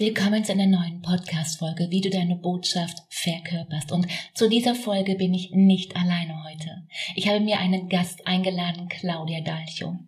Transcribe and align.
Willkommen 0.00 0.42
zu 0.42 0.52
einer 0.52 0.66
neuen 0.66 1.02
Podcast-Folge, 1.02 1.90
wie 1.90 2.00
du 2.00 2.08
deine 2.08 2.36
Botschaft 2.36 3.02
verkörperst. 3.10 3.92
Und 3.92 4.06
zu 4.32 4.48
dieser 4.48 4.74
Folge 4.74 5.14
bin 5.16 5.34
ich 5.34 5.50
nicht 5.50 5.94
alleine 5.94 6.42
heute. 6.42 6.86
Ich 7.16 7.28
habe 7.28 7.40
mir 7.40 7.58
einen 7.58 7.90
Gast 7.90 8.26
eingeladen, 8.26 8.88
Claudia 8.88 9.42
Dalcho. 9.42 9.98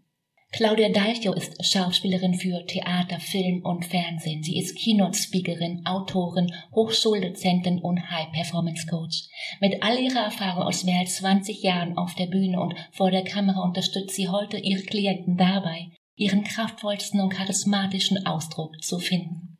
Claudia 0.50 0.88
Dalcho 0.88 1.34
ist 1.34 1.62
Schauspielerin 1.62 2.32
für 2.32 2.64
Theater, 2.64 3.20
Film 3.20 3.66
und 3.66 3.84
Fernsehen. 3.84 4.42
Sie 4.42 4.56
ist 4.58 4.78
Keynote-Speakerin, 4.78 5.84
Autorin, 5.84 6.54
Hochschuldozentin 6.74 7.78
und 7.80 8.10
High-Performance-Coach. 8.10 9.24
Mit 9.60 9.82
all 9.82 9.98
ihrer 9.98 10.20
Erfahrung 10.20 10.62
aus 10.62 10.84
mehr 10.84 11.00
als 11.00 11.16
20 11.16 11.62
Jahren 11.62 11.98
auf 11.98 12.14
der 12.14 12.28
Bühne 12.28 12.58
und 12.58 12.74
vor 12.92 13.10
der 13.10 13.24
Kamera 13.24 13.62
unterstützt 13.62 14.16
sie 14.16 14.30
heute 14.30 14.56
ihre 14.56 14.84
Klienten 14.84 15.36
dabei, 15.36 15.90
ihren 16.16 16.44
kraftvollsten 16.44 17.20
und 17.20 17.28
charismatischen 17.28 18.24
Ausdruck 18.24 18.82
zu 18.82 18.98
finden 18.98 19.51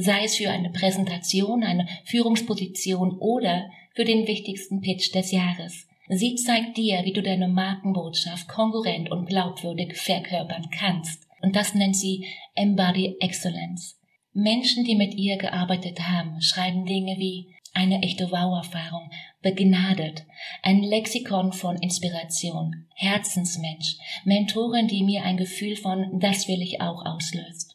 sei 0.00 0.24
es 0.24 0.36
für 0.36 0.50
eine 0.50 0.70
Präsentation, 0.70 1.62
eine 1.62 1.86
Führungsposition 2.04 3.18
oder 3.18 3.70
für 3.94 4.04
den 4.04 4.26
wichtigsten 4.26 4.80
Pitch 4.80 5.14
des 5.14 5.30
Jahres. 5.30 5.86
Sie 6.08 6.34
zeigt 6.34 6.76
dir, 6.76 7.04
wie 7.04 7.12
du 7.12 7.22
deine 7.22 7.48
Markenbotschaft 7.48 8.48
konkurrent 8.48 9.10
und 9.10 9.26
glaubwürdig 9.26 9.96
verkörpern 9.96 10.68
kannst. 10.76 11.26
Und 11.42 11.54
das 11.54 11.74
nennt 11.74 11.96
sie 11.96 12.26
Embody 12.54 13.16
Excellence. 13.20 13.96
Menschen, 14.32 14.84
die 14.84 14.96
mit 14.96 15.14
ihr 15.14 15.36
gearbeitet 15.36 16.00
haben, 16.00 16.40
schreiben 16.40 16.84
Dinge 16.84 17.16
wie 17.18 17.54
eine 17.72 18.02
echte 18.02 18.30
Wow-Erfahrung, 18.30 19.10
begnadet, 19.42 20.24
ein 20.62 20.82
Lexikon 20.82 21.52
von 21.52 21.76
Inspiration, 21.76 22.86
Herzensmensch, 22.94 23.96
Mentorin, 24.24 24.88
die 24.88 25.04
mir 25.04 25.22
ein 25.22 25.36
Gefühl 25.36 25.76
von 25.76 26.18
das 26.20 26.48
will 26.48 26.60
ich 26.62 26.80
auch 26.80 27.04
auslöst. 27.06 27.69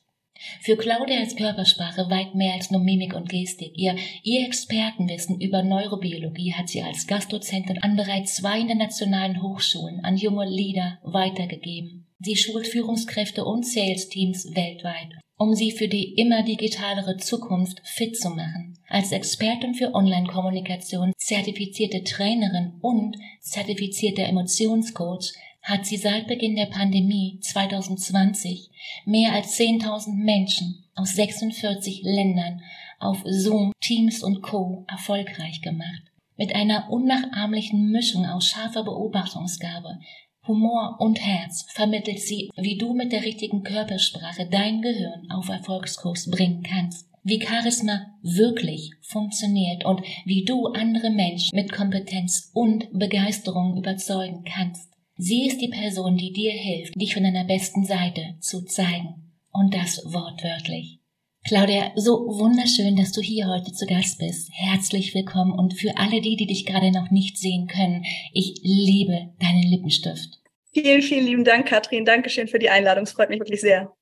Für 0.61 0.77
Claudia 0.77 1.21
ist 1.21 1.38
Körpersprache 1.38 2.09
weit 2.09 2.35
mehr 2.35 2.53
als 2.53 2.71
nur 2.71 2.81
Mimik 2.81 3.13
und 3.13 3.29
Gestik. 3.29 3.73
Ihr, 3.75 3.95
ihr 4.23 4.45
Expertenwissen 4.45 5.39
über 5.39 5.63
Neurobiologie 5.63 6.53
hat 6.53 6.69
sie 6.69 6.81
als 6.81 7.07
Gastdozentin 7.07 7.81
an 7.81 7.95
bereits 7.95 8.35
zwei 8.35 8.59
internationalen 8.59 9.41
Hochschulen 9.41 10.03
an 10.03 10.17
junge 10.17 10.45
Leader 10.47 11.00
weitergegeben. 11.03 12.06
Sie 12.19 12.35
schult 12.35 12.67
Führungskräfte 12.67 13.45
und 13.45 13.66
Sales-Teams 13.66 14.56
weltweit, 14.56 15.09
um 15.38 15.53
sie 15.53 15.72
für 15.72 15.88
die 15.88 16.13
immer 16.13 16.44
digitalere 16.44 17.17
Zukunft 17.17 17.81
fit 17.83 18.17
zu 18.17 18.29
machen. 18.29 18.77
Als 18.88 19.12
Expertin 19.12 19.73
für 19.73 19.94
Online-Kommunikation, 19.94 21.13
zertifizierte 21.17 22.03
Trainerin 22.03 22.79
und 22.81 23.17
zertifizierte 23.41 24.23
Emotionscoach 24.23 25.33
hat 25.65 25.85
sie 25.85 25.97
seit 25.97 26.27
Beginn 26.27 26.55
der 26.55 26.67
Pandemie 26.67 27.39
2020 27.41 28.69
mehr 29.05 29.33
als 29.33 29.59
10.000 29.59 30.13
Menschen 30.13 30.85
aus 30.93 31.15
46 31.15 32.03
Ländern 32.03 32.61
auf 32.99 33.23
Zoom, 33.25 33.73
Teams 33.81 34.23
und 34.23 34.41
Co. 34.41 34.85
erfolgreich 34.87 35.61
gemacht. 35.61 36.03
Mit 36.37 36.53
einer 36.53 36.91
unnachahmlichen 36.91 37.91
Mischung 37.91 38.25
aus 38.25 38.45
scharfer 38.45 38.83
Beobachtungsgabe, 38.83 39.99
Humor 40.47 40.97
und 40.99 41.19
Herz 41.19 41.65
vermittelt 41.73 42.19
sie, 42.19 42.51
wie 42.55 42.77
du 42.77 42.93
mit 42.93 43.11
der 43.11 43.23
richtigen 43.23 43.63
Körpersprache 43.63 44.47
dein 44.47 44.83
Gehirn 44.83 45.31
auf 45.31 45.49
Erfolgskurs 45.49 46.29
bringen 46.29 46.61
kannst, 46.61 47.09
wie 47.23 47.43
Charisma 47.43 48.05
wirklich 48.21 48.91
funktioniert 49.01 49.85
und 49.85 50.01
wie 50.25 50.45
du 50.45 50.67
andere 50.67 51.09
Menschen 51.09 51.55
mit 51.55 51.71
Kompetenz 51.71 52.51
und 52.53 52.87
Begeisterung 52.93 53.75
überzeugen 53.77 54.43
kannst. 54.43 54.94
Sie 55.17 55.47
ist 55.47 55.61
die 55.61 55.69
Person, 55.69 56.17
die 56.17 56.33
dir 56.33 56.51
hilft, 56.51 56.99
dich 56.99 57.13
von 57.13 57.23
deiner 57.23 57.45
besten 57.45 57.85
Seite 57.85 58.35
zu 58.41 58.65
zeigen. 58.65 59.31
Und 59.49 59.73
das 59.73 60.03
wortwörtlich. 60.03 60.99
Claudia, 61.45 61.93
so 61.95 62.11
wunderschön, 62.27 62.97
dass 62.97 63.13
du 63.13 63.21
hier 63.21 63.47
heute 63.47 63.71
zu 63.71 63.85
Gast 63.85 64.19
bist. 64.19 64.49
Herzlich 64.51 65.15
willkommen 65.15 65.57
und 65.57 65.73
für 65.79 65.95
alle 65.97 66.19
die, 66.19 66.35
die 66.35 66.47
dich 66.47 66.65
gerade 66.65 66.91
noch 66.91 67.11
nicht 67.11 67.37
sehen 67.37 67.67
können, 67.67 68.03
ich 68.33 68.59
liebe 68.61 69.33
deinen 69.39 69.63
Lippenstift. 69.63 70.41
Vielen, 70.73 71.01
vielen 71.01 71.25
lieben 71.25 71.45
Dank, 71.45 71.67
Katrin. 71.67 72.03
Dankeschön 72.03 72.49
für 72.49 72.59
die 72.59 72.69
Einladung. 72.69 73.05
Es 73.05 73.13
freut 73.13 73.29
mich 73.29 73.39
wirklich 73.39 73.61
sehr. 73.61 73.93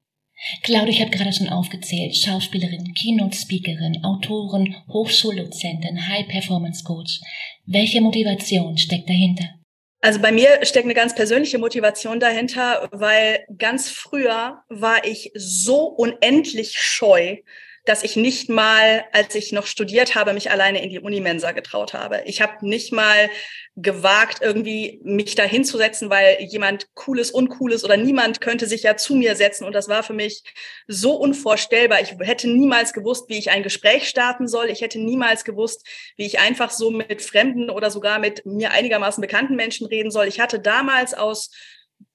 Claudia, 0.64 0.90
ich 0.90 1.02
habe 1.02 1.12
gerade 1.12 1.32
schon 1.32 1.50
aufgezählt. 1.50 2.16
Schauspielerin, 2.16 2.92
Keynote-Speakerin, 2.96 4.04
Autorin, 4.04 4.76
Hochschuldozentin, 4.88 6.08
High-Performance-Coach. 6.08 7.22
Welche 7.68 8.02
Motivation 8.02 8.80
steckt 8.80 9.08
dahinter? 9.08 9.63
Also 10.04 10.20
bei 10.20 10.34
mir 10.34 10.66
steckt 10.66 10.84
eine 10.84 10.94
ganz 10.94 11.16
persönliche 11.16 11.58
Motivation 11.58 12.20
dahinter, 12.20 12.90
weil 12.92 13.46
ganz 13.58 13.90
früher 13.90 14.62
war 14.68 15.06
ich 15.06 15.32
so 15.34 15.86
unendlich 15.86 16.78
scheu, 16.78 17.38
dass 17.86 18.04
ich 18.04 18.16
nicht 18.16 18.50
mal, 18.50 19.04
als 19.12 19.36
ich 19.36 19.52
noch 19.52 19.66
studiert 19.66 20.16
habe, 20.16 20.34
mich 20.34 20.50
alleine 20.50 20.82
in 20.82 20.90
die 20.90 21.00
Unimensa 21.00 21.52
getraut 21.52 21.94
habe. 21.94 22.22
Ich 22.26 22.42
habe 22.42 22.66
nicht 22.66 22.94
mal 22.94 23.30
gewagt, 23.76 24.38
irgendwie 24.42 25.02
mich 25.04 25.36
da 25.36 25.44
hinzusetzen, 25.44 26.10
weil 26.10 26.38
jemand 26.42 26.88
Cooles, 26.94 27.32
Uncooles 27.32 27.84
oder 27.84 27.98
niemand 27.98 28.40
könnte 28.40 28.68
sich 28.68 28.84
ja 28.84 28.96
zu 28.96 29.16
mir 29.16 29.36
setzen. 29.36 29.66
Und 29.66 29.74
das 29.74 29.90
war 29.90 30.02
für 30.04 30.14
mich 30.14 30.44
so 30.88 31.16
unvorstellbar. 31.16 32.00
Ich 32.02 32.12
hätte 32.20 32.48
niemals 32.48 32.94
gewusst, 32.94 33.28
wie 33.28 33.38
ich 33.38 33.52
ein 33.52 33.64
Gespräch 33.64 34.08
starten 34.08 34.48
soll. 34.48 34.70
Ich 34.70 34.82
hätte 34.82 35.00
niemals 35.00 35.44
gewusst, 35.44 35.86
wie 36.16 36.26
ich 36.26 36.40
einfach 36.40 36.72
so 36.72 36.90
mit 36.90 37.22
Fremden 37.22 37.70
oder 37.70 37.92
sogar 37.92 38.20
mit 38.20 38.46
mir 38.46 38.72
einigermaßen 38.72 39.22
bekannten 39.22 39.56
Menschen 39.56 39.88
reden 39.88 40.12
soll. 40.12 40.28
Ich 40.28 40.40
hatte 40.40 40.60
damals 40.60 41.14
aus 41.14 41.52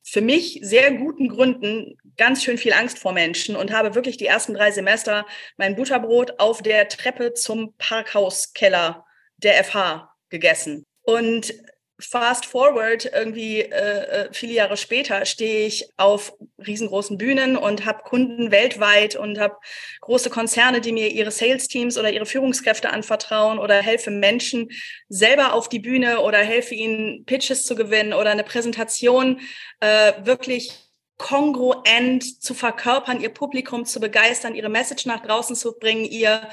für 0.02 0.22
mich 0.22 0.60
sehr 0.62 0.92
guten 0.92 1.28
Gründen 1.28 1.98
ganz 2.18 2.44
schön 2.44 2.58
viel 2.58 2.74
Angst 2.74 2.98
vor 2.98 3.12
Menschen 3.12 3.56
und 3.56 3.72
habe 3.72 3.94
wirklich 3.94 4.18
die 4.18 4.26
ersten 4.26 4.54
drei 4.54 4.70
Semester 4.70 5.26
mein 5.56 5.76
Butterbrot 5.76 6.38
auf 6.38 6.60
der 6.60 6.88
Treppe 6.88 7.32
zum 7.32 7.74
Parkhauskeller 7.78 9.06
der 9.38 9.64
FH 9.64 10.14
gegessen. 10.28 10.84
Und 11.02 11.54
fast 12.00 12.46
forward, 12.46 13.10
irgendwie 13.12 13.60
äh, 13.60 14.26
äh, 14.26 14.28
viele 14.32 14.52
Jahre 14.52 14.76
später, 14.76 15.24
stehe 15.26 15.66
ich 15.66 15.90
auf 15.96 16.32
riesengroßen 16.64 17.18
Bühnen 17.18 17.56
und 17.56 17.86
habe 17.86 18.04
Kunden 18.04 18.52
weltweit 18.52 19.16
und 19.16 19.40
habe 19.40 19.56
große 20.00 20.30
Konzerne, 20.30 20.80
die 20.80 20.92
mir 20.92 21.08
ihre 21.08 21.32
Sales-Teams 21.32 21.98
oder 21.98 22.12
ihre 22.12 22.26
Führungskräfte 22.26 22.90
anvertrauen 22.90 23.58
oder 23.58 23.82
helfe 23.82 24.10
Menschen 24.10 24.68
selber 25.08 25.54
auf 25.54 25.68
die 25.68 25.80
Bühne 25.80 26.20
oder 26.20 26.38
helfe 26.38 26.74
ihnen 26.74 27.24
Pitches 27.24 27.64
zu 27.64 27.74
gewinnen 27.74 28.12
oder 28.12 28.30
eine 28.30 28.44
Präsentation 28.44 29.40
äh, 29.80 30.12
wirklich 30.22 30.87
kongruent 31.18 32.42
zu 32.42 32.54
verkörpern, 32.54 33.20
ihr 33.20 33.28
Publikum 33.28 33.84
zu 33.84 34.00
begeistern, 34.00 34.54
ihre 34.54 34.68
Message 34.68 35.06
nach 35.06 35.20
draußen 35.20 35.56
zu 35.56 35.78
bringen, 35.78 36.04
ihr 36.04 36.48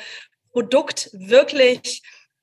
Produkt 0.51 1.09
wirklich 1.13 2.01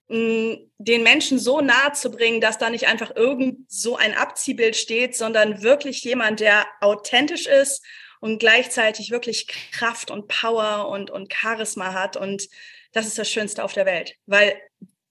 den 0.08 1.02
Menschen 1.02 1.38
so 1.38 1.62
nahe 1.62 1.92
zu 1.92 2.10
bringen, 2.10 2.42
dass 2.42 2.58
da 2.58 2.69
nicht 2.69 2.86
einfach 2.86 3.16
irgend 3.16 3.70
so 3.70 3.96
ein 3.96 4.14
Abziehbild 4.14 4.76
steht, 4.76 5.16
sondern 5.16 5.62
wirklich 5.62 6.04
jemand, 6.04 6.40
der 6.40 6.66
authentisch 6.80 7.46
ist 7.46 7.82
und 8.20 8.38
gleichzeitig 8.38 9.10
wirklich 9.10 9.46
Kraft 9.72 10.10
und 10.10 10.28
Power 10.28 10.88
und, 10.88 11.10
und 11.10 11.32
Charisma 11.32 11.94
hat. 11.94 12.19
Und 12.19 12.48
das 12.92 13.06
ist 13.06 13.19
das 13.19 13.30
Schönste 13.30 13.64
auf 13.64 13.72
der 13.72 13.86
Welt. 13.86 14.16
Weil 14.26 14.60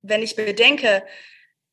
wenn 0.03 0.21
ich 0.21 0.35
bedenke, 0.35 1.03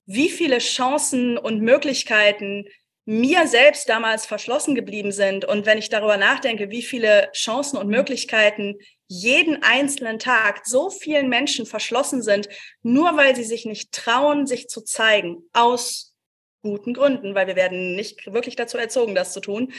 wie 0.06 0.31
viele 0.31 0.58
Chancen 0.58 1.37
und 1.37 1.61
Möglichkeiten 1.61 2.64
mir 3.09 3.47
selbst 3.47 3.89
damals 3.89 4.27
verschlossen 4.27 4.75
geblieben 4.75 5.13
sind. 5.13 5.47
Und 5.47 5.65
wenn 5.65 5.79
ich 5.79 5.89
darüber 5.89 6.19
nachdenke, 6.19 6.69
wie 6.69 6.83
viele 6.83 7.31
Chancen 7.33 7.79
und 7.79 7.89
Möglichkeiten 7.89 8.77
jeden 9.07 9.63
einzelnen 9.63 10.19
Tag 10.19 10.67
so 10.67 10.91
vielen 10.91 11.31
Menschen 11.31 11.65
verschlossen 11.65 12.23
sind, 12.23 12.51
nur 12.83 13.17
weil 13.17 13.35
sie 13.35 13.45
sich 13.45 13.65
nicht 13.65 13.93
trauen, 13.93 14.47
sich 14.47 14.69
zu 14.69 14.83
zeigen, 14.83 15.39
aus 15.55 16.15
guten 16.61 16.93
Gründen, 16.93 17.35
weil 17.35 17.47
wir 17.47 17.57
werden 17.57 17.97
nicht 17.97 18.31
wirklich 18.31 18.57
dazu 18.57 18.77
erzogen, 18.77 19.15
das 19.15 19.33
zu 19.33 19.41
tun. 19.41 19.73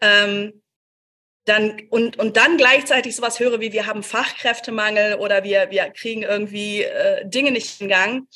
Ähm, 0.00 0.60
dann 1.44 1.82
und 1.88 2.18
und 2.18 2.36
dann 2.36 2.56
gleichzeitig 2.56 3.14
sowas 3.14 3.38
höre 3.38 3.60
wie 3.60 3.72
wir 3.72 3.86
haben 3.86 4.02
Fachkräftemangel 4.02 5.20
oder 5.20 5.44
wir 5.44 5.70
wir 5.70 5.88
kriegen 5.90 6.24
irgendwie 6.24 6.82
äh, 6.82 7.28
Dinge 7.28 7.52
nicht 7.52 7.80
in 7.80 7.88
Gang, 7.88 8.26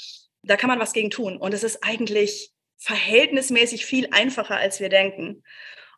da 0.43 0.57
kann 0.57 0.69
man 0.69 0.79
was 0.79 0.93
gegen 0.93 1.11
tun 1.11 1.37
und 1.37 1.53
es 1.53 1.65
ist 1.65 1.83
eigentlich 1.83 2.53
verhältnismäßig 2.79 3.87
viel 3.87 4.09
einfacher, 4.11 4.57
als 4.57 4.81
wir 4.81 4.89
denken. 4.89 5.43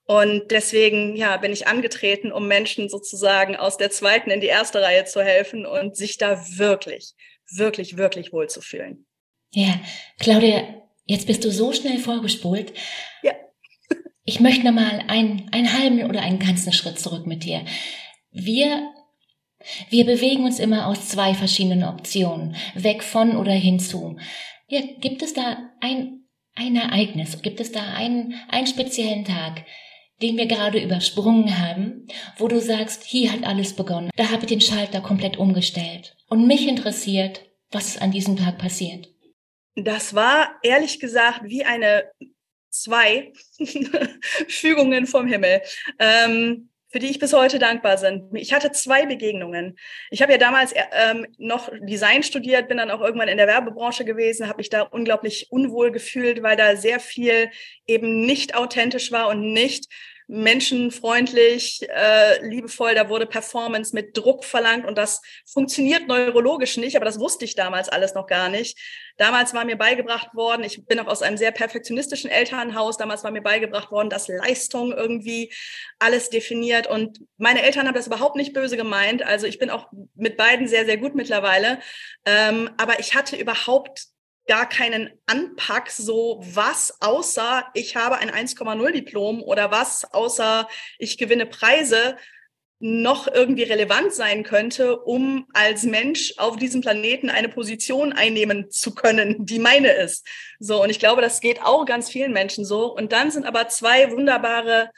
Und 0.05 0.51
deswegen, 0.51 1.17
ja, 1.17 1.37
bin 1.37 1.53
ich 1.53 1.67
angetreten, 1.67 2.33
um 2.33 2.49
Menschen 2.49 2.89
sozusagen 2.89 3.57
aus 3.57 3.77
der 3.77 3.91
zweiten 3.91 4.31
in 4.31 4.41
die 4.41 4.47
erste 4.47 4.81
Reihe 4.81 5.05
zu 5.05 5.23
helfen 5.23 5.67
und 5.67 5.97
sich 5.97 6.17
da 6.17 6.43
wirklich, 6.57 7.13
wirklich, 7.51 7.97
wirklich 7.99 8.33
wohlzufühlen. 8.33 9.07
Ja, 9.53 9.81
Claudia, 10.19 10.83
jetzt 11.05 11.27
bist 11.27 11.45
du 11.45 11.51
so 11.51 11.73
schnell 11.73 11.99
vorgespult. 11.99 12.73
Ja. 13.23 13.33
Ich 14.25 14.41
möchte 14.41 14.65
noch 14.65 14.73
mal 14.73 15.05
einen, 15.09 15.49
einen 15.53 15.79
halben 15.79 16.03
oder 16.05 16.23
einen 16.23 16.39
ganzen 16.39 16.73
Schritt 16.73 16.99
zurück 16.99 17.27
mit 17.27 17.45
dir. 17.45 17.65
Wir 18.31 18.93
wir 19.91 20.05
bewegen 20.05 20.45
uns 20.45 20.59
immer 20.59 20.87
aus 20.87 21.09
zwei 21.09 21.35
verschiedenen 21.35 21.85
Optionen, 21.85 22.57
weg 22.75 23.03
von 23.03 23.37
oder 23.37 23.53
hinzu. 23.53 24.17
Ja, 24.69 24.81
gibt 25.01 25.23
es 25.23 25.35
da 25.35 25.71
ein 25.81 26.28
ein 26.59 26.77
Ereignis? 26.77 27.41
Gibt 27.43 27.61
es 27.61 27.73
da 27.73 27.95
einen, 27.95 28.35
einen 28.49 28.67
speziellen 28.67 29.25
Tag, 29.25 29.65
den 30.21 30.37
wir 30.37 30.47
gerade 30.47 30.83
übersprungen 30.83 31.59
haben, 31.59 32.07
wo 32.37 32.49
du 32.49 32.61
sagst, 32.61 33.05
hier 33.05 33.33
hat 33.33 33.45
alles 33.45 33.75
begonnen. 33.75 34.11
Da 34.17 34.31
habe 34.31 34.43
ich 34.43 34.49
den 34.49 34.61
Schalter 34.61 35.01
komplett 35.01 35.37
umgestellt. 35.37 36.17
Und 36.29 36.47
mich 36.47 36.67
interessiert, 36.67 37.43
was 37.71 37.99
an 37.99 38.11
diesem 38.11 38.37
Tag 38.37 38.59
passiert. 38.59 39.09
Das 39.77 40.15
war 40.15 40.57
ehrlich 40.63 40.99
gesagt 40.99 41.43
wie 41.45 41.65
eine 41.65 42.11
zwei 42.71 43.33
Fügungen 44.49 45.07
vom 45.07 45.27
Himmel. 45.27 45.63
Ähm, 45.99 46.68
für 46.91 46.99
die 46.99 47.09
ich 47.09 47.19
bis 47.19 47.33
heute 47.33 47.59
dankbar 47.59 47.99
bin. 47.99 48.35
Ich 48.35 48.53
hatte 48.53 48.73
zwei 48.73 49.07
Begegnungen. 49.07 49.79
Ich 50.11 50.23
habe 50.23 50.33
ja 50.33 50.39
damals 50.39 50.75
ähm, 50.93 51.27
noch 51.37 51.71
Design 51.81 52.23
studiert, 52.23 52.69
bin 52.69 52.79
dann 52.79 52.91
auch 52.91 53.01
irgendwann 53.01 53.29
in 53.29 53.37
der 53.37 53.47
Werbebranche 53.47 54.05
gewesen, 54.05 54.49
habe 54.49 54.59
mich 54.59 54.71
da 54.71 54.83
unglaublich 54.83 55.49
unwohl 55.51 55.91
gefühlt, 55.91 56.43
weil 56.43 56.57
da 56.57 56.77
sehr 56.77 57.01
viel 57.01 57.51
eben 57.87 58.25
nicht 58.25 58.55
authentisch 58.55 59.13
war 59.13 59.29
und 59.29 59.53
nicht 59.53 59.89
menschenfreundlich, 60.29 61.81
äh, 61.89 62.47
liebevoll. 62.47 62.95
Da 62.95 63.09
wurde 63.09 63.27
Performance 63.27 63.95
mit 63.95 64.17
Druck 64.17 64.45
verlangt 64.45 64.87
und 64.87 64.99
das 64.99 65.23
funktioniert 65.47 66.07
neurologisch 66.07 66.77
nicht, 66.77 66.97
aber 66.97 67.07
das 67.07 67.19
wusste 67.19 67.47
ich 67.47 67.55
damals 67.55 67.89
alles 67.89 68.15
noch 68.15 68.27
gar 68.27 68.51
nicht. 68.51 68.79
Damals 69.17 69.55
war 69.55 69.65
mir 69.65 69.77
beigebracht 69.77 70.35
worden, 70.35 70.63
ich 70.63 70.85
bin 70.87 71.01
auch 71.01 71.07
aus 71.07 71.23
einem 71.23 71.39
sehr 71.39 71.51
perfektionistischen 71.51 72.31
Elternhaus, 72.31 72.99
damals 72.99 73.25
war 73.25 73.31
mir 73.31 73.43
beigebracht 73.43 73.91
worden, 73.91 74.11
dass 74.11 74.29
Leistung 74.29 74.93
irgendwie 74.93 75.53
alles 75.99 76.29
definiert 76.29 76.87
und 76.87 77.21
meine 77.39 77.63
Eltern 77.63 77.89
haben 77.89 77.95
das 77.95 78.07
überhaupt 78.07 78.37
nicht 78.37 78.53
böse 78.53 78.77
gemeint. 78.77 79.23
Also 79.23 79.47
ich 79.47 79.59
bin 79.59 79.71
auch 79.71 79.89
mit 80.15 80.37
beiden 80.37 80.69
sehr, 80.69 80.85
sehr 80.85 80.99
gut 80.99 81.15
mittlerweile. 81.15 81.81
Ähm, 82.25 82.71
aber 82.77 83.01
ich 83.01 83.15
hatte 83.15 83.37
überhaupt 83.37 84.09
gar 84.49 84.69
keinen 84.69 85.11
Anpack, 85.27 85.91
so 85.91 86.41
was 86.43 87.01
außer 87.01 87.67
ich 87.75 87.95
habe 87.95 88.17
ein 88.17 88.31
1,0 88.31 88.91
Diplom 88.91 89.43
oder 89.43 89.71
was 89.71 90.13
außer 90.13 90.69
ich 90.99 91.19
gewinne 91.19 91.47
Preise 91.47 92.17
noch 92.81 93.27
irgendwie 93.27 93.65
relevant 93.65 94.13
sein 94.13 94.45
könnte, 94.45 95.01
um 95.01 95.49
als 95.53 95.83
Mensch 95.83 96.35
auf 96.39 96.57
diesem 96.57 96.81
Planeten 96.81 97.29
eine 97.29 97.49
Position 97.49 98.13
einnehmen 98.13 98.71
zu 98.71 98.95
können, 98.95 99.45
die 99.45 99.59
meine 99.59 99.91
ist. 99.93 100.27
So, 100.61 100.83
und 100.83 100.91
ich 100.91 101.01
glaube, 101.01 101.21
das 101.21 101.41
geht 101.41 101.63
auch 101.63 101.85
ganz 101.87 102.09
vielen 102.09 102.33
Menschen 102.33 102.65
so. 102.65 102.95
Und 102.95 103.13
dann 103.13 103.31
sind 103.33 103.47
aber 103.47 103.69
zwei 103.69 104.13
wunderbare 104.13 104.91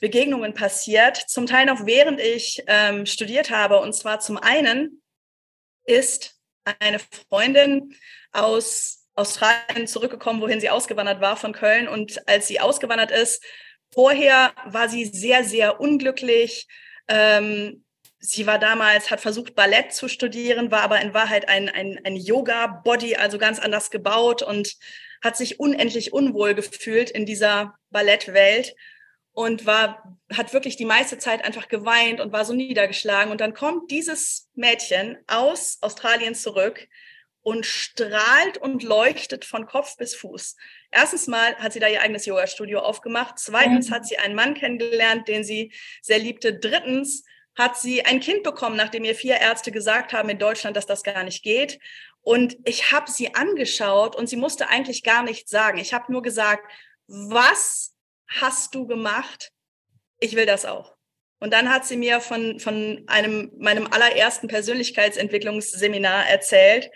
Begegnungen 0.00 0.54
passiert, 0.54 1.16
zum 1.16 1.46
Teil 1.46 1.66
noch 1.66 1.86
während 1.86 2.20
ich 2.20 2.64
ähm, 2.66 3.06
studiert 3.06 3.50
habe. 3.50 3.78
Und 3.78 3.94
zwar 3.94 4.18
zum 4.18 4.36
einen 4.36 5.00
ist 5.84 6.36
eine 6.80 6.98
Freundin 7.28 7.94
aus 8.34 9.06
Australien 9.14 9.86
zurückgekommen, 9.86 10.40
wohin 10.40 10.60
sie 10.60 10.70
ausgewandert 10.70 11.20
war 11.20 11.36
von 11.36 11.52
Köln. 11.52 11.88
Und 11.88 12.28
als 12.28 12.46
sie 12.48 12.60
ausgewandert 12.60 13.10
ist, 13.10 13.42
vorher 13.92 14.52
war 14.66 14.88
sie 14.88 15.04
sehr, 15.04 15.44
sehr 15.44 15.80
unglücklich. 15.80 16.66
Ähm, 17.08 17.84
sie 18.18 18.46
war 18.46 18.58
damals, 18.58 19.10
hat 19.10 19.20
versucht, 19.20 19.54
Ballett 19.54 19.92
zu 19.92 20.08
studieren, 20.08 20.70
war 20.70 20.82
aber 20.82 21.00
in 21.00 21.14
Wahrheit 21.14 21.48
ein, 21.48 21.68
ein, 21.68 22.00
ein 22.04 22.16
Yoga-Body, 22.16 23.16
also 23.16 23.38
ganz 23.38 23.58
anders 23.60 23.90
gebaut 23.90 24.42
und 24.42 24.74
hat 25.22 25.36
sich 25.36 25.60
unendlich 25.60 26.12
unwohl 26.12 26.54
gefühlt 26.54 27.10
in 27.10 27.24
dieser 27.24 27.74
Ballettwelt 27.90 28.74
und 29.32 29.66
war, 29.66 30.18
hat 30.32 30.52
wirklich 30.52 30.76
die 30.76 30.84
meiste 30.84 31.18
Zeit 31.18 31.44
einfach 31.44 31.68
geweint 31.68 32.20
und 32.20 32.32
war 32.32 32.44
so 32.44 32.52
niedergeschlagen. 32.52 33.32
Und 33.32 33.40
dann 33.40 33.54
kommt 33.54 33.90
dieses 33.90 34.48
Mädchen 34.54 35.18
aus 35.26 35.78
Australien 35.80 36.34
zurück, 36.34 36.88
und 37.44 37.66
strahlt 37.66 38.56
und 38.56 38.82
leuchtet 38.82 39.44
von 39.44 39.66
Kopf 39.66 39.98
bis 39.98 40.14
Fuß. 40.16 40.56
Erstens 40.90 41.26
mal 41.26 41.54
hat 41.56 41.74
sie 41.74 41.78
da 41.78 41.88
ihr 41.88 42.00
eigenes 42.00 42.24
Yoga-Studio 42.24 42.80
aufgemacht. 42.80 43.38
Zweitens 43.38 43.90
hat 43.90 44.06
sie 44.06 44.18
einen 44.18 44.34
Mann 44.34 44.54
kennengelernt, 44.54 45.28
den 45.28 45.44
sie 45.44 45.70
sehr 46.00 46.18
liebte. 46.18 46.58
Drittens 46.58 47.22
hat 47.54 47.76
sie 47.76 48.02
ein 48.02 48.20
Kind 48.20 48.44
bekommen, 48.44 48.76
nachdem 48.76 49.04
ihr 49.04 49.14
vier 49.14 49.36
Ärzte 49.36 49.72
gesagt 49.72 50.14
haben 50.14 50.30
in 50.30 50.38
Deutschland, 50.38 50.74
dass 50.74 50.86
das 50.86 51.02
gar 51.02 51.22
nicht 51.22 51.42
geht. 51.42 51.78
Und 52.22 52.56
ich 52.64 52.92
habe 52.92 53.10
sie 53.10 53.34
angeschaut 53.34 54.16
und 54.16 54.26
sie 54.26 54.36
musste 54.36 54.70
eigentlich 54.70 55.02
gar 55.02 55.22
nichts 55.22 55.50
sagen. 55.50 55.76
Ich 55.76 55.92
habe 55.92 56.10
nur 56.10 56.22
gesagt, 56.22 56.64
was 57.06 57.94
hast 58.26 58.74
du 58.74 58.86
gemacht? 58.86 59.52
Ich 60.18 60.34
will 60.34 60.46
das 60.46 60.64
auch. 60.64 60.96
Und 61.40 61.52
dann 61.52 61.68
hat 61.68 61.84
sie 61.84 61.98
mir 61.98 62.22
von, 62.22 62.58
von 62.58 63.04
einem, 63.06 63.52
meinem 63.58 63.86
allerersten 63.86 64.48
Persönlichkeitsentwicklungsseminar 64.48 66.26
erzählt 66.26 66.90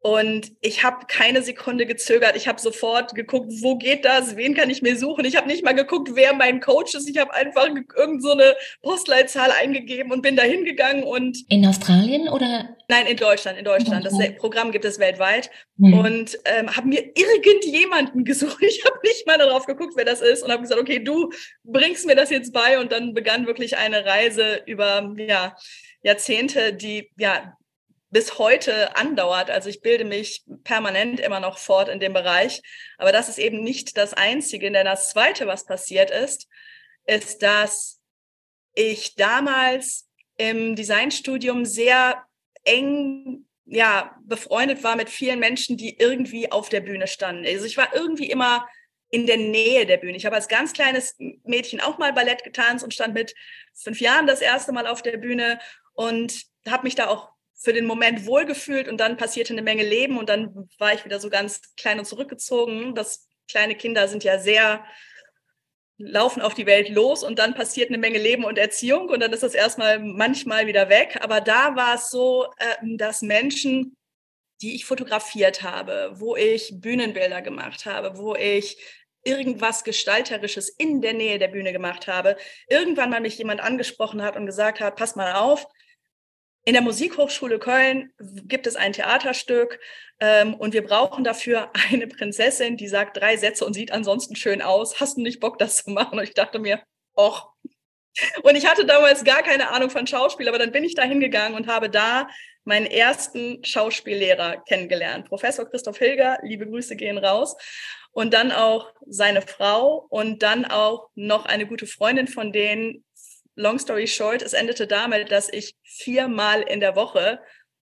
und 0.00 0.52
ich 0.60 0.84
habe 0.84 1.06
keine 1.08 1.42
Sekunde 1.42 1.84
gezögert. 1.84 2.36
Ich 2.36 2.46
habe 2.46 2.60
sofort 2.60 3.16
geguckt, 3.16 3.50
wo 3.62 3.76
geht 3.76 4.04
das? 4.04 4.36
Wen 4.36 4.54
kann 4.54 4.70
ich 4.70 4.80
mir 4.80 4.96
suchen? 4.96 5.24
Ich 5.24 5.34
habe 5.34 5.48
nicht 5.48 5.64
mal 5.64 5.74
geguckt, 5.74 6.10
wer 6.14 6.34
mein 6.34 6.60
Coach 6.60 6.94
ist. 6.94 7.08
Ich 7.08 7.18
habe 7.18 7.34
einfach 7.34 7.66
irgend 7.66 8.22
so 8.22 8.30
eine 8.30 8.54
Postleitzahl 8.80 9.50
eingegeben 9.50 10.12
und 10.12 10.22
bin 10.22 10.36
da 10.36 10.44
hingegangen 10.44 11.02
und 11.02 11.38
in 11.48 11.66
Australien 11.66 12.28
oder? 12.28 12.76
Nein, 12.88 13.06
in 13.06 13.16
Deutschland. 13.16 13.58
In 13.58 13.64
Deutschland. 13.64 14.06
Das 14.06 14.14
Programm 14.36 14.70
gibt 14.70 14.84
es 14.84 15.00
weltweit 15.00 15.50
mhm. 15.76 15.94
und 15.94 16.38
ähm, 16.44 16.76
habe 16.76 16.86
mir 16.86 17.02
irgendjemanden 17.16 18.24
gesucht. 18.24 18.58
Ich 18.60 18.84
habe 18.84 18.98
nicht 19.02 19.26
mal 19.26 19.36
darauf 19.36 19.66
geguckt, 19.66 19.94
wer 19.96 20.04
das 20.04 20.20
ist 20.20 20.44
und 20.44 20.52
habe 20.52 20.62
gesagt, 20.62 20.80
okay, 20.80 21.02
du 21.02 21.30
bringst 21.64 22.06
mir 22.06 22.14
das 22.14 22.30
jetzt 22.30 22.52
bei 22.52 22.78
und 22.78 22.92
dann 22.92 23.14
begann 23.14 23.46
wirklich 23.46 23.76
eine 23.76 24.04
Reise 24.04 24.62
über 24.64 25.12
ja 25.18 25.56
Jahrzehnte, 26.02 26.72
die 26.72 27.10
ja 27.18 27.58
bis 28.10 28.38
heute 28.38 28.96
andauert. 28.96 29.50
Also 29.50 29.68
ich 29.68 29.80
bilde 29.80 30.04
mich 30.04 30.44
permanent 30.64 31.20
immer 31.20 31.40
noch 31.40 31.58
fort 31.58 31.88
in 31.88 32.00
dem 32.00 32.12
Bereich. 32.12 32.62
Aber 32.96 33.12
das 33.12 33.28
ist 33.28 33.38
eben 33.38 33.62
nicht 33.62 33.96
das 33.96 34.14
Einzige. 34.14 34.70
Denn 34.70 34.86
das 34.86 35.10
Zweite, 35.10 35.46
was 35.46 35.66
passiert 35.66 36.10
ist, 36.10 36.48
ist, 37.06 37.42
dass 37.42 38.00
ich 38.74 39.14
damals 39.16 40.08
im 40.36 40.76
Designstudium 40.76 41.64
sehr 41.64 42.24
eng 42.64 43.44
ja, 43.70 44.16
befreundet 44.24 44.82
war 44.82 44.96
mit 44.96 45.10
vielen 45.10 45.38
Menschen, 45.38 45.76
die 45.76 45.98
irgendwie 45.98 46.50
auf 46.50 46.70
der 46.70 46.80
Bühne 46.80 47.06
standen. 47.06 47.44
Also 47.46 47.66
ich 47.66 47.76
war 47.76 47.94
irgendwie 47.94 48.30
immer 48.30 48.66
in 49.10 49.26
der 49.26 49.36
Nähe 49.36 49.84
der 49.86 49.98
Bühne. 49.98 50.16
Ich 50.16 50.26
habe 50.26 50.36
als 50.36 50.48
ganz 50.48 50.72
kleines 50.72 51.16
Mädchen 51.44 51.80
auch 51.80 51.98
mal 51.98 52.12
Ballett 52.12 52.44
getanzt 52.44 52.84
und 52.84 52.94
stand 52.94 53.14
mit 53.14 53.34
fünf 53.74 54.00
Jahren 54.00 54.26
das 54.26 54.40
erste 54.40 54.72
Mal 54.72 54.86
auf 54.86 55.02
der 55.02 55.18
Bühne 55.18 55.58
und 55.94 56.44
habe 56.66 56.84
mich 56.84 56.94
da 56.94 57.08
auch 57.08 57.30
für 57.58 57.72
den 57.72 57.86
Moment 57.86 58.24
wohlgefühlt 58.24 58.88
und 58.88 58.98
dann 58.98 59.16
passierte 59.16 59.52
eine 59.52 59.62
Menge 59.62 59.84
Leben 59.84 60.16
und 60.16 60.28
dann 60.28 60.68
war 60.78 60.94
ich 60.94 61.04
wieder 61.04 61.18
so 61.18 61.28
ganz 61.28 61.60
klein 61.76 61.98
und 61.98 62.04
zurückgezogen. 62.04 62.94
Das 62.94 63.28
kleine 63.48 63.74
Kinder 63.74 64.06
sind 64.06 64.22
ja 64.22 64.38
sehr 64.38 64.84
laufen 65.98 66.40
auf 66.40 66.54
die 66.54 66.66
Welt 66.66 66.88
los 66.90 67.24
und 67.24 67.40
dann 67.40 67.54
passiert 67.54 67.88
eine 67.88 67.98
Menge 67.98 68.18
Leben 68.18 68.44
und 68.44 68.56
Erziehung 68.56 69.08
und 69.08 69.18
dann 69.20 69.32
ist 69.32 69.42
das 69.42 69.54
erstmal 69.54 69.98
manchmal 69.98 70.68
wieder 70.68 70.88
weg. 70.88 71.18
Aber 71.20 71.40
da 71.40 71.74
war 71.74 71.96
es 71.96 72.10
so, 72.10 72.46
ähm, 72.80 72.96
dass 72.96 73.22
Menschen, 73.22 73.96
die 74.62 74.76
ich 74.76 74.84
fotografiert 74.84 75.62
habe, 75.62 76.12
wo 76.14 76.36
ich 76.36 76.72
Bühnenbilder 76.74 77.42
gemacht 77.42 77.84
habe, 77.86 78.16
wo 78.16 78.36
ich 78.36 78.78
irgendwas 79.24 79.82
Gestalterisches 79.82 80.68
in 80.68 81.00
der 81.00 81.14
Nähe 81.14 81.40
der 81.40 81.48
Bühne 81.48 81.72
gemacht 81.72 82.06
habe, 82.06 82.36
irgendwann 82.68 83.10
mal 83.10 83.20
mich 83.20 83.36
jemand 83.36 83.60
angesprochen 83.60 84.22
hat 84.22 84.36
und 84.36 84.46
gesagt 84.46 84.78
hat, 84.78 84.94
pass 84.94 85.16
mal 85.16 85.34
auf, 85.34 85.66
in 86.68 86.74
der 86.74 86.82
Musikhochschule 86.82 87.58
Köln 87.58 88.12
gibt 88.18 88.66
es 88.66 88.76
ein 88.76 88.92
Theaterstück 88.92 89.80
ähm, 90.20 90.52
und 90.52 90.74
wir 90.74 90.84
brauchen 90.84 91.24
dafür 91.24 91.70
eine 91.90 92.06
Prinzessin, 92.06 92.76
die 92.76 92.88
sagt 92.88 93.16
drei 93.16 93.38
Sätze 93.38 93.64
und 93.64 93.72
sieht 93.72 93.90
ansonsten 93.90 94.36
schön 94.36 94.60
aus. 94.60 95.00
Hast 95.00 95.16
du 95.16 95.22
nicht 95.22 95.40
Bock, 95.40 95.58
das 95.58 95.82
zu 95.82 95.90
machen? 95.90 96.18
Und 96.18 96.24
ich 96.24 96.34
dachte 96.34 96.58
mir, 96.58 96.82
och. 97.16 97.54
Und 98.42 98.54
ich 98.54 98.66
hatte 98.66 98.84
damals 98.84 99.24
gar 99.24 99.42
keine 99.42 99.70
Ahnung 99.70 99.88
von 99.88 100.06
Schauspiel, 100.06 100.46
aber 100.46 100.58
dann 100.58 100.70
bin 100.70 100.84
ich 100.84 100.94
da 100.94 101.04
hingegangen 101.04 101.56
und 101.56 101.68
habe 101.68 101.88
da 101.88 102.28
meinen 102.64 102.84
ersten 102.84 103.64
Schauspiellehrer 103.64 104.62
kennengelernt. 104.68 105.26
Professor 105.26 105.64
Christoph 105.64 105.96
Hilger, 105.96 106.38
liebe 106.42 106.66
Grüße 106.66 106.96
gehen 106.96 107.16
raus. 107.16 107.56
Und 108.10 108.34
dann 108.34 108.52
auch 108.52 108.92
seine 109.06 109.40
Frau 109.40 110.06
und 110.10 110.42
dann 110.42 110.66
auch 110.66 111.08
noch 111.14 111.46
eine 111.46 111.66
gute 111.66 111.86
Freundin 111.86 112.28
von 112.28 112.52
denen, 112.52 113.04
long 113.58 113.78
story 113.78 114.06
short, 114.06 114.42
es 114.42 114.52
endete 114.52 114.86
damit, 114.86 115.30
dass 115.30 115.52
ich 115.52 115.74
viermal 115.82 116.62
in 116.62 116.80
der 116.80 116.96
Woche 116.96 117.40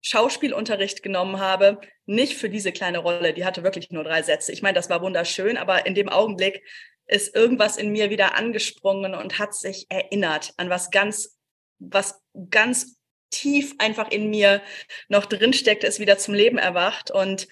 Schauspielunterricht 0.02 1.04
genommen 1.04 1.40
habe, 1.40 1.80
nicht 2.06 2.36
für 2.36 2.50
diese 2.50 2.72
kleine 2.72 2.98
Rolle, 2.98 3.34
die 3.34 3.46
hatte 3.46 3.64
wirklich 3.64 3.92
nur 3.92 4.04
drei 4.04 4.24
Sätze. 4.24 4.52
Ich 4.52 4.64
meine, 4.64 4.74
das 4.74 4.90
war 4.90 5.02
wunderschön, 5.02 5.58
aber 5.58 5.86
in 5.86 5.94
dem 5.94 6.10
Augenblick 6.10 6.64
ist 7.06 7.36
irgendwas 7.36 7.78
in 7.78 7.92
mir 7.92 8.10
wieder 8.10 8.36
angesprungen 8.36 9.14
und 9.14 9.38
hat 9.38 9.54
sich 9.54 9.86
erinnert 9.90 10.54
an 10.58 10.70
was 10.70 10.90
ganz, 10.90 11.38
was 11.78 12.20
ganz 12.50 12.98
tief 13.30 13.76
einfach 13.78 14.10
in 14.10 14.30
mir 14.30 14.62
noch 15.08 15.26
drinsteckt, 15.26 15.84
ist 15.84 16.00
wieder 16.00 16.18
zum 16.18 16.34
Leben 16.34 16.58
erwacht. 16.58 17.12
Und 17.12 17.48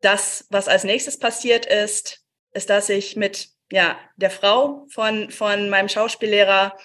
das, 0.00 0.46
was 0.50 0.68
als 0.68 0.84
nächstes 0.84 1.18
passiert 1.18 1.66
ist, 1.66 2.24
ist, 2.52 2.68
dass 2.70 2.88
ich 2.88 3.14
mit 3.14 3.50
ja, 3.70 3.98
der 4.16 4.30
Frau 4.30 4.86
von, 4.90 5.30
von 5.30 5.68
meinem 5.68 5.88
Schauspiellehrer 5.88 6.76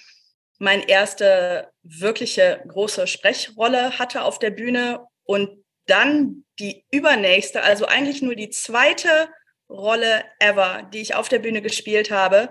meine 0.58 0.88
erste 0.88 1.70
wirkliche 1.82 2.62
große 2.66 3.06
Sprechrolle 3.06 3.98
hatte 3.98 4.22
auf 4.22 4.38
der 4.38 4.50
Bühne 4.50 5.06
und 5.24 5.64
dann 5.86 6.44
die 6.58 6.84
übernächste, 6.90 7.62
also 7.62 7.86
eigentlich 7.86 8.22
nur 8.22 8.34
die 8.34 8.50
zweite 8.50 9.28
Rolle 9.68 10.24
ever, 10.38 10.88
die 10.92 11.00
ich 11.00 11.14
auf 11.14 11.28
der 11.28 11.40
Bühne 11.40 11.62
gespielt 11.62 12.10
habe. 12.10 12.50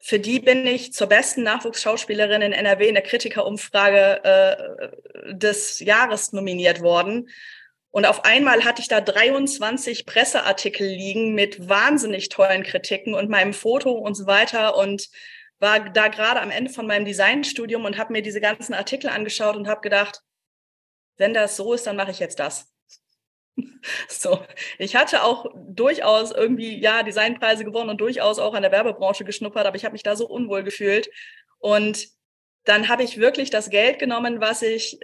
Für 0.00 0.18
die 0.18 0.40
bin 0.40 0.66
ich 0.66 0.92
zur 0.92 1.06
besten 1.06 1.42
Nachwuchsschauspielerin 1.44 2.42
in 2.42 2.52
NRW 2.52 2.88
in 2.88 2.94
der 2.94 3.02
Kritikerumfrage 3.02 4.24
äh, 4.24 5.34
des 5.34 5.80
Jahres 5.80 6.32
nominiert 6.32 6.82
worden. 6.82 7.28
Und 7.90 8.06
auf 8.06 8.24
einmal 8.24 8.64
hatte 8.64 8.82
ich 8.82 8.88
da 8.88 9.00
23 9.00 10.04
Presseartikel 10.04 10.86
liegen 10.86 11.34
mit 11.34 11.68
wahnsinnig 11.68 12.28
tollen 12.28 12.64
Kritiken 12.64 13.14
und 13.14 13.30
meinem 13.30 13.54
Foto 13.54 13.92
und 13.92 14.14
so 14.14 14.26
weiter. 14.26 14.76
Und 14.76 15.08
war 15.64 15.80
da 15.80 16.08
gerade 16.08 16.42
am 16.42 16.50
Ende 16.50 16.70
von 16.70 16.86
meinem 16.86 17.06
Designstudium 17.06 17.86
und 17.86 17.96
habe 17.96 18.12
mir 18.12 18.20
diese 18.20 18.40
ganzen 18.40 18.74
Artikel 18.74 19.08
angeschaut 19.08 19.56
und 19.56 19.66
habe 19.66 19.80
gedacht, 19.80 20.20
wenn 21.16 21.32
das 21.32 21.56
so 21.56 21.72
ist, 21.72 21.86
dann 21.86 21.96
mache 21.96 22.10
ich 22.10 22.18
jetzt 22.20 22.38
das. 22.38 22.70
So, 24.08 24.42
ich 24.78 24.96
hatte 24.96 25.22
auch 25.22 25.46
durchaus 25.54 26.32
irgendwie 26.32 26.80
ja 26.80 27.02
Designpreise 27.02 27.64
gewonnen 27.64 27.90
und 27.90 28.00
durchaus 28.00 28.38
auch 28.38 28.54
an 28.54 28.62
der 28.62 28.72
Werbebranche 28.72 29.24
geschnuppert, 29.24 29.66
aber 29.66 29.76
ich 29.76 29.84
habe 29.84 29.92
mich 29.92 30.02
da 30.02 30.16
so 30.16 30.26
unwohl 30.26 30.64
gefühlt 30.64 31.08
und 31.58 32.08
dann 32.64 32.88
habe 32.88 33.02
ich 33.02 33.18
wirklich 33.18 33.50
das 33.50 33.68
Geld 33.68 33.98
genommen, 33.98 34.40
was 34.40 34.62
ich 34.62 34.98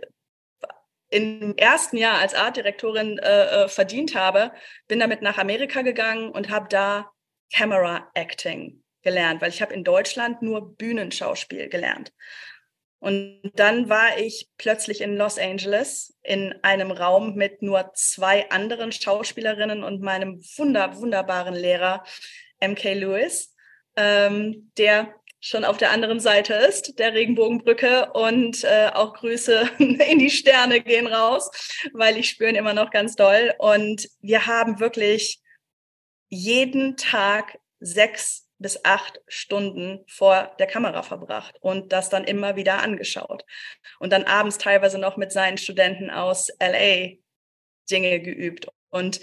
im 1.10 1.56
ersten 1.58 1.98
Jahr 1.98 2.18
als 2.18 2.34
Artdirektorin 2.34 3.18
äh, 3.18 3.64
äh 3.64 3.68
verdient 3.68 4.14
habe, 4.14 4.52
bin 4.88 4.98
damit 4.98 5.20
nach 5.20 5.36
Amerika 5.36 5.82
gegangen 5.82 6.30
und 6.30 6.48
habe 6.48 6.68
da 6.70 7.10
Camera 7.52 8.10
Acting 8.14 8.79
gelernt, 9.02 9.40
weil 9.40 9.50
ich 9.50 9.62
habe 9.62 9.74
in 9.74 9.84
Deutschland 9.84 10.42
nur 10.42 10.76
Bühnenschauspiel 10.76 11.68
gelernt. 11.68 12.12
Und 13.00 13.40
dann 13.54 13.88
war 13.88 14.18
ich 14.18 14.48
plötzlich 14.58 15.00
in 15.00 15.16
Los 15.16 15.38
Angeles 15.38 16.14
in 16.22 16.54
einem 16.62 16.90
Raum 16.90 17.34
mit 17.34 17.62
nur 17.62 17.92
zwei 17.94 18.48
anderen 18.50 18.92
Schauspielerinnen 18.92 19.82
und 19.82 20.02
meinem 20.02 20.42
wunder, 20.56 20.96
wunderbaren 20.96 21.54
Lehrer 21.54 22.04
MK 22.60 22.92
Lewis, 22.92 23.54
ähm, 23.96 24.70
der 24.76 25.14
schon 25.40 25.64
auf 25.64 25.78
der 25.78 25.92
anderen 25.92 26.20
Seite 26.20 26.52
ist, 26.52 26.98
der 26.98 27.14
Regenbogenbrücke. 27.14 28.12
Und 28.12 28.64
äh, 28.64 28.90
auch 28.92 29.14
Grüße 29.14 29.70
in 29.78 30.18
die 30.18 30.30
Sterne 30.30 30.82
gehen 30.82 31.06
raus, 31.06 31.50
weil 31.94 32.18
ich 32.18 32.28
spüre 32.28 32.50
ihn 32.50 32.56
immer 32.56 32.74
noch 32.74 32.90
ganz 32.90 33.16
doll. 33.16 33.54
Und 33.58 34.10
wir 34.20 34.46
haben 34.46 34.78
wirklich 34.78 35.40
jeden 36.28 36.98
Tag 36.98 37.58
sechs 37.80 38.46
bis 38.60 38.84
acht 38.84 39.20
Stunden 39.26 40.04
vor 40.06 40.54
der 40.58 40.66
Kamera 40.66 41.02
verbracht 41.02 41.56
und 41.60 41.92
das 41.92 42.10
dann 42.10 42.24
immer 42.24 42.56
wieder 42.56 42.80
angeschaut. 42.80 43.44
Und 43.98 44.12
dann 44.12 44.24
abends 44.24 44.58
teilweise 44.58 44.98
noch 44.98 45.16
mit 45.16 45.32
seinen 45.32 45.58
Studenten 45.58 46.10
aus 46.10 46.48
LA 46.60 47.16
Dinge 47.90 48.20
geübt. 48.20 48.68
Und 48.90 49.20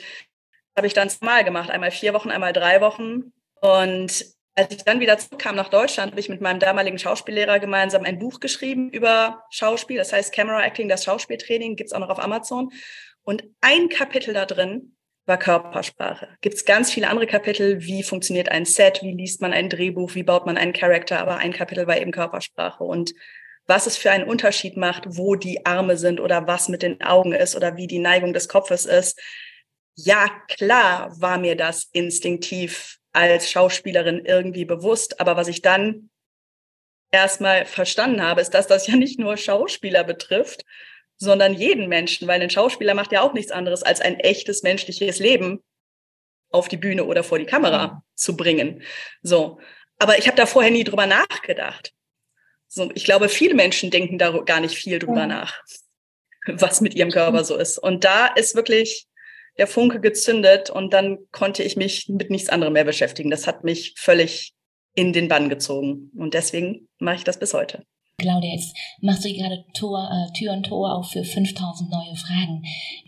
habe 0.75 0.87
ich 0.87 0.93
dann 0.93 1.09
mal 1.21 1.43
gemacht, 1.43 1.69
einmal 1.69 1.91
vier 1.91 2.13
Wochen, 2.13 2.31
einmal 2.31 2.51
drei 2.51 2.81
Wochen. 2.81 3.31
Und 3.61 4.25
als 4.55 4.71
ich 4.71 4.83
dann 4.83 4.99
wieder 4.99 5.19
zurückkam 5.19 5.55
nach 5.55 5.69
Deutschland, 5.69 6.11
habe 6.11 6.19
ich 6.19 6.29
mit 6.29 6.41
meinem 6.41 6.59
damaligen 6.59 6.97
Schauspiellehrer 6.97 7.59
gemeinsam 7.59 8.03
ein 8.03 8.17
Buch 8.17 8.39
geschrieben 8.39 8.89
über 8.89 9.43
Schauspiel. 9.51 9.97
Das 9.97 10.11
heißt 10.11 10.33
Camera 10.33 10.63
Acting, 10.63 10.89
das 10.89 11.03
Schauspieltraining, 11.03 11.75
gibt's 11.75 11.93
auch 11.93 11.99
noch 11.99 12.09
auf 12.09 12.19
Amazon. 12.19 12.71
Und 13.21 13.43
ein 13.61 13.89
Kapitel 13.89 14.33
da 14.33 14.45
drin 14.45 14.96
war 15.27 15.37
Körpersprache. 15.37 16.29
Gibt 16.41 16.55
es 16.55 16.65
ganz 16.65 16.91
viele 16.91 17.09
andere 17.09 17.27
Kapitel, 17.27 17.81
wie 17.81 18.01
funktioniert 18.01 18.49
ein 18.49 18.65
Set, 18.65 19.01
wie 19.03 19.11
liest 19.11 19.41
man 19.41 19.53
ein 19.53 19.69
Drehbuch, 19.69 20.15
wie 20.15 20.23
baut 20.23 20.45
man 20.45 20.57
einen 20.57 20.73
Charakter, 20.73 21.19
aber 21.19 21.37
ein 21.37 21.53
Kapitel 21.53 21.85
war 21.85 21.99
eben 21.99 22.11
Körpersprache. 22.11 22.83
Und 22.83 23.13
was 23.67 23.85
es 23.85 23.97
für 23.97 24.09
einen 24.09 24.27
Unterschied 24.27 24.77
macht, 24.77 25.03
wo 25.17 25.35
die 25.35 25.65
Arme 25.65 25.97
sind 25.97 26.21
oder 26.21 26.47
was 26.47 26.69
mit 26.69 26.81
den 26.81 27.01
Augen 27.01 27.33
ist 27.33 27.55
oder 27.55 27.75
wie 27.75 27.87
die 27.87 27.99
Neigung 27.99 28.33
des 28.33 28.47
Kopfes 28.47 28.85
ist. 28.85 29.19
Ja, 29.95 30.29
klar 30.47 31.11
war 31.19 31.37
mir 31.37 31.57
das 31.57 31.89
instinktiv 31.91 32.97
als 33.11 33.51
Schauspielerin 33.51 34.23
irgendwie 34.23 34.63
bewusst, 34.63 35.19
aber 35.19 35.35
was 35.35 35.49
ich 35.49 35.61
dann 35.61 36.09
erstmal 37.11 37.65
verstanden 37.65 38.21
habe, 38.21 38.39
ist, 38.39 38.53
dass 38.53 38.67
das 38.67 38.87
ja 38.87 38.95
nicht 38.95 39.19
nur 39.19 39.35
Schauspieler 39.35 40.05
betrifft, 40.05 40.63
sondern 41.17 41.53
jeden 41.53 41.89
Menschen, 41.89 42.27
weil 42.27 42.41
ein 42.41 42.49
Schauspieler 42.49 42.93
macht 42.93 43.11
ja 43.11 43.21
auch 43.21 43.33
nichts 43.33 43.51
anderes, 43.51 43.83
als 43.83 44.01
ein 44.01 44.19
echtes 44.19 44.63
menschliches 44.63 45.19
Leben 45.19 45.63
auf 46.51 46.67
die 46.67 46.77
Bühne 46.77 47.05
oder 47.05 47.23
vor 47.23 47.39
die 47.39 47.45
Kamera 47.45 47.87
mhm. 47.87 48.01
zu 48.15 48.37
bringen. 48.37 48.83
So. 49.21 49.59
Aber 49.99 50.17
ich 50.17 50.27
habe 50.27 50.37
da 50.37 50.45
vorher 50.45 50.71
nie 50.71 50.83
drüber 50.83 51.07
nachgedacht. 51.07 51.93
So, 52.67 52.91
ich 52.93 53.05
glaube, 53.05 53.29
viele 53.29 53.55
Menschen 53.55 53.89
denken 53.89 54.17
da 54.17 54.31
gar 54.39 54.59
nicht 54.59 54.75
viel 54.75 54.99
drüber 54.99 55.23
mhm. 55.23 55.29
nach, 55.29 55.61
was 56.47 56.81
mit 56.81 56.93
ihrem 56.93 57.11
Körper 57.11 57.43
so 57.43 57.57
ist. 57.57 57.77
Und 57.77 58.03
da 58.03 58.27
ist 58.27 58.55
wirklich 58.55 59.07
der 59.57 59.67
Funke 59.67 59.99
gezündet 59.99 60.69
und 60.69 60.93
dann 60.93 61.17
konnte 61.31 61.63
ich 61.63 61.75
mich 61.75 62.07
mit 62.09 62.29
nichts 62.29 62.49
anderem 62.49 62.73
mehr 62.73 62.83
beschäftigen. 62.83 63.31
Das 63.31 63.47
hat 63.47 63.63
mich 63.63 63.95
völlig 63.97 64.53
in 64.93 65.13
den 65.13 65.27
Bann 65.27 65.49
gezogen. 65.49 66.11
Und 66.15 66.33
deswegen 66.33 66.87
mache 66.99 67.15
ich 67.17 67.23
das 67.23 67.39
bis 67.39 67.53
heute. 67.53 67.83
Claudia, 68.19 68.49
jetzt 68.49 68.75
machst 68.99 69.25
du 69.25 69.31
gerade 69.31 69.63
Tor, 69.75 70.09
äh, 70.11 70.33
Tür 70.33 70.53
und 70.53 70.63
Tor 70.63 70.95
auf 70.95 71.11
für 71.11 71.23
5000 71.23 71.91
neue 71.91 72.15
Fragen. 72.15 72.63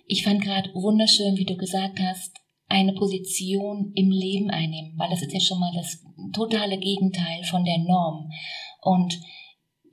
Ich 0.06 0.24
fand 0.24 0.40
gerade 0.40 0.72
wunderschön, 0.76 1.36
wie 1.36 1.46
du 1.46 1.58
gesagt 1.58 2.00
hast, 2.00 2.32
eine 2.68 2.94
Position 2.94 3.92
im 3.96 4.12
Leben 4.12 4.52
einnehmen, 4.52 4.94
weil 4.98 5.10
das 5.10 5.24
ist 5.24 5.34
ja 5.34 5.40
schon 5.40 5.60
mal 5.60 5.72
das 5.74 6.06
totale 6.32 6.78
Gegenteil 6.78 7.44
von 7.46 7.66
der 7.66 7.80
Norm. 7.80 8.30
Und 8.84 9.20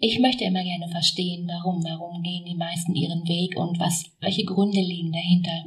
ich 0.00 0.18
möchte 0.18 0.44
immer 0.44 0.62
gerne 0.62 0.88
verstehen, 0.90 1.48
warum, 1.48 1.82
warum 1.82 2.22
gehen 2.22 2.44
die 2.44 2.54
meisten 2.54 2.94
ihren 2.94 3.26
Weg 3.26 3.56
und 3.56 3.80
was, 3.80 4.04
welche 4.20 4.44
Gründe 4.44 4.82
liegen 4.82 5.12
dahinter. 5.12 5.64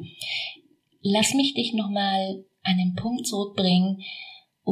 Lass 1.01 1.33
mich 1.33 1.55
dich 1.55 1.73
nochmal 1.73 2.45
an 2.61 2.77
den 2.77 2.93
Punkt 2.93 3.25
zurückbringen, 3.25 4.03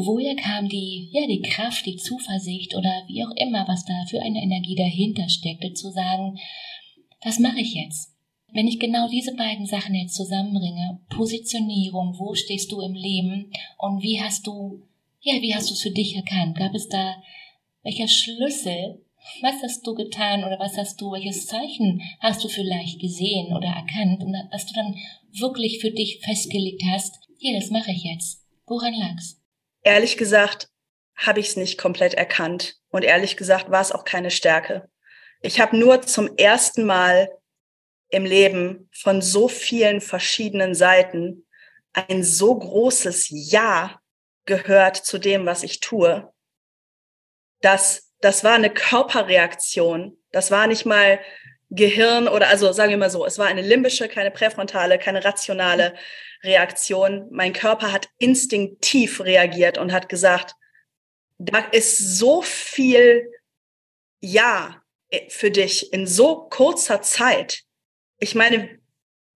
woher 0.06 0.36
kam 0.36 0.68
die, 0.68 1.10
ja, 1.12 1.26
die 1.28 1.42
Kraft, 1.42 1.86
die 1.86 1.98
Zuversicht 1.98 2.76
oder 2.76 3.04
wie 3.08 3.24
auch 3.24 3.32
immer, 3.36 3.68
was 3.68 3.86
da 3.86 3.94
für 4.10 4.22
eine 4.22 4.42
Energie 4.42 4.76
dahinter 4.76 5.30
steckte, 5.30 5.74
zu 5.74 5.92
sagen, 5.92 6.38
was 7.24 7.40
mache 7.40 7.60
ich 7.60 7.74
jetzt? 7.74 8.14
Wenn 8.54 8.68
ich 8.68 8.80
genau 8.80 9.08
diese 9.10 9.36
beiden 9.36 9.66
Sachen 9.66 9.96
jetzt 9.96 10.16
zusammenbringe, 10.16 11.02
Positionierung, 11.10 12.16
wo 12.18 12.34
stehst 12.34 12.72
du 12.72 12.82
im 12.82 12.94
Leben 12.94 13.52
und 13.78 14.02
wie 14.02 14.22
hast 14.22 14.48
du, 14.48 14.84
ja, 15.20 15.42
wie 15.42 15.54
hast 15.54 15.70
du 15.70 15.74
es 15.74 15.82
für 15.82 15.92
dich 15.92 16.16
erkannt? 16.16 16.58
Gab 16.58 16.74
es 16.74 16.88
da 16.88 17.22
welcher 17.84 18.08
Schlüssel? 18.08 19.04
Was 19.42 19.62
hast 19.62 19.86
du 19.86 19.94
getan 19.94 20.46
oder 20.46 20.58
was 20.60 20.78
hast 20.78 21.02
du, 21.02 21.12
welches 21.12 21.48
Zeichen 21.48 22.02
hast 22.20 22.44
du 22.44 22.48
vielleicht 22.48 23.00
gesehen 23.00 23.54
oder 23.54 23.68
erkannt 23.68 24.24
und 24.24 24.34
dass 24.52 24.66
du 24.66 24.74
dann 24.74 24.96
wirklich 25.34 25.80
für 25.80 25.92
dich 25.92 26.20
festgelegt 26.20 26.84
hast, 26.86 27.20
hier, 27.38 27.60
das 27.60 27.70
mache 27.70 27.92
ich 27.92 28.04
jetzt. 28.04 28.46
Woran 28.66 28.94
lag's? 28.94 29.37
Ehrlich 29.88 30.18
gesagt 30.18 30.70
habe 31.16 31.40
ich 31.40 31.48
es 31.50 31.56
nicht 31.56 31.80
komplett 31.80 32.14
erkannt. 32.14 32.76
Und 32.90 33.04
ehrlich 33.04 33.38
gesagt 33.38 33.72
war 33.72 33.82
es 33.82 33.92
auch 33.92 34.04
keine 34.04 34.32
Stärke. 34.32 34.90
Ich 35.42 35.60
habe 35.60 35.78
nur 35.78 36.02
zum 36.02 36.36
ersten 36.38 36.86
Mal 36.86 37.32
im 38.10 38.26
Leben 38.26 38.90
von 38.94 39.22
so 39.22 39.48
vielen 39.48 40.02
verschiedenen 40.02 40.76
Seiten 40.76 41.48
ein 41.94 42.24
so 42.24 42.58
großes 42.58 43.28
Ja 43.30 44.00
gehört 44.46 44.98
zu 44.98 45.18
dem, 45.18 45.46
was 45.46 45.64
ich 45.64 45.80
tue. 45.80 46.32
Das, 47.62 48.12
das 48.20 48.44
war 48.44 48.54
eine 48.54 48.70
Körperreaktion. 48.70 50.18
Das 50.32 50.52
war 50.52 50.68
nicht 50.68 50.86
mal 50.86 51.20
Gehirn 51.70 52.28
oder 52.28 52.48
also 52.48 52.72
sagen 52.72 52.92
wir 52.92 52.98
mal 52.98 53.10
so, 53.10 53.26
es 53.26 53.38
war 53.38 53.48
eine 53.48 53.62
limbische, 53.62 54.08
keine 54.08 54.32
präfrontale, 54.32 54.98
keine 54.98 55.26
rationale 55.26 55.96
Reaktion. 56.44 57.28
Mein 57.32 57.54
Körper 57.54 57.92
hat 57.92 58.10
instinktiv 58.18 59.22
reagiert 59.22 59.78
und 59.78 59.92
hat 59.92 60.08
gesagt, 60.08 60.56
da 61.38 61.60
ist 61.72 61.98
so 62.18 62.42
viel 62.42 63.30
Ja 64.20 64.82
für 65.30 65.52
dich 65.52 65.94
in 65.94 66.08
so 66.08 66.48
kurzer 66.50 67.02
Zeit. 67.02 67.64
Ich 68.20 68.34
meine, 68.34 68.80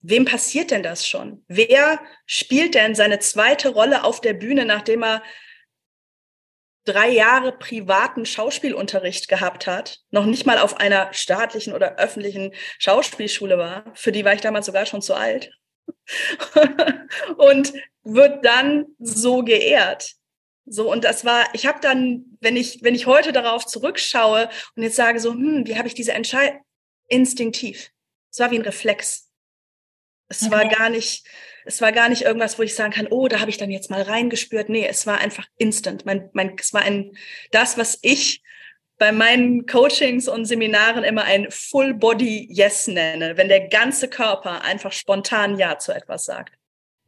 wem 0.01 0.25
passiert 0.25 0.71
denn 0.71 0.83
das 0.83 1.07
schon? 1.07 1.43
Wer 1.47 2.01
spielt 2.25 2.75
denn 2.75 2.95
seine 2.95 3.19
zweite 3.19 3.69
Rolle 3.69 4.03
auf 4.03 4.21
der 4.21 4.33
Bühne, 4.33 4.65
nachdem 4.65 5.03
er 5.03 5.23
drei 6.85 7.09
Jahre 7.09 7.51
privaten 7.51 8.25
Schauspielunterricht 8.25 9.27
gehabt 9.27 9.67
hat, 9.67 9.99
noch 10.09 10.25
nicht 10.25 10.45
mal 10.45 10.57
auf 10.57 10.77
einer 10.77 11.13
staatlichen 11.13 11.73
oder 11.73 11.97
öffentlichen 11.97 12.53
Schauspielschule 12.79 13.57
war, 13.57 13.85
für 13.93 14.11
die 14.11 14.25
war 14.25 14.33
ich 14.33 14.41
damals 14.41 14.65
sogar 14.65 14.85
schon 14.85 15.01
zu 15.01 15.13
alt, 15.13 15.51
und 17.37 17.73
wird 18.03 18.45
dann 18.45 18.85
so 18.99 19.43
geehrt. 19.43 20.15
So, 20.65 20.91
und 20.91 21.03
das 21.03 21.25
war, 21.25 21.47
ich 21.53 21.65
habe 21.65 21.79
dann, 21.81 22.37
wenn 22.39 22.55
ich, 22.55 22.83
wenn 22.83 22.95
ich 22.95 23.05
heute 23.05 23.31
darauf 23.31 23.65
zurückschaue 23.65 24.49
und 24.75 24.83
jetzt 24.83 24.95
sage 24.95 25.19
so, 25.19 25.31
hm, 25.31 25.67
wie 25.67 25.77
habe 25.77 25.87
ich 25.87 25.93
diese 25.93 26.13
Entscheidung? 26.13 26.61
Instinktiv. 27.07 27.91
Es 28.31 28.39
war 28.39 28.51
wie 28.51 28.59
ein 28.59 28.61
Reflex. 28.61 29.29
Es 30.29 30.43
okay. 30.43 30.51
war 30.51 30.69
gar 30.69 30.89
nicht, 30.89 31.27
es 31.65 31.81
war 31.81 31.91
gar 31.91 32.09
nicht 32.09 32.23
irgendwas, 32.23 32.57
wo 32.57 32.63
ich 32.63 32.75
sagen 32.75 32.91
kann, 32.91 33.07
oh, 33.07 33.27
da 33.27 33.39
habe 33.39 33.49
ich 33.49 33.57
dann 33.57 33.71
jetzt 33.71 33.89
mal 33.89 34.01
reingespürt. 34.01 34.69
Nee, 34.69 34.87
es 34.87 35.05
war 35.07 35.19
einfach 35.19 35.45
instant. 35.57 36.05
Mein, 36.05 36.29
mein, 36.33 36.55
es 36.59 36.73
war 36.73 36.81
ein, 36.81 37.11
das, 37.51 37.77
was 37.77 37.99
ich 38.01 38.41
bei 38.97 39.11
meinen 39.11 39.65
Coachings 39.65 40.27
und 40.27 40.45
Seminaren 40.45 41.03
immer 41.03 41.23
ein 41.23 41.47
Full 41.49 41.95
Body 41.95 42.47
Yes 42.51 42.87
nenne, 42.87 43.35
wenn 43.35 43.47
der 43.47 43.67
ganze 43.67 44.07
Körper 44.07 44.63
einfach 44.63 44.91
spontan 44.91 45.57
Ja 45.57 45.79
zu 45.79 45.91
etwas 45.91 46.25
sagt. 46.25 46.53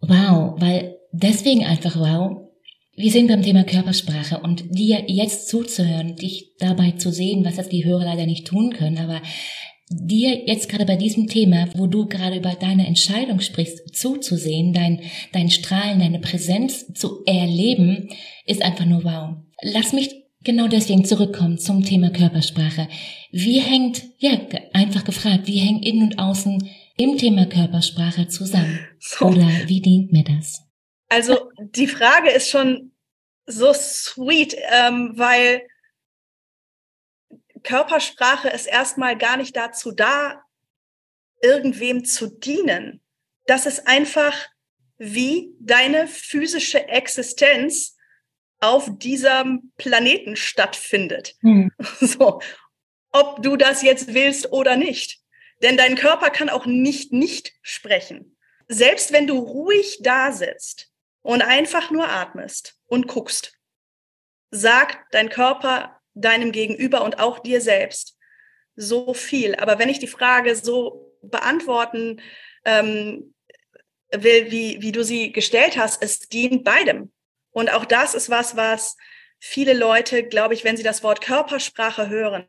Wow, 0.02 0.60
weil 0.60 0.98
deswegen 1.12 1.64
einfach 1.64 1.96
wow. 1.96 2.50
Wir 2.96 3.12
sind 3.12 3.28
beim 3.28 3.42
Thema 3.42 3.64
Körpersprache 3.64 4.40
und 4.40 4.66
dir 4.70 5.04
jetzt 5.08 5.48
zuzuhören, 5.48 6.16
dich 6.16 6.56
dabei 6.60 6.92
zu 6.92 7.12
sehen, 7.12 7.46
was 7.46 7.56
das 7.56 7.70
die 7.70 7.86
Hörer 7.86 8.06
leider 8.06 8.26
nicht 8.26 8.48
tun 8.48 8.74
können, 8.74 8.98
aber 8.98 9.22
dir 9.90 10.48
jetzt 10.48 10.70
gerade 10.70 10.86
bei 10.86 10.96
diesem 10.96 11.28
Thema, 11.28 11.68
wo 11.76 11.88
du 11.88 12.08
gerade 12.08 12.38
über 12.38 12.54
deine 12.54 12.88
Entscheidung 12.88 13.40
sprichst, 13.40 13.96
zuzusehen, 13.96 14.74
dein, 14.74 15.02
dein 15.32 15.50
Strahlen, 15.50 16.00
deine 16.00 16.20
Präsenz 16.20 16.94
zu 16.94 17.24
erleben, 17.26 18.10
ist 18.46 18.62
einfach 18.62 18.86
nur 18.86 19.04
wow. 19.04 19.36
Lass 19.62 19.94
mich 19.94 20.24
genau 20.44 20.68
deswegen 20.68 21.06
zurückkommen 21.06 21.58
zum 21.58 21.84
Thema 21.84 22.10
Körpersprache. 22.10 22.88
Wie 23.32 23.60
hängt, 23.60 24.04
ja, 24.18 24.40
einfach 24.74 25.04
gefragt, 25.04 25.48
wie 25.48 25.58
hängt 25.58 25.86
innen 25.86 26.04
und 26.04 26.20
außen 26.20 26.70
im 26.98 27.18
Thema 27.18 27.46
Körpersprache 27.46 28.28
zusammen? 28.28 28.80
So. 29.00 29.26
Oder 29.28 29.48
wie 29.68 29.82
dient 29.82 30.12
mir 30.12 30.24
das? 30.24 30.62
Also 31.10 31.38
die 31.60 31.88
Frage 31.88 32.32
ist 32.32 32.50
schon 32.50 32.92
so 33.46 33.74
sweet, 33.74 34.56
ähm, 34.72 35.14
weil 35.16 35.62
Körpersprache 37.64 38.50
ist 38.50 38.66
erstmal 38.66 39.18
gar 39.18 39.38
nicht 39.38 39.56
dazu 39.56 39.92
da, 39.92 40.44
irgendwem 41.42 42.06
zu 42.06 42.28
dienen. 42.28 43.02
Das 43.46 43.66
ist 43.66 43.88
einfach, 43.88 44.36
wie 44.98 45.54
deine 45.60 46.08
physische 46.08 46.88
Existenz 46.88 47.98
auf 48.60 48.90
diesem 48.98 49.74
Planeten 49.78 50.36
stattfindet. 50.36 51.36
Mhm. 51.42 51.72
So, 52.00 52.42
ob 53.12 53.44
du 53.44 53.58
das 53.58 53.82
jetzt 53.82 54.14
willst 54.14 54.52
oder 54.52 54.76
nicht. 54.76 55.20
Denn 55.62 55.78
dein 55.78 55.96
Körper 55.96 56.30
kann 56.30 56.50
auch 56.50 56.66
nicht 56.66 57.14
nicht 57.14 57.54
sprechen. 57.62 58.38
Selbst 58.68 59.12
wenn 59.12 59.28
du 59.28 59.38
ruhig 59.38 60.00
da 60.02 60.32
sitzt 60.32 60.92
und 61.22 61.42
einfach 61.42 61.92
nur 61.92 62.10
atmest 62.10 62.78
und 62.86 63.08
guckst, 63.08 63.58
sagt 64.52 64.98
dein 65.12 65.30
Körper 65.30 66.02
deinem 66.14 66.52
Gegenüber 66.52 67.04
und 67.04 67.20
auch 67.20 67.40
dir 67.40 67.62
selbst 67.62 68.18
so 68.76 69.14
viel. 69.14 69.56
Aber 69.56 69.80
wenn 69.80 69.90
ich 69.90 70.00
die 70.00 70.08
Frage 70.08 70.56
so 70.56 71.16
beantworten 71.22 72.22
ähm, 72.66 73.34
will, 74.12 74.52
wie, 74.52 74.82
wie 74.82 74.92
du 74.92 75.04
sie 75.04 75.32
gestellt 75.32 75.78
hast, 75.78 76.02
es 76.04 76.20
dient 76.20 76.64
beidem. 76.64 77.12
Und 77.52 77.72
auch 77.72 77.86
das 77.86 78.16
ist 78.16 78.30
was, 78.30 78.56
was 78.56 78.98
viele 79.40 79.74
Leute, 79.74 80.24
glaube 80.24 80.54
ich, 80.54 80.64
wenn 80.64 80.78
sie 80.78 80.84
das 80.84 81.04
Wort 81.04 81.20
Körpersprache 81.20 82.10
hören, 82.10 82.48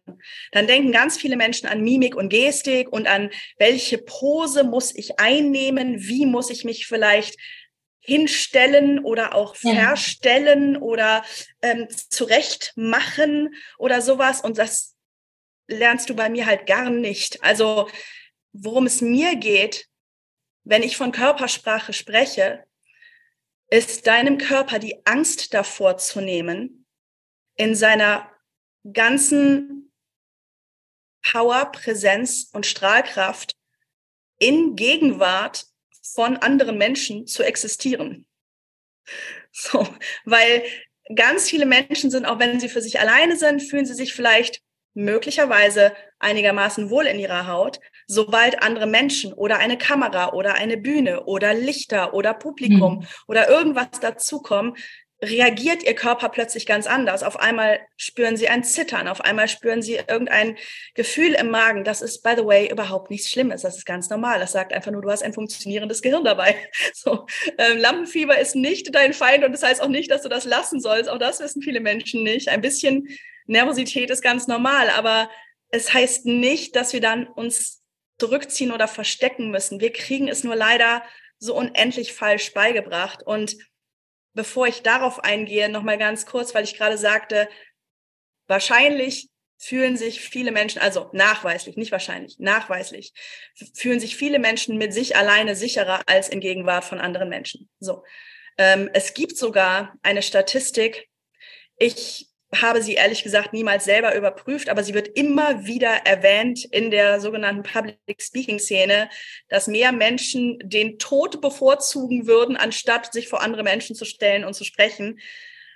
dann 0.53 0.69
denken 0.69 0.93
ganz 0.93 1.17
viele 1.17 1.37
Menschen 1.37 1.69
an 1.69 1.83
Mimik 1.83 2.15
und 2.15 2.29
Gestik 2.29 2.89
und 2.93 3.09
an 3.09 3.31
welche 3.59 3.99
Pose 3.99 4.63
muss 4.63 4.95
ich 4.95 5.19
einnehmen, 5.19 5.97
wie 5.99 6.25
muss 6.25 6.51
ich 6.51 6.65
mich 6.65 6.87
vielleicht 6.87 7.37
hinstellen 8.05 8.99
oder 8.99 9.35
auch 9.35 9.57
verstellen 9.57 10.75
ja. 10.75 10.81
oder 10.81 11.25
ähm, 11.63 11.89
zurecht 11.91 12.73
machen 12.77 13.55
oder 13.79 14.03
sowas. 14.03 14.43
Und 14.43 14.59
das 14.59 14.95
lernst 15.67 16.11
du 16.11 16.15
bei 16.15 16.29
mir 16.29 16.45
halt 16.47 16.67
gar 16.67 16.91
nicht. 16.91 17.43
Also 17.43 17.89
worum 18.53 18.87
es 18.87 19.01
mir 19.01 19.37
geht, 19.37 19.89
wenn 20.65 20.83
ich 20.83 20.97
von 20.97 21.13
Körpersprache 21.13 21.93
spreche, 21.93 22.65
ist 23.71 24.07
deinem 24.07 24.39
Körper 24.39 24.79
die 24.79 25.05
Angst 25.07 25.55
davor 25.55 25.97
zu 25.97 26.21
nehmen, 26.21 26.87
in 27.57 27.75
seiner 27.75 28.31
ganzen 28.93 29.93
Power, 31.23 31.73
Präsenz 31.73 32.51
und 32.53 32.67
Strahlkraft 32.67 33.57
in 34.39 34.77
Gegenwart 34.77 35.67
von 36.13 36.37
anderen 36.37 36.79
Menschen 36.79 37.27
zu 37.27 37.43
existieren. 37.43 38.27
So, 39.53 39.87
weil 40.25 40.65
ganz 41.15 41.49
viele 41.49 41.67
Menschen 41.67 42.11
sind, 42.11 42.25
auch 42.25 42.39
wenn 42.39 42.61
sie 42.61 42.69
für 42.69 42.81
sich 42.81 42.99
alleine 42.99 43.37
sind, 43.37 43.63
fühlen 43.63 43.87
sie 43.87 43.95
sich 43.95 44.13
vielleicht 44.13 44.63
möglicherweise 44.95 45.93
einigermaßen 46.19 46.89
wohl 46.89 47.07
in 47.07 47.19
ihrer 47.19 47.47
Haut, 47.49 47.81
sobald 48.07 48.63
andere 48.63 48.87
Menschen 48.87 49.33
oder 49.33 49.59
eine 49.59 49.77
Kamera 49.77 50.33
oder 50.33 50.55
eine 50.55 50.77
Bühne 50.77 51.25
oder 51.25 51.53
Lichter 51.53 52.15
oder 52.15 52.33
Publikum 52.33 52.99
mhm. 52.99 53.07
oder 53.27 53.49
irgendwas 53.49 54.01
dazukommen, 54.01 54.77
reagiert 55.23 55.83
ihr 55.83 55.95
Körper 55.95 56.29
plötzlich 56.29 56.67
ganz 56.67 56.87
anders. 56.87 57.23
Auf 57.23 57.39
einmal 57.39 57.81
spüren 57.97 58.37
sie 58.37 58.49
ein 58.49 58.65
Zittern, 58.65 59.09
auf 59.09 59.21
einmal 59.21 59.49
spüren 59.49 59.81
sie 59.81 59.95
irgendein 59.95 60.57
Gefühl 60.95 61.35
im 61.35 61.51
Magen. 61.51 61.85
Das 61.85 62.03
ist, 62.03 62.23
by 62.23 62.35
the 62.37 62.45
way, 62.45 62.71
überhaupt 62.71 63.11
nichts 63.11 63.31
Schlimmes. 63.31 63.63
Das 63.63 63.77
ist 63.77 63.87
ganz 63.87 64.11
normal. 64.11 64.39
Das 64.39 64.53
sagt 64.53 64.73
einfach 64.73 64.91
nur, 64.91 65.03
du 65.03 65.11
hast 65.11 65.23
ein 65.23 65.33
funktionierendes 65.33 66.03
Gehirn 66.03 66.25
dabei. 66.25 66.57
So, 66.93 67.27
ähm, 67.59 67.79
Lampenfieber 67.79 68.39
ist 68.39 68.55
nicht 68.55 68.95
dein 68.95 69.13
Feind 69.13 69.45
und 69.45 69.53
das 69.53 69.63
heißt 69.63 69.83
auch 69.83 69.89
nicht, 69.89 70.11
dass 70.11 70.23
du 70.23 70.29
das 70.29 70.45
lassen 70.45 70.81
sollst. 70.81 71.11
Auch 71.11 71.19
das 71.19 71.41
wissen 71.41 71.61
viele 71.61 71.81
Menschen 71.81 72.23
nicht. 72.23 72.49
Ein 72.49 72.61
bisschen 72.61 73.09
Nervosität 73.47 74.11
ist 74.11 74.23
ganz 74.23 74.47
normal, 74.47 74.91
aber 74.91 75.29
es 75.71 75.93
heißt 75.93 76.27
nicht, 76.27 76.77
dass 76.77 76.93
wir 76.93 77.01
dann 77.01 77.27
uns 77.27 77.83
zurückziehen 78.19 78.73
oder 78.73 78.89
verstecken 78.89 79.51
müssen. 79.51 79.81
Wir 79.81 79.93
kriegen 79.93 80.29
es 80.29 80.45
nur 80.45 80.57
leider 80.57 81.03
so 81.39 81.55
unendlich 81.57 82.13
falsch 82.13 82.55
beigebracht 82.55 83.23
und 83.25 83.57
bevor 84.35 84.67
ich 84.67 84.83
darauf 84.83 85.23
eingehe, 85.23 85.69
nochmal 85.69 85.99
ganz 85.99 86.27
kurz, 86.27 86.55
weil 86.55 86.65
ich 86.65 86.77
gerade 86.77 86.99
sagte, 86.99 87.49
wahrscheinlich 88.47 89.31
fühlen 89.57 89.97
sich 89.97 90.21
viele 90.21 90.53
Menschen, 90.53 90.83
also 90.83 91.09
nachweislich, 91.13 91.77
nicht 91.77 91.93
wahrscheinlich, 91.93 92.39
nachweislich, 92.39 93.15
fühlen 93.75 94.01
sich 94.01 94.17
viele 94.17 94.39
Menschen 94.39 94.77
mit 94.77 94.93
sich 94.93 95.17
alleine 95.17 95.57
sicherer 95.57 96.03
als 96.07 96.29
in 96.29 96.41
Gegenwart 96.41 96.85
von 96.85 97.01
anderen 97.01 97.29
Menschen. 97.29 97.71
So. 97.81 98.05
Ähm, 98.59 98.91
es 98.93 99.15
gibt 99.15 99.37
sogar 99.37 99.95
eine 100.03 100.23
Statistik, 100.23 101.09
ich 101.77 102.29
habe 102.61 102.83
sie 102.83 102.95
ehrlich 102.95 103.23
gesagt 103.23 103.53
niemals 103.53 103.85
selber 103.85 104.15
überprüft, 104.15 104.69
aber 104.69 104.85
sie 104.85 104.95
wird 104.95 105.09
immer 105.09 105.67
wieder 105.67 105.89
erwähnt 106.05 106.65
in 106.65 106.91
der 106.91 107.21
sogenannten 107.21 107.63
Public 107.63 108.21
Speaking 108.21 108.59
Szene, 108.59 109.09
dass 109.49 109.67
mehr 109.67 109.93
Menschen 109.93 110.59
den 110.63 110.99
Tod 110.99 111.41
bevorzugen 111.41 112.27
würden, 112.27 112.57
anstatt 112.57 113.13
sich 113.13 113.29
vor 113.29 113.43
andere 113.43 113.63
Menschen 113.63 113.97
zu 113.97 114.05
stellen 114.05 114.45
und 114.45 114.55
zu 114.55 114.65
sprechen. 114.65 115.21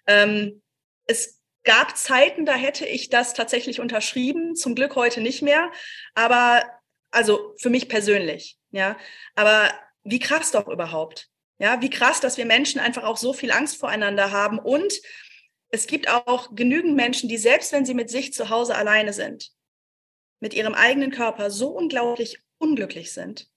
Ähm, 0.06 0.62
es 1.06 1.40
gab 1.64 1.96
Zeiten, 1.96 2.46
da 2.46 2.54
hätte 2.54 2.86
ich 2.86 3.08
das 3.08 3.34
tatsächlich 3.34 3.80
unterschrieben, 3.80 4.56
zum 4.56 4.74
Glück 4.74 4.96
heute 4.96 5.20
nicht 5.20 5.42
mehr, 5.42 5.70
aber 6.14 6.64
also 7.10 7.54
für 7.58 7.70
mich 7.70 7.88
persönlich, 7.88 8.58
ja, 8.70 8.96
aber 9.34 9.72
wie 10.04 10.18
krass 10.18 10.50
doch 10.50 10.68
überhaupt. 10.68 11.28
Ja, 11.60 11.80
wie 11.82 11.90
krass, 11.90 12.20
dass 12.20 12.36
wir 12.36 12.46
Menschen 12.46 12.80
einfach 12.80 13.02
auch 13.02 13.16
so 13.16 13.32
viel 13.32 13.50
Angst 13.50 13.78
voreinander 13.78 14.30
haben 14.30 14.60
und 14.60 14.92
es 15.70 15.86
gibt 15.86 16.08
auch 16.08 16.54
genügend 16.54 16.96
Menschen, 16.96 17.28
die 17.28 17.36
selbst 17.36 17.72
wenn 17.72 17.84
sie 17.84 17.94
mit 17.94 18.10
sich 18.10 18.32
zu 18.32 18.48
Hause 18.48 18.74
alleine 18.74 19.12
sind, 19.12 19.52
mit 20.40 20.54
ihrem 20.54 20.74
eigenen 20.74 21.10
Körper 21.10 21.50
so 21.50 21.68
unglaublich 21.68 22.38
unglücklich 22.58 23.12
sind 23.12 23.50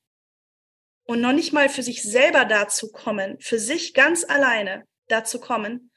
und 1.05 1.21
noch 1.21 1.33
nicht 1.33 1.53
mal 1.53 1.69
für 1.69 1.83
sich 1.83 2.03
selber 2.03 2.45
dazu 2.45 2.91
kommen, 2.91 3.39
für 3.39 3.59
sich 3.59 3.93
ganz 3.93 4.23
alleine 4.23 4.87
dazu 5.07 5.39
kommen, 5.39 5.91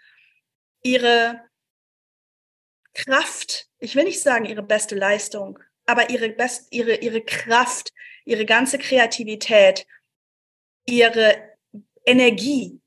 ihre 0.83 1.41
Kraft, 2.95 3.69
ich 3.79 3.97
will 3.97 4.05
nicht 4.05 4.23
sagen 4.23 4.45
ihre 4.45 4.63
beste 4.63 4.95
Leistung, 4.95 5.59
aber 5.87 6.11
ihre 6.11 6.31
best, 6.31 6.73
ihre, 6.73 6.97
ihre 6.97 7.23
Kraft, 7.23 7.93
ihre 8.25 8.47
ganze 8.47 8.79
Kreativität, 8.79 9.87
ihre 10.87 11.57
Energie, 12.07 12.81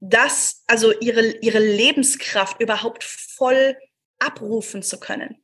das, 0.00 0.62
also 0.66 0.92
ihre, 1.00 1.22
ihre 1.38 1.58
Lebenskraft 1.58 2.60
überhaupt 2.60 3.04
voll 3.04 3.76
abrufen 4.18 4.82
zu 4.82 5.00
können. 5.00 5.42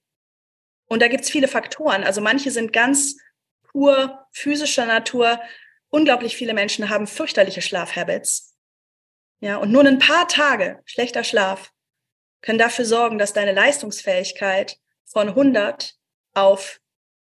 Und 0.86 1.00
da 1.00 1.08
gibt's 1.08 1.30
viele 1.30 1.48
Faktoren. 1.48 2.04
Also 2.04 2.20
manche 2.20 2.50
sind 2.50 2.72
ganz 2.72 3.16
pur 3.62 4.26
physischer 4.32 4.86
Natur. 4.86 5.40
Unglaublich 5.88 6.36
viele 6.36 6.54
Menschen 6.54 6.90
haben 6.90 7.06
fürchterliche 7.06 7.62
Schlafhabits. 7.62 8.54
Ja, 9.40 9.56
und 9.56 9.72
nur 9.72 9.84
ein 9.84 9.98
paar 9.98 10.28
Tage 10.28 10.80
schlechter 10.84 11.24
Schlaf 11.24 11.72
können 12.42 12.58
dafür 12.58 12.84
sorgen, 12.84 13.18
dass 13.18 13.32
deine 13.32 13.52
Leistungsfähigkeit 13.52 14.76
von 15.04 15.28
100 15.28 15.94
auf 16.34 16.80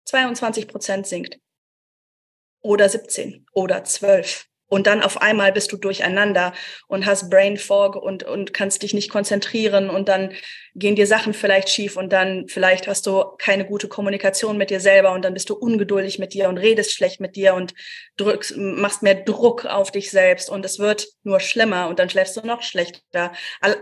22 0.04 0.68
Prozent 0.68 1.06
sinkt. 1.06 1.40
Oder 2.62 2.88
17 2.88 3.46
oder 3.52 3.84
12. 3.84 4.46
Und 4.68 4.86
dann 4.86 5.02
auf 5.02 5.22
einmal 5.22 5.52
bist 5.52 5.70
du 5.70 5.76
durcheinander 5.76 6.52
und 6.88 7.06
hast 7.06 7.30
Brain 7.30 7.56
Fog 7.56 7.94
und, 7.94 8.24
und 8.24 8.52
kannst 8.52 8.82
dich 8.82 8.94
nicht 8.94 9.10
konzentrieren 9.10 9.88
und 9.88 10.08
dann 10.08 10.32
gehen 10.74 10.96
dir 10.96 11.06
Sachen 11.06 11.34
vielleicht 11.34 11.68
schief 11.68 11.96
und 11.96 12.12
dann 12.12 12.48
vielleicht 12.48 12.88
hast 12.88 13.06
du 13.06 13.24
keine 13.38 13.64
gute 13.64 13.86
Kommunikation 13.88 14.58
mit 14.58 14.70
dir 14.70 14.80
selber 14.80 15.12
und 15.12 15.24
dann 15.24 15.34
bist 15.34 15.50
du 15.50 15.54
ungeduldig 15.54 16.18
mit 16.18 16.34
dir 16.34 16.48
und 16.48 16.58
redest 16.58 16.92
schlecht 16.92 17.20
mit 17.20 17.36
dir 17.36 17.54
und 17.54 17.74
drückst, 18.16 18.56
machst 18.56 19.02
mehr 19.02 19.14
Druck 19.14 19.66
auf 19.66 19.92
dich 19.92 20.10
selbst 20.10 20.50
und 20.50 20.64
es 20.64 20.78
wird 20.78 21.06
nur 21.22 21.38
schlimmer 21.38 21.88
und 21.88 21.98
dann 21.98 22.10
schläfst 22.10 22.36
du 22.36 22.44
noch 22.44 22.62
schlechter. 22.62 23.32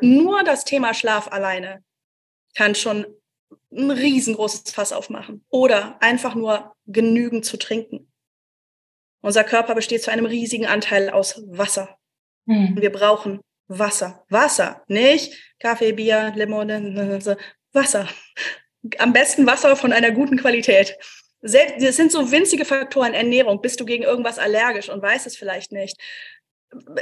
Nur 0.03 0.45
das 0.45 0.65
Thema 0.65 0.93
Schlaf 0.93 1.29
alleine 1.29 1.83
kann 2.55 2.75
schon 2.75 3.07
ein 3.73 3.91
riesengroßes 3.91 4.71
Fass 4.71 4.93
aufmachen 4.93 5.45
oder 5.49 6.01
einfach 6.01 6.35
nur 6.35 6.75
genügend 6.87 7.45
zu 7.45 7.57
trinken. 7.57 8.11
Unser 9.25 9.43
Körper 9.43 9.75
besteht 9.75 10.03
zu 10.03 10.11
einem 10.11 10.27
riesigen 10.27 10.67
Anteil 10.67 11.09
aus 11.09 11.43
Wasser. 11.47 11.97
Mhm. 12.45 12.77
Wir 12.79 12.93
brauchen 12.93 13.41
Wasser. 13.69 14.23
Wasser, 14.29 14.85
nicht 14.87 15.33
Kaffee, 15.59 15.93
Bier, 15.93 16.35
Limonade, 16.37 17.39
Wasser. 17.73 18.07
Am 18.99 19.15
besten 19.15 19.47
Wasser 19.47 19.77
von 19.77 19.95
einer 19.95 20.11
guten 20.11 20.37
Qualität. 20.37 20.99
Das 21.41 21.97
sind 21.97 22.13
so 22.13 22.31
winzige 22.31 22.67
Faktoren. 22.67 23.15
Ernährung. 23.15 23.63
Bist 23.63 23.81
du 23.81 23.87
gegen 23.87 24.05
irgendwas 24.05 24.39
allergisch 24.39 24.91
und 24.91 25.01
weißt 25.01 25.27
es 25.27 25.39
vielleicht 25.39 25.73
nicht? 25.73 25.97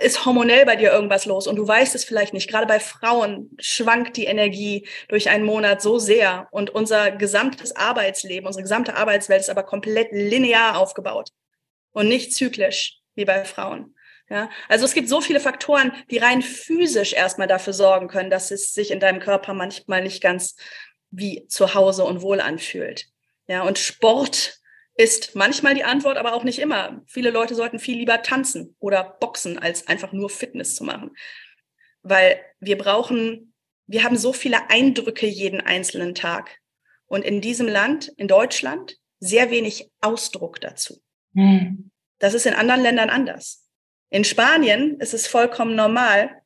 Ist 0.00 0.24
hormonell 0.24 0.64
bei 0.64 0.76
dir 0.76 0.92
irgendwas 0.92 1.26
los 1.26 1.48
und 1.48 1.56
du 1.56 1.66
weißt 1.66 1.96
es 1.96 2.04
vielleicht 2.04 2.34
nicht? 2.34 2.48
Gerade 2.48 2.66
bei 2.68 2.78
Frauen 2.78 3.50
schwankt 3.58 4.16
die 4.16 4.26
Energie 4.26 4.86
durch 5.08 5.28
einen 5.28 5.44
Monat 5.44 5.82
so 5.82 5.98
sehr 5.98 6.46
und 6.52 6.70
unser 6.70 7.10
gesamtes 7.10 7.74
Arbeitsleben, 7.74 8.46
unsere 8.46 8.62
gesamte 8.62 8.94
Arbeitswelt 8.94 9.40
ist 9.40 9.50
aber 9.50 9.64
komplett 9.64 10.12
linear 10.12 10.78
aufgebaut 10.78 11.30
und 11.92 12.08
nicht 12.08 12.34
zyklisch 12.34 12.98
wie 13.14 13.24
bei 13.24 13.44
Frauen. 13.44 13.94
Ja, 14.28 14.48
also 14.68 14.84
es 14.84 14.94
gibt 14.94 15.08
so 15.08 15.20
viele 15.20 15.40
Faktoren, 15.40 15.92
die 16.10 16.18
rein 16.18 16.40
physisch 16.40 17.12
erstmal 17.12 17.48
dafür 17.48 17.74
sorgen 17.74 18.08
können, 18.08 18.30
dass 18.30 18.50
es 18.50 18.72
sich 18.72 18.90
in 18.90 19.00
deinem 19.00 19.20
Körper 19.20 19.52
manchmal 19.52 20.02
nicht 20.02 20.22
ganz 20.22 20.56
wie 21.10 21.46
zu 21.48 21.74
Hause 21.74 22.04
und 22.04 22.22
wohl 22.22 22.40
anfühlt. 22.40 23.06
Ja, 23.46 23.62
und 23.62 23.78
Sport 23.78 24.58
ist 24.94 25.34
manchmal 25.34 25.74
die 25.74 25.84
Antwort, 25.84 26.16
aber 26.16 26.32
auch 26.32 26.44
nicht 26.44 26.58
immer. 26.58 27.02
Viele 27.06 27.30
Leute 27.30 27.54
sollten 27.54 27.78
viel 27.78 27.98
lieber 27.98 28.22
tanzen 28.22 28.74
oder 28.78 29.18
boxen, 29.20 29.58
als 29.58 29.86
einfach 29.88 30.12
nur 30.12 30.30
Fitness 30.30 30.74
zu 30.74 30.84
machen. 30.84 31.14
Weil 32.02 32.40
wir 32.60 32.78
brauchen, 32.78 33.54
wir 33.86 34.04
haben 34.04 34.16
so 34.16 34.32
viele 34.32 34.70
Eindrücke 34.70 35.26
jeden 35.26 35.60
einzelnen 35.60 36.14
Tag. 36.14 36.58
Und 37.06 37.24
in 37.24 37.42
diesem 37.42 37.68
Land, 37.68 38.08
in 38.16 38.28
Deutschland, 38.28 38.96
sehr 39.18 39.50
wenig 39.50 39.90
Ausdruck 40.00 40.60
dazu. 40.60 41.01
Mhm. 41.32 41.90
Das 42.18 42.34
ist 42.34 42.46
in 42.46 42.54
anderen 42.54 42.82
Ländern 42.82 43.10
anders. 43.10 43.68
In 44.10 44.24
Spanien 44.24 45.00
ist 45.00 45.14
es 45.14 45.26
vollkommen 45.26 45.74
normal, 45.74 46.42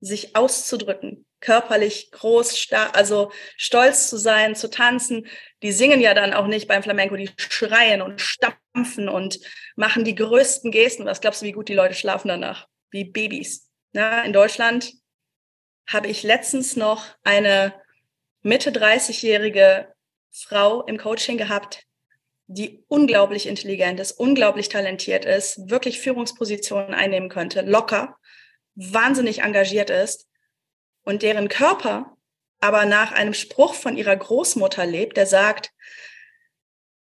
sich 0.00 0.36
auszudrücken, 0.36 1.24
körperlich 1.40 2.10
groß, 2.10 2.58
stark, 2.58 2.96
also 2.96 3.32
stolz 3.56 4.08
zu 4.08 4.16
sein, 4.16 4.54
zu 4.54 4.68
tanzen. 4.68 5.26
Die 5.62 5.72
singen 5.72 6.00
ja 6.00 6.14
dann 6.14 6.34
auch 6.34 6.46
nicht 6.46 6.68
beim 6.68 6.82
Flamenco, 6.82 7.16
die 7.16 7.30
schreien 7.36 8.02
und 8.02 8.20
stampfen 8.20 9.08
und 9.08 9.38
machen 9.76 10.04
die 10.04 10.14
größten 10.14 10.70
Gesten. 10.70 11.06
Was 11.06 11.20
glaubst 11.20 11.42
du, 11.42 11.46
wie 11.46 11.52
gut 11.52 11.68
die 11.68 11.74
Leute 11.74 11.94
schlafen 11.94 12.28
danach? 12.28 12.66
Wie 12.90 13.04
Babys. 13.04 13.70
Ja, 13.92 14.22
in 14.22 14.32
Deutschland 14.32 14.92
habe 15.88 16.08
ich 16.08 16.22
letztens 16.22 16.76
noch 16.76 17.06
eine 17.22 17.74
Mitte 18.42 18.70
30-jährige 18.70 19.94
Frau 20.32 20.82
im 20.84 20.98
Coaching 20.98 21.38
gehabt, 21.38 21.84
die 22.46 22.84
unglaublich 22.88 23.46
intelligent 23.46 23.98
ist, 24.00 24.12
unglaublich 24.12 24.68
talentiert 24.68 25.24
ist, 25.24 25.68
wirklich 25.68 26.00
Führungspositionen 26.00 26.94
einnehmen 26.94 27.28
könnte, 27.28 27.62
locker, 27.62 28.16
wahnsinnig 28.74 29.42
engagiert 29.42 29.90
ist 29.90 30.28
und 31.04 31.22
deren 31.22 31.48
Körper 31.48 32.16
aber 32.60 32.86
nach 32.86 33.12
einem 33.12 33.34
Spruch 33.34 33.74
von 33.74 33.96
ihrer 33.96 34.16
Großmutter 34.16 34.86
lebt, 34.86 35.16
der 35.16 35.26
sagt, 35.26 35.70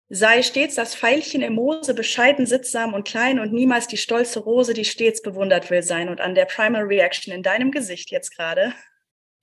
sei 0.08 0.42
stets 0.42 0.74
das 0.74 0.94
Pfeilchen 0.94 1.42
im 1.42 1.54
Moose, 1.54 1.94
bescheiden, 1.94 2.46
sittsam 2.46 2.94
und 2.94 3.06
klein 3.06 3.38
und 3.38 3.52
niemals 3.52 3.86
die 3.86 3.96
stolze 3.96 4.40
Rose, 4.40 4.74
die 4.74 4.84
stets 4.84 5.22
bewundert 5.22 5.70
will 5.70 5.82
sein. 5.82 6.08
Und 6.08 6.20
an 6.20 6.34
der 6.34 6.44
Primal 6.44 6.82
Reaction 6.82 7.32
in 7.32 7.42
deinem 7.42 7.70
Gesicht 7.70 8.10
jetzt 8.10 8.36
gerade. 8.36 8.74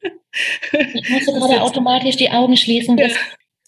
Ich 0.02 1.10
musste 1.10 1.34
gerade 1.34 1.62
automatisch 1.62 2.16
die 2.16 2.30
Augen 2.30 2.56
schließen, 2.56 2.96
bis 2.96 3.14
ja, 3.14 3.20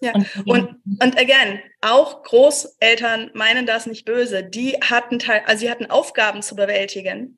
und, 0.02 0.28
und, 0.46 0.82
und 1.00 1.20
again, 1.20 1.62
auch 1.82 2.24
Großeltern 2.24 3.32
meinen 3.34 3.66
das 3.66 3.86
nicht 3.86 4.06
böse. 4.06 4.44
Die 4.44 4.74
hatten 4.82 5.20
Teil, 5.20 5.44
also 5.46 5.62
sie 5.62 5.70
hatten 5.70 5.86
Aufgaben 5.86 6.42
zu 6.42 6.56
bewältigen, 6.56 7.38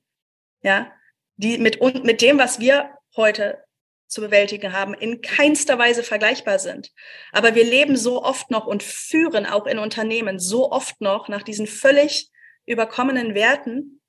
ja, 0.62 0.91
die 1.36 1.58
mit, 1.58 1.82
und 1.82 2.04
mit 2.06 2.21
dem, 2.21 2.38
was 2.38 2.60
wir 2.60 2.89
heute 3.15 3.63
zu 4.08 4.21
bewältigen 4.21 4.71
haben, 4.71 4.93
in 4.93 5.21
keinster 5.21 5.78
Weise 5.78 6.04
vergleichbar 6.04 6.60
sind. 6.60 6.91
Aber 7.32 7.56
wir 7.56 7.63
leben 7.63 7.97
so 7.97 8.23
oft 8.23 8.52
noch 8.52 8.67
und 8.67 8.84
führen 8.84 9.45
auch 9.45 9.65
in 9.65 9.80
Unternehmen 9.80 10.39
so 10.39 10.71
oft 10.71 11.02
noch 11.02 11.28
nach 11.28 11.43
diesen 11.43 11.67
völlig 11.67 12.30
überkommenen 12.65 13.34
Werten, 13.34 14.02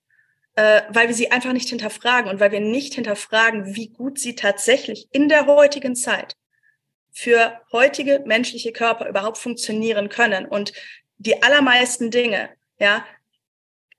äh, 0.57 0.83
weil 0.91 1.09
wir 1.09 1.15
sie 1.15 1.33
einfach 1.33 1.53
nicht 1.53 1.71
hinterfragen 1.71 2.31
und 2.31 2.39
weil 2.39 2.53
wir 2.53 2.61
nicht 2.61 2.95
hinterfragen, 2.95 3.75
wie 3.75 3.89
gut 3.89 4.19
sie 4.19 4.37
tatsächlich 4.37 5.09
in 5.11 5.29
der 5.29 5.47
heutigen 5.47 5.97
Zeit 5.97 6.37
für 7.15 7.61
heutige 7.73 8.23
menschliche 8.27 8.73
Körper 8.73 9.09
überhaupt 9.09 9.39
funktionieren 9.39 10.09
können. 10.09 10.47
Und 10.47 10.73
die 11.17 11.43
allermeisten 11.43 12.11
Dinge, 12.11 12.51
ja, 12.79 13.07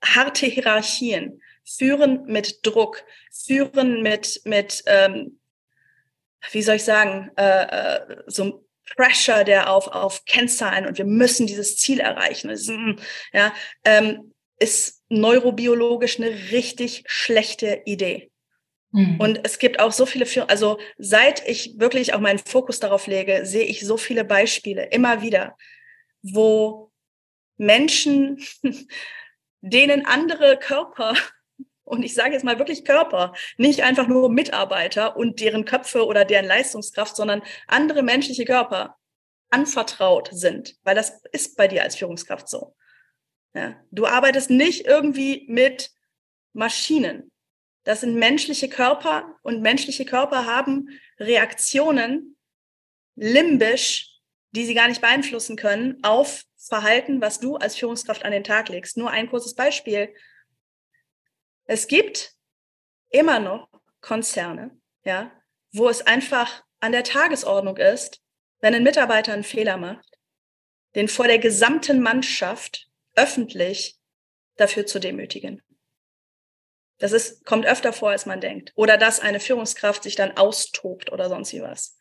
harte 0.04 0.46
Hierarchien 0.46 1.40
führen 1.64 2.26
mit 2.26 2.64
Druck, 2.64 3.02
führen 3.32 4.02
mit, 4.02 4.42
mit 4.44 4.84
ähm, 4.86 5.40
wie 6.52 6.62
soll 6.62 6.76
ich 6.76 6.84
sagen, 6.84 7.30
äh, 7.36 7.62
äh, 7.62 8.22
so 8.26 8.44
ein 8.44 8.52
Pressure, 8.96 9.44
der 9.44 9.70
auf, 9.72 9.88
auf 9.88 10.24
Kennzahlen 10.26 10.86
und 10.86 10.98
wir 10.98 11.06
müssen 11.06 11.46
dieses 11.46 11.76
Ziel 11.76 11.98
erreichen, 11.98 12.50
ist, 12.50 12.70
ja, 13.32 13.52
ähm, 13.84 14.32
ist 14.58 15.02
neurobiologisch 15.08 16.18
eine 16.18 16.30
richtig 16.52 17.02
schlechte 17.06 17.82
Idee. 17.84 18.30
Mhm. 18.92 19.20
Und 19.20 19.40
es 19.44 19.58
gibt 19.58 19.80
auch 19.80 19.92
so 19.92 20.06
viele, 20.06 20.26
also 20.48 20.78
seit 20.98 21.46
ich 21.48 21.78
wirklich 21.78 22.14
auch 22.14 22.20
meinen 22.20 22.38
Fokus 22.38 22.80
darauf 22.80 23.06
lege, 23.06 23.44
sehe 23.44 23.64
ich 23.64 23.80
so 23.80 23.96
viele 23.96 24.24
Beispiele 24.24 24.86
immer 24.86 25.22
wieder, 25.22 25.56
wo 26.22 26.92
Menschen, 27.56 28.42
denen 29.60 30.06
andere 30.06 30.58
Körper 30.58 31.14
und 31.84 32.02
ich 32.02 32.14
sage 32.14 32.34
jetzt 32.34 32.44
mal 32.44 32.58
wirklich 32.58 32.84
Körper, 32.84 33.32
nicht 33.56 33.82
einfach 33.82 34.06
nur 34.06 34.30
Mitarbeiter 34.30 35.16
und 35.16 35.40
deren 35.40 35.64
Köpfe 35.64 36.06
oder 36.06 36.24
deren 36.24 36.46
Leistungskraft, 36.46 37.16
sondern 37.16 37.42
andere 37.66 38.02
menschliche 38.02 38.44
Körper 38.44 38.96
anvertraut 39.50 40.30
sind, 40.32 40.76
weil 40.82 40.94
das 40.94 41.22
ist 41.32 41.56
bei 41.56 41.68
dir 41.68 41.82
als 41.82 41.96
Führungskraft 41.96 42.48
so. 42.48 42.74
Ja, 43.54 43.76
du 43.90 44.06
arbeitest 44.06 44.50
nicht 44.50 44.84
irgendwie 44.84 45.46
mit 45.48 45.90
Maschinen. 46.52 47.30
Das 47.86 48.00
sind 48.00 48.16
menschliche 48.16 48.68
Körper 48.68 49.38
und 49.44 49.62
menschliche 49.62 50.04
Körper 50.04 50.44
haben 50.44 50.88
Reaktionen 51.20 52.36
limbisch, 53.14 54.10
die 54.50 54.64
sie 54.64 54.74
gar 54.74 54.88
nicht 54.88 55.00
beeinflussen 55.00 55.54
können, 55.54 56.02
auf 56.02 56.42
Verhalten, 56.56 57.20
was 57.20 57.38
du 57.38 57.54
als 57.54 57.76
Führungskraft 57.76 58.24
an 58.24 58.32
den 58.32 58.42
Tag 58.42 58.70
legst. 58.70 58.96
Nur 58.96 59.12
ein 59.12 59.30
kurzes 59.30 59.54
Beispiel. 59.54 60.12
Es 61.66 61.86
gibt 61.86 62.32
immer 63.10 63.38
noch 63.38 63.68
Konzerne, 64.00 64.76
ja, 65.04 65.30
wo 65.70 65.88
es 65.88 66.04
einfach 66.04 66.64
an 66.80 66.90
der 66.90 67.04
Tagesordnung 67.04 67.76
ist, 67.76 68.20
wenn 68.58 68.74
ein 68.74 68.82
Mitarbeiter 68.82 69.32
einen 69.32 69.44
Fehler 69.44 69.76
macht, 69.76 70.18
den 70.96 71.06
vor 71.06 71.28
der 71.28 71.38
gesamten 71.38 72.02
Mannschaft 72.02 72.88
öffentlich 73.14 73.96
dafür 74.56 74.86
zu 74.86 74.98
demütigen. 74.98 75.62
Das 76.98 77.12
ist, 77.12 77.44
kommt 77.44 77.66
öfter 77.66 77.92
vor, 77.92 78.10
als 78.10 78.26
man 78.26 78.40
denkt. 78.40 78.72
Oder 78.74 78.96
dass 78.96 79.20
eine 79.20 79.40
Führungskraft 79.40 80.02
sich 80.02 80.14
dann 80.14 80.36
austobt 80.36 81.12
oder 81.12 81.28
sonst 81.28 81.52
wie 81.52 81.62
was. 81.62 81.96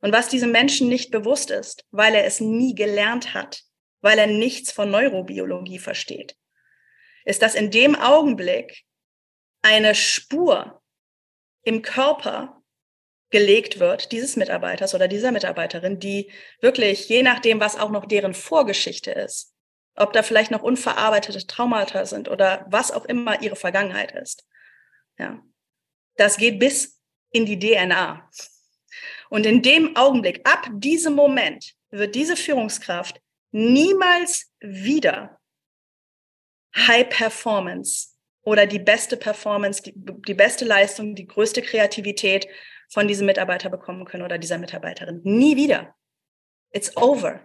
Und 0.00 0.12
was 0.12 0.28
diesem 0.28 0.52
Menschen 0.52 0.88
nicht 0.88 1.10
bewusst 1.10 1.50
ist, 1.50 1.84
weil 1.90 2.14
er 2.14 2.26
es 2.26 2.40
nie 2.40 2.74
gelernt 2.74 3.34
hat, 3.34 3.62
weil 4.02 4.18
er 4.18 4.26
nichts 4.26 4.72
von 4.72 4.90
Neurobiologie 4.90 5.78
versteht, 5.78 6.36
ist, 7.24 7.42
dass 7.42 7.54
in 7.54 7.70
dem 7.70 7.96
Augenblick 7.96 8.84
eine 9.62 9.94
Spur 9.94 10.82
im 11.62 11.82
Körper 11.82 12.62
gelegt 13.30 13.80
wird, 13.80 14.12
dieses 14.12 14.36
Mitarbeiters 14.36 14.94
oder 14.94 15.08
dieser 15.08 15.32
Mitarbeiterin, 15.32 15.98
die 15.98 16.30
wirklich, 16.60 17.08
je 17.08 17.22
nachdem, 17.22 17.58
was 17.58 17.76
auch 17.76 17.90
noch 17.90 18.06
deren 18.06 18.34
Vorgeschichte 18.34 19.10
ist, 19.10 19.55
ob 19.96 20.12
da 20.12 20.22
vielleicht 20.22 20.50
noch 20.50 20.62
unverarbeitete 20.62 21.46
Traumata 21.46 22.04
sind 22.06 22.28
oder 22.28 22.66
was 22.68 22.92
auch 22.92 23.04
immer 23.06 23.42
ihre 23.42 23.56
Vergangenheit 23.56 24.12
ist. 24.12 24.46
Ja. 25.18 25.42
Das 26.16 26.36
geht 26.36 26.58
bis 26.58 27.00
in 27.30 27.46
die 27.46 27.58
DNA. 27.58 28.28
Und 29.28 29.46
in 29.46 29.62
dem 29.62 29.96
Augenblick, 29.96 30.46
ab 30.48 30.68
diesem 30.72 31.14
Moment, 31.14 31.74
wird 31.90 32.14
diese 32.14 32.36
Führungskraft 32.36 33.20
niemals 33.50 34.52
wieder 34.60 35.40
High 36.74 37.08
Performance 37.08 38.08
oder 38.42 38.66
die 38.66 38.78
beste 38.78 39.16
Performance, 39.16 39.82
die, 39.82 39.94
die 39.96 40.34
beste 40.34 40.64
Leistung, 40.64 41.14
die 41.14 41.26
größte 41.26 41.62
Kreativität 41.62 42.46
von 42.88 43.08
diesem 43.08 43.26
Mitarbeiter 43.26 43.70
bekommen 43.70 44.04
können 44.04 44.22
oder 44.22 44.38
dieser 44.38 44.58
Mitarbeiterin. 44.58 45.20
Nie 45.24 45.56
wieder. 45.56 45.94
It's 46.70 46.96
over. 46.96 47.40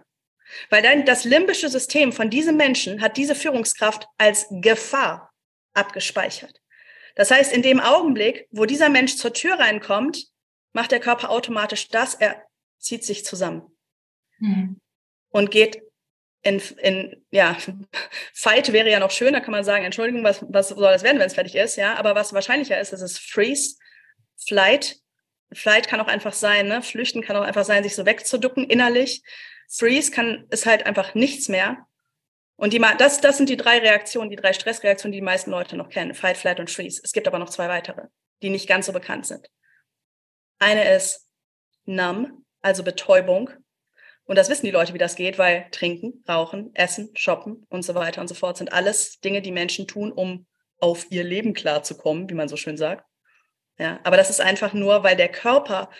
Weil 0.70 0.82
dann 0.82 1.04
das 1.04 1.24
limbische 1.24 1.68
System 1.68 2.12
von 2.12 2.30
diesem 2.30 2.56
Menschen 2.56 3.00
hat 3.00 3.16
diese 3.16 3.34
Führungskraft 3.34 4.06
als 4.18 4.46
Gefahr 4.50 5.32
abgespeichert. 5.74 6.60
Das 7.14 7.30
heißt, 7.30 7.52
in 7.52 7.62
dem 7.62 7.80
Augenblick, 7.80 8.46
wo 8.50 8.64
dieser 8.64 8.88
Mensch 8.88 9.16
zur 9.16 9.32
Tür 9.32 9.58
reinkommt, 9.58 10.26
macht 10.72 10.92
der 10.92 11.00
Körper 11.00 11.30
automatisch 11.30 11.88
das, 11.88 12.14
er 12.14 12.42
zieht 12.78 13.04
sich 13.04 13.24
zusammen 13.24 13.66
mhm. 14.38 14.80
und 15.30 15.50
geht 15.50 15.82
in, 16.42 16.60
in, 16.78 17.24
ja, 17.30 17.56
Fight 18.34 18.72
wäre 18.72 18.90
ja 18.90 18.98
noch 18.98 19.10
schön, 19.10 19.32
da 19.32 19.40
kann 19.40 19.52
man 19.52 19.64
sagen, 19.64 19.84
Entschuldigung, 19.84 20.24
was, 20.24 20.44
was 20.48 20.70
soll 20.70 20.92
das 20.92 21.02
werden, 21.02 21.18
wenn 21.18 21.26
es 21.26 21.34
fertig 21.34 21.54
ist, 21.54 21.76
ja, 21.76 21.94
aber 21.94 22.14
was 22.14 22.32
wahrscheinlicher 22.32 22.80
ist, 22.80 22.92
ist 22.92 23.02
es 23.02 23.18
Freeze, 23.18 23.76
Flight. 24.46 24.96
Flight 25.52 25.86
kann 25.86 26.00
auch 26.00 26.08
einfach 26.08 26.32
sein, 26.32 26.66
ne? 26.66 26.82
Flüchten 26.82 27.22
kann 27.22 27.36
auch 27.36 27.42
einfach 27.42 27.64
sein, 27.64 27.82
sich 27.82 27.94
so 27.94 28.06
wegzuducken 28.06 28.64
innerlich. 28.64 29.22
Freeze 29.72 30.10
kann, 30.10 30.46
ist 30.50 30.66
halt 30.66 30.86
einfach 30.86 31.14
nichts 31.14 31.48
mehr. 31.48 31.86
Und 32.56 32.72
die, 32.72 32.82
das, 32.98 33.20
das 33.20 33.38
sind 33.38 33.48
die 33.48 33.56
drei 33.56 33.78
Reaktionen, 33.78 34.30
die 34.30 34.36
drei 34.36 34.52
Stressreaktionen, 34.52 35.12
die 35.12 35.18
die 35.18 35.24
meisten 35.24 35.50
Leute 35.50 35.76
noch 35.76 35.88
kennen. 35.88 36.14
Fight, 36.14 36.36
Flight 36.36 36.60
und 36.60 36.70
Freeze. 36.70 37.00
Es 37.02 37.12
gibt 37.12 37.26
aber 37.26 37.38
noch 37.38 37.50
zwei 37.50 37.68
weitere, 37.68 38.02
die 38.42 38.50
nicht 38.50 38.68
ganz 38.68 38.86
so 38.86 38.92
bekannt 38.92 39.26
sind. 39.26 39.48
Eine 40.58 40.94
ist 40.94 41.28
Numb, 41.86 42.30
also 42.60 42.84
Betäubung. 42.84 43.50
Und 44.24 44.36
das 44.36 44.48
wissen 44.48 44.66
die 44.66 44.72
Leute, 44.72 44.94
wie 44.94 44.98
das 44.98 45.16
geht, 45.16 45.38
weil 45.38 45.66
trinken, 45.72 46.22
rauchen, 46.28 46.70
essen, 46.74 47.10
shoppen 47.16 47.66
und 47.68 47.82
so 47.82 47.94
weiter 47.94 48.20
und 48.20 48.28
so 48.28 48.34
fort 48.34 48.56
sind 48.56 48.72
alles 48.72 49.18
Dinge, 49.20 49.42
die 49.42 49.50
Menschen 49.50 49.88
tun, 49.88 50.12
um 50.12 50.46
auf 50.78 51.10
ihr 51.10 51.24
Leben 51.24 51.54
klarzukommen, 51.54 52.28
wie 52.28 52.34
man 52.34 52.48
so 52.48 52.56
schön 52.56 52.76
sagt. 52.76 53.04
Ja, 53.78 53.98
aber 54.04 54.16
das 54.16 54.30
ist 54.30 54.40
einfach 54.40 54.74
nur, 54.74 55.02
weil 55.02 55.16
der 55.16 55.30
Körper 55.30 55.90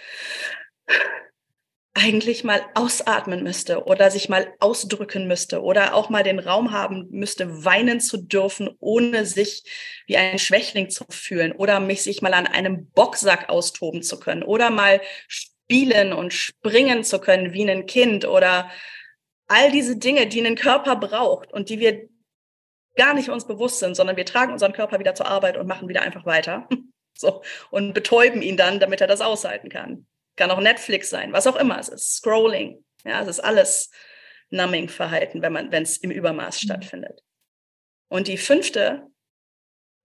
eigentlich 1.95 2.43
mal 2.43 2.63
ausatmen 2.75 3.43
müsste 3.43 3.85
oder 3.85 4.11
sich 4.11 4.29
mal 4.29 4.55
ausdrücken 4.61 5.27
müsste 5.27 5.63
oder 5.63 5.95
auch 5.95 6.09
mal 6.09 6.23
den 6.23 6.39
Raum 6.39 6.73
haben 6.73 7.09
müsste, 7.11 7.65
weinen 7.65 8.01
zu 8.01 8.17
dürfen, 8.17 8.71
ohne 8.81 9.27
sich 9.27 9.65
wie 10.07 10.17
ein 10.17 10.39
Schwächling 10.39 10.89
zu 10.89 11.05
fühlen 11.11 11.53
oder 11.53 11.81
mich 11.81 12.03
sich 12.03 12.23
mal 12.23 12.33
an 12.33 12.47
einem 12.47 12.89
Boxsack 12.91 13.51
austoben 13.51 14.03
zu 14.03 14.19
können 14.19 14.43
oder 14.43 14.71
mal 14.71 15.03
spielen 15.29 16.15
und 16.15 16.33
springen 16.33 17.05
zu 17.05 17.19
können 17.19 17.53
wie 17.53 17.71
ein 17.71 17.85
Kind 17.85 18.25
oder 18.25 18.71
all 19.47 19.71
diese 19.71 19.97
Dinge, 19.97 20.27
die 20.27 20.41
einen 20.41 20.57
Körper 20.57 20.97
braucht 20.97 21.53
und 21.53 21.69
die 21.69 21.79
wir 21.79 22.09
gar 22.97 23.13
nicht 23.13 23.29
uns 23.29 23.47
bewusst 23.47 23.81
sind, 23.81 23.97
sondern 23.97 24.17
wir 24.17 24.25
tragen 24.25 24.53
unseren 24.53 24.73
Körper 24.73 24.99
wieder 24.99 25.15
zur 25.15 25.27
Arbeit 25.27 25.59
und 25.59 25.67
machen 25.67 25.89
wieder 25.89 26.03
einfach 26.03 26.25
weiter. 26.25 26.69
So, 27.15 27.43
und 27.71 27.93
betäuben 27.93 28.41
ihn 28.41 28.57
dann, 28.57 28.81
damit 28.81 29.03
er 29.03 29.07
das 29.07 29.21
aushalten 29.21 29.69
kann. 29.69 30.07
Kann 30.43 30.51
auch 30.51 30.59
Netflix 30.59 31.09
sein, 31.09 31.33
was 31.33 31.47
auch 31.47 31.55
immer 31.55 31.79
es 31.79 31.89
ist. 31.89 32.17
Scrolling. 32.17 32.85
Ja, 33.05 33.23
es 33.23 33.29
ist 33.29 33.39
alles 33.39 33.93
Numbing-Verhalten, 34.51 35.41
wenn 35.41 35.53
man, 35.53 35.71
wenn 35.71 35.85
es 35.85 35.99
im 35.99 36.11
Übermaß 36.11 36.61
mhm. 36.61 36.67
stattfindet. 36.67 37.23
Und 38.09 38.27
die 38.27 38.37
fünfte 38.37 39.07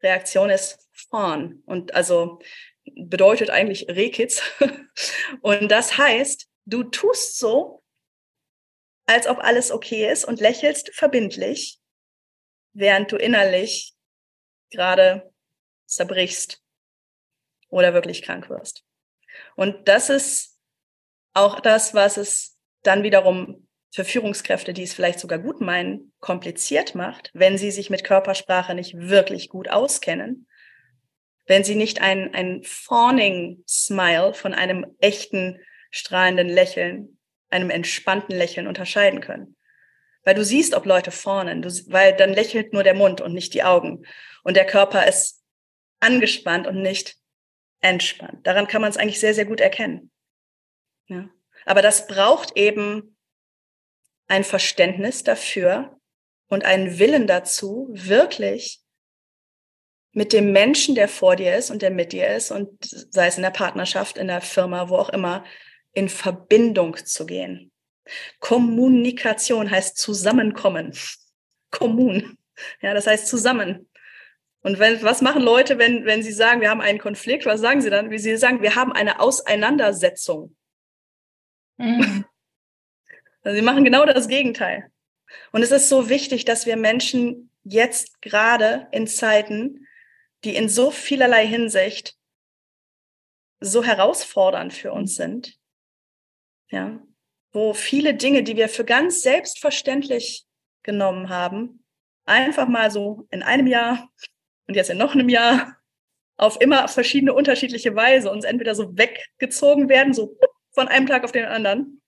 Reaktion 0.04 0.52
ist 0.52 0.88
Fawn. 0.91 1.63
Und 1.65 1.95
also 1.95 2.38
bedeutet 2.86 3.50
eigentlich 3.50 3.88
Rehkitz. 3.89 4.43
Und 5.41 5.69
das 5.69 5.97
heißt, 5.97 6.47
du 6.65 6.84
tust 6.84 7.39
so, 7.39 7.82
als 9.08 9.26
ob 9.26 9.39
alles 9.39 9.71
okay 9.71 10.08
ist 10.12 10.23
und 10.23 10.39
lächelst 10.39 10.93
verbindlich, 10.93 11.80
während 12.73 13.12
du 13.12 13.15
innerlich 13.15 13.95
gerade 14.69 15.34
zerbrichst 15.88 16.62
oder 17.69 17.95
wirklich 17.95 18.21
krank 18.21 18.52
wirst. 18.52 18.87
Und 19.58 19.88
das 19.88 20.10
ist 20.10 20.56
auch 21.34 21.60
das, 21.60 21.93
was 21.93 22.17
es 22.17 22.58
dann 22.84 23.04
wiederum 23.04 23.67
für 23.91 24.06
Führungskräfte, 24.06 24.72
die 24.72 24.84
es 24.84 24.93
vielleicht 24.93 25.20
sogar 25.20 25.39
gut 25.39 25.62
meinen, 25.62 26.13
kompliziert 26.20 26.93
macht, 26.93 27.32
wenn 27.34 27.58
sie 27.58 27.72
sich 27.72 27.89
mit 27.89 28.04
Körpersprache 28.04 28.76
nicht 28.76 28.96
wirklich 28.96 29.50
gut 29.50 29.67
auskennen, 29.70 30.48
wenn 31.48 31.63
sie 31.63 31.74
nicht 31.74 32.02
ein, 32.02 32.36
ein 32.36 32.62
fawning 32.63 33.63
Smile 33.67 34.36
von 34.36 34.54
einem 34.54 34.86
echten, 35.00 35.60
strahlenden 35.89 36.50
Lächeln, 36.50 37.17
einem 37.50 37.72
entspannten 37.72 38.36
Lächeln 38.36 38.67
unterscheiden 38.67 39.22
können. 39.22 39.56
Weil 40.24 40.36
du 40.36 40.46
siehst, 40.46 40.76
ob 40.76 40.86
Leute 40.86 41.10
fawnen, 41.10 41.63
du, 41.63 41.70
weil 41.88 42.15
dann 42.15 42.34
lächelt 42.34 42.74
nur 42.74 42.84
der 42.84 42.93
Mund 42.93 43.22
und 43.22 43.34
nicht 43.34 43.56
die 43.56 43.63
Augen. 43.63 44.06
Und 44.43 44.56
der 44.56 44.65
Körper 44.65 45.08
ist 45.08 45.41
angespannt 46.00 46.67
und 46.67 46.82
nicht 46.82 47.16
entspannt. 47.82 48.46
Daran 48.46 48.68
kann 48.68 48.82
man 48.82 48.90
es 48.90 48.98
eigentlich 48.98 49.20
sehr, 49.20 49.34
sehr 49.34 49.46
gut 49.46 49.60
erkennen. 49.60 50.12
Ja. 51.08 51.30
Aber 51.66 51.82
das 51.82 52.08
braucht 52.08 52.56
eben 52.58 53.18
ein 54.28 54.44
Verständnis 54.44 55.24
dafür 55.24 56.00
und 56.48 56.66
einen 56.66 57.00
Willen 57.00 57.28
dazu, 57.28 57.88
wirklich 57.92 58.82
mit 60.12 60.34
dem 60.34 60.52
Menschen, 60.52 60.96
der 60.96 61.08
vor 61.08 61.36
dir 61.36 61.56
ist 61.56 61.70
und 61.70 61.82
der 61.82 61.92
mit 61.92 62.12
dir 62.12 62.28
ist 62.28 62.52
und 62.52 62.70
sei 62.82 63.28
es 63.28 63.38
in 63.38 63.44
der 63.44 63.52
Partnerschaft, 63.52 64.18
in 64.18 64.28
der 64.28 64.42
Firma, 64.42 64.90
wo 64.90 64.96
auch 64.96 65.10
immer, 65.10 65.46
in 65.94 66.10
Verbindung 66.10 66.98
zu 66.98 67.26
gehen. 67.26 67.72
Kommunikation 68.40 69.70
heißt 69.70 69.98
zusammenkommen. 69.98 70.98
Kommun. 71.72 72.38
Ja, 72.82 72.94
das 72.94 73.08
heißt 73.08 73.28
zusammen. 73.28 73.90
Und 74.67 74.80
wenn, 74.80 75.01
was 75.01 75.21
machen 75.21 75.43
Leute, 75.43 75.77
wenn, 75.77 76.03
wenn 76.03 76.21
sie 76.21 76.34
sagen, 76.34 76.60
wir 76.60 76.69
haben 76.69 76.82
einen 76.82 76.99
Konflikt? 76.99 77.45
Was 77.45 77.62
sagen 77.62 77.80
sie 77.80 77.89
dann? 77.89 78.12
Wie 78.12 78.19
sie 78.19 78.36
sagen, 78.36 78.62
wir 78.62 78.75
haben 78.75 78.91
eine 78.91 79.21
Auseinandersetzung. 79.21 80.56
Mhm. 81.77 82.25
Also 83.43 83.56
sie 83.56 83.63
machen 83.63 83.86
genau 83.86 84.06
das 84.06 84.27
Gegenteil. 84.27 84.91
Und 85.53 85.62
es 85.62 85.71
ist 85.71 85.88
so 85.88 86.10
wichtig, 86.10 86.43
dass 86.43 86.65
wir 86.65 86.75
Menschen 86.75 87.49
jetzt 87.63 88.21
gerade 88.21 88.89
in 88.91 89.08
Zeiten, 89.08 89.88
die 90.43 90.53
in 90.53 90.67
so 90.67 90.91
vielerlei 90.91 91.47
Hinsicht 91.47 92.17
so 93.62 93.86
herausfordernd 93.86 94.73
für 94.73 94.91
uns 94.91 95.15
sind, 95.15 95.58
ja, 96.71 97.01
wo 97.53 97.73
viele 97.73 98.15
Dinge, 98.15 98.43
die 98.43 98.58
wir 98.58 98.67
für 98.67 98.84
ganz 98.84 99.21
selbstverständlich 99.21 100.45
genommen 100.84 101.30
haben, 101.30 101.86
einfach 102.25 102.67
mal 102.67 102.91
so 102.91 103.27
in 103.32 103.43
einem 103.43 103.67
Jahr 103.67 104.10
und 104.67 104.75
jetzt 104.75 104.89
in 104.89 104.97
noch 104.97 105.13
einem 105.13 105.30
Jahr 105.30 105.77
auf 106.38 106.62
immer 106.62 106.88
verschiedene 106.88 107.34
unterschiedliche 107.34 107.95
Weise 107.95 108.30
uns 108.30 108.45
entweder 108.45 108.75
so 108.75 108.95
weggezogen 108.97 109.89
werden, 109.89 110.13
so 110.13 110.38
von 110.71 110.88
einem 110.88 111.08
Tag 111.08 111.23
auf 111.23 111.32
den 111.32 111.45
anderen. 111.45 112.01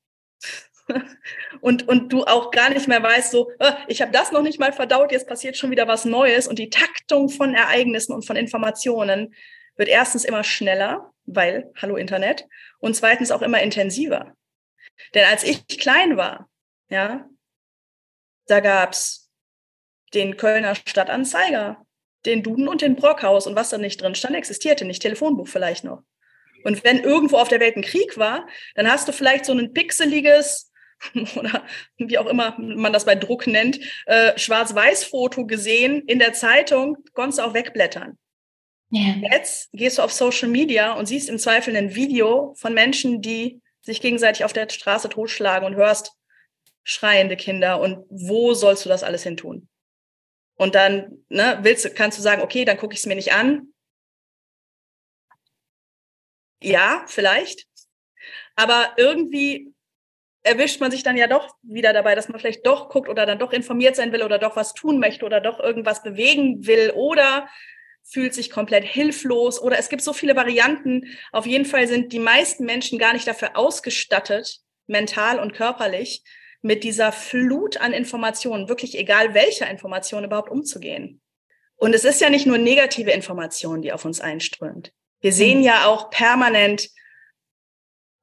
Und, 1.62 1.88
und 1.88 2.12
du 2.12 2.24
auch 2.24 2.50
gar 2.50 2.70
nicht 2.70 2.88
mehr 2.88 3.04
weißt, 3.04 3.32
so, 3.32 3.52
ah, 3.60 3.78
ich 3.88 4.02
habe 4.02 4.12
das 4.12 4.32
noch 4.32 4.42
nicht 4.42 4.60
mal 4.60 4.74
verdaut, 4.74 5.12
jetzt 5.12 5.28
passiert 5.28 5.56
schon 5.56 5.70
wieder 5.70 5.88
was 5.88 6.04
Neues. 6.04 6.48
Und 6.48 6.58
die 6.58 6.72
Taktung 6.72 7.30
von 7.30 7.54
Ereignissen 7.54 8.14
und 8.14 8.26
von 8.26 8.36
Informationen 8.36 9.36
wird 9.76 9.88
erstens 9.88 10.26
immer 10.26 10.44
schneller, 10.44 11.14
weil, 11.26 11.72
hallo 11.76 11.96
Internet, 11.96 12.48
und 12.80 12.96
zweitens 12.96 13.30
auch 13.30 13.44
immer 13.44 13.62
intensiver. 13.62 14.36
Denn 15.14 15.26
als 15.26 15.44
ich 15.44 15.68
klein 15.68 16.18
war, 16.18 16.50
ja, 16.90 17.30
da 18.48 18.60
gab's 18.62 19.30
den 20.14 20.38
Kölner 20.38 20.74
Stadtanzeiger, 20.74 21.86
den 22.30 22.44
Duden 22.44 22.68
und 22.68 22.82
den 22.82 22.96
Brockhaus 22.96 23.48
und 23.48 23.56
was 23.56 23.70
da 23.70 23.78
nicht 23.78 24.02
drin 24.02 24.16
stand, 24.16 24.36
existierte 24.36 24.86
nicht. 24.86 25.02
Telefonbuch 25.02 25.48
vielleicht 25.48 25.84
noch. 25.84 26.04
Und 26.64 26.84
wenn 26.84 27.00
irgendwo 27.00 27.38
auf 27.38 27.48
der 27.48 27.60
Welt 27.60 27.76
ein 27.76 27.84
Krieg 27.84 28.18
war, 28.18 28.48
dann 28.76 28.90
hast 28.90 29.08
du 29.08 29.12
vielleicht 29.12 29.46
so 29.46 29.54
ein 29.54 29.74
pixeliges 29.74 30.72
oder 31.36 31.64
wie 31.98 32.18
auch 32.18 32.26
immer 32.26 32.56
man 32.60 32.92
das 32.92 33.06
bei 33.06 33.16
Druck 33.16 33.48
nennt, 33.48 33.80
äh, 34.06 34.38
Schwarz-Weiß-Foto 34.38 35.46
gesehen 35.46 36.04
in 36.08 36.20
der 36.20 36.34
Zeitung, 36.34 36.98
konntest 37.14 37.40
du 37.40 37.44
auch 37.44 37.54
wegblättern. 37.54 38.18
Ja. 38.92 39.16
Jetzt 39.32 39.70
gehst 39.72 39.98
du 39.98 40.02
auf 40.02 40.12
Social 40.12 40.50
Media 40.50 40.94
und 40.94 41.06
siehst 41.06 41.30
im 41.30 41.38
Zweifel 41.38 41.76
ein 41.76 41.96
Video 41.96 42.54
von 42.58 42.74
Menschen, 42.74 43.22
die 43.22 43.62
sich 43.82 44.02
gegenseitig 44.02 44.44
auf 44.44 44.52
der 44.52 44.68
Straße 44.70 45.10
totschlagen 45.10 45.66
und 45.66 45.76
hörst 45.76 46.12
schreiende 46.84 47.38
Kinder 47.38 47.80
und 47.80 48.06
wo 48.10 48.54
sollst 48.54 48.84
du 48.84 48.90
das 48.90 49.04
alles 49.04 49.24
hin 49.24 49.38
tun? 49.38 49.69
Und 50.60 50.76
dann 50.76 51.24
ne, 51.30 51.58
willst, 51.62 51.96
kannst 51.96 52.18
du 52.18 52.22
sagen, 52.22 52.42
okay, 52.42 52.66
dann 52.66 52.76
gucke 52.76 52.94
ich 52.94 53.00
es 53.00 53.06
mir 53.06 53.16
nicht 53.16 53.32
an. 53.32 53.74
Ja, 56.62 57.06
vielleicht. 57.08 57.66
Aber 58.58 58.94
irgendwie 58.98 59.74
erwischt 60.44 60.82
man 60.82 60.92
sich 60.92 61.02
dann 61.02 61.16
ja 61.16 61.28
doch 61.28 61.56
wieder 61.62 61.94
dabei, 61.94 62.14
dass 62.14 62.28
man 62.28 62.42
vielleicht 62.42 62.68
doch 62.68 62.90
guckt 62.90 63.08
oder 63.08 63.26
dann 63.26 63.40
doch 63.40 63.54
informiert 63.54 63.96
sein 63.96 64.12
will 64.12 64.22
oder 64.22 64.38
doch 64.38 64.58
was 64.58 64.74
tun 64.74 65.00
möchte 65.00 65.26
oder 65.26 65.40
doch 65.40 65.62
irgendwas 65.62 66.04
bewegen 66.04 66.68
will 66.68 66.92
oder 66.94 67.48
fühlt 68.04 68.34
sich 68.34 68.50
komplett 68.50 68.84
hilflos 68.84 69.62
oder 69.62 69.80
es 69.80 69.88
gibt 69.88 70.02
so 70.02 70.12
viele 70.12 70.36
Varianten. 70.36 71.06
Auf 71.32 71.46
jeden 71.46 71.66
Fall 71.66 71.88
sind 71.88 72.12
die 72.12 72.20
meisten 72.20 72.66
Menschen 72.66 73.00
gar 73.00 73.14
nicht 73.14 73.28
dafür 73.28 73.56
ausgestattet, 73.56 74.60
mental 74.88 75.40
und 75.40 75.54
körperlich, 75.54 76.22
mit 76.62 76.84
dieser 76.84 77.12
Flut 77.12 77.78
an 77.78 77.94
Informationen, 77.94 78.70
wirklich 78.70 78.98
egal 78.98 79.34
welcher 79.34 79.70
Information 79.70 80.24
überhaupt 80.24 80.50
umzugehen. 80.50 81.22
Und 81.76 81.94
es 81.94 82.04
ist 82.04 82.20
ja 82.20 82.30
nicht 82.30 82.46
nur 82.46 82.58
negative 82.58 83.12
Informationen, 83.12 83.82
die 83.82 83.94
auf 83.94 84.04
uns 84.04 84.20
einströmt. 84.20 84.92
Wir 85.22 85.32
sehen 85.32 85.60
mhm. 85.60 85.64
ja 85.64 85.86
auch 85.86 86.10
permanent, 86.10 86.90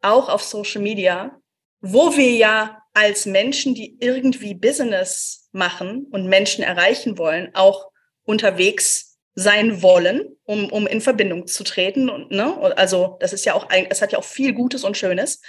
auch 0.03 0.29
auf 0.29 0.43
Social 0.43 0.83
Media, 0.83 1.41
wo 1.81 2.17
wir 2.17 2.33
ja 2.33 2.83
als 2.93 3.27
Menschen, 3.27 3.75
die 3.75 3.97
irgendwie 4.01 4.55
Business 4.55 5.49
machen 5.53 6.07
und 6.11 6.29
Menschen 6.29 6.65
erreichen 6.65 7.19
wollen, 7.19 7.55
auch 7.55 7.91
unterwegs 8.25 9.19
sein 9.35 9.83
wollen, 9.83 10.37
um, 10.45 10.71
um 10.71 10.87
in 10.87 11.03
Verbindung 11.03 11.47
zu 11.47 11.63
treten. 11.63 12.09
Und, 12.09 12.31
ne? 12.31 12.57
Also 12.77 13.17
das 13.21 13.33
ist 13.33 13.45
ja 13.45 13.55
auch, 13.55 13.69
es 13.71 14.01
hat 14.01 14.13
ja 14.13 14.19
auch 14.19 14.25
viel 14.25 14.55
Gutes 14.55 14.83
und 14.85 14.97
Schönes. 14.97 15.43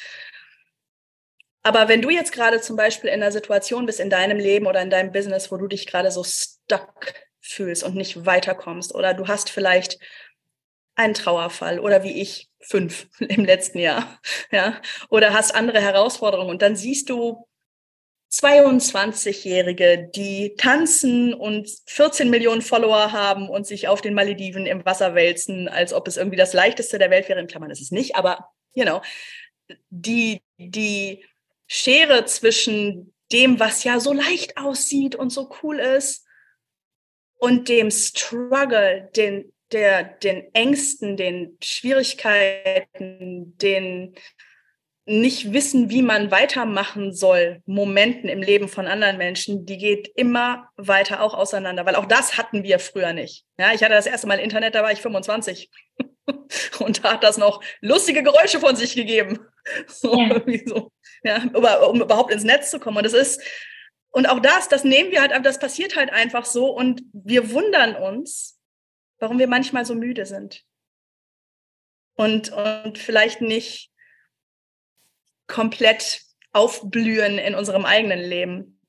Aber 1.68 1.90
wenn 1.90 2.02
du 2.02 2.10
jetzt 2.10 2.32
gerade 2.32 2.62
zum 2.62 2.78
Beispiel 2.78 3.10
in 3.10 3.22
einer 3.22 3.34
Situation 3.34 3.86
bist 3.86 4.00
in 4.00 4.10
deinem 4.10 4.38
Leben 4.38 4.68
oder 4.68 4.82
in 4.82 4.90
deinem 4.90 5.12
Business, 5.12 5.52
wo 5.52 5.58
du 5.58 5.68
dich 5.68 5.86
gerade 5.86 6.12
so 6.12 6.24
stuck 6.24 7.14
fühlst 7.42 7.84
und 7.84 7.94
nicht 7.94 8.26
weiterkommst, 8.26 8.96
oder 8.96 9.14
du 9.14 9.28
hast 9.28 9.50
vielleicht 9.50 10.00
einen 10.96 11.14
Trauerfall 11.14 11.82
oder 11.82 12.04
wie 12.04 12.22
ich 12.22 12.48
fünf 12.62 13.10
im 13.20 13.44
letzten 13.44 13.80
Jahr, 13.80 14.18
ja, 14.50 14.80
oder 15.10 15.34
hast 15.34 15.54
andere 15.54 15.82
Herausforderungen 15.82 16.52
und 16.52 16.62
dann 16.62 16.78
siehst 16.78 17.10
du 17.10 17.46
22-Jährige, 18.32 20.10
die 20.16 20.56
tanzen 20.56 21.34
und 21.34 21.70
14 21.88 22.30
Millionen 22.30 22.62
Follower 22.62 23.12
haben 23.12 23.50
und 23.50 23.68
sich 23.68 23.90
auf 23.90 24.00
den 24.00 24.14
Malediven 24.14 24.66
im 24.66 24.86
Wasser 24.86 25.16
wälzen, 25.16 25.68
als 25.68 25.92
ob 25.92 26.08
es 26.08 26.16
irgendwie 26.16 26.38
das 26.38 26.54
leichteste 26.54 26.98
der 26.98 27.10
Welt 27.10 27.28
wäre. 27.28 27.42
In 27.42 27.48
Klammern 27.48 27.72
ist 27.72 27.82
es 27.82 27.92
nicht, 27.92 28.16
aber 28.16 28.52
you 28.74 28.86
know, 28.86 29.02
die, 29.90 30.42
die 30.58 31.26
Schere 31.68 32.26
zwischen 32.26 33.14
dem, 33.32 33.60
was 33.60 33.84
ja 33.84 34.00
so 34.00 34.14
leicht 34.14 34.58
aussieht 34.58 35.16
und 35.16 35.30
so 35.30 35.50
cool 35.62 35.80
ist, 35.80 36.26
und 37.40 37.70
dem 37.70 37.92
Struggle, 37.92 39.12
den 39.16 39.54
der, 39.72 40.04
den 40.04 40.54
Ängsten, 40.54 41.18
den 41.18 41.58
Schwierigkeiten, 41.62 43.58
den 43.58 44.16
nicht 45.06 45.54
wissen, 45.54 45.90
wie 45.90 46.02
man 46.02 46.32
weitermachen 46.32 47.14
soll, 47.14 47.62
Momenten 47.66 48.28
im 48.30 48.42
Leben 48.42 48.68
von 48.68 48.88
anderen 48.88 49.18
Menschen, 49.18 49.66
die 49.66 49.78
geht 49.78 50.10
immer 50.16 50.70
weiter 50.76 51.22
auch 51.22 51.34
auseinander, 51.34 51.86
weil 51.86 51.96
auch 51.96 52.06
das 52.06 52.38
hatten 52.38 52.64
wir 52.64 52.80
früher 52.80 53.14
nicht. 53.14 53.46
Ja, 53.58 53.74
ich 53.74 53.84
hatte 53.84 53.94
das 53.94 54.06
erste 54.06 54.28
Mal 54.28 54.40
Internet, 54.40 54.76
da 54.76 54.84
war 54.84 54.92
ich 54.92 55.02
25 55.02 55.70
und 56.80 57.04
da 57.04 57.14
hat 57.14 57.24
das 57.24 57.38
noch 57.38 57.64
lustige 57.82 58.24
Geräusche 58.24 58.60
von 58.60 58.76
sich 58.76 58.96
gegeben, 58.96 59.40
so, 59.88 60.20
ja. 60.20 60.60
so, 60.66 60.92
ja, 61.24 61.44
um 61.88 62.02
überhaupt 62.02 62.32
ins 62.32 62.44
Netz 62.44 62.70
zu 62.70 62.80
kommen. 62.80 62.98
Und 62.98 63.06
das 63.06 63.14
ist 63.14 63.42
und 64.18 64.28
auch 64.28 64.40
das, 64.40 64.68
das 64.68 64.84
nehmen 64.84 65.12
wir 65.12 65.22
halt, 65.22 65.46
das 65.46 65.60
passiert 65.60 65.96
halt 65.96 66.12
einfach 66.12 66.46
so. 66.46 66.72
Und 66.72 67.04
wir 67.14 67.52
wundern 67.52 67.96
uns, 67.96 68.60
warum 69.20 69.38
wir 69.38 69.48
manchmal 69.48 69.86
so 69.86 69.94
müde 69.94 70.26
sind. 70.26 70.64
Und, 72.16 72.52
und 72.52 72.98
vielleicht 72.98 73.42
nicht 73.42 73.92
komplett 75.46 76.24
aufblühen 76.52 77.38
in 77.38 77.54
unserem 77.54 77.86
eigenen 77.86 78.20
Leben, 78.20 78.82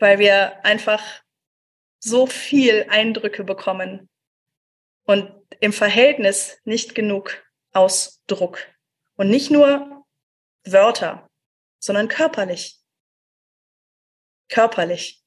weil 0.00 0.18
wir 0.18 0.64
einfach 0.64 1.22
so 2.00 2.26
viel 2.26 2.86
Eindrücke 2.88 3.44
bekommen 3.44 4.08
und 5.08 5.32
im 5.60 5.72
Verhältnis 5.72 6.58
nicht 6.64 6.94
genug 6.94 7.42
Ausdruck 7.72 8.58
und 9.16 9.30
nicht 9.30 9.50
nur 9.50 10.04
Wörter, 10.64 11.26
sondern 11.78 12.08
körperlich. 12.08 12.78
Körperlich. 14.48 15.22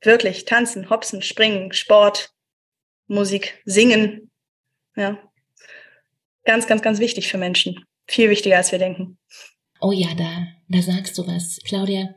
Wirklich 0.00 0.44
tanzen, 0.44 0.90
hopsen, 0.90 1.22
springen, 1.22 1.72
Sport, 1.72 2.34
Musik, 3.06 3.62
singen. 3.64 4.32
Ja. 4.96 5.22
Ganz, 6.42 6.66
ganz, 6.66 6.82
ganz 6.82 6.98
wichtig 6.98 7.28
für 7.28 7.38
Menschen. 7.38 7.84
Viel 8.08 8.28
wichtiger, 8.28 8.56
als 8.56 8.72
wir 8.72 8.80
denken. 8.80 9.18
Oh 9.80 9.92
ja, 9.92 10.14
da, 10.16 10.48
da 10.66 10.82
sagst 10.82 11.16
du 11.16 11.28
was. 11.28 11.60
Claudia, 11.64 12.12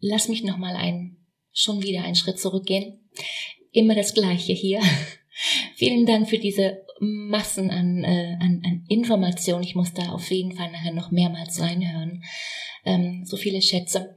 lass 0.00 0.28
mich 0.28 0.44
noch 0.44 0.58
mal 0.58 0.76
ein, 0.76 1.16
schon 1.54 1.82
wieder 1.82 2.04
einen 2.04 2.14
Schritt 2.14 2.38
zurückgehen. 2.38 3.08
Immer 3.70 3.94
das 3.94 4.12
Gleiche 4.12 4.52
hier. 4.52 4.82
Vielen 5.74 6.06
Dank 6.06 6.28
für 6.28 6.38
diese 6.38 6.84
Massen 7.00 7.70
an, 7.70 8.04
äh, 8.04 8.36
an, 8.40 8.62
an 8.64 8.84
Informationen. 8.88 9.64
Ich 9.64 9.74
muss 9.74 9.92
da 9.92 10.10
auf 10.12 10.30
jeden 10.30 10.52
Fall 10.52 10.70
nachher 10.70 10.92
noch 10.92 11.10
mehrmals 11.10 11.60
reinhören. 11.60 12.22
Ähm, 12.84 13.24
so 13.24 13.36
viele 13.36 13.60
Schätze. 13.60 14.16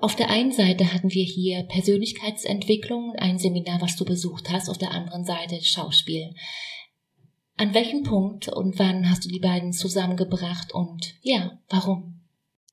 Auf 0.00 0.14
der 0.14 0.28
einen 0.28 0.52
Seite 0.52 0.92
hatten 0.92 1.10
wir 1.10 1.24
hier 1.24 1.62
Persönlichkeitsentwicklung, 1.62 3.14
ein 3.16 3.38
Seminar, 3.38 3.80
was 3.80 3.96
du 3.96 4.04
besucht 4.04 4.50
hast, 4.50 4.68
auf 4.68 4.76
der 4.76 4.90
anderen 4.90 5.24
Seite 5.24 5.58
Schauspiel. 5.62 6.34
An 7.56 7.72
welchem 7.72 8.02
Punkt 8.02 8.48
und 8.48 8.78
wann 8.78 9.08
hast 9.08 9.24
du 9.24 9.30
die 9.30 9.40
beiden 9.40 9.72
zusammengebracht 9.72 10.74
und 10.74 11.14
ja, 11.22 11.58
warum? 11.70 12.20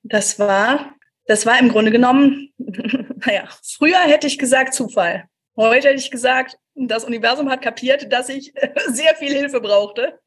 Das 0.03 0.37
war, 0.37 0.95
das 1.25 1.45
war 1.45 1.57
im 1.59 1.69
Grunde 1.69 1.91
genommen, 1.91 2.49
naja, 2.57 3.47
früher 3.61 4.01
hätte 4.01 4.27
ich 4.27 4.37
gesagt 4.37 4.73
Zufall. 4.73 5.29
Heute 5.55 5.89
hätte 5.89 5.99
ich 5.99 6.11
gesagt, 6.11 6.57
das 6.75 7.03
Universum 7.03 7.49
hat 7.49 7.61
kapiert, 7.61 8.11
dass 8.11 8.29
ich 8.29 8.53
sehr 8.87 9.15
viel 9.15 9.33
Hilfe 9.33 9.61
brauchte 9.61 10.19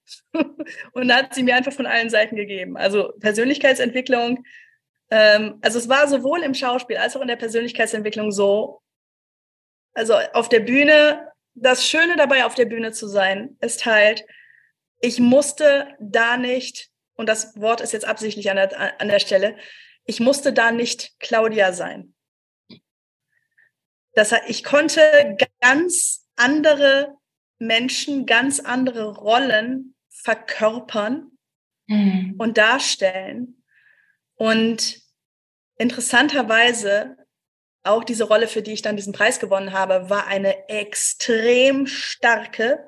und 0.93 1.13
hat 1.13 1.35
sie 1.35 1.43
mir 1.43 1.57
einfach 1.57 1.73
von 1.73 1.87
allen 1.87 2.11
Seiten 2.11 2.37
gegeben. 2.37 2.77
Also 2.77 3.13
Persönlichkeitsentwicklung 3.19 4.45
ähm, 5.11 5.59
also 5.63 5.79
es 5.79 5.89
war 5.89 6.09
sowohl 6.09 6.43
im 6.43 6.55
Schauspiel 6.55 6.97
als 6.97 7.17
auch 7.17 7.21
in 7.21 7.29
der 7.29 7.37
Persönlichkeitsentwicklung 7.37 8.33
so, 8.33 8.83
also 9.95 10.15
auf 10.33 10.49
der 10.49 10.61
Bühne, 10.61 11.33
das 11.55 11.87
Schöne 11.87 12.17
dabei, 12.17 12.45
auf 12.45 12.55
der 12.55 12.67
Bühne 12.67 12.93
zu 12.93 13.07
sein, 13.07 13.57
ist 13.61 13.87
halt, 13.87 14.25
ich 15.01 15.21
musste 15.21 15.95
da 16.01 16.37
nicht, 16.37 16.91
und 17.15 17.29
das 17.29 17.59
Wort 17.61 17.81
ist 17.81 17.93
jetzt 17.93 18.07
absichtlich 18.07 18.51
an 18.51 18.57
der, 18.57 19.01
an 19.01 19.09
der 19.09 19.21
Stelle, 19.21 19.57
ich 20.05 20.21
musste 20.21 20.53
da 20.53 20.71
nicht 20.71 21.19
Claudia 21.19 21.73
sein. 21.73 22.15
Das 24.17 24.35
ich 24.49 24.65
konnte 24.65 25.37
ganz 25.61 26.27
andere 26.35 27.17
Menschen, 27.59 28.27
ganz 28.27 28.59
andere 28.59 29.15
Rollen 29.15 29.95
verkörpern 30.09 31.31
mhm. 31.87 32.35
und 32.39 32.59
darstellen, 32.59 33.63
und 34.37 35.01
interessanterweise 35.79 37.17
auch 37.83 38.05
diese 38.05 38.25
Rolle, 38.25 38.49
für 38.49 38.63
die 38.63 38.73
ich 38.73 38.83
dann 38.83 38.97
diesen 38.97 39.13
Preis 39.13 39.41
gewonnen 39.41 39.73
habe, 39.73 40.11
war 40.11 40.27
eine 40.27 40.69
extrem 40.69 41.87
starke 41.87 42.87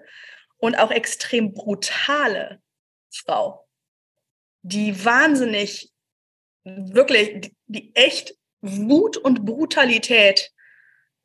und 0.59 0.79
auch 0.79 0.91
extrem 0.91 1.55
brutale 1.55 2.61
Frau, 3.11 3.67
die 4.63 5.05
wahnsinnig, 5.05 5.93
wirklich, 6.65 7.53
die 7.67 7.95
echt 7.95 8.35
Wut 8.61 9.17
und 9.17 9.45
Brutalität 9.45 10.53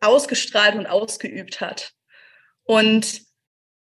ausgestrahlt 0.04 0.76
und 0.76 0.86
ausgeübt 0.86 1.62
hat. 1.62 1.94
Und 2.64 3.22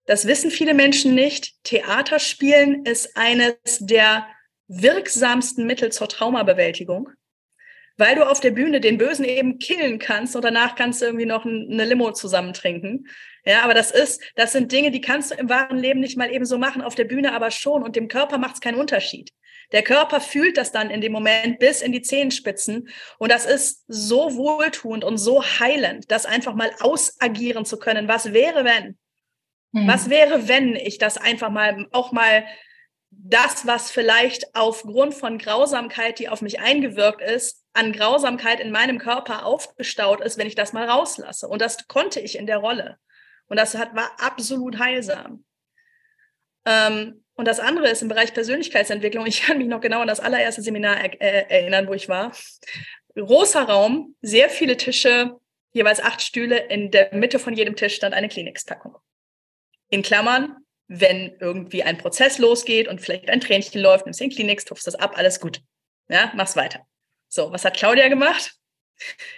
das 0.06 0.26
wissen 0.26 0.52
viele 0.52 0.74
Menschen 0.74 1.14
nicht. 1.14 1.54
Theaterspielen 1.64 2.86
ist 2.86 3.16
eines 3.16 3.56
der 3.80 4.28
wirksamsten 4.68 5.66
Mittel 5.66 5.92
zur 5.92 6.08
Traumabewältigung, 6.08 7.10
weil 7.98 8.16
du 8.16 8.24
auf 8.28 8.40
der 8.40 8.52
Bühne 8.52 8.80
den 8.80 8.98
Bösen 8.98 9.26
eben 9.26 9.60
killen 9.60 10.00
kannst 10.00 10.36
und 10.36 10.44
danach 10.44 10.76
kannst 10.76 11.02
du 11.02 11.06
irgendwie 11.06 11.26
noch 11.26 11.46
eine 11.46 11.86
Limo 11.86 12.12
zusammen 12.12 12.54
trinken. 12.54 13.08
Ja, 13.46 13.64
aber 13.64 13.74
das 13.74 13.92
ist, 13.92 14.22
das 14.36 14.52
sind 14.52 14.72
Dinge, 14.72 14.92
die 14.92 15.02
kannst 15.02 15.32
du 15.32 15.36
im 15.36 15.50
wahren 15.50 15.78
Leben 15.78 16.00
nicht 16.00 16.18
mal 16.18 16.32
eben 16.32 16.46
so 16.46 16.58
machen, 16.58 16.82
auf 16.82 16.96
der 16.96 17.06
Bühne 17.06 17.34
aber 17.34 17.52
schon 17.52 17.84
und 17.84 17.96
dem 17.96 18.08
Körper 18.08 18.38
macht 18.38 18.56
es 18.56 18.62
keinen 18.62 18.80
Unterschied. 18.80 19.32
Der 19.72 19.84
Körper 19.84 20.20
fühlt 20.20 20.58
das 20.58 20.72
dann 20.72 20.90
in 20.90 21.02
dem 21.02 21.12
Moment 21.12 21.60
bis 21.60 21.82
in 21.82 21.92
die 21.92 22.02
Zehenspitzen 22.02 22.90
und 23.18 23.32
das 23.32 23.46
ist 23.46 23.84
so 23.88 24.36
wohltuend 24.36 25.04
und 25.04 25.18
so 25.18 25.44
heilend, 25.44 26.12
das 26.12 26.26
einfach 26.26 26.56
mal 26.56 26.72
ausagieren 26.80 27.66
zu 27.66 27.78
können. 27.78 28.08
Was 28.08 28.34
wäre, 28.34 28.66
wenn? 28.66 28.98
Hm. 29.74 29.88
Was 29.88 30.10
wäre, 30.10 30.48
wenn 30.48 30.76
ich 30.76 30.98
das 30.98 31.18
einfach 31.18 31.50
mal 31.50 31.88
auch 31.92 32.12
mal 32.12 32.44
das, 33.12 33.66
was 33.66 33.92
vielleicht 33.92 34.56
aufgrund 34.56 35.14
von 35.16 35.38
Grausamkeit, 35.38 36.20
die 36.20 36.30
auf 36.30 36.42
mich 36.42 36.60
eingewirkt 36.60 37.22
ist, 37.22 37.66
an 37.74 37.92
Grausamkeit 37.92 38.60
in 38.60 38.72
meinem 38.72 39.00
Körper 39.00 39.46
aufgestaut 39.46 40.22
ist, 40.22 40.38
wenn 40.38 40.48
ich 40.48 40.56
das 40.56 40.74
mal 40.74 40.88
rauslasse. 40.88 41.48
Und 41.48 41.62
das 41.62 41.88
konnte 41.88 42.20
ich 42.20 42.38
in 42.38 42.46
der 42.46 42.58
Rolle. 42.58 42.98
Und 43.48 43.58
das 43.58 43.76
hat, 43.76 43.96
war 43.96 44.12
absolut 44.20 44.80
heilsam. 44.80 45.44
Ähm, 46.66 47.24
und 47.40 47.46
das 47.46 47.62
andere 47.62 47.88
ist 47.88 48.02
im 48.02 48.10
Bereich 48.10 48.34
Persönlichkeitsentwicklung. 48.34 49.26
Ich 49.26 49.44
kann 49.44 49.60
mich 49.60 49.68
noch 49.68 49.80
genau 49.80 50.02
an 50.02 50.10
das 50.10 50.20
allererste 50.20 50.62
Seminar 50.62 50.98
er 50.98 51.22
äh, 51.22 51.62
erinnern, 51.62 51.88
wo 51.88 51.94
ich 51.94 52.10
war. 52.10 52.34
Großer 53.16 53.62
Raum, 53.62 54.18
sehr 54.22 54.50
viele 54.50 54.76
Tische, 54.76 55.38
jeweils 55.72 56.02
acht 56.02 56.22
Stühle. 56.22 56.58
In 56.58 56.92
der 56.92 57.16
Mitte 57.16 57.40
von 57.40 57.54
jedem 57.54 57.78
Tisch 57.78 57.96
stand 57.96 58.14
eine 58.14 58.28
Kleenex-Packung. 58.28 58.98
In 59.90 60.02
Klammern, 60.02 60.58
wenn 60.90 61.38
irgendwie 61.40 61.82
ein 61.82 61.98
Prozess 61.98 62.40
losgeht 62.40 62.90
und 62.90 63.00
vielleicht 63.00 63.30
ein 63.30 63.40
Tränchen 63.40 63.80
läuft, 63.82 64.06
nimmst 64.06 64.20
den 64.20 64.32
Kleenex, 64.32 64.66
tupfst 64.66 64.88
das 64.88 64.96
ab, 64.96 65.14
alles 65.18 65.40
gut. 65.40 65.62
Ja, 66.10 66.34
mach's 66.36 66.58
weiter. 66.58 66.82
So, 67.30 67.54
was 67.54 67.64
hat 67.64 67.78
Claudia 67.78 68.10
gemacht? 68.10 68.59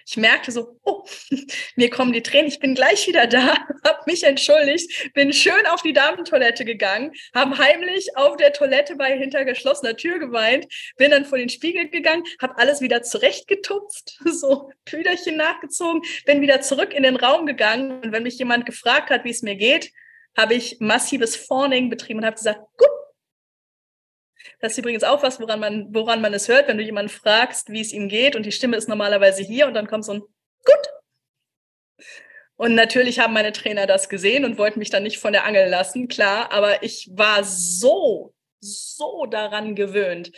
Ich 0.06 0.18
merkte 0.18 0.52
so, 0.52 0.78
oh, 0.84 1.04
mir 1.76 1.90
kommen 1.90 2.14
die 2.14 2.24
Tränen, 2.24 2.48
ich 2.48 2.60
bin 2.60 2.76
gleich 2.76 3.08
wieder 3.08 3.28
da, 3.28 3.56
habe 3.86 4.00
mich 4.06 4.24
entschuldigt, 4.24 5.14
bin 5.14 5.34
schön 5.34 5.66
auf 5.68 5.82
die 5.82 5.94
Damentoilette 5.94 6.66
gegangen, 6.66 7.12
habe 7.34 7.58
heimlich 7.58 8.18
auf 8.18 8.38
der 8.38 8.54
Toilette 8.54 8.96
bei 8.96 9.18
hinter 9.18 9.46
geschlossener 9.46 9.96
Tür 9.96 10.20
geweint, 10.20 10.68
bin 10.98 11.12
dann 11.12 11.26
vor 11.26 11.38
den 11.38 11.50
Spiegel 11.50 11.90
gegangen, 11.90 12.24
habe 12.42 12.58
alles 12.58 12.82
wieder 12.82 13.04
zurechtgetupft, 13.04 14.20
so 14.26 14.72
Püderchen 14.86 15.38
nachgezogen, 15.38 16.02
bin 16.26 16.42
wieder 16.42 16.62
zurück 16.62 16.94
in 16.94 17.04
den 17.04 17.16
Raum 17.16 17.46
gegangen. 17.46 18.02
Und 18.02 18.12
wenn 18.12 18.24
mich 18.24 18.38
jemand 18.38 18.66
gefragt 18.66 19.10
hat, 19.10 19.24
wie 19.24 19.32
es 19.32 19.42
mir 19.42 19.56
geht, 19.56 19.92
habe 20.38 20.54
ich 20.54 20.78
massives 20.80 21.36
Fawning 21.36 21.90
betrieben 21.90 22.20
und 22.20 22.26
habe 22.26 22.38
gesagt, 22.38 22.62
gut, 22.78 22.90
das 24.62 24.74
ist 24.74 24.78
übrigens 24.78 25.04
auch 25.04 25.24
was, 25.24 25.40
woran 25.40 25.60
man, 25.60 25.94
woran 25.94 26.22
man 26.22 26.34
es 26.34 26.48
hört, 26.48 26.68
wenn 26.68 26.78
du 26.78 26.84
jemanden 26.84 27.10
fragst, 27.10 27.70
wie 27.72 27.82
es 27.82 27.92
ihm 27.92 28.08
geht 28.08 28.36
und 28.36 28.46
die 28.46 28.52
Stimme 28.52 28.78
ist 28.78 28.88
normalerweise 28.88 29.44
hier 29.44 29.68
und 29.68 29.74
dann 29.74 29.88
kommt 29.88 30.06
so 30.06 30.14
ein 30.14 30.22
Gut. 30.64 32.06
Und 32.56 32.76
natürlich 32.76 33.20
haben 33.20 33.34
meine 33.34 33.54
Trainer 33.54 33.88
das 33.88 34.08
gesehen 34.08 34.46
und 34.46 34.60
wollten 34.60 34.78
mich 34.78 34.92
dann 34.92 35.02
nicht 35.02 35.18
von 35.18 35.34
der 35.34 35.46
Angel 35.46 35.68
lassen, 35.68 36.08
klar, 36.08 36.52
aber 36.52 36.84
ich 36.84 37.10
war 37.12 37.44
so, 37.44 38.36
so 38.60 39.26
daran 39.26 39.74
gewöhnt, 39.74 40.32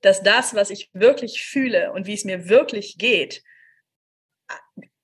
dass 0.00 0.22
das, 0.22 0.54
was 0.54 0.70
ich 0.70 0.88
wirklich 0.94 1.42
fühle 1.42 1.92
und 1.92 2.06
wie 2.06 2.14
es 2.14 2.24
mir 2.24 2.48
wirklich 2.48 2.96
geht, 2.96 3.42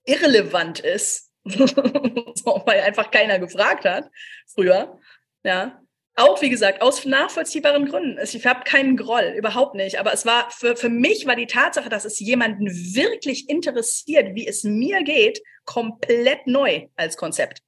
irrelevant 0.06 0.80
ist, 0.80 1.30
weil 1.44 2.80
einfach 2.80 3.10
keiner 3.10 3.38
gefragt 3.38 3.84
hat 3.84 4.10
früher, 4.46 4.98
ja, 5.42 5.83
auch, 6.16 6.40
wie 6.42 6.50
gesagt, 6.50 6.80
aus 6.80 7.04
nachvollziehbaren 7.04 7.86
Gründen. 7.86 8.18
Ich 8.22 8.46
habe 8.46 8.62
keinen 8.64 8.96
Groll, 8.96 9.34
überhaupt 9.36 9.74
nicht. 9.74 9.98
Aber 9.98 10.12
es 10.12 10.24
war, 10.24 10.50
für, 10.50 10.76
für 10.76 10.88
mich 10.88 11.26
war 11.26 11.34
die 11.34 11.46
Tatsache, 11.46 11.88
dass 11.88 12.04
es 12.04 12.20
jemanden 12.20 12.66
wirklich 12.66 13.48
interessiert, 13.48 14.34
wie 14.34 14.46
es 14.46 14.62
mir 14.62 15.02
geht, 15.02 15.42
komplett 15.64 16.46
neu 16.46 16.86
als 16.94 17.16
Konzept. 17.16 17.62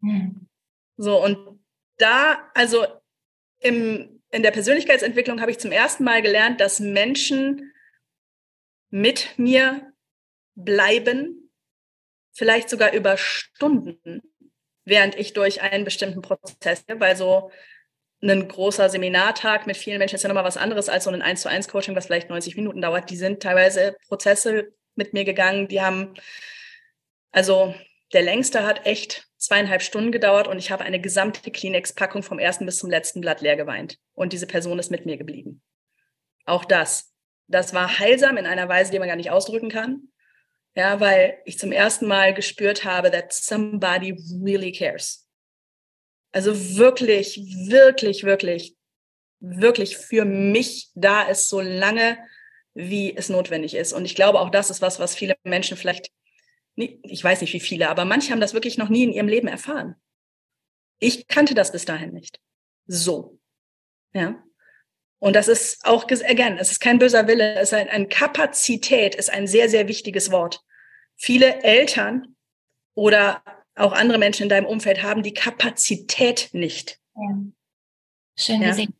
Hm. 0.00 0.48
So, 0.98 1.22
und 1.22 1.60
da, 1.96 2.50
also 2.54 2.84
im, 3.60 4.22
in 4.30 4.42
der 4.42 4.50
Persönlichkeitsentwicklung 4.50 5.40
habe 5.40 5.50
ich 5.50 5.58
zum 5.58 5.72
ersten 5.72 6.04
Mal 6.04 6.20
gelernt, 6.20 6.60
dass 6.60 6.80
Menschen 6.80 7.72
mit 8.90 9.30
mir 9.38 9.92
bleiben, 10.54 11.50
vielleicht 12.32 12.68
sogar 12.68 12.92
über 12.92 13.16
Stunden 13.16 14.22
während 14.84 15.14
ich 15.16 15.32
durch 15.32 15.62
einen 15.62 15.84
bestimmten 15.84 16.22
Prozess, 16.22 16.84
weil 16.88 17.16
so 17.16 17.50
ein 18.22 18.46
großer 18.46 18.88
Seminartag 18.88 19.66
mit 19.66 19.76
vielen 19.76 19.98
Menschen 19.98 20.14
ist 20.14 20.22
ja 20.22 20.28
nochmal 20.28 20.44
was 20.44 20.56
anderes 20.56 20.88
als 20.88 21.04
so 21.04 21.10
ein 21.10 21.22
1 21.22 21.42
zu 21.42 21.48
1 21.48 21.68
Coaching, 21.68 21.96
was 21.96 22.06
vielleicht 22.06 22.30
90 22.30 22.56
Minuten 22.56 22.80
dauert. 22.80 23.10
Die 23.10 23.16
sind 23.16 23.42
teilweise 23.42 23.96
Prozesse 24.06 24.72
mit 24.94 25.12
mir 25.12 25.24
gegangen, 25.24 25.68
die 25.68 25.80
haben, 25.80 26.14
also 27.32 27.74
der 28.12 28.22
längste 28.22 28.64
hat 28.64 28.86
echt 28.86 29.26
zweieinhalb 29.38 29.82
Stunden 29.82 30.12
gedauert 30.12 30.46
und 30.46 30.58
ich 30.58 30.70
habe 30.70 30.84
eine 30.84 31.00
gesamte 31.00 31.50
Kleenex-Packung 31.50 32.22
vom 32.22 32.38
ersten 32.38 32.66
bis 32.66 32.78
zum 32.78 32.90
letzten 32.90 33.20
Blatt 33.20 33.40
leer 33.40 33.56
geweint. 33.56 33.98
Und 34.14 34.32
diese 34.32 34.46
Person 34.46 34.78
ist 34.78 34.90
mit 34.90 35.04
mir 35.06 35.16
geblieben. 35.16 35.62
Auch 36.44 36.64
das. 36.64 37.12
Das 37.48 37.74
war 37.74 37.98
heilsam 37.98 38.36
in 38.36 38.46
einer 38.46 38.68
Weise, 38.68 38.92
die 38.92 38.98
man 38.98 39.08
gar 39.08 39.16
nicht 39.16 39.30
ausdrücken 39.30 39.68
kann. 39.68 40.11
Ja, 40.74 41.00
weil 41.00 41.38
ich 41.44 41.58
zum 41.58 41.70
ersten 41.70 42.06
Mal 42.06 42.32
gespürt 42.32 42.84
habe, 42.84 43.10
that 43.10 43.32
somebody 43.32 44.16
really 44.42 44.72
cares. 44.72 45.28
Also 46.32 46.76
wirklich, 46.76 47.36
wirklich, 47.68 48.24
wirklich, 48.24 48.74
wirklich 49.40 49.98
für 49.98 50.24
mich 50.24 50.90
da 50.94 51.22
ist, 51.24 51.50
so 51.50 51.60
lange, 51.60 52.18
wie 52.74 53.14
es 53.14 53.28
notwendig 53.28 53.74
ist. 53.74 53.92
Und 53.92 54.06
ich 54.06 54.14
glaube, 54.14 54.40
auch 54.40 54.48
das 54.48 54.70
ist 54.70 54.80
was, 54.80 54.98
was 54.98 55.14
viele 55.14 55.36
Menschen 55.44 55.76
vielleicht, 55.76 56.10
ich 56.74 57.22
weiß 57.22 57.42
nicht 57.42 57.52
wie 57.52 57.60
viele, 57.60 57.90
aber 57.90 58.06
manche 58.06 58.32
haben 58.32 58.40
das 58.40 58.54
wirklich 58.54 58.78
noch 58.78 58.88
nie 58.88 59.04
in 59.04 59.12
ihrem 59.12 59.28
Leben 59.28 59.48
erfahren. 59.48 59.96
Ich 60.98 61.26
kannte 61.26 61.54
das 61.54 61.72
bis 61.72 61.84
dahin 61.84 62.12
nicht. 62.12 62.40
So. 62.86 63.38
Ja. 64.14 64.42
Und 65.22 65.36
das 65.36 65.46
ist 65.46 65.84
auch, 65.84 66.02
again, 66.02 66.58
es 66.58 66.72
ist 66.72 66.80
kein 66.80 66.98
böser 66.98 67.28
Wille, 67.28 67.54
es 67.54 67.70
ist 67.70 67.74
ein, 67.74 67.88
ein 67.88 68.08
Kapazität 68.08 69.14
ist 69.14 69.30
ein 69.30 69.46
sehr, 69.46 69.68
sehr 69.68 69.86
wichtiges 69.86 70.32
Wort. 70.32 70.64
Viele 71.14 71.62
Eltern 71.62 72.34
oder 72.94 73.40
auch 73.76 73.92
andere 73.92 74.18
Menschen 74.18 74.42
in 74.42 74.48
deinem 74.48 74.66
Umfeld 74.66 75.04
haben 75.04 75.22
die 75.22 75.32
Kapazität 75.32 76.48
nicht. 76.50 76.98
Ja. 77.14 77.38
Schön 78.36 78.62
ja. 78.62 78.70
gesehen. 78.70 78.94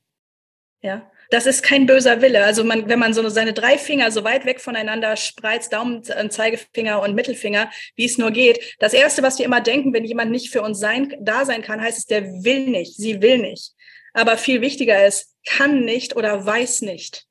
Ja. 0.80 1.10
Das 1.30 1.46
ist 1.46 1.64
kein 1.64 1.86
böser 1.86 2.22
Wille. 2.22 2.44
Also 2.44 2.62
man, 2.62 2.88
wenn 2.88 3.00
man 3.00 3.14
so 3.14 3.28
seine 3.28 3.52
drei 3.52 3.76
Finger 3.76 4.12
so 4.12 4.22
weit 4.22 4.46
weg 4.46 4.60
voneinander 4.60 5.16
spreizt, 5.16 5.72
Daumen, 5.72 6.04
äh, 6.08 6.28
Zeigefinger 6.28 7.02
und 7.02 7.16
Mittelfinger, 7.16 7.68
wie 7.96 8.04
es 8.04 8.16
nur 8.16 8.30
geht. 8.30 8.76
Das 8.78 8.92
erste, 8.92 9.24
was 9.24 9.40
wir 9.40 9.46
immer 9.46 9.60
denken, 9.60 9.92
wenn 9.92 10.04
jemand 10.04 10.30
nicht 10.30 10.52
für 10.52 10.62
uns 10.62 10.78
sein, 10.78 11.16
da 11.20 11.44
sein 11.44 11.62
kann, 11.62 11.80
heißt 11.80 11.98
es, 11.98 12.06
der 12.06 12.22
will 12.44 12.68
nicht, 12.68 12.94
sie 12.94 13.20
will 13.20 13.38
nicht. 13.38 13.74
Aber 14.12 14.36
viel 14.36 14.60
wichtiger 14.60 15.06
ist, 15.06 15.34
kann 15.46 15.84
nicht 15.84 16.16
oder 16.16 16.44
weiß 16.44 16.82
nicht. 16.82 17.26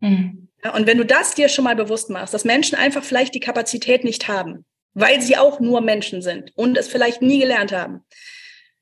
Mhm. 0.00 0.48
Und 0.74 0.86
wenn 0.86 0.98
du 0.98 1.04
das 1.04 1.34
dir 1.34 1.48
schon 1.48 1.64
mal 1.64 1.76
bewusst 1.76 2.10
machst, 2.10 2.34
dass 2.34 2.44
Menschen 2.44 2.76
einfach 2.76 3.04
vielleicht 3.04 3.34
die 3.34 3.40
Kapazität 3.40 4.04
nicht 4.04 4.28
haben, 4.28 4.64
weil 4.94 5.20
sie 5.20 5.36
auch 5.36 5.60
nur 5.60 5.80
Menschen 5.80 6.22
sind 6.22 6.52
und 6.56 6.76
es 6.76 6.88
vielleicht 6.88 7.22
nie 7.22 7.40
gelernt 7.40 7.72
haben, 7.72 8.04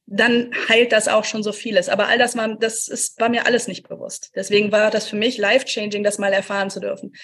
dann 0.07 0.51
heilt 0.69 0.93
das 0.93 1.09
auch 1.09 1.25
schon 1.25 1.43
so 1.43 1.53
vieles. 1.53 1.89
Aber 1.89 2.09
all 2.09 2.19
das 2.19 2.37
war, 2.37 2.57
das 2.57 2.89
ist, 2.89 3.19
war 3.21 3.29
mir 3.29 3.47
alles 3.47 3.69
nicht 3.69 3.89
bewusst. 3.89 4.31
Deswegen 4.35 4.71
war 4.71 4.91
das 4.91 5.09
für 5.09 5.17
mich 5.17 5.39
life-changing, 5.39 6.05
das 6.05 6.19
mal 6.19 6.33
erfahren 6.33 6.71
zu 6.71 6.81
dürfen. 6.81 7.15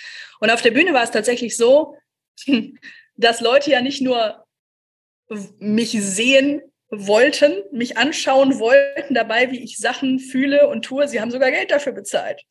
Und 0.40 0.51
auf 0.51 0.62
der 0.62 0.70
Bühne 0.70 0.94
war 0.94 1.05
es 1.05 1.11
tatsächlich 1.11 1.57
so, 1.57 1.96
dass 3.16 3.40
Leute 3.40 3.70
ja 3.70 3.82
nicht 3.82 4.01
nur 4.01 4.44
mich 5.59 5.92
sehen 5.92 6.62
wollten, 6.91 7.62
mich 7.72 7.97
anschauen 7.97 8.59
wollten 8.59 9.14
dabei, 9.14 9.51
wie 9.51 9.62
ich 9.62 9.78
Sachen 9.78 10.18
fühle 10.18 10.68
und 10.68 10.84
tue. 10.84 11.07
Sie 11.09 11.20
haben 11.20 11.30
sogar 11.30 11.51
Geld 11.51 11.70
dafür 11.70 11.93
bezahlt. 11.93 12.43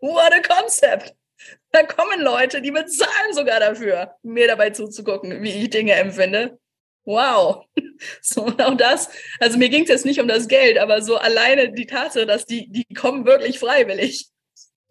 What 0.00 0.32
a 0.32 0.40
concept! 0.40 1.14
Da 1.72 1.82
kommen 1.82 2.20
Leute, 2.20 2.62
die 2.62 2.70
bezahlen 2.70 3.32
sogar 3.32 3.60
dafür, 3.60 4.14
mir 4.22 4.46
dabei 4.46 4.70
zuzugucken, 4.70 5.42
wie 5.42 5.50
ich 5.50 5.70
Dinge 5.70 5.92
empfinde. 5.94 6.58
Wow. 7.04 7.66
So, 8.20 8.46
auch 8.58 8.76
das, 8.76 9.08
also 9.38 9.56
mir 9.56 9.68
ging 9.68 9.84
es 9.84 9.88
jetzt 9.88 10.04
nicht 10.04 10.20
um 10.20 10.26
das 10.26 10.48
Geld, 10.48 10.78
aber 10.78 11.00
so 11.00 11.16
alleine 11.16 11.72
die 11.72 11.86
Tatsache, 11.86 12.26
dass 12.26 12.44
die, 12.44 12.68
die 12.70 12.92
kommen 12.92 13.24
wirklich 13.24 13.60
freiwillig 13.60 14.28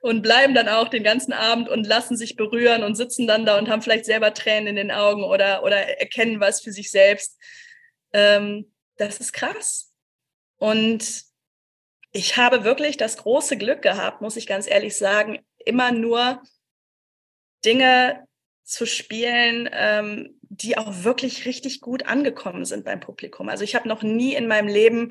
und 0.00 0.22
bleiben 0.22 0.54
dann 0.54 0.68
auch 0.68 0.88
den 0.88 1.02
ganzen 1.02 1.32
Abend 1.32 1.68
und 1.68 1.86
lassen 1.86 2.16
sich 2.16 2.36
berühren 2.36 2.82
und 2.82 2.94
sitzen 2.94 3.26
dann 3.26 3.44
da 3.44 3.58
und 3.58 3.68
haben 3.68 3.82
vielleicht 3.82 4.04
selber 4.04 4.34
Tränen 4.34 4.68
in 4.68 4.76
den 4.76 4.90
Augen 4.90 5.24
oder, 5.24 5.62
oder 5.62 5.76
erkennen 5.98 6.40
was 6.40 6.60
für 6.60 6.72
sich 6.72 6.90
selbst. 6.90 7.38
Ähm, 8.12 8.72
das 8.96 9.18
ist 9.18 9.32
krass. 9.32 9.92
Und 10.56 11.24
ich 12.12 12.36
habe 12.36 12.64
wirklich 12.64 12.96
das 12.96 13.16
große 13.18 13.56
Glück 13.56 13.82
gehabt, 13.82 14.20
muss 14.20 14.36
ich 14.36 14.46
ganz 14.46 14.68
ehrlich 14.68 14.96
sagen, 14.96 15.44
immer 15.64 15.92
nur 15.92 16.42
Dinge 17.64 18.26
zu 18.64 18.86
spielen, 18.86 19.68
ähm, 19.72 20.38
die 20.42 20.78
auch 20.78 21.04
wirklich 21.04 21.46
richtig 21.46 21.80
gut 21.80 22.06
angekommen 22.06 22.64
sind 22.64 22.84
beim 22.84 23.00
Publikum. 23.00 23.48
Also 23.48 23.64
ich 23.64 23.74
habe 23.74 23.88
noch 23.88 24.02
nie 24.02 24.34
in 24.34 24.46
meinem 24.46 24.68
Leben 24.68 25.10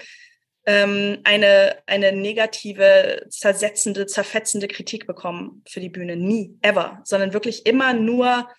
ähm, 0.67 1.21
eine, 1.23 1.77
eine 1.85 2.11
negative, 2.11 3.25
zersetzende, 3.29 4.05
zerfetzende 4.05 4.67
Kritik 4.67 5.07
bekommen 5.07 5.63
für 5.65 5.79
die 5.79 5.89
Bühne. 5.89 6.17
Nie, 6.17 6.57
ever. 6.61 7.01
Sondern 7.05 7.31
wirklich 7.31 7.65
immer 7.65 7.93
nur 7.93 8.49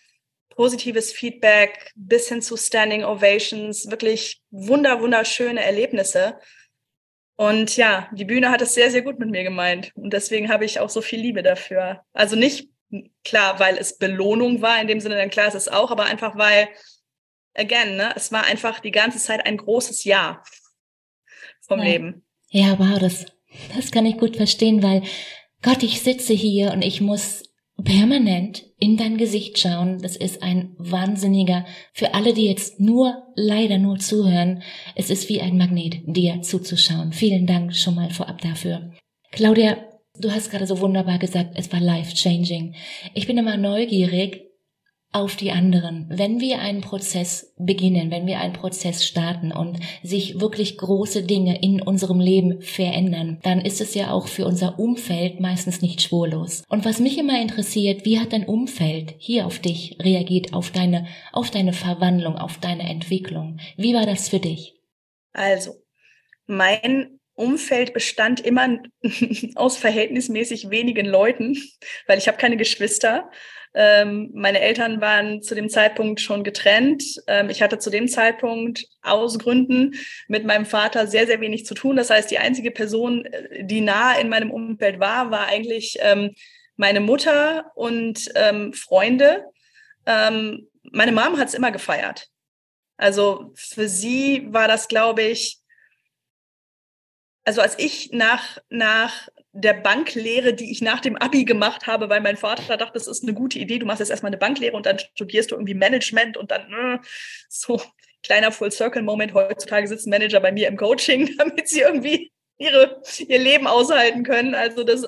positives 0.49 1.13
Feedback 1.13 1.93
bis 1.95 2.29
hin 2.29 2.41
zu 2.41 2.57
Standing 2.57 3.05
Ovations, 3.05 3.91
wirklich 3.91 4.41
wunder, 4.51 5.03
wunderschöne 5.03 5.63
Erlebnisse. 5.63 6.39
Und 7.37 7.77
ja, 7.77 8.09
die 8.13 8.25
Bühne 8.25 8.51
hat 8.51 8.63
es 8.63 8.75
sehr, 8.75 8.91
sehr 8.91 9.03
gut 9.03 9.19
mit 9.19 9.31
mir 9.31 9.45
gemeint. 9.45 9.93
Und 9.95 10.15
deswegen 10.15 10.49
habe 10.49 10.65
ich 10.65 10.81
auch 10.81 10.91
so 10.91 11.03
viel 11.03 11.21
Liebe 11.21 11.43
dafür. 11.43 12.05
Also 12.15 12.37
nicht 12.37 12.71
klar, 13.23 13.61
weil 13.61 13.77
es 13.77 13.99
Belohnung 13.99 14.63
war, 14.63 14.81
in 14.81 14.89
dem 14.89 15.01
Sinne, 15.01 15.17
dann 15.17 15.31
klar 15.31 15.49
ist 15.49 15.55
es 15.55 15.69
auch, 15.69 15.91
aber 15.91 16.07
einfach 16.07 16.39
weil, 16.39 16.69
again, 17.55 17.97
ne, 17.97 18.15
es 18.17 18.33
war 18.33 18.45
einfach 18.45 18.81
die 18.81 18.93
ganze 18.93 19.19
Zeit 19.19 19.45
ein 19.45 19.59
großes 19.59 20.05
Ja 20.05 20.43
vom 21.69 21.79
ja. 21.79 21.85
Leben. 21.85 22.23
Ja, 22.51 22.79
wow, 22.79 22.99
das, 22.99 23.27
das 23.77 23.91
kann 23.93 24.07
ich 24.07 24.19
gut 24.19 24.37
verstehen, 24.37 24.83
weil 24.83 25.03
Gott, 25.63 25.83
ich 25.83 26.01
sitze 26.01 26.33
hier 26.33 26.73
und 26.73 26.83
ich 26.83 27.01
muss 27.01 27.43
permanent 27.85 28.65
in 28.79 28.97
dein 28.97 29.17
Gesicht 29.17 29.59
schauen. 29.59 29.99
Das 30.01 30.17
ist 30.17 30.43
ein 30.43 30.75
wahnsinniger, 30.79 31.65
für 31.93 32.15
alle, 32.15 32.33
die 32.33 32.47
jetzt 32.47 32.81
nur, 32.81 33.23
leider 33.35 33.79
nur 33.79 33.99
zuhören, 33.99 34.63
es 34.97 35.11
ist 35.11 35.29
wie 35.29 35.41
ein 35.41 35.57
Magnet, 35.57 36.01
dir 36.07 36.43
zuzuschauen. 36.43 37.13
Vielen 37.13 37.47
Dank 37.47 37.75
schon 37.75 37.95
mal 37.95 38.11
vorab 38.11 38.41
dafür. 38.41 38.93
Claudia, 39.31 39.77
du 40.19 40.31
hast 40.33 40.51
gerade 40.51 40.67
so 40.67 40.81
wunderbar 40.81 41.19
gesagt, 41.19 41.53
es 41.55 41.73
war 41.73 41.81
life 41.81 42.15
changing. 42.15 42.75
Ich 43.15 43.27
bin 43.27 43.39
immer 43.39 43.57
neugierig, 43.57 44.48
auf 45.11 45.37
die 45.37 45.53
anderen. 45.53 46.07
Wenn 46.11 46.39
wir 46.39 46.59
einen 46.59 46.83
Prozess 46.83 47.55
beginnen, 47.57 48.11
wenn 48.11 48.27
wir 48.27 48.41
einen 48.41 48.53
Prozess 48.53 49.07
starten 49.07 49.53
und 49.53 49.79
sich 50.03 50.41
wirklich 50.41 50.77
große 50.77 51.23
Dinge 51.23 51.63
in 51.63 51.81
unserem 51.81 52.21
Leben 52.21 52.61
verändern, 52.61 53.39
dann 53.43 53.61
ist 53.61 53.81
es 53.81 53.95
ja 53.95 54.11
auch 54.11 54.29
für 54.29 54.45
unser 54.45 54.79
Umfeld 54.79 55.41
meistens 55.41 55.81
nicht 55.81 56.03
spurlos. 56.03 56.63
Und 56.69 56.85
was 56.85 57.01
mich 57.01 57.17
immer 57.19 57.41
interessiert, 57.41 58.05
wie 58.05 58.21
hat 58.21 58.35
dein 58.35 58.45
Umfeld 58.45 59.15
hier 59.19 59.47
auf 59.47 59.59
dich 59.59 59.97
reagiert, 60.01 60.53
auf 60.53 60.71
deine, 60.71 61.07
auf 61.33 61.51
deine 61.51 61.73
Verwandlung, 61.73 62.37
auf 62.37 62.59
deine 62.59 62.89
Entwicklung? 62.89 63.59
Wie 63.77 63.95
war 63.95 64.05
das 64.05 64.29
für 64.29 64.41
dich? 64.41 64.75
Also, 65.33 65.73
mein 66.47 67.19
Umfeld 67.35 67.95
bestand 67.95 68.41
immer 68.41 68.79
aus 69.55 69.79
verhältnismäßig 69.79 70.69
wenigen 70.71 71.07
Leuten, 71.07 71.57
weil 72.07 72.19
ich 72.19 72.29
habe 72.29 72.37
keine 72.37 72.57
Geschwister. 72.57 73.31
Ähm, 73.81 74.33
meine 74.35 74.61
Eltern 74.61 75.01
waren 75.01 75.41
zu 75.41 75.55
dem 75.55 75.69
Zeitpunkt 75.69 76.21
schon 76.21 76.43
getrennt. 76.43 77.05
Ähm, 77.29 77.49
ich 77.49 77.63
hatte 77.63 77.79
zu 77.79 77.91
dem 77.91 78.09
Zeitpunkt 78.09 78.85
aus 79.03 79.39
Gründen 79.39 79.95
mit 80.27 80.45
meinem 80.45 80.67
Vater 80.67 81.07
sehr, 81.07 81.29
sehr 81.29 81.41
wenig 81.41 81.65
zu 81.65 81.75
tun. 81.75 81.95
Das 81.95 82.11
heißt, 82.11 82.29
die 82.29 82.41
einzige 82.41 82.73
Person, 82.73 83.25
äh, 83.27 83.65
die 83.65 83.81
nah 83.81 84.19
in 84.19 84.31
meinem 84.31 84.51
Umfeld 84.51 84.99
war, 84.99 85.31
war 85.31 85.47
eigentlich 85.47 85.97
ähm, 86.01 86.35
meine 86.75 86.99
Mutter 86.99 87.71
und 87.77 88.29
ähm, 88.35 88.73
Freunde. 88.73 89.45
Ähm, 90.07 90.67
meine 90.83 91.13
Mom 91.13 91.39
hat 91.39 91.47
es 91.47 91.55
immer 91.55 91.71
gefeiert. 91.71 92.27
Also 92.97 93.53
für 93.55 93.89
sie 93.89 94.49
war 94.49 94.67
das, 94.67 94.89
glaube 94.89 95.23
ich, 95.23 95.61
also 97.45 97.61
als 97.61 97.79
ich 97.79 98.11
nach, 98.11 98.59
nach 98.71 99.29
der 99.61 99.75
Banklehre, 99.75 100.55
die 100.55 100.71
ich 100.71 100.83
nach 100.83 101.01
dem 101.01 101.17
Abi 101.17 101.45
gemacht 101.45 101.87
habe, 101.87 102.09
weil 102.09 102.21
mein 102.21 102.37
Vater 102.37 102.77
dachte, 102.77 102.95
das 102.95 103.07
ist 103.07 103.23
eine 103.23 103.35
gute 103.35 103.59
Idee, 103.59 103.79
du 103.79 103.87
machst 103.87 104.01
jetzt 104.01 104.11
erstmal 104.11 104.31
eine 104.31 104.39
Banklehre 104.39 104.77
und 104.77 104.87
dann 104.87 104.99
studierst 104.99 105.51
du 105.51 105.57
irgendwie 105.57 105.75
Management 105.75 106.37
und 106.37 106.51
dann 106.51 106.73
äh, 106.73 106.99
so 107.49 107.81
kleiner 108.23 108.53
Full-Circle-Moment. 108.53 109.35
Heutzutage 109.35 109.89
sitzen 109.89 110.11
Manager 110.11 110.41
bei 110.41 110.53
mir 110.53 110.69
im 110.69 110.77
Coaching, 110.77 111.35
damit 111.39 111.69
sie 111.69 111.81
irgendwie 111.81 112.31
ihre, 112.59 113.01
ihr 113.19 113.39
Leben 113.39 113.67
aushalten 113.67 114.25
können. 114.25 114.55
Also 114.55 114.83
das 114.83 115.07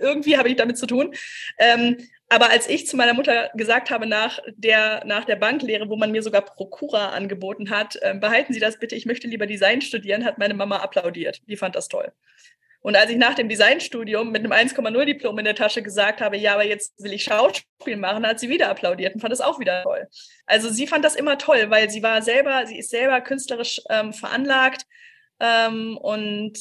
irgendwie 0.00 0.36
habe 0.36 0.48
ich 0.48 0.56
damit 0.56 0.78
zu 0.78 0.86
tun. 0.86 1.14
Ähm, 1.58 1.98
aber 2.28 2.50
als 2.50 2.68
ich 2.68 2.86
zu 2.86 2.96
meiner 2.96 3.12
Mutter 3.12 3.50
gesagt 3.54 3.90
habe 3.90 4.06
nach 4.06 4.38
der, 4.54 5.04
nach 5.04 5.24
der 5.24 5.36
Banklehre, 5.36 5.88
wo 5.88 5.96
man 5.96 6.12
mir 6.12 6.22
sogar 6.22 6.42
Prokura 6.42 7.10
angeboten 7.10 7.70
hat, 7.70 7.96
äh, 8.00 8.14
behalten 8.14 8.52
Sie 8.52 8.60
das 8.60 8.78
bitte, 8.78 8.94
ich 8.94 9.04
möchte 9.04 9.26
lieber 9.26 9.46
Design 9.46 9.82
studieren, 9.82 10.24
hat 10.24 10.38
meine 10.38 10.54
Mama 10.54 10.76
applaudiert. 10.78 11.42
Die 11.48 11.56
fand 11.56 11.74
das 11.74 11.88
toll. 11.88 12.12
Und 12.82 12.96
als 12.96 13.10
ich 13.10 13.18
nach 13.18 13.34
dem 13.34 13.48
Designstudium 13.48 14.30
mit 14.30 14.42
einem 14.42 14.52
1,0 14.52 15.04
Diplom 15.04 15.38
in 15.38 15.44
der 15.44 15.54
Tasche 15.54 15.82
gesagt 15.82 16.20
habe, 16.20 16.38
ja, 16.38 16.54
aber 16.54 16.64
jetzt 16.64 16.94
will 17.02 17.12
ich 17.12 17.24
Schauspiel 17.24 17.96
machen, 17.96 18.26
hat 18.26 18.40
sie 18.40 18.48
wieder 18.48 18.70
applaudiert 18.70 19.14
und 19.14 19.20
fand 19.20 19.32
das 19.32 19.42
auch 19.42 19.60
wieder 19.60 19.82
toll. 19.82 20.08
Also 20.46 20.70
sie 20.70 20.86
fand 20.86 21.04
das 21.04 21.14
immer 21.14 21.36
toll, 21.36 21.68
weil 21.68 21.90
sie 21.90 22.02
war 22.02 22.22
selber, 22.22 22.66
sie 22.66 22.78
ist 22.78 22.90
selber 22.90 23.20
künstlerisch 23.20 23.82
ähm, 23.90 24.14
veranlagt 24.14 24.86
ähm, 25.40 25.98
und 25.98 26.58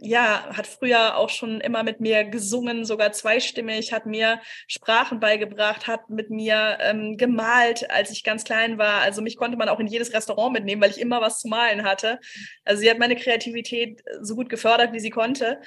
ja, 0.00 0.46
hat 0.56 0.68
früher 0.68 1.16
auch 1.16 1.30
schon 1.30 1.60
immer 1.60 1.82
mit 1.82 2.00
mir 2.00 2.24
gesungen, 2.24 2.84
sogar 2.84 3.10
zweistimmig, 3.12 3.92
hat 3.92 4.06
mir 4.06 4.40
Sprachen 4.68 5.18
beigebracht, 5.18 5.88
hat 5.88 6.08
mit 6.08 6.30
mir 6.30 6.78
ähm, 6.80 7.16
gemalt, 7.16 7.90
als 7.90 8.10
ich 8.12 8.22
ganz 8.22 8.44
klein 8.44 8.78
war. 8.78 9.00
Also 9.00 9.20
mich 9.20 9.36
konnte 9.36 9.56
man 9.56 9.68
auch 9.68 9.80
in 9.80 9.88
jedes 9.88 10.12
Restaurant 10.12 10.52
mitnehmen, 10.52 10.80
weil 10.80 10.90
ich 10.90 11.00
immer 11.00 11.20
was 11.20 11.40
zu 11.40 11.48
malen 11.48 11.82
hatte. 11.82 12.20
Also 12.64 12.82
sie 12.82 12.90
hat 12.90 13.00
meine 13.00 13.16
Kreativität 13.16 14.02
so 14.20 14.36
gut 14.36 14.48
gefördert, 14.48 14.92
wie 14.92 15.00
sie 15.00 15.10
konnte. 15.10 15.60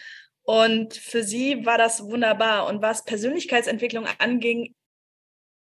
Und 0.44 0.94
für 0.94 1.24
sie 1.24 1.66
war 1.66 1.78
das 1.78 2.04
wunderbar. 2.04 2.68
Und 2.68 2.82
was 2.82 3.04
Persönlichkeitsentwicklung 3.04 4.08
anging, 4.20 4.74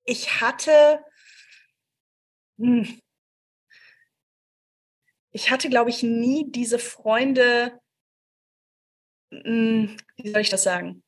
ich 0.03 0.41
hatte, 0.41 1.03
hm, 2.59 2.99
ich 5.31 5.49
hatte, 5.49 5.69
glaube 5.69 5.89
ich, 5.89 6.03
nie 6.03 6.45
diese 6.51 6.79
Freunde, 6.79 7.79
wie 9.43 10.29
soll 10.29 10.41
ich 10.41 10.49
das 10.49 10.63
sagen? 10.63 11.03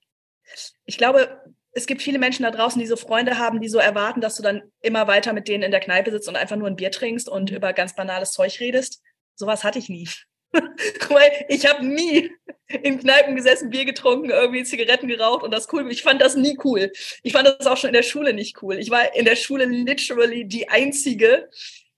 Ich 0.85 0.97
glaube, 0.97 1.41
es 1.71 1.85
gibt 1.85 2.01
viele 2.01 2.17
Menschen 2.17 2.43
da 2.43 2.51
draußen, 2.51 2.79
die 2.79 2.87
so 2.87 2.95
Freunde 2.95 3.37
haben, 3.37 3.61
die 3.61 3.69
so 3.69 3.77
erwarten, 3.77 4.21
dass 4.21 4.35
du 4.35 4.43
dann 4.43 4.63
immer 4.81 5.07
weiter 5.07 5.33
mit 5.33 5.47
denen 5.47 5.63
in 5.63 5.71
der 5.71 5.79
Kneipe 5.79 6.09
sitzt 6.11 6.27
und 6.27 6.35
einfach 6.35 6.55
nur 6.55 6.67
ein 6.67 6.75
Bier 6.75 6.91
trinkst 6.91 7.29
und 7.29 7.51
über 7.51 7.73
ganz 7.73 7.95
banales 7.95 8.31
Zeug 8.31 8.59
redest. 8.59 9.01
Sowas 9.35 9.63
hatte 9.63 9.77
ich 9.77 9.87
nie. 9.87 10.09
Weil 10.51 11.45
ich 11.49 11.67
habe 11.67 11.85
nie 11.85 12.31
in 12.67 12.99
Kneipen 12.99 13.35
gesessen, 13.35 13.69
Bier 13.69 13.85
getrunken, 13.85 14.29
irgendwie 14.29 14.63
Zigaretten 14.63 15.07
geraucht 15.07 15.43
und 15.43 15.51
das 15.51 15.71
cool. 15.71 15.89
Ich 15.91 16.01
fand 16.01 16.21
das 16.21 16.35
nie 16.35 16.57
cool. 16.63 16.91
Ich 17.21 17.33
fand 17.33 17.47
das 17.47 17.67
auch 17.67 17.77
schon 17.77 17.89
in 17.89 17.93
der 17.93 18.03
Schule 18.03 18.33
nicht 18.33 18.61
cool. 18.63 18.79
Ich 18.79 18.89
war 18.89 19.15
in 19.15 19.25
der 19.25 19.35
Schule 19.35 19.65
literally 19.65 20.45
die 20.45 20.69
einzige, 20.69 21.49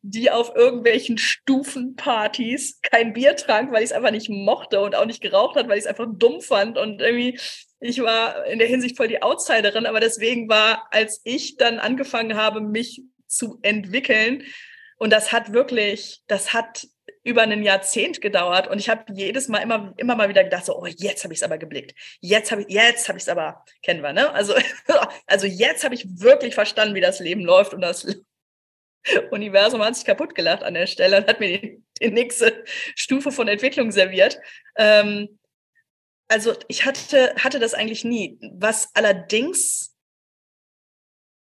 die 0.02 0.32
auf 0.32 0.56
irgendwelchen 0.56 1.18
Stufenpartys 1.18 2.80
kein 2.82 3.14
Bier 3.14 3.36
trank, 3.36 3.72
weil 3.72 3.84
ich 3.84 3.90
es 3.90 3.96
einfach 3.96 4.12
nicht 4.12 4.30
mochte 4.30 4.80
und 4.80 4.96
auch 4.96 5.06
nicht 5.06 5.22
geraucht 5.22 5.56
hat, 5.56 5.68
weil 5.68 5.78
ich 5.78 5.84
es 5.84 5.90
einfach 5.90 6.08
dumm 6.10 6.42
fand. 6.42 6.78
Und 6.78 7.02
irgendwie 7.02 7.40
ich 7.82 8.02
war 8.02 8.46
in 8.46 8.60
der 8.60 8.68
Hinsicht 8.68 8.98
voll 8.98 9.08
die 9.08 9.22
Outsiderin, 9.22 9.86
aber 9.86 10.00
deswegen 10.00 10.50
war, 10.50 10.88
als 10.92 11.22
ich 11.24 11.56
dann 11.58 11.80
angefangen 11.80 12.36
habe, 12.36 12.62
mich 12.62 13.04
zu 13.28 13.60
entwickeln, 13.62 14.44
und 15.00 15.12
das 15.12 15.32
hat 15.32 15.54
wirklich, 15.54 16.22
das 16.28 16.54
hat 16.54 16.86
über 17.24 17.42
ein 17.42 17.64
Jahrzehnt 17.64 18.22
gedauert. 18.22 18.68
Und 18.68 18.80
ich 18.80 18.90
habe 18.90 19.06
jedes 19.14 19.48
Mal 19.48 19.60
immer 19.60 19.94
immer 19.98 20.16
mal 20.16 20.30
wieder 20.30 20.44
gedacht 20.44 20.66
so 20.66 20.78
oh 20.78 20.86
jetzt 20.86 21.24
habe 21.24 21.34
ich 21.34 21.40
es 21.40 21.44
aber 21.44 21.58
geblickt. 21.58 21.98
Jetzt 22.20 22.52
habe 22.52 22.62
ich 22.64 22.68
jetzt 22.70 23.08
habe 23.08 23.18
ich 23.18 23.24
es 23.24 23.30
aber 23.30 23.64
kennen 23.82 24.02
wir 24.02 24.14
ne? 24.14 24.32
Also 24.34 24.54
also 25.26 25.48
jetzt 25.48 25.84
habe 25.84 25.96
ich 25.96 26.06
wirklich 26.20 26.54
verstanden 26.54 26.96
wie 26.96 27.02
das 27.02 27.20
Leben 27.20 27.42
läuft 27.42 27.74
und 27.74 27.82
das 27.82 28.06
Universum 29.32 29.82
hat 29.82 29.96
sich 29.96 30.06
kaputt 30.06 30.36
gelacht 30.36 30.64
an 30.64 30.74
der 30.74 30.88
Stelle 30.88 31.18
und 31.18 31.28
hat 31.28 31.40
mir 31.40 31.60
die, 31.60 31.84
die 32.02 32.12
nächste 32.12 32.64
Stufe 32.96 33.32
von 33.32 33.48
Entwicklung 33.48 33.92
serviert. 33.92 34.40
Ähm, 34.76 35.40
also 36.28 36.56
ich 36.68 36.86
hatte, 36.86 37.34
hatte 37.38 37.60
das 37.60 37.74
eigentlich 37.74 38.04
nie. 38.04 38.38
Was 38.54 38.94
allerdings 38.94 39.96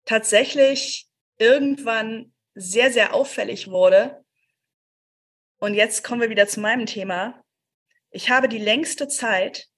tatsächlich 0.05 1.09
irgendwann 1.39 2.33
sehr, 2.55 2.93
sehr 2.93 3.15
auffällig 3.15 3.69
wurde, 3.69 4.25
und 5.59 5.75
jetzt 5.75 6.05
kommen 6.05 6.21
wir 6.21 6.31
wieder 6.31 6.47
zu 6.47 6.61
meinem 6.61 6.87
Thema, 6.87 7.43
ich 8.11 8.31
habe 8.31 8.49
die 8.49 8.59
längste 8.59 9.09
Zeit 9.09 9.69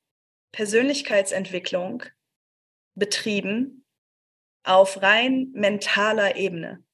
Persönlichkeitsentwicklung 0.53 2.03
betrieben 2.95 3.85
auf 4.64 5.03
rein 5.03 5.51
mentaler 5.55 6.37
Ebene. 6.37 6.85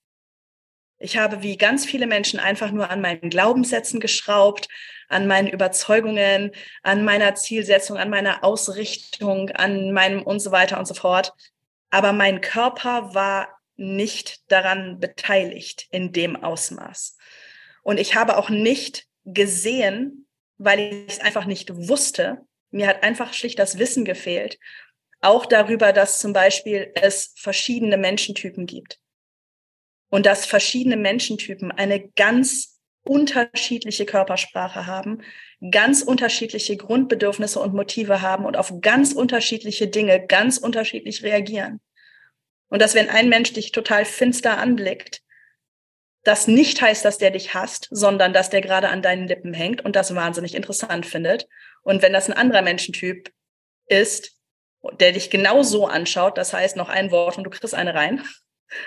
Ich 1.04 1.18
habe 1.18 1.42
wie 1.42 1.58
ganz 1.58 1.84
viele 1.84 2.06
Menschen 2.06 2.40
einfach 2.40 2.70
nur 2.70 2.88
an 2.88 3.02
meinen 3.02 3.28
Glaubenssätzen 3.28 4.00
geschraubt, 4.00 4.70
an 5.08 5.26
meinen 5.26 5.48
Überzeugungen, 5.48 6.50
an 6.82 7.04
meiner 7.04 7.34
Zielsetzung, 7.34 7.98
an 7.98 8.08
meiner 8.08 8.42
Ausrichtung, 8.42 9.50
an 9.50 9.92
meinem 9.92 10.22
und 10.22 10.40
so 10.40 10.50
weiter 10.50 10.78
und 10.78 10.88
so 10.88 10.94
fort. 10.94 11.34
Aber 11.90 12.14
mein 12.14 12.40
Körper 12.40 13.14
war 13.14 13.48
nicht 13.76 14.50
daran 14.50 14.98
beteiligt 14.98 15.88
in 15.90 16.12
dem 16.12 16.42
Ausmaß. 16.42 17.18
Und 17.82 18.00
ich 18.00 18.14
habe 18.14 18.38
auch 18.38 18.48
nicht 18.48 19.06
gesehen, 19.26 20.26
weil 20.56 20.80
ich 20.80 21.04
es 21.06 21.20
einfach 21.20 21.44
nicht 21.44 21.68
wusste. 21.86 22.46
Mir 22.70 22.86
hat 22.86 23.02
einfach 23.02 23.34
schlicht 23.34 23.58
das 23.58 23.78
Wissen 23.78 24.06
gefehlt. 24.06 24.58
Auch 25.20 25.44
darüber, 25.44 25.92
dass 25.92 26.18
zum 26.18 26.32
Beispiel 26.32 26.92
es 26.94 27.34
verschiedene 27.36 27.98
Menschentypen 27.98 28.64
gibt 28.64 29.00
und 30.14 30.26
dass 30.26 30.46
verschiedene 30.46 30.96
Menschentypen 30.96 31.72
eine 31.72 32.08
ganz 32.10 32.78
unterschiedliche 33.02 34.06
Körpersprache 34.06 34.86
haben, 34.86 35.22
ganz 35.72 36.02
unterschiedliche 36.02 36.76
Grundbedürfnisse 36.76 37.58
und 37.58 37.74
Motive 37.74 38.22
haben 38.22 38.44
und 38.44 38.56
auf 38.56 38.80
ganz 38.80 39.12
unterschiedliche 39.12 39.88
Dinge 39.88 40.24
ganz 40.24 40.58
unterschiedlich 40.58 41.24
reagieren. 41.24 41.80
Und 42.68 42.80
dass 42.80 42.94
wenn 42.94 43.08
ein 43.10 43.28
Mensch 43.28 43.54
dich 43.54 43.72
total 43.72 44.04
finster 44.04 44.58
anblickt, 44.58 45.20
das 46.22 46.46
nicht 46.46 46.80
heißt, 46.80 47.04
dass 47.04 47.18
der 47.18 47.32
dich 47.32 47.54
hasst, 47.54 47.88
sondern 47.90 48.32
dass 48.32 48.50
der 48.50 48.60
gerade 48.60 48.90
an 48.90 49.02
deinen 49.02 49.26
Lippen 49.26 49.52
hängt 49.52 49.84
und 49.84 49.96
das 49.96 50.14
wahnsinnig 50.14 50.54
interessant 50.54 51.06
findet. 51.06 51.48
Und 51.82 52.02
wenn 52.02 52.12
das 52.12 52.30
ein 52.30 52.36
anderer 52.36 52.62
Menschentyp 52.62 53.32
ist, 53.88 54.30
der 55.00 55.10
dich 55.10 55.28
genau 55.30 55.64
so 55.64 55.88
anschaut, 55.88 56.38
das 56.38 56.52
heißt 56.52 56.76
noch 56.76 56.88
ein 56.88 57.10
Wort 57.10 57.36
und 57.36 57.42
du 57.42 57.50
kriegst 57.50 57.74
eine 57.74 57.96
rein, 57.96 58.22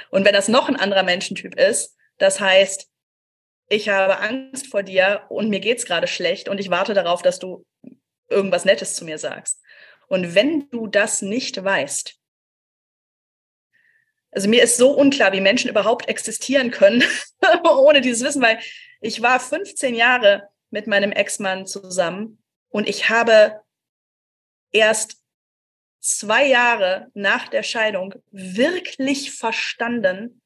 und 0.09 0.25
wenn 0.25 0.33
das 0.33 0.47
noch 0.47 0.69
ein 0.69 0.75
anderer 0.75 1.03
Menschentyp 1.03 1.55
ist, 1.55 1.95
das 2.17 2.39
heißt, 2.39 2.89
ich 3.69 3.89
habe 3.89 4.19
Angst 4.19 4.67
vor 4.67 4.83
dir 4.83 5.23
und 5.29 5.49
mir 5.49 5.59
geht's 5.59 5.85
gerade 5.85 6.07
schlecht 6.07 6.49
und 6.49 6.59
ich 6.59 6.69
warte 6.69 6.93
darauf, 6.93 7.21
dass 7.21 7.39
du 7.39 7.65
irgendwas 8.29 8.65
Nettes 8.65 8.95
zu 8.95 9.05
mir 9.05 9.17
sagst. 9.17 9.61
Und 10.07 10.35
wenn 10.35 10.69
du 10.69 10.87
das 10.87 11.21
nicht 11.21 11.61
weißt, 11.61 12.15
also 14.31 14.49
mir 14.49 14.63
ist 14.63 14.77
so 14.77 14.91
unklar, 14.91 15.33
wie 15.33 15.41
Menschen 15.41 15.69
überhaupt 15.69 16.07
existieren 16.07 16.71
können 16.71 17.03
ohne 17.63 18.01
dieses 18.01 18.23
Wissen, 18.23 18.41
weil 18.41 18.59
ich 19.01 19.21
war 19.21 19.39
15 19.39 19.95
Jahre 19.95 20.49
mit 20.69 20.87
meinem 20.87 21.11
Ex-Mann 21.11 21.65
zusammen 21.65 22.41
und 22.69 22.87
ich 22.87 23.09
habe 23.09 23.61
erst 24.71 25.17
zwei 26.07 26.47
Jahre 26.47 27.11
nach 27.13 27.49
der 27.49 27.63
Scheidung 27.63 28.13
wirklich 28.31 29.31
verstanden, 29.31 30.41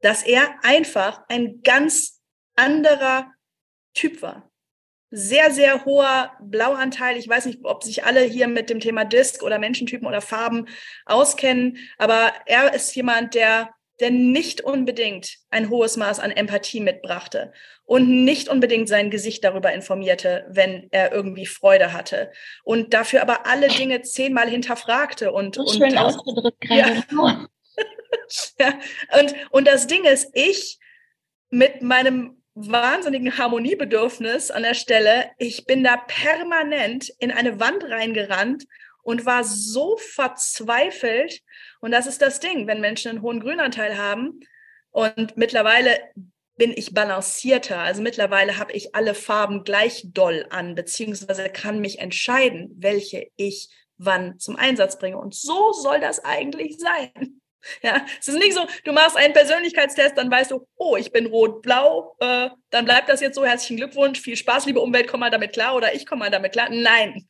dass 0.00 0.22
er 0.22 0.54
einfach 0.62 1.24
ein 1.28 1.62
ganz 1.62 2.20
anderer 2.54 3.32
Typ 3.94 4.22
war. 4.22 4.50
Sehr, 5.10 5.50
sehr 5.50 5.84
hoher 5.84 6.36
Blauanteil. 6.40 7.16
Ich 7.16 7.28
weiß 7.28 7.46
nicht, 7.46 7.60
ob 7.64 7.82
sich 7.82 8.04
alle 8.04 8.20
hier 8.20 8.46
mit 8.46 8.70
dem 8.70 8.78
Thema 8.78 9.04
Disk 9.04 9.42
oder 9.42 9.58
Menschentypen 9.58 10.06
oder 10.06 10.20
Farben 10.20 10.66
auskennen, 11.06 11.78
aber 11.96 12.32
er 12.46 12.74
ist 12.74 12.94
jemand, 12.94 13.34
der 13.34 13.74
der 14.00 14.10
nicht 14.10 14.60
unbedingt 14.60 15.36
ein 15.50 15.70
hohes 15.70 15.96
Maß 15.96 16.20
an 16.20 16.30
Empathie 16.30 16.80
mitbrachte 16.80 17.52
und 17.84 18.24
nicht 18.24 18.48
unbedingt 18.48 18.88
sein 18.88 19.10
Gesicht 19.10 19.44
darüber 19.44 19.72
informierte, 19.72 20.46
wenn 20.50 20.88
er 20.90 21.12
irgendwie 21.12 21.46
Freude 21.46 21.92
hatte 21.92 22.30
und 22.64 22.94
dafür 22.94 23.22
aber 23.22 23.46
alle 23.46 23.68
Dinge 23.68 24.02
zehnmal 24.02 24.48
hinterfragte 24.48 25.32
und 25.32 25.54
so 25.54 25.66
schön 25.66 25.92
und 25.92 25.98
ausgedrückt 25.98 26.60
gerade. 26.68 27.04
Ja. 27.10 27.48
ja. 28.58 28.78
Und 29.18 29.34
und 29.50 29.68
das 29.68 29.86
Ding 29.86 30.04
ist, 30.04 30.30
ich 30.34 30.78
mit 31.50 31.82
meinem 31.82 32.42
wahnsinnigen 32.54 33.38
Harmoniebedürfnis 33.38 34.50
an 34.50 34.64
der 34.64 34.74
Stelle, 34.74 35.30
ich 35.38 35.64
bin 35.64 35.84
da 35.84 35.96
permanent 35.96 37.08
in 37.18 37.30
eine 37.30 37.60
Wand 37.60 37.84
reingerannt 37.84 38.64
und 39.08 39.24
war 39.24 39.42
so 39.42 39.96
verzweifelt. 39.96 41.40
Und 41.80 41.92
das 41.92 42.06
ist 42.06 42.20
das 42.20 42.40
Ding, 42.40 42.66
wenn 42.66 42.82
Menschen 42.82 43.08
einen 43.08 43.22
hohen 43.22 43.40
Grünanteil 43.40 43.96
haben. 43.96 44.40
Und 44.90 45.34
mittlerweile 45.34 45.98
bin 46.56 46.74
ich 46.76 46.92
balancierter. 46.92 47.78
Also 47.78 48.02
mittlerweile 48.02 48.58
habe 48.58 48.72
ich 48.72 48.94
alle 48.94 49.14
Farben 49.14 49.64
gleich 49.64 50.02
doll 50.12 50.44
an, 50.50 50.74
beziehungsweise 50.74 51.48
kann 51.48 51.80
mich 51.80 52.00
entscheiden, 52.00 52.68
welche 52.76 53.30
ich 53.36 53.70
wann 53.96 54.38
zum 54.38 54.56
Einsatz 54.56 54.98
bringe. 54.98 55.16
Und 55.16 55.34
so 55.34 55.72
soll 55.72 56.00
das 56.00 56.22
eigentlich 56.22 56.76
sein. 56.78 57.12
Ja, 57.82 58.06
es 58.20 58.28
ist 58.28 58.38
nicht 58.38 58.54
so, 58.54 58.64
du 58.84 58.92
machst 58.92 59.16
einen 59.16 59.34
Persönlichkeitstest, 59.34 60.16
dann 60.16 60.30
weißt 60.30 60.52
du, 60.52 60.66
oh, 60.76 60.96
ich 60.96 61.10
bin 61.10 61.26
rot-blau, 61.26 62.14
äh, 62.20 62.50
dann 62.70 62.84
bleibt 62.84 63.08
das 63.08 63.20
jetzt 63.20 63.34
so, 63.34 63.44
herzlichen 63.44 63.78
Glückwunsch, 63.78 64.20
viel 64.20 64.36
Spaß, 64.36 64.66
liebe 64.66 64.80
Umwelt, 64.80 65.08
komm 65.08 65.20
mal 65.20 65.30
damit 65.30 65.54
klar 65.54 65.74
oder 65.74 65.92
ich 65.92 66.06
komme 66.06 66.20
mal 66.20 66.30
damit 66.30 66.52
klar. 66.52 66.68
Nein, 66.70 67.28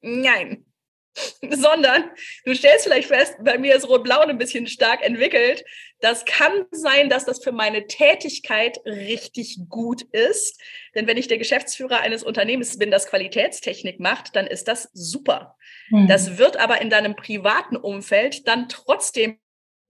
nein. 0.00 0.69
sondern 1.50 2.10
du 2.44 2.54
stellst 2.54 2.84
vielleicht 2.84 3.08
fest, 3.08 3.34
bei 3.40 3.58
mir 3.58 3.74
ist 3.74 3.88
Rot-Blau 3.88 4.20
ein 4.20 4.38
bisschen 4.38 4.66
stark 4.66 5.02
entwickelt. 5.02 5.64
Das 6.00 6.24
kann 6.24 6.66
sein, 6.70 7.08
dass 7.08 7.24
das 7.24 7.42
für 7.42 7.52
meine 7.52 7.86
Tätigkeit 7.86 8.78
richtig 8.84 9.58
gut 9.68 10.02
ist. 10.12 10.60
Denn 10.94 11.06
wenn 11.06 11.16
ich 11.16 11.28
der 11.28 11.38
Geschäftsführer 11.38 12.00
eines 12.00 12.22
Unternehmens 12.22 12.78
bin, 12.78 12.90
das 12.90 13.06
Qualitätstechnik 13.06 14.00
macht, 14.00 14.36
dann 14.36 14.46
ist 14.46 14.68
das 14.68 14.88
super. 14.92 15.56
Mhm. 15.90 16.08
Das 16.08 16.38
wird 16.38 16.56
aber 16.56 16.80
in 16.80 16.90
deinem 16.90 17.16
privaten 17.16 17.76
Umfeld 17.76 18.46
dann 18.46 18.68
trotzdem 18.68 19.38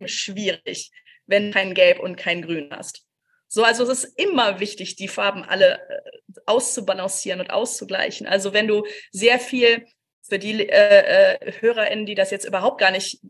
schwierig, 0.05 0.91
wenn 1.27 1.53
kein 1.53 1.75
Gelb 1.75 2.01
und 2.01 2.17
kein 2.17 2.43
Grün 2.43 2.71
hast. 2.73 3.05
So, 3.53 3.65
also 3.65 3.83
es 3.83 4.05
ist 4.05 4.19
immer 4.19 4.61
wichtig, 4.61 4.95
die 4.95 5.09
Farben 5.09 5.43
alle 5.43 5.81
äh, 5.89 6.01
auszubalancieren 6.47 7.41
und 7.41 7.51
auszugleichen. 7.51 8.27
Also 8.27 8.53
wenn 8.53 8.69
du 8.69 8.85
sehr 9.11 9.41
viel 9.41 9.87
für 10.31 10.39
die 10.39 10.69
äh, 10.69 11.35
äh, 11.35 11.53
HörerInnen, 11.61 12.07
die 12.07 12.15
das 12.15 12.31
jetzt 12.31 12.47
überhaupt 12.47 12.79
gar 12.79 12.91
nicht 12.91 13.21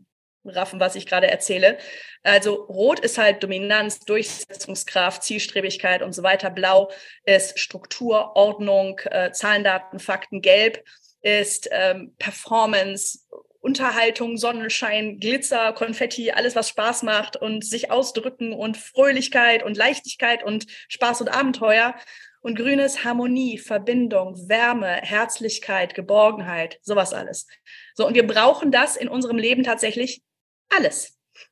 raffen, 0.45 0.79
was 0.79 0.95
ich 0.95 1.05
gerade 1.05 1.29
erzähle. 1.29 1.77
Also 2.23 2.53
rot 2.53 2.99
ist 2.99 3.17
halt 3.17 3.43
Dominanz, 3.43 3.99
Durchsetzungskraft, 3.99 5.23
Zielstrebigkeit 5.23 6.01
und 6.01 6.13
so 6.13 6.23
weiter. 6.23 6.49
Blau 6.49 6.91
ist 7.25 7.59
Struktur, 7.59 8.35
Ordnung, 8.35 8.99
äh, 9.05 9.31
Zahlen, 9.31 9.63
Daten, 9.63 9.99
Fakten. 9.99 10.41
Gelb 10.41 10.83
ist 11.21 11.69
ähm, 11.71 12.15
Performance, 12.17 13.19
Unterhaltung, 13.59 14.37
Sonnenschein, 14.37 15.19
Glitzer, 15.19 15.73
Konfetti, 15.73 16.31
alles, 16.31 16.55
was 16.55 16.69
Spaß 16.69 17.03
macht 17.03 17.37
und 17.37 17.63
sich 17.63 17.91
ausdrücken 17.91 18.53
und 18.53 18.77
Fröhlichkeit 18.77 19.61
und 19.61 19.77
Leichtigkeit 19.77 20.43
und 20.43 20.65
Spaß 20.89 21.21
und 21.21 21.29
Abenteuer. 21.29 21.93
Und 22.41 22.55
grün 22.55 22.79
ist 22.79 23.03
Harmonie, 23.03 23.57
Verbindung, 23.57 24.35
Wärme, 24.49 24.99
Herzlichkeit, 25.03 25.93
Geborgenheit, 25.93 26.79
sowas 26.81 27.13
alles. 27.13 27.47
So, 27.93 28.07
und 28.07 28.15
wir 28.15 28.25
brauchen 28.25 28.71
das 28.71 28.95
in 28.95 29.07
unserem 29.07 29.37
Leben 29.37 29.63
tatsächlich 29.63 30.21
alles. 30.69 31.17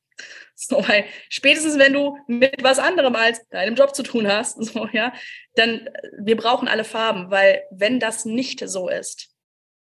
So, 0.62 0.86
weil 0.86 1.06
spätestens 1.30 1.78
wenn 1.78 1.94
du 1.94 2.18
mit 2.26 2.62
was 2.62 2.78
anderem 2.78 3.16
als 3.16 3.40
deinem 3.48 3.76
Job 3.76 3.94
zu 3.94 4.02
tun 4.02 4.28
hast, 4.28 4.62
so, 4.62 4.86
ja, 4.92 5.14
dann 5.54 5.88
wir 6.18 6.36
brauchen 6.36 6.68
alle 6.68 6.84
Farben, 6.84 7.30
weil 7.30 7.62
wenn 7.70 7.98
das 7.98 8.26
nicht 8.26 8.60
so 8.68 8.90
ist, 8.90 9.30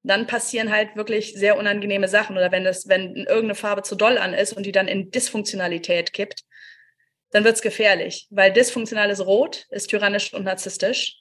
dann 0.03 0.26
passieren 0.26 0.70
halt 0.70 0.94
wirklich 0.94 1.32
sehr 1.32 1.57
unangenehme 1.57 2.07
Sachen 2.07 2.36
oder 2.36 2.53
wenn 2.53 2.64
das, 2.64 2.86
wenn 2.86 3.16
irgendeine 3.16 3.55
Farbe 3.55 3.82
zu 3.82 3.96
doll 3.96 4.18
an 4.18 4.34
ist 4.34 4.53
und 4.53 4.66
die 4.66 4.72
dann 4.72 4.88
in 4.88 5.11
Dysfunktionalität 5.11 6.12
kippt, 6.12 6.44
dann 7.31 7.45
wird's 7.45 7.62
gefährlich, 7.62 8.26
weil 8.31 8.53
dysfunktionales 8.53 9.24
Rot 9.24 9.66
ist 9.70 9.89
tyrannisch 9.89 10.33
und 10.33 10.45
narzisstisch. 10.45 11.16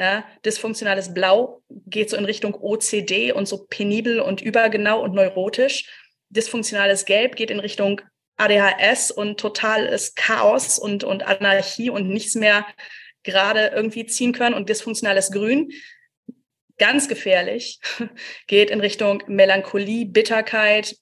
Ja, 0.00 0.24
dysfunktionales 0.44 1.12
Blau 1.12 1.62
geht 1.68 2.10
so 2.10 2.16
in 2.16 2.24
Richtung 2.24 2.54
OCD 2.54 3.32
und 3.32 3.48
so 3.48 3.66
penibel 3.66 4.20
und 4.20 4.40
übergenau 4.40 5.02
und 5.02 5.12
neurotisch. 5.12 5.90
Dysfunktionales 6.28 7.04
Gelb 7.04 7.34
geht 7.34 7.50
in 7.50 7.58
Richtung 7.58 8.00
ADHS 8.36 9.10
und 9.10 9.40
totales 9.40 10.14
Chaos 10.14 10.78
und, 10.78 11.02
und 11.02 11.24
Anarchie 11.24 11.90
und 11.90 12.08
nichts 12.08 12.36
mehr 12.36 12.64
gerade 13.24 13.72
irgendwie 13.74 14.06
ziehen 14.06 14.32
können. 14.32 14.54
Und 14.54 14.68
dysfunktionales 14.68 15.32
Grün, 15.32 15.72
ganz 16.78 17.08
gefährlich, 17.08 17.80
geht 18.46 18.70
in 18.70 18.78
Richtung 18.78 19.24
Melancholie, 19.26 20.06
Bitterkeit, 20.06 20.94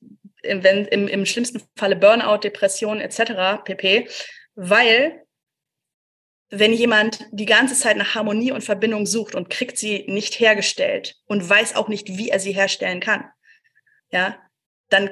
im, 0.43 0.65
im, 0.65 1.09
im 1.09 1.27
schlimmsten 1.27 1.61
Falle 1.77 1.97
Burnout, 1.97 2.39
Depression 2.39 3.01
etc. 3.01 3.63
pp 3.63 4.09
weil 4.57 5.25
wenn 6.49 6.73
jemand 6.73 7.27
die 7.31 7.47
ganze 7.47 7.75
Zeit 7.75 7.97
nach 7.97 8.15
Harmonie 8.15 8.53
und 8.53 8.65
Verbindung 8.65 9.07
sucht 9.07 9.35
und 9.35 9.51
kriegt 9.51 9.79
sie 9.79 10.05
nicht 10.09 10.39
hergestellt 10.39 11.17
und 11.27 11.49
weiß 11.49 11.75
auch 11.77 11.89
nicht, 11.89 12.19
wie 12.19 12.31
er 12.31 12.41
sie 12.41 12.53
herstellen 12.53 13.01
kann, 13.01 13.29
ja, 14.11 14.39
dann 14.89 15.11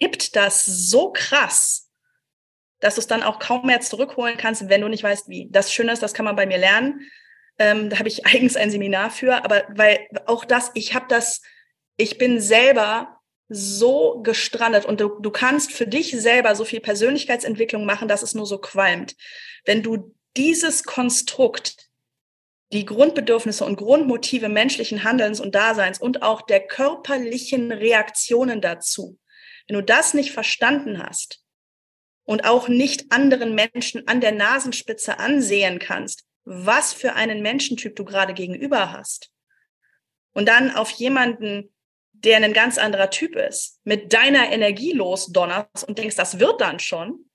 kippt 0.00 0.34
das 0.34 0.64
so 0.64 1.12
krass, 1.12 1.90
dass 2.80 2.96
du 2.96 3.00
es 3.00 3.06
dann 3.06 3.22
auch 3.22 3.38
kaum 3.38 3.66
mehr 3.66 3.80
zurückholen 3.80 4.36
kannst, 4.36 4.68
wenn 4.68 4.80
du 4.80 4.88
nicht 4.88 5.04
weißt, 5.04 5.28
wie. 5.28 5.48
Das 5.50 5.72
Schöne 5.72 5.92
ist, 5.92 6.02
das 6.02 6.14
kann 6.14 6.24
man 6.24 6.34
bei 6.34 6.46
mir 6.46 6.58
lernen. 6.58 7.08
Ähm, 7.58 7.88
da 7.88 7.98
habe 7.98 8.08
ich 8.08 8.26
eigens 8.26 8.56
ein 8.56 8.70
Seminar 8.70 9.10
für, 9.10 9.44
aber 9.44 9.64
weil 9.70 10.08
auch 10.26 10.44
das, 10.44 10.72
ich 10.74 10.94
habe 10.94 11.06
das, 11.08 11.42
ich 11.96 12.18
bin 12.18 12.40
selber 12.40 13.20
so 13.52 14.20
gestrandet 14.22 14.84
und 14.84 15.00
du, 15.00 15.20
du 15.20 15.30
kannst 15.30 15.72
für 15.72 15.86
dich 15.86 16.10
selber 16.12 16.54
so 16.54 16.64
viel 16.64 16.80
Persönlichkeitsentwicklung 16.80 17.84
machen, 17.84 18.08
dass 18.08 18.22
es 18.22 18.34
nur 18.34 18.46
so 18.46 18.58
qualmt. 18.58 19.14
Wenn 19.64 19.82
du 19.82 20.14
dieses 20.36 20.84
Konstrukt, 20.84 21.88
die 22.72 22.86
Grundbedürfnisse 22.86 23.64
und 23.64 23.76
Grundmotive 23.76 24.48
menschlichen 24.48 25.04
Handelns 25.04 25.40
und 25.40 25.54
Daseins 25.54 26.00
und 26.00 26.22
auch 26.22 26.42
der 26.42 26.66
körperlichen 26.66 27.70
Reaktionen 27.70 28.60
dazu, 28.60 29.18
wenn 29.68 29.76
du 29.76 29.82
das 29.82 30.14
nicht 30.14 30.32
verstanden 30.32 31.02
hast 31.02 31.44
und 32.24 32.44
auch 32.44 32.68
nicht 32.68 33.12
anderen 33.12 33.54
Menschen 33.54 34.08
an 34.08 34.20
der 34.20 34.32
Nasenspitze 34.32 35.18
ansehen 35.18 35.78
kannst, 35.78 36.24
was 36.44 36.92
für 36.92 37.12
einen 37.12 37.42
Menschentyp 37.42 37.94
du 37.94 38.04
gerade 38.04 38.32
gegenüber 38.32 38.92
hast, 38.92 39.32
und 40.32 40.48
dann 40.48 40.74
auf 40.74 40.90
jemanden 40.92 41.71
der 42.24 42.38
ein 42.38 42.52
ganz 42.52 42.78
anderer 42.78 43.10
Typ 43.10 43.36
ist, 43.36 43.80
mit 43.84 44.12
deiner 44.12 44.52
Energie 44.52 44.92
losdonnerst 44.92 45.84
und 45.86 45.98
denkst, 45.98 46.16
das 46.16 46.38
wird 46.38 46.60
dann 46.60 46.78
schon. 46.78 47.28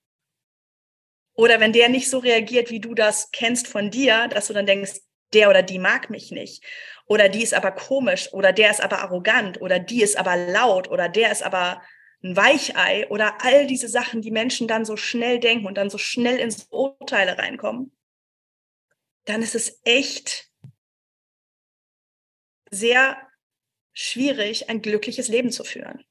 Oder 1.33 1.59
wenn 1.59 1.73
der 1.73 1.89
nicht 1.89 2.09
so 2.09 2.19
reagiert, 2.19 2.71
wie 2.71 2.79
du 2.79 2.95
das 2.95 3.31
kennst 3.31 3.67
von 3.67 3.91
dir, 3.91 4.27
dass 4.27 4.47
du 4.47 4.53
dann 4.53 4.65
denkst, 4.65 5.01
der 5.33 5.49
oder 5.49 5.61
die 5.61 5.77
mag 5.77 6.09
mich 6.09 6.31
nicht. 6.31 6.63
Oder 7.05 7.29
die 7.29 7.43
ist 7.43 7.53
aber 7.53 7.71
komisch. 7.71 8.33
Oder 8.33 8.53
der 8.53 8.71
ist 8.71 8.81
aber 8.81 8.99
arrogant. 8.99 9.61
Oder 9.61 9.79
die 9.79 10.01
ist 10.01 10.17
aber 10.17 10.35
laut. 10.35 10.89
Oder 10.89 11.09
der 11.09 11.31
ist 11.31 11.43
aber 11.43 11.81
ein 12.23 12.35
Weichei. 12.35 13.07
Oder 13.09 13.37
all 13.43 13.67
diese 13.67 13.87
Sachen, 13.87 14.21
die 14.21 14.31
Menschen 14.31 14.67
dann 14.67 14.85
so 14.85 14.97
schnell 14.97 15.39
denken 15.39 15.67
und 15.67 15.75
dann 15.75 15.89
so 15.89 15.97
schnell 15.97 16.37
ins 16.37 16.67
Urteile 16.71 17.37
reinkommen. 17.37 17.95
Dann 19.25 19.41
ist 19.41 19.55
es 19.55 19.81
echt 19.83 20.49
sehr 22.71 23.26
schwierig, 23.99 24.69
ein 24.69 24.83
glückliches 24.83 25.27
Leben 25.27 25.51
zu 25.51 25.63
führen. 25.63 26.03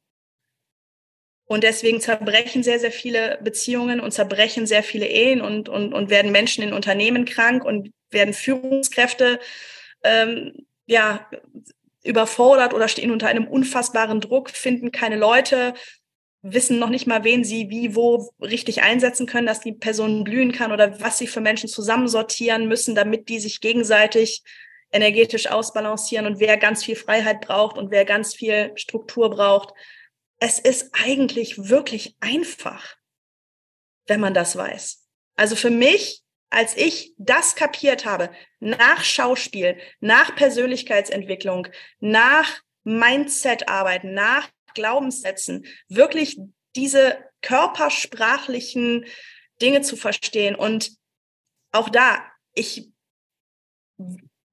Und 1.44 1.62
deswegen 1.62 2.00
zerbrechen 2.00 2.64
sehr, 2.64 2.80
sehr 2.80 2.90
viele 2.90 3.38
Beziehungen 3.40 4.00
und 4.00 4.10
zerbrechen 4.10 4.66
sehr 4.66 4.82
viele 4.82 5.06
Ehen 5.06 5.40
und, 5.40 5.68
und, 5.68 5.94
und 5.94 6.10
werden 6.10 6.32
Menschen 6.32 6.64
in 6.64 6.72
Unternehmen 6.72 7.24
krank 7.24 7.64
und 7.64 7.92
werden 8.10 8.34
Führungskräfte 8.34 9.38
ähm, 10.02 10.66
ja, 10.86 11.30
überfordert 12.02 12.74
oder 12.74 12.88
stehen 12.88 13.12
unter 13.12 13.28
einem 13.28 13.46
unfassbaren 13.46 14.20
Druck, 14.20 14.50
finden 14.50 14.90
keine 14.90 15.16
Leute, 15.16 15.74
wissen 16.42 16.80
noch 16.80 16.90
nicht 16.90 17.06
mal, 17.06 17.22
wen 17.22 17.44
sie 17.44 17.70
wie, 17.70 17.94
wo 17.94 18.32
richtig 18.40 18.82
einsetzen 18.82 19.26
können, 19.26 19.46
dass 19.46 19.60
die 19.60 19.72
Person 19.72 20.24
blühen 20.24 20.50
kann 20.50 20.72
oder 20.72 21.00
was 21.00 21.18
sie 21.18 21.28
für 21.28 21.40
Menschen 21.40 21.68
zusammensortieren 21.68 22.66
müssen, 22.66 22.96
damit 22.96 23.28
die 23.28 23.38
sich 23.38 23.60
gegenseitig 23.60 24.42
energetisch 24.96 25.46
ausbalancieren 25.46 26.26
und 26.26 26.40
wer 26.40 26.56
ganz 26.56 26.82
viel 26.84 26.96
Freiheit 26.96 27.42
braucht 27.42 27.76
und 27.76 27.90
wer 27.90 28.04
ganz 28.04 28.34
viel 28.34 28.72
Struktur 28.76 29.30
braucht. 29.30 29.74
Es 30.38 30.58
ist 30.58 30.90
eigentlich 30.92 31.68
wirklich 31.68 32.16
einfach, 32.20 32.96
wenn 34.06 34.20
man 34.20 34.34
das 34.34 34.56
weiß. 34.56 35.06
Also 35.36 35.54
für 35.54 35.70
mich, 35.70 36.22
als 36.50 36.76
ich 36.76 37.14
das 37.18 37.54
kapiert 37.54 38.06
habe, 38.06 38.30
nach 38.58 39.04
Schauspiel, 39.04 39.78
nach 40.00 40.34
Persönlichkeitsentwicklung, 40.34 41.68
nach 42.00 42.60
Mindset-Arbeiten, 42.84 44.14
nach 44.14 44.48
Glaubenssätzen, 44.74 45.66
wirklich 45.88 46.38
diese 46.74 47.18
körpersprachlichen 47.42 49.06
Dinge 49.60 49.82
zu 49.82 49.96
verstehen. 49.96 50.54
Und 50.54 50.92
auch 51.72 51.88
da, 51.88 52.22
ich 52.54 52.90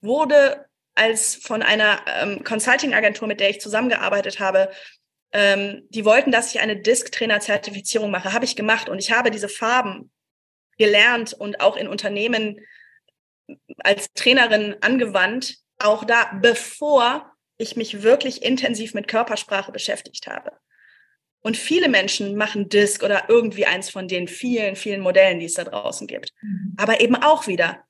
wurde 0.04 0.66
als 0.96 1.36
von 1.36 1.64
einer 1.64 2.02
ähm, 2.08 2.44
Consulting-Agentur, 2.44 3.28
mit 3.28 3.40
der 3.40 3.50
ich 3.50 3.62
zusammengearbeitet 3.62 4.40
habe, 4.40 4.70
ähm, 5.32 5.88
die 5.90 6.06
wollten, 6.06 6.32
dass 6.32 6.54
ich 6.54 6.62
eine 6.62 6.78
Disk-Trainer-Zertifizierung 6.78 8.12
mache. 8.12 8.34
Habe 8.34 8.46
ich 8.46 8.56
gemacht 8.56 8.90
und 8.90 9.00
ich 9.00 9.12
habe 9.12 9.32
diese 9.32 9.50
Farben 9.50 10.12
gelernt 10.78 11.34
und 11.34 11.60
auch 11.60 11.76
in 11.76 11.88
Unternehmen 11.88 12.60
als 13.80 14.14
Trainerin 14.14 14.76
angewandt, 14.82 15.58
auch 15.80 16.04
da, 16.04 16.38
bevor 16.42 17.32
ich 17.58 17.76
mich 17.76 18.04
wirklich 18.04 18.44
intensiv 18.44 18.94
mit 18.94 19.08
Körpersprache 19.08 19.72
beschäftigt 19.72 20.28
habe. 20.28 20.52
Und 21.42 21.58
viele 21.58 21.90
Menschen 21.90 22.36
machen 22.36 22.70
Disk 22.70 23.04
oder 23.04 23.26
irgendwie 23.28 23.66
eins 23.66 23.90
von 23.90 24.08
den 24.08 24.28
vielen, 24.28 24.76
vielen 24.76 25.02
Modellen, 25.02 25.40
die 25.40 25.46
es 25.46 25.56
da 25.56 25.66
draußen 25.66 26.08
gibt. 26.08 26.32
Mhm. 26.42 26.76
Aber 26.78 27.02
eben 27.02 27.16
auch 27.16 27.48
wieder 27.48 27.84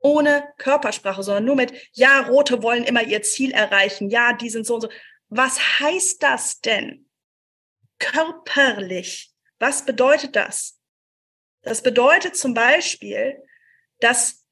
ohne 0.00 0.52
Körpersprache, 0.58 1.22
sondern 1.22 1.44
nur 1.44 1.56
mit, 1.56 1.72
ja, 1.92 2.20
Rote 2.20 2.62
wollen 2.62 2.84
immer 2.84 3.02
ihr 3.02 3.22
Ziel 3.22 3.52
erreichen, 3.52 4.10
ja, 4.10 4.32
die 4.32 4.50
sind 4.50 4.66
so 4.66 4.74
und 4.74 4.80
so. 4.82 4.88
Was 5.28 5.80
heißt 5.80 6.22
das 6.22 6.60
denn? 6.60 7.08
Körperlich. 7.98 9.32
Was 9.58 9.84
bedeutet 9.84 10.36
das? 10.36 10.80
Das 11.62 11.82
bedeutet 11.82 12.36
zum 12.36 12.54
Beispiel, 12.54 13.42
dass 14.00 14.46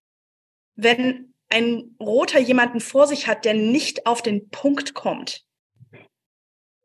wenn 0.74 1.34
ein 1.48 1.96
Roter 2.00 2.40
jemanden 2.40 2.80
vor 2.80 3.06
sich 3.06 3.28
hat, 3.28 3.44
der 3.44 3.54
nicht 3.54 4.06
auf 4.06 4.20
den 4.20 4.48
Punkt 4.50 4.94
kommt, 4.94 5.44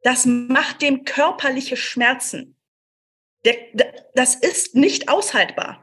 das 0.03 0.26
macht 0.26 0.82
dem 0.82 1.03
körperliche 1.03 1.78
Schmerzen. 1.78 2.57
Das 4.14 4.36
ist 4.36 4.76
nicht 4.76 5.09
aushaltbar. 5.09 5.80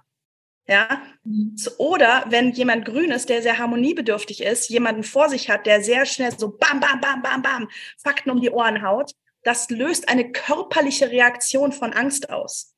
Ja. 0.68 1.02
Mhm. 1.24 1.56
Oder 1.78 2.26
wenn 2.28 2.52
jemand 2.52 2.84
grün 2.84 3.10
ist, 3.10 3.30
der 3.30 3.42
sehr 3.42 3.58
harmoniebedürftig 3.58 4.42
ist, 4.42 4.68
jemanden 4.68 5.02
vor 5.02 5.28
sich 5.30 5.48
hat, 5.48 5.66
der 5.66 5.82
sehr 5.82 6.04
schnell 6.04 6.38
so 6.38 6.50
bam, 6.50 6.78
bam, 6.78 7.00
bam, 7.00 7.22
bam, 7.22 7.42
bam, 7.42 7.70
Fakten 7.96 8.30
um 8.30 8.40
die 8.40 8.50
Ohren 8.50 8.82
haut, 8.82 9.12
das 9.42 9.70
löst 9.70 10.08
eine 10.08 10.30
körperliche 10.30 11.10
Reaktion 11.10 11.72
von 11.72 11.94
Angst 11.94 12.28
aus. 12.28 12.74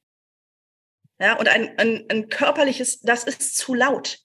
Ja, 1.19 1.37
und 1.37 1.49
ein, 1.49 1.77
ein, 1.79 2.07
ein 2.09 2.29
körperliches, 2.29 3.01
das 3.01 3.25
ist 3.25 3.57
zu 3.57 3.75
laut. 3.75 4.21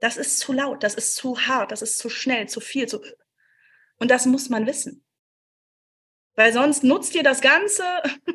Das 0.00 0.16
ist 0.16 0.40
zu 0.40 0.52
laut, 0.52 0.82
das 0.82 0.94
ist 0.94 1.14
zu 1.14 1.46
hart, 1.46 1.70
das 1.70 1.80
ist 1.80 1.98
zu 1.98 2.10
schnell, 2.10 2.48
zu 2.48 2.60
viel, 2.60 2.88
zu. 2.88 3.00
Und 3.98 4.10
das 4.10 4.26
muss 4.26 4.50
man 4.50 4.66
wissen. 4.66 5.04
Weil 6.34 6.52
sonst 6.52 6.82
nutzt 6.82 7.14
dir 7.14 7.22
das 7.22 7.40
ganze 7.40 7.84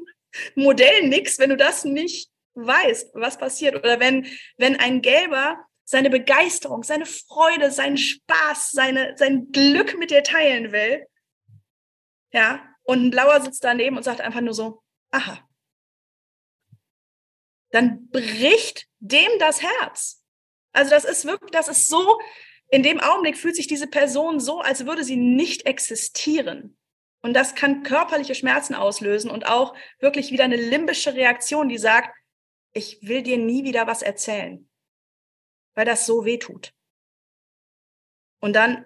Modell 0.56 1.08
nichts, 1.08 1.38
wenn 1.39 1.50
du 1.50 1.58
das 1.58 1.84
nicht 1.84 2.32
weißt, 2.56 3.12
was 3.14 3.38
passiert. 3.38 3.76
Oder 3.76 3.99
wenn, 3.99 4.28
wenn 4.58 4.80
ein 4.80 5.02
Gelber 5.02 5.64
seine 5.84 6.10
Begeisterung, 6.10 6.84
seine 6.84 7.06
Freude, 7.06 7.72
seinen 7.72 7.97
Spaß, 7.97 8.72
seine, 8.72 9.16
sein 9.18 9.52
Glück 9.52 9.97
mit 9.97 10.12
dir 10.12 10.24
teilen 10.24 10.72
will, 10.72 11.06
ja, 12.32 12.66
und 12.84 13.06
ein 13.06 13.12
Blauer 13.12 13.41
sitzt 13.41 13.64
daneben 13.64 13.97
und 13.97 14.04
sagt 14.04 14.22
einfach 14.22 14.41
nur 14.41 14.54
so, 14.54 14.82
aha. 15.12 15.47
Dann 17.72 18.10
bricht 18.10 18.88
dem 18.99 19.30
das 19.39 19.62
Herz. 19.62 20.24
Also 20.74 20.91
das 20.91 21.06
ist 21.06 21.26
wirklich, 21.26 21.52
das 21.52 21.68
ist 21.68 21.88
so, 21.88 22.20
in 22.70 22.84
dem 22.84 22.99
Augenblick 22.99 23.38
fühlt 23.38 23.56
sich 23.56 23.68
diese 23.68 23.88
Person 23.88 24.39
so, 24.39 24.62
als 24.62 24.86
würde 24.86 25.04
sie 25.04 25.18
nicht 25.18 25.66
existieren. 25.66 26.78
Und 27.22 27.34
das 27.34 27.54
kann 27.54 27.84
körperliche 27.84 28.34
Schmerzen 28.34 28.74
auslösen 28.74 29.30
und 29.30 29.45
auch 29.45 29.76
wirklich 29.99 30.32
wieder 30.32 30.45
eine 30.45 30.56
limbische 30.56 31.14
Reaktion, 31.14 31.70
die 31.70 31.78
sagt, 31.78 32.16
ich 32.74 32.99
will 33.01 33.22
dir 33.22 33.38
nie 33.38 33.63
wieder 33.63 33.88
was 33.88 34.01
erzählen, 34.01 34.69
weil 35.76 35.86
das 35.86 36.05
so 36.05 36.26
weh 36.26 36.38
tut. 36.38 36.74
Und 38.39 38.53
dann 38.53 38.86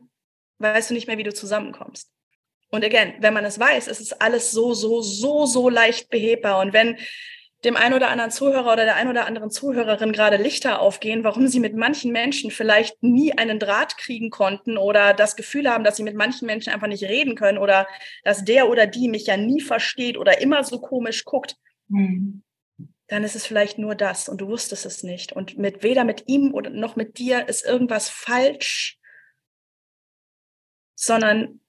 weißt 0.60 0.90
du 0.90 0.94
nicht 0.94 1.08
mehr, 1.08 1.18
wie 1.18 1.24
du 1.24 1.34
zusammenkommst. 1.34 2.12
Und 2.72 2.84
again, 2.84 3.16
wenn 3.20 3.34
man 3.34 3.46
es 3.46 3.60
weiß, 3.60 3.88
ist 3.88 4.02
es 4.02 4.14
alles 4.14 4.52
so, 4.52 4.74
so, 4.74 5.02
so, 5.02 5.46
so 5.46 5.70
leicht 5.70 6.10
behebbar. 6.10 6.60
Und 6.60 6.74
wenn 6.74 6.98
dem 7.64 7.76
einen 7.76 7.96
oder 7.96 8.10
anderen 8.10 8.32
Zuhörer 8.32 8.74
oder 8.74 8.86
der 8.86 8.96
einen 8.96 9.10
oder 9.10 9.26
anderen 9.26 9.50
Zuhörerin 9.50 10.12
gerade 10.12 10.38
Lichter 10.38 10.82
aufgehen, 10.82 11.24
warum 11.24 11.48
sie 11.48 11.60
mit 11.60 11.76
manchen 11.76 12.12
Menschen 12.12 12.52
vielleicht 12.52 13.02
nie 13.02 13.38
einen 13.38 13.60
Draht 13.60 13.98
kriegen 13.98 14.30
konnten 14.30 14.78
oder 14.78 15.14
das 15.14 15.36
Gefühl 15.36 15.70
haben, 15.70 15.84
dass 15.84 15.96
sie 15.96 16.04
mit 16.04 16.16
manchen 16.16 16.46
Menschen 16.46 16.72
einfach 16.72 16.88
nicht 16.88 17.04
reden 17.04 17.36
können 17.36 17.58
oder 17.58 17.88
dass 18.24 18.46
der 18.46 18.70
oder 18.70 18.88
die 18.88 19.08
mich 19.08 19.26
ja 19.26 19.38
nie 19.38 19.62
versteht 19.62 20.18
oder 20.18 20.42
immer 20.42 20.64
so 20.64 20.80
komisch 20.80 21.26
guckt, 21.26 21.56
mhm. 21.88 22.44
Dann 23.08 23.24
ist 23.24 23.36
es 23.36 23.46
vielleicht 23.46 23.78
nur 23.78 23.96
das 23.96 24.30
und 24.30 24.42
du 24.42 24.48
wusstest 24.48 24.86
es 24.86 25.04
nicht. 25.04 25.32
Und 25.34 25.58
mit 25.58 25.84
weder 25.84 26.04
mit 26.04 26.28
ihm 26.28 26.54
oder 26.54 26.70
noch 26.70 26.96
mit 26.96 27.18
dir 27.20 27.48
ist 27.48 27.66
irgendwas 27.66 28.10
falsch, 28.10 29.00
sondern 30.96 31.60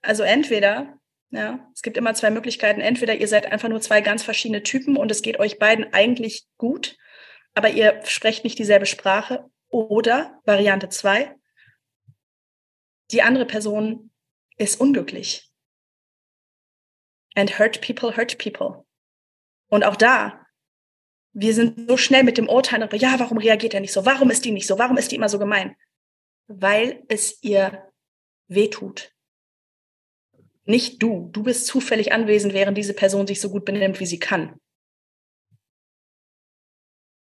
also 0.00 0.22
entweder 0.22 0.98
ja, 1.30 1.70
es 1.74 1.82
gibt 1.82 1.96
immer 1.96 2.14
zwei 2.14 2.30
Möglichkeiten. 2.30 2.80
Entweder 2.80 3.14
ihr 3.14 3.28
seid 3.28 3.46
einfach 3.46 3.68
nur 3.68 3.80
zwei 3.80 4.00
ganz 4.00 4.22
verschiedene 4.22 4.62
Typen 4.62 4.96
und 4.96 5.10
es 5.10 5.22
geht 5.22 5.38
euch 5.38 5.58
beiden 5.58 5.92
eigentlich 5.92 6.46
gut, 6.56 6.96
aber 7.54 7.70
ihr 7.70 8.00
sprecht 8.04 8.44
nicht 8.44 8.58
dieselbe 8.58 8.86
Sprache. 8.86 9.44
Oder 9.70 10.40
Variante 10.46 10.88
zwei, 10.88 11.34
die 13.10 13.20
andere 13.20 13.44
Person 13.44 14.10
ist 14.56 14.80
unglücklich. 14.80 15.50
And 17.34 17.58
hurt 17.58 17.82
people 17.82 18.16
hurt 18.16 18.38
people. 18.38 18.86
Und 19.68 19.84
auch 19.84 19.96
da, 19.96 20.46
wir 21.32 21.54
sind 21.54 21.88
so 21.88 21.96
schnell 21.96 22.24
mit 22.24 22.38
dem 22.38 22.48
Urteil, 22.48 22.88
ja, 22.94 23.18
warum 23.18 23.38
reagiert 23.38 23.74
er 23.74 23.80
nicht 23.80 23.92
so? 23.92 24.04
Warum 24.04 24.30
ist 24.30 24.44
die 24.44 24.50
nicht 24.50 24.66
so? 24.66 24.78
Warum 24.78 24.96
ist 24.96 25.12
die 25.12 25.16
immer 25.16 25.28
so 25.28 25.38
gemein? 25.38 25.76
Weil 26.46 27.02
es 27.08 27.42
ihr 27.42 27.90
wehtut. 28.48 29.12
Nicht 30.64 31.02
du. 31.02 31.30
Du 31.32 31.44
bist 31.44 31.66
zufällig 31.66 32.12
anwesend, 32.12 32.52
während 32.52 32.76
diese 32.76 32.92
Person 32.92 33.26
sich 33.26 33.40
so 33.40 33.50
gut 33.50 33.64
benimmt, 33.64 34.00
wie 34.00 34.06
sie 34.06 34.18
kann. 34.18 34.60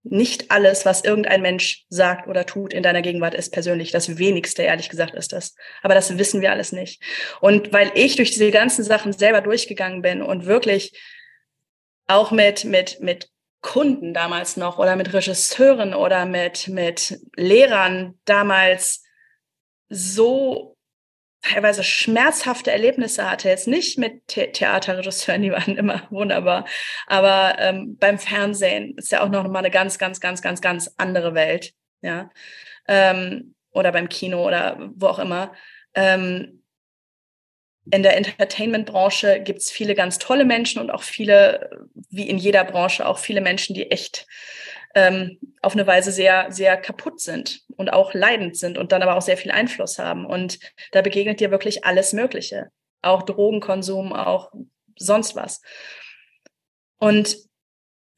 Nicht 0.05 0.50
alles, 0.50 0.84
was 0.84 1.05
irgendein 1.05 1.42
Mensch 1.42 1.86
sagt 1.88 2.28
oder 2.28 2.44
tut 2.44 2.72
in 2.72 2.82
deiner 2.82 3.03
Gegenwart, 3.03 3.34
ist 3.34 3.53
persönlich. 3.53 3.92
Das 3.92 4.18
wenigste, 4.18 4.62
ehrlich 4.62 4.88
gesagt, 4.88 5.14
ist 5.14 5.32
das. 5.32 5.55
Aber 5.82 5.94
das 5.94 6.16
wissen 6.18 6.40
wir 6.40 6.50
alles 6.50 6.72
nicht. 6.72 7.03
Und 7.40 7.72
weil 7.72 7.92
ich 7.94 8.16
durch 8.16 8.30
diese 8.30 8.50
ganzen 8.50 8.84
Sachen 8.84 9.12
selber 9.12 9.40
durchgegangen 9.40 10.03
bin 10.03 10.22
und 10.22 10.46
wirklich 10.46 11.00
auch 12.07 12.30
mit, 12.30 12.64
mit, 12.64 13.00
mit 13.00 13.32
Kunden 13.62 14.12
damals 14.12 14.56
noch 14.56 14.78
oder 14.78 14.96
mit 14.96 15.12
Regisseuren 15.12 15.94
oder 15.94 16.26
mit, 16.26 16.68
mit 16.68 17.20
Lehrern 17.36 18.18
damals 18.24 19.02
so 19.88 20.76
teilweise 21.42 21.84
schmerzhafte 21.84 22.70
Erlebnisse 22.70 23.28
hatte. 23.28 23.48
Jetzt 23.48 23.68
nicht 23.68 23.98
mit 23.98 24.30
The 24.30 24.48
Theaterregisseuren, 24.52 25.42
die 25.42 25.52
waren 25.52 25.76
immer 25.76 26.02
wunderbar, 26.10 26.66
aber 27.06 27.56
ähm, 27.58 27.96
beim 27.98 28.18
Fernsehen 28.18 28.96
ist 28.96 29.12
ja 29.12 29.22
auch 29.22 29.28
noch 29.28 29.46
mal 29.48 29.60
eine 29.60 29.70
ganz, 29.70 29.98
ganz, 29.98 30.20
ganz, 30.20 30.40
ganz, 30.42 30.60
ganz 30.60 30.94
andere 30.96 31.34
Welt, 31.34 31.72
ja, 32.00 32.30
ähm, 32.88 33.54
oder 33.70 33.92
beim 33.92 34.08
Kino 34.08 34.46
oder 34.46 34.90
wo 34.94 35.06
auch 35.06 35.18
immer. 35.18 35.52
Ähm, 35.94 36.61
in 37.91 38.03
der 38.03 38.16
Entertainment-Branche 38.16 39.41
gibt 39.41 39.61
es 39.61 39.70
viele 39.70 39.95
ganz 39.95 40.18
tolle 40.18 40.45
Menschen 40.45 40.80
und 40.80 40.91
auch 40.91 41.03
viele, 41.03 41.89
wie 42.11 42.28
in 42.28 42.39
jeder 42.39 42.64
Branche, 42.64 43.07
auch 43.07 43.18
viele 43.18 43.41
Menschen, 43.41 43.74
die 43.74 43.91
echt 43.91 44.26
ähm, 44.95 45.39
auf 45.62 45.72
eine 45.72 45.87
Weise 45.87 46.12
sehr, 46.12 46.53
sehr 46.53 46.76
kaputt 46.76 47.20
sind 47.20 47.62
und 47.76 47.93
auch 47.93 48.14
leidend 48.14 48.57
sind 48.57 48.78
und 48.78 48.93
dann 48.93 49.03
aber 49.03 49.16
auch 49.16 49.22
sehr 49.22 49.37
viel 49.37 49.51
Einfluss 49.51 49.99
haben. 49.99 50.26
Und 50.26 50.59
da 50.93 51.03
begegnet 51.03 51.41
dir 51.41 51.51
wirklich 51.51 51.85
alles 51.85 52.12
Mögliche. 52.12 52.68
Auch 53.01 53.22
Drogenkonsum, 53.22 54.12
auch 54.12 54.53
sonst 54.97 55.35
was. 55.35 55.61
Und 56.99 57.37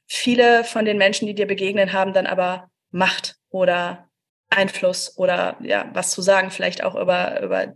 viele 0.07 0.65
von 0.65 0.85
den 0.85 0.99
Menschen, 0.99 1.27
die 1.27 1.35
dir 1.35 1.47
begegnen, 1.47 1.93
haben 1.93 2.13
dann 2.13 2.27
aber 2.27 2.71
Macht 2.91 3.37
oder 3.49 4.11
Einfluss 4.51 5.17
oder 5.17 5.57
ja, 5.63 5.91
was 5.95 6.11
zu 6.11 6.21
sagen, 6.21 6.51
vielleicht 6.51 6.85
auch 6.85 6.95
über, 6.95 7.41
über 7.41 7.75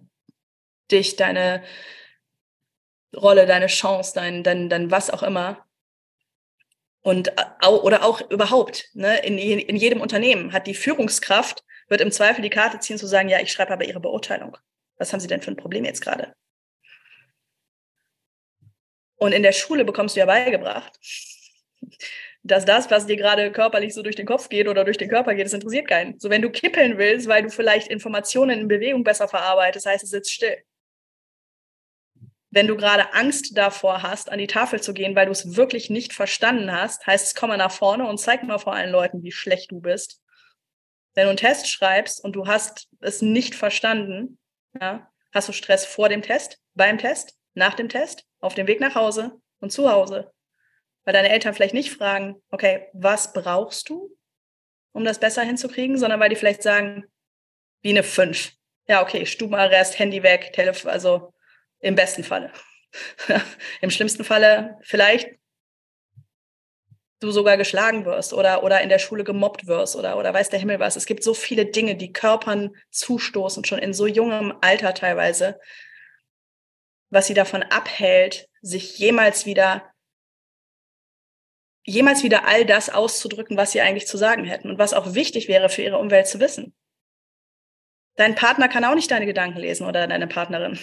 dich, 0.88 1.16
deine 1.16 1.62
Rolle, 3.16 3.46
deine 3.46 3.66
Chance, 3.66 4.12
dein, 4.14 4.42
dein, 4.42 4.68
dein 4.68 4.90
was 4.90 5.10
auch 5.10 5.22
immer. 5.22 5.64
Und 7.00 7.32
oder 7.66 8.04
auch 8.04 8.20
überhaupt, 8.30 8.90
ne, 8.92 9.18
in, 9.24 9.38
in 9.38 9.76
jedem 9.76 10.00
Unternehmen 10.00 10.52
hat 10.52 10.66
die 10.66 10.74
Führungskraft, 10.74 11.64
wird 11.88 12.00
im 12.00 12.10
Zweifel 12.12 12.42
die 12.42 12.50
Karte 12.50 12.80
ziehen 12.80 12.98
zu 12.98 13.06
sagen, 13.06 13.28
ja, 13.28 13.40
ich 13.40 13.50
schreibe 13.50 13.72
aber 13.72 13.84
Ihre 13.84 14.00
Beurteilung. 14.00 14.58
Was 14.98 15.12
haben 15.12 15.20
Sie 15.20 15.28
denn 15.28 15.40
für 15.40 15.50
ein 15.50 15.56
Problem 15.56 15.84
jetzt 15.84 16.02
gerade? 16.02 16.34
Und 19.16 19.32
in 19.32 19.42
der 19.42 19.52
Schule 19.52 19.84
bekommst 19.84 20.16
du 20.16 20.20
ja 20.20 20.26
beigebracht, 20.26 20.98
dass 22.42 22.64
das, 22.64 22.90
was 22.90 23.06
dir 23.06 23.16
gerade 23.16 23.50
körperlich 23.52 23.94
so 23.94 24.02
durch 24.02 24.16
den 24.16 24.26
Kopf 24.26 24.48
geht 24.48 24.68
oder 24.68 24.84
durch 24.84 24.98
den 24.98 25.08
Körper 25.08 25.34
geht, 25.34 25.46
das 25.46 25.52
interessiert 25.52 25.88
keinen. 25.88 26.18
So, 26.20 26.30
wenn 26.30 26.42
du 26.42 26.50
kippeln 26.50 26.98
willst, 26.98 27.26
weil 27.26 27.42
du 27.42 27.50
vielleicht 27.50 27.88
Informationen 27.88 28.60
in 28.60 28.68
Bewegung 28.68 29.02
besser 29.02 29.28
verarbeitest, 29.28 29.86
heißt 29.86 30.04
es 30.04 30.10
sitzt 30.10 30.32
still. 30.32 30.56
Wenn 32.50 32.66
du 32.66 32.76
gerade 32.76 33.12
Angst 33.12 33.56
davor 33.56 34.02
hast, 34.02 34.32
an 34.32 34.38
die 34.38 34.46
Tafel 34.46 34.80
zu 34.80 34.94
gehen, 34.94 35.14
weil 35.14 35.26
du 35.26 35.32
es 35.32 35.56
wirklich 35.56 35.90
nicht 35.90 36.14
verstanden 36.14 36.72
hast, 36.72 37.06
heißt 37.06 37.26
es, 37.26 37.34
komm 37.34 37.50
mal 37.50 37.58
nach 37.58 37.72
vorne 37.72 38.06
und 38.06 38.18
zeig 38.18 38.42
mal 38.42 38.58
vor 38.58 38.74
allen 38.74 38.90
Leuten, 38.90 39.22
wie 39.22 39.32
schlecht 39.32 39.70
du 39.70 39.80
bist. 39.80 40.22
Wenn 41.14 41.24
du 41.24 41.30
einen 41.30 41.36
Test 41.36 41.68
schreibst 41.68 42.22
und 42.22 42.32
du 42.32 42.46
hast 42.46 42.88
es 43.00 43.20
nicht 43.20 43.54
verstanden, 43.54 44.38
ja, 44.80 45.10
hast 45.32 45.48
du 45.48 45.52
Stress 45.52 45.84
vor 45.84 46.08
dem 46.08 46.22
Test, 46.22 46.58
beim 46.74 46.96
Test, 46.96 47.34
nach 47.54 47.74
dem 47.74 47.88
Test, 47.88 48.24
auf 48.40 48.54
dem 48.54 48.66
Weg 48.66 48.80
nach 48.80 48.94
Hause 48.94 49.32
und 49.60 49.70
zu 49.70 49.90
Hause. 49.90 50.32
Weil 51.04 51.12
deine 51.12 51.30
Eltern 51.30 51.54
vielleicht 51.54 51.74
nicht 51.74 51.92
fragen, 51.92 52.36
okay, 52.50 52.88
was 52.92 53.32
brauchst 53.32 53.88
du, 53.88 54.16
um 54.92 55.04
das 55.04 55.18
besser 55.18 55.42
hinzukriegen, 55.42 55.98
sondern 55.98 56.20
weil 56.20 56.28
die 56.28 56.36
vielleicht 56.36 56.62
sagen, 56.62 57.04
wie 57.82 57.90
eine 57.90 58.02
5. 58.02 58.52
Ja, 58.86 59.02
okay, 59.02 59.26
Stubenarrest, 59.26 59.98
Handy 59.98 60.22
weg, 60.22 60.52
Telefon, 60.54 60.90
also 60.90 61.34
im 61.80 61.94
besten 61.94 62.24
Falle. 62.24 62.52
Im 63.80 63.90
schlimmsten 63.90 64.24
Falle 64.24 64.78
vielleicht 64.82 65.38
du 67.20 67.30
sogar 67.32 67.56
geschlagen 67.56 68.04
wirst 68.04 68.32
oder, 68.32 68.62
oder 68.62 68.80
in 68.80 68.88
der 68.88 68.98
Schule 68.98 69.24
gemobbt 69.24 69.66
wirst 69.66 69.96
oder, 69.96 70.16
oder 70.18 70.32
weiß 70.32 70.50
der 70.50 70.60
Himmel 70.60 70.78
was. 70.78 70.96
Es 70.96 71.06
gibt 71.06 71.24
so 71.24 71.34
viele 71.34 71.66
Dinge, 71.66 71.96
die 71.96 72.12
Körpern 72.12 72.76
zustoßen, 72.90 73.64
schon 73.64 73.78
in 73.78 73.92
so 73.92 74.06
jungem 74.06 74.54
Alter 74.60 74.94
teilweise, 74.94 75.58
was 77.10 77.26
sie 77.26 77.34
davon 77.34 77.62
abhält, 77.62 78.48
sich 78.60 78.98
jemals 78.98 79.46
wieder, 79.46 79.92
jemals 81.84 82.22
wieder 82.22 82.46
all 82.46 82.64
das 82.64 82.90
auszudrücken, 82.90 83.56
was 83.56 83.72
sie 83.72 83.80
eigentlich 83.80 84.06
zu 84.06 84.16
sagen 84.16 84.44
hätten 84.44 84.70
und 84.70 84.78
was 84.78 84.94
auch 84.94 85.14
wichtig 85.14 85.48
wäre 85.48 85.68
für 85.68 85.82
ihre 85.82 85.98
Umwelt 85.98 86.28
zu 86.28 86.38
wissen. 86.38 86.74
Dein 88.16 88.34
Partner 88.34 88.68
kann 88.68 88.84
auch 88.84 88.94
nicht 88.94 89.10
deine 89.10 89.26
Gedanken 89.26 89.58
lesen 89.58 89.86
oder 89.86 90.06
deine 90.06 90.26
Partnerin, 90.26 90.78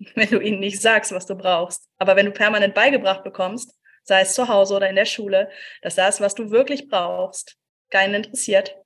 wenn 0.14 0.30
du 0.30 0.40
ihnen 0.40 0.60
nicht 0.60 0.80
sagst, 0.80 1.12
was 1.12 1.26
du 1.26 1.34
brauchst. 1.34 1.88
Aber 1.98 2.16
wenn 2.16 2.26
du 2.26 2.32
permanent 2.32 2.74
beigebracht 2.74 3.22
bekommst, 3.22 3.78
sei 4.02 4.22
es 4.22 4.34
zu 4.34 4.48
Hause 4.48 4.74
oder 4.74 4.88
in 4.88 4.96
der 4.96 5.04
Schule, 5.04 5.50
dass 5.82 5.94
das, 5.94 6.20
was 6.20 6.34
du 6.34 6.50
wirklich 6.50 6.88
brauchst, 6.88 7.56
keinen 7.90 8.14
interessiert. 8.14 8.76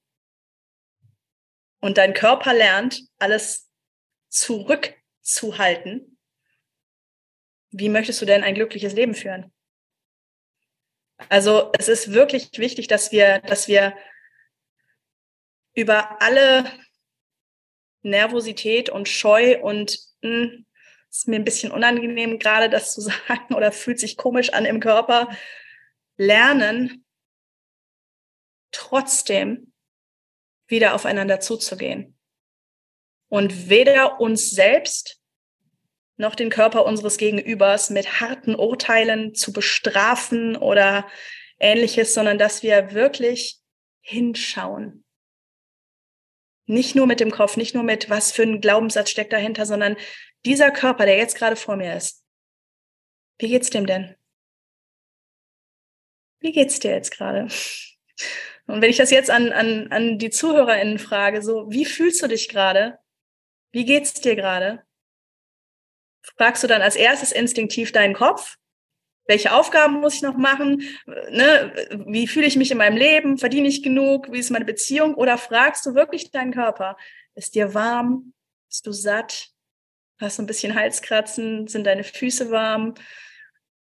Und 1.81 1.99
dein 1.99 2.15
Körper 2.15 2.53
lernt, 2.53 3.03
alles 3.19 3.71
zurückzuhalten. 4.29 6.19
Wie 7.71 7.89
möchtest 7.89 8.21
du 8.21 8.27
denn 8.27 8.43
ein 8.43 8.55
glückliches 8.55 8.95
Leben 8.95 9.15
führen? 9.15 9.53
Also 11.29 11.71
es 11.79 11.89
ist 11.89 12.13
wirklich 12.13 12.51
wichtig, 12.59 12.89
dass 12.89 13.13
wir, 13.13 13.41
dass 13.41 13.69
wir 13.69 13.97
über 15.75 16.21
alle 16.21 16.71
Nervosität 18.03 18.91
und 18.91 19.09
Scheu 19.09 19.61
und 19.61 19.99
mh, 20.23 20.31
hm, 20.31 20.67
ist 21.15 21.29
mir 21.29 21.37
ein 21.37 21.45
bisschen 21.45 21.71
unangenehm, 21.71 22.39
gerade 22.39 22.69
das 22.69 22.93
zu 22.93 23.01
sagen 23.29 23.55
oder 23.55 23.73
fühlt 23.73 24.01
sich 24.01 24.17
komisch 24.17 24.53
an 24.53 24.65
im 24.65 24.81
Körper, 24.81 25.29
lernen, 26.17 27.05
trotzdem 28.73 29.73
wieder 30.67 30.95
aufeinander 30.95 31.41
zuzugehen. 31.41 32.19
Und 33.29 33.69
weder 33.69 34.21
uns 34.21 34.51
selbst 34.51 35.21
noch 36.17 36.35
den 36.35 36.51
Körper 36.51 36.85
unseres 36.85 37.17
Gegenübers 37.17 37.91
mit 37.91 38.21
harten 38.21 38.55
Urteilen 38.55 39.35
zu 39.35 39.53
bestrafen 39.53 40.57
oder 40.57 41.09
ähnliches, 41.59 42.15
sondern 42.15 42.39
dass 42.39 42.63
wir 42.63 42.93
wirklich 42.93 43.61
hinschauen. 44.01 45.05
Nicht 46.67 46.95
nur 46.95 47.07
mit 47.07 47.21
dem 47.21 47.31
Kopf, 47.31 47.57
nicht 47.57 47.75
nur 47.75 47.83
mit, 47.83 48.09
was 48.09 48.33
für 48.33 48.43
ein 48.43 48.61
Glaubenssatz 48.61 49.11
steckt 49.11 49.33
dahinter, 49.33 49.67
sondern 49.67 49.97
dieser 50.45 50.71
Körper, 50.71 51.07
der 51.07 51.17
jetzt 51.17 51.37
gerade 51.37 51.57
vor 51.57 51.77
mir 51.77 51.97
ist, 51.97 52.25
wie 53.39 53.49
geht's 53.49 53.71
dem 53.71 53.87
denn? 53.87 54.15
Wie 56.41 56.53
geht's 56.53 56.79
dir 56.79 56.93
jetzt 56.93 57.11
gerade? 57.11 57.49
Und 58.67 58.81
wenn 58.81 58.91
ich 58.91 58.97
das 58.97 59.11
jetzt 59.11 59.31
an, 59.31 59.53
an, 59.53 59.91
an 59.91 60.19
die 60.19 60.31
ZuhörerInnen 60.31 60.99
frage, 60.99 61.43
so, 61.43 61.71
wie 61.71 61.85
fühlst 61.85 62.23
du 62.23 62.29
dich 62.29 62.49
gerade? 62.49 62.99
Wie 63.73 63.85
geht's 63.85 64.15
dir 64.15 64.37
gerade? 64.37 64.85
Fragst 66.37 66.63
du 66.63 66.67
dann 66.67 66.83
als 66.83 66.97
erstes 66.97 67.33
instinktiv 67.33 67.93
deinen 67.93 68.15
Kopf? 68.15 68.57
Welche 69.27 69.53
Aufgaben 69.53 70.01
muss 70.01 70.17
ich 70.17 70.23
noch 70.23 70.37
machen? 70.37 70.83
Ne? 71.07 71.73
Wie 72.07 72.27
fühle 72.27 72.47
ich 72.47 72.57
mich 72.57 72.71
in 72.71 72.79
meinem 72.79 72.97
Leben? 72.97 73.39
Verdiene 73.39 73.69
ich 73.69 73.83
genug? 73.83 74.31
Wie 74.31 74.39
ist 74.39 74.51
meine 74.51 74.65
Beziehung? 74.65 75.15
Oder 75.15 75.39
fragst 75.39 75.85
du 75.87 75.95
wirklich 75.95 76.31
deinen 76.31 76.53
Körper? 76.53 76.97
Ist 77.35 77.55
dir 77.55 77.75
warm? 77.75 78.35
Bist 78.69 78.87
du 78.87 78.93
satt? 78.93 79.54
Hast 80.21 80.39
du 80.39 80.43
ein 80.43 80.47
bisschen 80.47 80.75
Halskratzen? 80.75 81.67
Sind 81.67 81.85
deine 81.85 82.05
Füße 82.05 82.51
warm? 82.51 82.95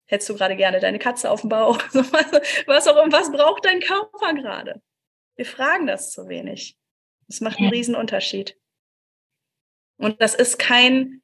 Hättest 0.07 0.29
du 0.31 0.35
gerade 0.35 0.57
gerne 0.57 0.81
deine 0.81 0.99
Katze 0.99 1.31
auf 1.31 1.41
dem 1.41 1.51
Bauch? 1.51 1.79
was 2.67 2.87
auch 2.87 2.97
immer. 3.03 3.13
Was 3.13 3.31
braucht 3.33 3.65
dein 3.65 3.81
Körper 3.81 4.35
gerade? 4.35 4.83
Wir 5.37 5.47
fragen 5.47 5.87
das 5.87 6.13
zu 6.13 6.29
wenig. 6.29 6.79
Das 7.29 7.41
macht 7.41 7.59
einen 7.59 7.71
riesen 7.71 7.95
Unterschied. 7.95 8.57
Und 9.99 10.21
das 10.23 10.35
ist 10.35 10.59
kein 10.59 11.23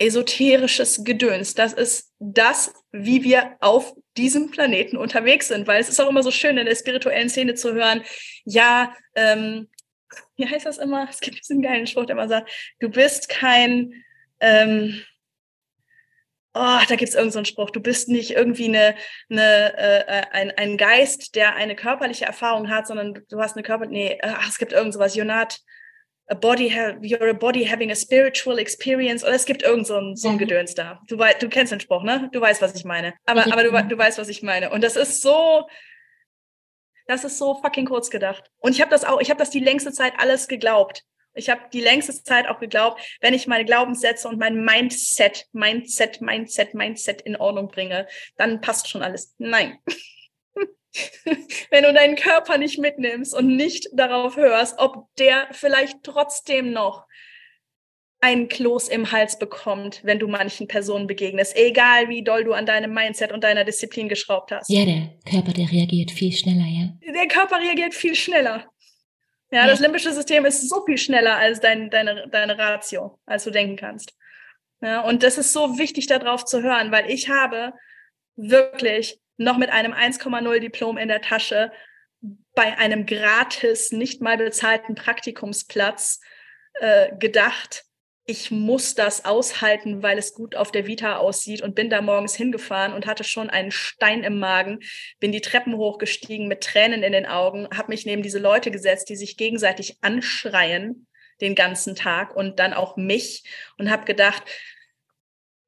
esoterisches 0.00 1.04
Gedöns. 1.04 1.54
Das 1.54 1.72
ist 1.72 2.12
das, 2.18 2.72
wie 2.90 3.22
wir 3.22 3.56
auf 3.60 3.94
diesem 4.16 4.50
Planeten 4.50 4.96
unterwegs 4.96 5.48
sind, 5.48 5.66
weil 5.66 5.80
es 5.80 5.88
ist 5.88 6.00
auch 6.00 6.08
immer 6.08 6.22
so 6.22 6.30
schön 6.30 6.56
in 6.56 6.66
der 6.66 6.74
spirituellen 6.74 7.28
Szene 7.28 7.54
zu 7.54 7.74
hören, 7.74 8.02
ja, 8.44 8.94
ähm, 9.14 9.68
wie 10.36 10.46
heißt 10.48 10.66
das 10.66 10.78
immer? 10.78 11.08
Es 11.08 11.20
gibt 11.20 11.38
diesen 11.38 11.62
geilen 11.62 11.86
Spruch, 11.86 12.06
der 12.06 12.16
immer 12.16 12.28
sagt, 12.28 12.50
du 12.80 12.88
bist 12.88 13.28
kein, 13.28 13.92
ähm, 14.40 15.02
oh, 16.54 16.80
da 16.88 16.96
gibt 16.96 17.08
es 17.08 17.14
irgendeinen 17.14 17.44
so 17.44 17.50
Spruch, 17.50 17.70
du 17.70 17.80
bist 17.80 18.08
nicht 18.08 18.32
irgendwie 18.32 18.68
eine, 18.68 18.94
eine, 19.30 19.78
äh, 19.78 20.22
ein, 20.32 20.50
ein 20.52 20.76
Geist, 20.76 21.34
der 21.34 21.54
eine 21.56 21.76
körperliche 21.76 22.24
Erfahrung 22.24 22.70
hat, 22.70 22.86
sondern 22.86 23.14
du 23.28 23.40
hast 23.40 23.56
eine 23.56 23.62
Körper, 23.62 23.86
nee, 23.86 24.18
ach, 24.22 24.48
es 24.48 24.58
gibt 24.58 24.72
irgend 24.72 24.94
sowas, 24.94 25.16
you're 25.16 25.24
not 25.24 25.58
a 26.30 26.34
body, 26.34 26.70
you're 27.02 27.28
a 27.28 27.32
body 27.32 27.64
having 27.64 27.90
a 27.90 27.96
spiritual 27.96 28.58
experience, 28.58 29.24
oder 29.24 29.34
es 29.34 29.44
gibt 29.44 29.62
irgend 29.62 29.86
so 29.86 29.96
ein, 29.96 30.16
so 30.16 30.28
ein 30.28 30.34
mhm. 30.34 30.38
Gedöns 30.38 30.74
da. 30.74 31.00
Du, 31.08 31.16
du 31.16 31.48
kennst 31.48 31.72
den 31.72 31.80
Spruch, 31.80 32.04
ne? 32.04 32.30
Du 32.32 32.40
weißt, 32.40 32.62
was 32.62 32.74
ich 32.74 32.84
meine. 32.84 33.14
Aber, 33.26 33.46
aber 33.52 33.64
du, 33.64 33.88
du 33.88 33.98
weißt, 33.98 34.18
was 34.18 34.28
ich 34.28 34.42
meine. 34.42 34.70
Und 34.70 34.84
das 34.84 34.96
ist 34.96 35.22
so, 35.22 35.66
das 37.10 37.24
ist 37.24 37.38
so 37.38 37.54
fucking 37.54 37.86
kurz 37.86 38.08
gedacht. 38.08 38.50
Und 38.58 38.72
ich 38.72 38.80
habe 38.80 38.90
das 38.90 39.04
auch, 39.04 39.20
ich 39.20 39.30
habe 39.30 39.38
das 39.38 39.50
die 39.50 39.60
längste 39.60 39.92
Zeit 39.92 40.12
alles 40.18 40.46
geglaubt. 40.46 41.04
Ich 41.34 41.50
habe 41.50 41.60
die 41.72 41.80
längste 41.80 42.12
Zeit 42.22 42.46
auch 42.46 42.60
geglaubt, 42.60 43.00
wenn 43.20 43.34
ich 43.34 43.46
meine 43.46 43.64
Glaubenssätze 43.64 44.28
und 44.28 44.38
mein 44.38 44.64
Mindset, 44.64 45.46
Mindset, 45.52 46.20
Mindset, 46.20 46.74
Mindset 46.74 47.20
in 47.22 47.36
Ordnung 47.36 47.68
bringe, 47.68 48.06
dann 48.36 48.60
passt 48.60 48.88
schon 48.88 49.02
alles. 49.02 49.34
Nein. 49.38 49.78
wenn 51.70 51.84
du 51.84 51.92
deinen 51.92 52.16
Körper 52.16 52.58
nicht 52.58 52.78
mitnimmst 52.78 53.34
und 53.34 53.56
nicht 53.56 53.88
darauf 53.92 54.36
hörst, 54.36 54.78
ob 54.78 55.06
der 55.16 55.48
vielleicht 55.52 56.02
trotzdem 56.04 56.72
noch 56.72 57.06
ein 58.20 58.48
Kloß 58.48 58.88
im 58.88 59.12
Hals 59.12 59.38
bekommt, 59.38 60.00
wenn 60.04 60.18
du 60.18 60.28
manchen 60.28 60.68
Personen 60.68 61.06
begegnest, 61.06 61.56
egal 61.56 62.08
wie 62.08 62.22
doll 62.22 62.44
du 62.44 62.52
an 62.52 62.66
deinem 62.66 62.92
Mindset 62.92 63.32
und 63.32 63.44
deiner 63.44 63.64
Disziplin 63.64 64.08
geschraubt 64.08 64.52
hast. 64.52 64.68
Ja, 64.68 64.84
der 64.84 65.14
Körper, 65.28 65.52
der 65.52 65.70
reagiert 65.70 66.10
viel 66.10 66.32
schneller, 66.32 66.66
ja. 66.66 67.12
Der 67.14 67.28
Körper 67.28 67.58
reagiert 67.58 67.94
viel 67.94 68.14
schneller. 68.14 68.66
Ja, 69.50 69.62
ja. 69.62 69.66
das 69.66 69.80
limbische 69.80 70.12
System 70.12 70.44
ist 70.44 70.68
so 70.68 70.84
viel 70.84 70.98
schneller 70.98 71.36
als 71.36 71.60
dein, 71.60 71.90
deine, 71.90 72.28
deine 72.30 72.58
Ratio, 72.58 73.18
als 73.24 73.44
du 73.44 73.50
denken 73.50 73.76
kannst. 73.76 74.14
Ja, 74.82 75.00
und 75.00 75.22
das 75.22 75.38
ist 75.38 75.52
so 75.52 75.78
wichtig, 75.78 76.06
darauf 76.06 76.44
zu 76.44 76.62
hören, 76.62 76.92
weil 76.92 77.10
ich 77.10 77.28
habe 77.28 77.72
wirklich 78.36 79.18
noch 79.36 79.56
mit 79.56 79.70
einem 79.70 79.92
1,0 79.92 80.58
Diplom 80.60 80.98
in 80.98 81.08
der 81.08 81.22
Tasche 81.22 81.72
bei 82.54 82.76
einem 82.76 83.06
gratis, 83.06 83.92
nicht 83.92 84.20
mal 84.20 84.36
bezahlten 84.36 84.94
Praktikumsplatz 84.94 86.20
äh, 86.74 87.16
gedacht, 87.16 87.84
ich 88.26 88.50
muss 88.50 88.94
das 88.94 89.24
aushalten, 89.24 90.02
weil 90.02 90.18
es 90.18 90.34
gut 90.34 90.54
auf 90.54 90.70
der 90.70 90.86
Vita 90.86 91.16
aussieht 91.16 91.62
und 91.62 91.74
bin 91.74 91.90
da 91.90 92.00
morgens 92.00 92.34
hingefahren 92.34 92.92
und 92.92 93.06
hatte 93.06 93.24
schon 93.24 93.50
einen 93.50 93.72
Stein 93.72 94.22
im 94.22 94.38
Magen, 94.38 94.80
bin 95.18 95.32
die 95.32 95.40
Treppen 95.40 95.76
hochgestiegen 95.76 96.46
mit 96.46 96.62
Tränen 96.62 97.02
in 97.02 97.12
den 97.12 97.26
Augen, 97.26 97.68
habe 97.74 97.88
mich 97.88 98.06
neben 98.06 98.22
diese 98.22 98.38
Leute 98.38 98.70
gesetzt, 98.70 99.08
die 99.08 99.16
sich 99.16 99.36
gegenseitig 99.36 99.98
anschreien 100.00 101.06
den 101.40 101.54
ganzen 101.54 101.94
Tag 101.94 102.36
und 102.36 102.58
dann 102.58 102.74
auch 102.74 102.96
mich 102.96 103.44
und 103.78 103.90
habe 103.90 104.04
gedacht, 104.04 104.42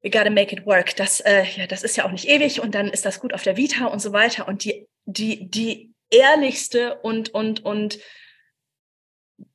we 0.03 0.11
gotta 0.11 0.31
make 0.31 0.55
it 0.55 0.67
work. 0.67 0.95
Das, 0.97 1.21
äh, 1.21 1.45
ja, 1.57 1.67
das 1.67 1.83
ist 1.83 1.97
ja 1.97 2.05
auch 2.05 2.13
nicht 2.13 2.29
ewig 2.29 2.61
und 2.61 2.75
dann 2.75 2.89
ist 2.89 3.05
das 3.05 3.21
gut 3.21 3.33
auf 3.33 3.43
der 3.43 3.57
Vita 3.57 3.87
und 3.87 4.01
so 4.01 4.13
weiter. 4.13 4.47
Und 4.47 4.65
die, 4.65 4.87
die, 5.05 5.49
die 5.49 5.93
ehrlichste 6.11 6.99
und, 7.01 7.33
und, 7.35 7.65
und 7.65 7.99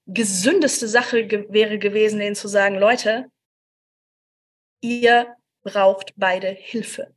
gesündeste 0.07 0.87
Sache 0.87 1.27
ge 1.27 1.45
wäre 1.49 1.77
gewesen, 1.77 2.19
denen 2.19 2.35
zu 2.35 2.47
sagen, 2.47 2.75
Leute, 2.75 3.29
ihr 4.81 5.35
braucht 5.63 6.13
beide 6.15 6.49
Hilfe. 6.49 7.13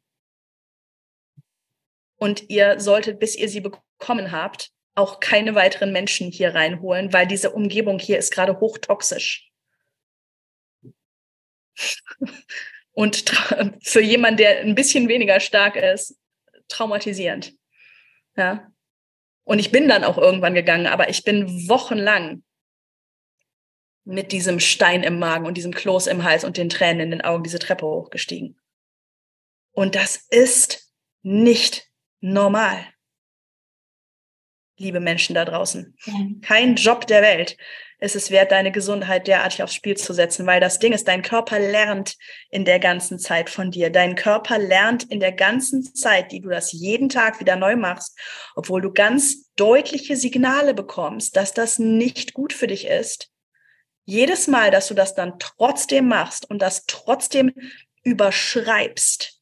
Und 2.17 2.51
ihr 2.51 2.81
solltet, 2.81 3.19
bis 3.19 3.37
ihr 3.37 3.49
sie 3.49 3.61
bekommen 3.61 4.33
habt, 4.33 4.71
auch 4.95 5.21
keine 5.21 5.55
weiteren 5.55 5.93
Menschen 5.93 6.31
hier 6.31 6.55
reinholen, 6.55 7.13
weil 7.13 7.27
diese 7.27 7.51
Umgebung 7.53 7.99
hier 7.99 8.19
ist 8.19 8.33
gerade 8.33 8.61
hochtoxisch. 8.61 9.51
Und 12.93 13.31
für 13.83 14.03
jemanden, 14.03 14.39
der 14.39 14.61
ein 14.61 14.75
bisschen 14.75 15.09
weniger 15.09 15.41
stark 15.41 15.77
ist, 15.77 16.19
traumatisierend. 16.69 17.55
Ja. 18.37 18.71
Und 19.45 19.59
ich 19.59 19.71
bin 19.71 19.89
dann 19.89 20.05
auch 20.05 20.19
irgendwann 20.19 20.55
gegangen, 20.55 20.87
aber 20.87 21.09
ich 21.09 21.25
bin 21.25 21.69
wochenlang 21.69 22.43
mit 24.11 24.33
diesem 24.33 24.61
Stein 24.61 25.03
im 25.03 25.19
Magen 25.19 25.47
und 25.47 25.57
diesem 25.57 25.73
Kloß 25.73 26.07
im 26.09 26.25
Hals 26.25 26.45
und 26.45 26.57
den 26.57 26.69
Tränen 26.69 27.01
in 27.01 27.11
den 27.11 27.21
Augen 27.21 27.45
diese 27.45 27.59
Treppe 27.59 27.87
hochgestiegen. 27.87 28.59
Und 29.73 29.95
das 29.95 30.17
ist 30.29 30.93
nicht 31.23 31.89
normal, 32.21 32.85
liebe 34.77 35.01
Menschen 35.01 35.35
da 35.35 35.45
draußen. 35.45 35.97
Kein 36.43 36.75
Job 36.75 37.07
der 37.07 37.23
Welt 37.23 37.57
ist 38.01 38.17
es 38.17 38.31
wert, 38.31 38.51
deine 38.51 38.73
Gesundheit 38.73 39.27
derartig 39.27 39.63
aufs 39.63 39.75
Spiel 39.75 39.97
zu 39.97 40.15
setzen, 40.15 40.47
weil 40.47 40.59
das 40.59 40.79
Ding 40.79 40.93
ist, 40.93 41.07
dein 41.07 41.23
Körper 41.23 41.59
lernt 41.59 42.17
in 42.51 42.65
der 42.65 42.79
ganzen 42.81 43.19
Zeit 43.19 43.51
von 43.51 43.71
dir. 43.71 43.91
Dein 43.91 44.15
Körper 44.15 44.59
lernt 44.59 45.05
in 45.05 45.21
der 45.21 45.33
ganzen 45.33 45.83
Zeit, 45.95 46.33
die 46.33 46.41
du 46.41 46.49
das 46.49 46.73
jeden 46.73 47.11
Tag 47.11 47.41
wieder 47.41 47.57
neu 47.57 47.77
machst, 47.77 48.19
obwohl 48.57 48.81
du 48.81 48.91
ganz 48.91 49.51
deutliche 49.55 50.17
Signale 50.17 50.73
bekommst, 50.73 51.37
dass 51.37 51.53
das 51.53 51.79
nicht 51.79 52.33
gut 52.33 52.55
für 52.55 52.67
dich 52.67 52.87
ist, 52.87 53.30
jedes 54.05 54.49
Mal, 54.49 54.71
dass 54.71 54.89
du 54.89 54.95
das 54.95 55.15
dann 55.15 55.39
trotzdem 55.39 56.09
machst 56.09 56.49
und 56.49 56.61
das 56.61 56.87
trotzdem 56.87 57.53
überschreibst, 58.03 59.41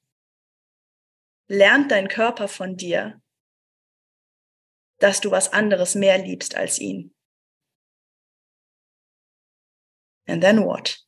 lernt 1.49 1.91
dein 1.91 2.09
Körper 2.09 2.49
von 2.49 2.77
dir, 2.77 3.21
dass 4.99 5.21
du 5.21 5.31
was 5.31 5.53
anderes 5.53 5.95
mehr 5.95 6.19
liebst 6.19 6.57
als 6.57 6.79
ihn. 6.79 7.15
And 10.27 10.43
then 10.43 10.65
what? 10.65 10.99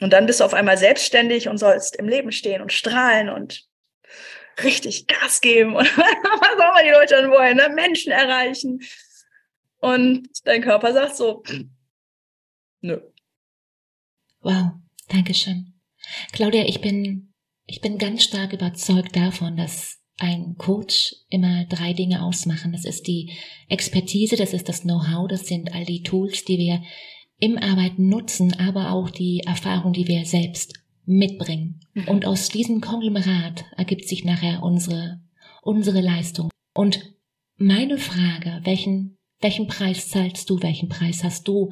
Und 0.00 0.12
dann 0.14 0.24
bist 0.24 0.40
du 0.40 0.44
auf 0.44 0.54
einmal 0.54 0.78
selbstständig 0.78 1.48
und 1.48 1.58
sollst 1.58 1.96
im 1.96 2.08
Leben 2.08 2.32
stehen 2.32 2.62
und 2.62 2.72
strahlen 2.72 3.28
und 3.28 3.68
richtig 4.62 5.06
Gas 5.06 5.40
geben 5.40 5.76
und 5.76 5.84
was 5.96 6.60
auch 6.60 6.70
immer 6.70 6.82
die 6.82 6.90
Leute 6.90 7.16
dann 7.16 7.30
wollen, 7.30 7.56
ne? 7.56 7.68
Menschen 7.68 8.12
erreichen. 8.12 8.80
Und 9.80 10.28
dein 10.44 10.62
Körper 10.62 10.92
sagt 10.92 11.16
so, 11.16 11.42
nö. 12.80 13.00
Wow, 14.40 14.72
danke 15.08 15.34
schön. 15.34 15.74
Claudia, 16.32 16.64
ich 16.66 16.80
bin, 16.80 17.32
ich 17.66 17.80
bin 17.80 17.98
ganz 17.98 18.22
stark 18.22 18.52
überzeugt 18.52 19.16
davon, 19.16 19.56
dass 19.56 19.98
ein 20.18 20.56
Coach 20.56 21.14
immer 21.30 21.64
drei 21.64 21.94
Dinge 21.94 22.22
ausmachen. 22.22 22.72
Das 22.72 22.84
ist 22.84 23.06
die 23.06 23.32
Expertise, 23.68 24.36
das 24.36 24.52
ist 24.52 24.68
das 24.68 24.82
Know-how, 24.82 25.28
das 25.28 25.46
sind 25.46 25.72
all 25.74 25.84
die 25.84 26.02
Tools, 26.02 26.44
die 26.44 26.58
wir 26.58 26.82
im 27.38 27.56
Arbeiten 27.56 28.08
nutzen, 28.08 28.52
aber 28.58 28.92
auch 28.92 29.10
die 29.10 29.40
Erfahrung, 29.46 29.94
die 29.94 30.06
wir 30.06 30.26
selbst 30.26 30.74
mitbringen. 31.06 31.80
Mhm. 31.94 32.08
Und 32.08 32.26
aus 32.26 32.50
diesem 32.50 32.82
Konglomerat 32.82 33.64
ergibt 33.76 34.06
sich 34.06 34.24
nachher 34.24 34.62
unsere, 34.62 35.22
unsere 35.62 36.02
Leistung. 36.02 36.50
Und 36.74 37.14
meine 37.56 37.96
Frage, 37.96 38.60
welchen 38.64 39.16
welchen 39.40 39.66
Preis 39.66 40.08
zahlst 40.10 40.48
du? 40.50 40.62
Welchen 40.62 40.88
Preis 40.88 41.24
hast 41.24 41.48
du 41.48 41.70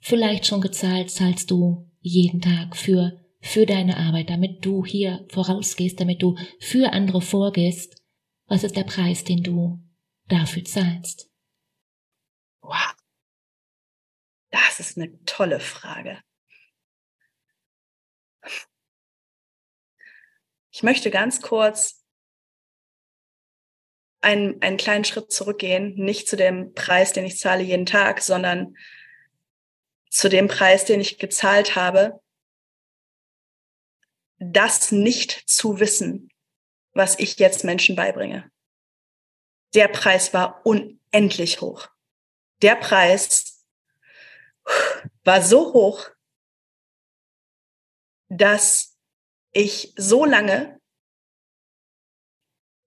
vielleicht 0.00 0.46
schon 0.46 0.60
gezahlt? 0.60 1.10
Zahlst 1.10 1.50
du 1.50 1.90
jeden 2.00 2.40
Tag 2.40 2.76
für, 2.76 3.24
für 3.40 3.66
deine 3.66 3.96
Arbeit, 3.96 4.30
damit 4.30 4.64
du 4.64 4.84
hier 4.84 5.26
vorausgehst, 5.30 6.00
damit 6.00 6.22
du 6.22 6.36
für 6.60 6.92
andere 6.92 7.20
vorgehst? 7.20 8.02
Was 8.46 8.64
ist 8.64 8.76
der 8.76 8.84
Preis, 8.84 9.24
den 9.24 9.42
du 9.42 9.80
dafür 10.28 10.64
zahlst? 10.64 11.30
Wow. 12.60 12.94
Das 14.50 14.80
ist 14.80 14.96
eine 14.96 15.22
tolle 15.24 15.60
Frage. 15.60 16.22
Ich 20.70 20.82
möchte 20.82 21.10
ganz 21.10 21.40
kurz 21.40 22.05
einen, 24.26 24.60
einen 24.60 24.76
kleinen 24.76 25.04
Schritt 25.04 25.30
zurückgehen, 25.30 25.94
nicht 25.94 26.28
zu 26.28 26.36
dem 26.36 26.74
Preis, 26.74 27.12
den 27.12 27.24
ich 27.24 27.38
zahle 27.38 27.62
jeden 27.62 27.86
Tag, 27.86 28.20
sondern 28.20 28.76
zu 30.10 30.28
dem 30.28 30.48
Preis, 30.48 30.84
den 30.84 31.00
ich 31.00 31.20
gezahlt 31.20 31.76
habe, 31.76 32.20
das 34.38 34.90
nicht 34.90 35.48
zu 35.48 35.78
wissen, 35.78 36.28
was 36.92 37.16
ich 37.20 37.38
jetzt 37.38 37.62
Menschen 37.62 37.94
beibringe. 37.94 38.50
Der 39.74 39.86
Preis 39.86 40.34
war 40.34 40.66
unendlich 40.66 41.60
hoch. 41.60 41.88
Der 42.62 42.74
Preis 42.74 43.64
war 45.22 45.40
so 45.40 45.72
hoch, 45.72 46.10
dass 48.28 48.96
ich 49.52 49.92
so 49.96 50.24
lange 50.24 50.75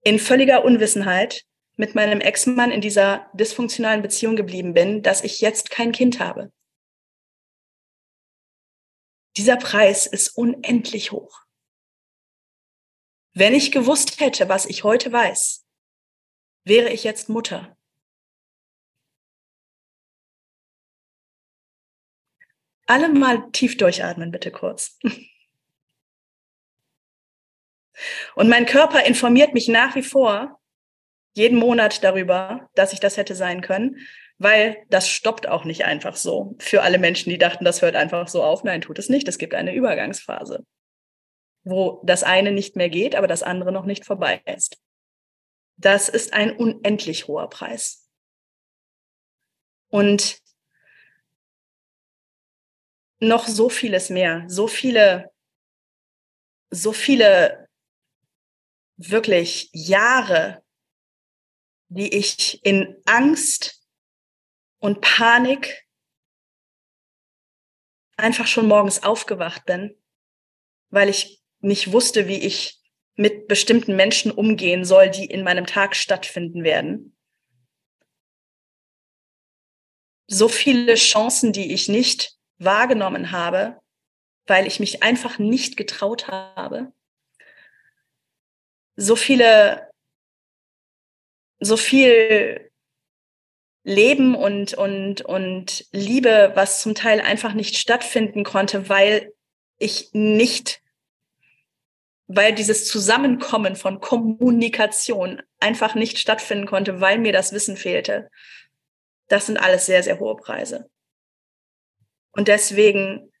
in 0.02 0.18
völliger 0.18 0.64
Unwissenheit 0.64 1.44
mit 1.76 1.94
meinem 1.94 2.20
Ex-Mann 2.20 2.70
in 2.70 2.80
dieser 2.80 3.30
dysfunktionalen 3.34 4.02
Beziehung 4.02 4.36
geblieben 4.36 4.74
bin, 4.74 5.02
dass 5.02 5.24
ich 5.24 5.40
jetzt 5.40 5.70
kein 5.70 5.92
Kind 5.92 6.20
habe. 6.20 6.52
Dieser 9.36 9.56
Preis 9.56 10.06
ist 10.06 10.36
unendlich 10.36 11.12
hoch. 11.12 11.44
Wenn 13.32 13.54
ich 13.54 13.72
gewusst 13.72 14.20
hätte, 14.20 14.48
was 14.48 14.66
ich 14.66 14.84
heute 14.84 15.12
weiß, 15.12 15.64
wäre 16.64 16.90
ich 16.90 17.04
jetzt 17.04 17.28
Mutter. 17.28 17.76
Alle 22.86 23.08
mal 23.08 23.50
tief 23.52 23.76
durchatmen, 23.76 24.32
bitte 24.32 24.50
kurz. 24.50 24.98
Und 28.34 28.48
mein 28.48 28.66
Körper 28.66 29.04
informiert 29.04 29.54
mich 29.54 29.68
nach 29.68 29.94
wie 29.94 30.02
vor 30.02 30.60
jeden 31.34 31.58
Monat 31.58 32.02
darüber, 32.02 32.68
dass 32.74 32.92
ich 32.92 33.00
das 33.00 33.16
hätte 33.16 33.34
sein 33.34 33.60
können, 33.60 33.98
weil 34.38 34.78
das 34.88 35.08
stoppt 35.08 35.48
auch 35.48 35.64
nicht 35.64 35.84
einfach 35.84 36.16
so. 36.16 36.56
Für 36.58 36.82
alle 36.82 36.98
Menschen, 36.98 37.30
die 37.30 37.38
dachten, 37.38 37.64
das 37.64 37.82
hört 37.82 37.94
einfach 37.94 38.28
so 38.28 38.42
auf. 38.42 38.64
Nein, 38.64 38.80
tut 38.80 38.98
es 38.98 39.08
nicht. 39.08 39.28
Es 39.28 39.38
gibt 39.38 39.54
eine 39.54 39.74
Übergangsphase, 39.74 40.64
wo 41.62 42.02
das 42.04 42.22
eine 42.22 42.52
nicht 42.52 42.74
mehr 42.74 42.88
geht, 42.88 43.14
aber 43.14 43.26
das 43.26 43.42
andere 43.42 43.70
noch 43.70 43.84
nicht 43.84 44.04
vorbei 44.04 44.42
ist. 44.46 44.78
Das 45.76 46.08
ist 46.08 46.32
ein 46.32 46.56
unendlich 46.56 47.26
hoher 47.28 47.48
Preis. 47.48 48.08
Und 49.88 50.40
noch 53.18 53.46
so 53.46 53.68
vieles 53.68 54.08
mehr, 54.08 54.44
so 54.48 54.66
viele, 54.66 55.30
so 56.70 56.92
viele 56.92 57.68
wirklich 59.08 59.70
Jahre, 59.72 60.62
die 61.88 62.14
ich 62.14 62.64
in 62.64 62.96
Angst 63.06 63.82
und 64.78 65.00
Panik 65.00 65.86
einfach 68.16 68.46
schon 68.46 68.68
morgens 68.68 69.02
aufgewacht 69.02 69.64
bin, 69.64 69.96
weil 70.90 71.08
ich 71.08 71.42
nicht 71.60 71.92
wusste, 71.92 72.28
wie 72.28 72.40
ich 72.40 72.78
mit 73.14 73.48
bestimmten 73.48 73.96
Menschen 73.96 74.30
umgehen 74.30 74.84
soll, 74.84 75.10
die 75.10 75.24
in 75.24 75.42
meinem 75.44 75.66
Tag 75.66 75.96
stattfinden 75.96 76.62
werden. 76.62 77.16
So 80.26 80.48
viele 80.48 80.94
Chancen, 80.94 81.52
die 81.52 81.72
ich 81.72 81.88
nicht 81.88 82.38
wahrgenommen 82.58 83.32
habe, 83.32 83.80
weil 84.46 84.66
ich 84.66 84.78
mich 84.78 85.02
einfach 85.02 85.38
nicht 85.38 85.76
getraut 85.76 86.28
habe 86.28 86.92
so 89.00 89.16
viele, 89.16 89.90
so 91.58 91.78
viel 91.78 92.70
Leben 93.82 94.34
und, 94.34 94.74
und, 94.74 95.22
und 95.22 95.86
Liebe, 95.90 96.52
was 96.54 96.82
zum 96.82 96.94
Teil 96.94 97.22
einfach 97.22 97.54
nicht 97.54 97.78
stattfinden 97.78 98.44
konnte, 98.44 98.90
weil 98.90 99.32
ich 99.78 100.10
nicht, 100.12 100.82
weil 102.26 102.54
dieses 102.54 102.86
Zusammenkommen 102.86 103.74
von 103.74 104.00
Kommunikation 104.00 105.40
einfach 105.60 105.94
nicht 105.94 106.18
stattfinden 106.18 106.66
konnte, 106.66 107.00
weil 107.00 107.18
mir 107.18 107.32
das 107.32 107.52
Wissen 107.52 107.78
fehlte. 107.78 108.30
Das 109.28 109.46
sind 109.46 109.56
alles 109.56 109.86
sehr, 109.86 110.02
sehr 110.02 110.20
hohe 110.20 110.36
Preise. 110.36 110.90
Und 112.32 112.48
deswegen, 112.48 113.32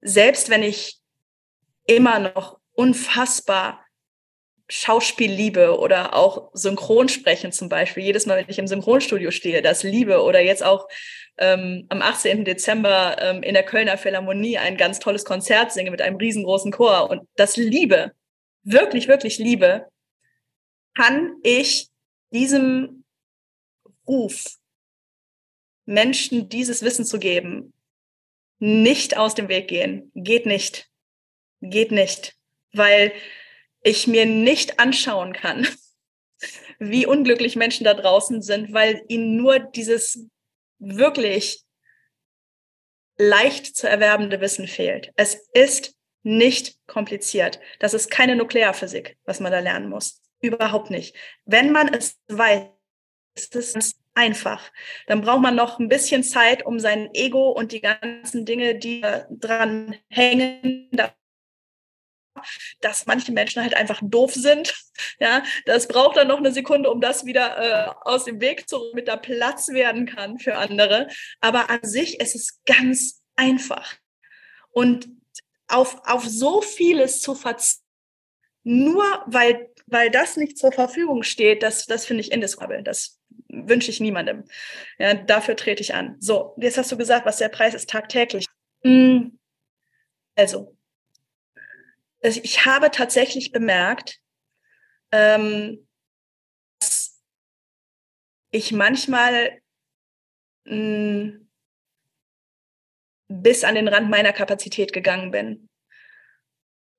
selbst 0.00 0.48
wenn 0.48 0.62
ich 0.62 0.98
immer 1.84 2.20
noch 2.20 2.58
unfassbar 2.72 3.84
Schauspiel 4.70 5.32
liebe 5.32 5.78
oder 5.78 6.14
auch 6.14 6.50
Synchronsprechen 6.52 7.52
zum 7.52 7.68
Beispiel. 7.68 8.02
Jedes 8.02 8.26
Mal, 8.26 8.36
wenn 8.36 8.48
ich 8.48 8.58
im 8.58 8.66
Synchronstudio 8.66 9.30
stehe, 9.30 9.62
das 9.62 9.82
liebe 9.82 10.22
oder 10.22 10.40
jetzt 10.40 10.62
auch 10.62 10.88
ähm, 11.38 11.86
am 11.88 12.02
18. 12.02 12.44
Dezember 12.44 13.16
ähm, 13.20 13.42
in 13.42 13.54
der 13.54 13.62
Kölner 13.62 13.96
Philharmonie 13.96 14.58
ein 14.58 14.76
ganz 14.76 14.98
tolles 14.98 15.24
Konzert 15.24 15.72
singe 15.72 15.90
mit 15.90 16.02
einem 16.02 16.16
riesengroßen 16.16 16.72
Chor 16.72 17.08
und 17.10 17.26
das 17.36 17.56
liebe, 17.56 18.12
wirklich, 18.62 19.08
wirklich 19.08 19.38
liebe, 19.38 19.86
kann 20.94 21.36
ich 21.42 21.88
diesem 22.32 23.04
Ruf, 24.06 24.58
Menschen 25.86 26.48
dieses 26.48 26.82
Wissen 26.82 27.04
zu 27.04 27.18
geben, 27.18 27.72
nicht 28.58 29.16
aus 29.16 29.34
dem 29.34 29.48
Weg 29.48 29.68
gehen. 29.68 30.10
Geht 30.14 30.44
nicht. 30.44 30.90
Geht 31.60 31.92
nicht. 31.92 32.34
Weil 32.72 33.12
ich 33.82 34.06
mir 34.06 34.26
nicht 34.26 34.80
anschauen 34.80 35.32
kann, 35.32 35.66
wie 36.78 37.06
unglücklich 37.06 37.56
Menschen 37.56 37.84
da 37.84 37.94
draußen 37.94 38.42
sind, 38.42 38.72
weil 38.72 39.02
ihnen 39.08 39.36
nur 39.36 39.58
dieses 39.58 40.26
wirklich 40.78 41.62
leicht 43.18 43.76
zu 43.76 43.88
erwerbende 43.88 44.40
Wissen 44.40 44.68
fehlt. 44.68 45.12
Es 45.16 45.34
ist 45.52 45.96
nicht 46.22 46.76
kompliziert. 46.86 47.58
Das 47.80 47.94
ist 47.94 48.10
keine 48.10 48.36
Nuklearphysik, 48.36 49.16
was 49.24 49.40
man 49.40 49.52
da 49.52 49.60
lernen 49.60 49.88
muss. 49.88 50.22
Überhaupt 50.40 50.90
nicht. 50.90 51.16
Wenn 51.44 51.72
man 51.72 51.92
es 51.92 52.16
weiß, 52.28 52.68
ist 53.34 53.76
es 53.76 54.00
einfach. 54.14 54.70
Dann 55.06 55.20
braucht 55.20 55.42
man 55.42 55.54
noch 55.54 55.78
ein 55.78 55.88
bisschen 55.88 56.22
Zeit, 56.22 56.66
um 56.66 56.80
sein 56.80 57.10
Ego 57.14 57.50
und 57.50 57.72
die 57.72 57.80
ganzen 57.80 58.44
Dinge, 58.44 58.74
die 58.76 59.04
dran 59.30 59.96
hängen, 60.08 60.90
dass 62.80 63.06
manche 63.06 63.32
Menschen 63.32 63.62
halt 63.62 63.74
einfach 63.74 64.00
doof 64.02 64.34
sind. 64.34 64.74
Ja, 65.20 65.44
das 65.64 65.86
braucht 65.86 66.16
dann 66.16 66.26
noch 66.26 66.38
eine 66.38 66.50
Sekunde, 66.52 66.90
um 66.90 67.00
das 67.00 67.24
wieder 67.24 67.56
äh, 67.56 67.90
aus 68.02 68.24
dem 68.24 68.40
Weg 68.40 68.68
zu, 68.68 68.90
mit 68.94 69.06
da 69.06 69.16
Platz 69.16 69.68
werden 69.68 70.06
kann 70.06 70.40
für 70.40 70.56
andere. 70.56 71.06
Aber 71.40 71.70
an 71.70 71.80
sich 71.82 72.18
ist 72.20 72.34
es 72.34 72.60
ganz 72.66 73.22
einfach. 73.36 73.94
Und 74.70 75.08
auf, 75.68 76.00
auf 76.04 76.24
so 76.26 76.62
vieles 76.62 77.20
zu 77.20 77.36
verzichten, 77.36 77.84
nur 78.64 79.04
weil, 79.26 79.70
weil 79.86 80.10
das 80.10 80.36
nicht 80.36 80.58
zur 80.58 80.72
Verfügung 80.72 81.22
steht, 81.22 81.62
das, 81.62 81.86
das 81.86 82.04
finde 82.04 82.22
ich 82.22 82.32
indiskutabel. 82.32 82.82
Das 82.82 83.18
wünsche 83.48 83.90
ich 83.90 84.00
niemandem. 84.00 84.44
Ja, 84.98 85.14
dafür 85.14 85.56
trete 85.56 85.80
ich 85.80 85.94
an. 85.94 86.16
So, 86.20 86.54
jetzt 86.58 86.76
hast 86.76 86.92
du 86.92 86.96
gesagt, 86.96 87.24
was 87.24 87.38
der 87.38 87.48
Preis 87.48 87.74
ist 87.74 87.88
tagtäglich. 87.88 88.46
Hm. 88.82 89.38
Also, 90.34 90.76
also 92.22 92.40
ich 92.42 92.64
habe 92.66 92.90
tatsächlich 92.90 93.52
bemerkt, 93.52 94.18
ähm, 95.12 95.86
dass 96.80 97.20
ich 98.50 98.72
manchmal 98.72 99.60
mh, 100.64 100.72
hm, 100.74 101.50
bis 103.28 103.62
an 103.62 103.74
den 103.74 103.88
Rand 103.88 104.08
meiner 104.08 104.32
Kapazität 104.32 104.92
gegangen 104.92 105.30
bin, 105.30 105.68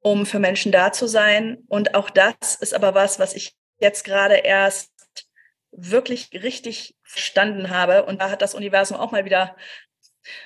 um 0.02 0.26
für 0.26 0.40
Menschen 0.40 0.72
da 0.72 0.92
zu 0.92 1.08
sein. 1.08 1.64
Und 1.68 1.96
auch 1.96 2.10
das 2.10 2.56
ist 2.60 2.74
aber 2.74 2.94
was, 2.94 3.20
was 3.20 3.34
ich 3.34 3.56
jetzt 3.80 4.04
gerade 4.04 4.36
erst 4.36 4.92
wirklich 5.72 6.30
richtig 6.34 6.96
verstanden 7.04 7.70
habe. 7.70 8.06
Und 8.06 8.22
da 8.22 8.30
hat 8.30 8.42
das 8.42 8.54
Universum 8.54 8.98
auch 8.98 9.12
mal 9.12 9.26
wieder 9.26 9.56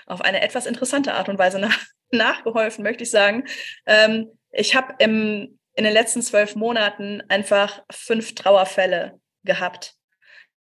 auf 0.06 0.22
eine 0.22 0.42
etwas 0.42 0.66
interessante 0.66 1.14
Art 1.14 1.30
und 1.30 1.38
Weise 1.38 1.60
nach, 1.60 1.78
nachgeholfen, 2.14 2.84
möchte 2.84 3.04
ich 3.04 3.12
sagen. 3.12 3.46
Ähm, 3.86 4.30
ich 4.52 4.76
habe 4.76 4.94
in 5.00 5.58
den 5.78 5.94
letzten 5.94 6.22
zwölf 6.22 6.56
Monaten 6.56 7.22
einfach 7.30 7.84
fünf 7.92 8.36
Trauerfälle 8.36 9.20
gehabt. 9.44 9.96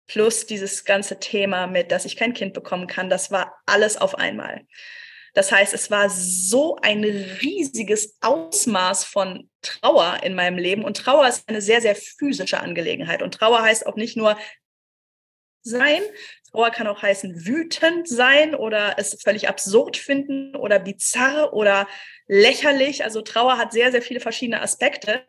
Plus 0.06 0.46
dieses 0.46 0.84
ganze 0.84 1.18
Thema 1.18 1.66
mit, 1.66 1.90
dass 1.90 2.04
ich 2.04 2.16
kein 2.16 2.32
Kind 2.32 2.54
bekommen 2.54 2.86
kann, 2.86 3.10
das 3.10 3.30
war 3.30 3.54
alles 3.66 3.96
auf 3.96 4.14
einmal. 4.14 4.62
Das 5.34 5.52
heißt, 5.52 5.74
es 5.74 5.90
war 5.90 6.08
so 6.10 6.76
ein 6.82 7.04
riesiges 7.04 8.16
Ausmaß 8.22 9.04
von 9.04 9.48
Trauer 9.62 10.18
in 10.22 10.34
meinem 10.34 10.58
Leben. 10.58 10.84
Und 10.84 10.96
Trauer 10.96 11.28
ist 11.28 11.48
eine 11.48 11.60
sehr, 11.60 11.80
sehr 11.80 11.94
physische 11.94 12.60
Angelegenheit. 12.60 13.22
Und 13.22 13.34
Trauer 13.34 13.62
heißt 13.62 13.86
auch 13.86 13.96
nicht 13.96 14.16
nur 14.16 14.36
sein. 15.68 16.02
Trauer 16.50 16.70
kann 16.70 16.86
auch 16.86 17.02
heißen 17.02 17.46
wütend 17.46 18.08
sein 18.08 18.54
oder 18.54 18.94
es 18.98 19.18
völlig 19.22 19.48
absurd 19.48 19.96
finden 19.96 20.56
oder 20.56 20.78
bizarr 20.78 21.52
oder 21.52 21.86
lächerlich. 22.26 23.04
Also 23.04 23.22
Trauer 23.22 23.58
hat 23.58 23.72
sehr, 23.72 23.90
sehr 23.92 24.02
viele 24.02 24.20
verschiedene 24.20 24.62
Aspekte. 24.62 25.24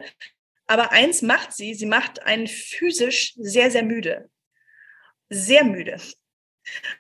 Aber 0.68 0.92
eins 0.92 1.22
macht 1.22 1.52
sie, 1.54 1.74
sie 1.74 1.88
macht 1.88 2.24
einen 2.24 2.48
physisch 2.48 3.34
sehr, 3.38 3.72
sehr 3.72 3.84
müde. 3.84 4.30
Sehr 5.30 5.64
müde. 5.64 5.98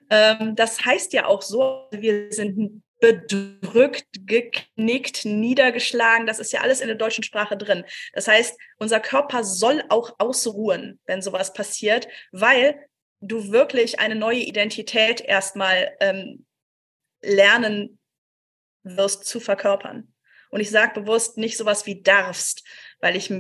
Ähm, 0.10 0.56
das 0.56 0.84
heißt 0.84 1.14
ja 1.14 1.26
auch 1.26 1.42
so, 1.42 1.88
wir 1.92 2.32
sind 2.32 2.84
bedrückt, 3.00 4.08
geknickt, 4.26 5.26
niedergeschlagen. 5.26 6.28
Das 6.28 6.40
ist 6.40 6.52
ja 6.52 6.62
alles 6.62 6.82
in 6.82 6.88
der 6.88 6.98
deutschen 6.98 7.24
Sprache 7.24 7.56
drin. 7.56 7.86
Das 8.14 8.28
heißt, 8.28 8.60
unser 8.78 9.00
Körper 9.00 9.44
soll 9.44 9.84
auch 9.90 10.16
ausruhen, 10.20 11.00
wenn 11.06 11.22
sowas 11.22 11.54
passiert, 11.54 12.08
weil 12.32 12.89
du 13.22 13.52
wirklich 13.52 14.00
eine 14.00 14.16
neue 14.16 14.40
Identität 14.40 15.22
erstmal 15.22 15.96
ähm, 16.00 16.46
lernen 17.22 18.00
wirst 18.84 19.26
zu 19.26 19.40
verkörpern. 19.40 20.14
Und 20.52 20.62
ich 20.62 20.72
sage 20.72 21.00
bewusst 21.00 21.38
nicht 21.38 21.58
sowas 21.58 21.86
wie 21.86 22.02
darfst, 22.02 22.64
weil 23.02 23.16
ich 23.16 23.32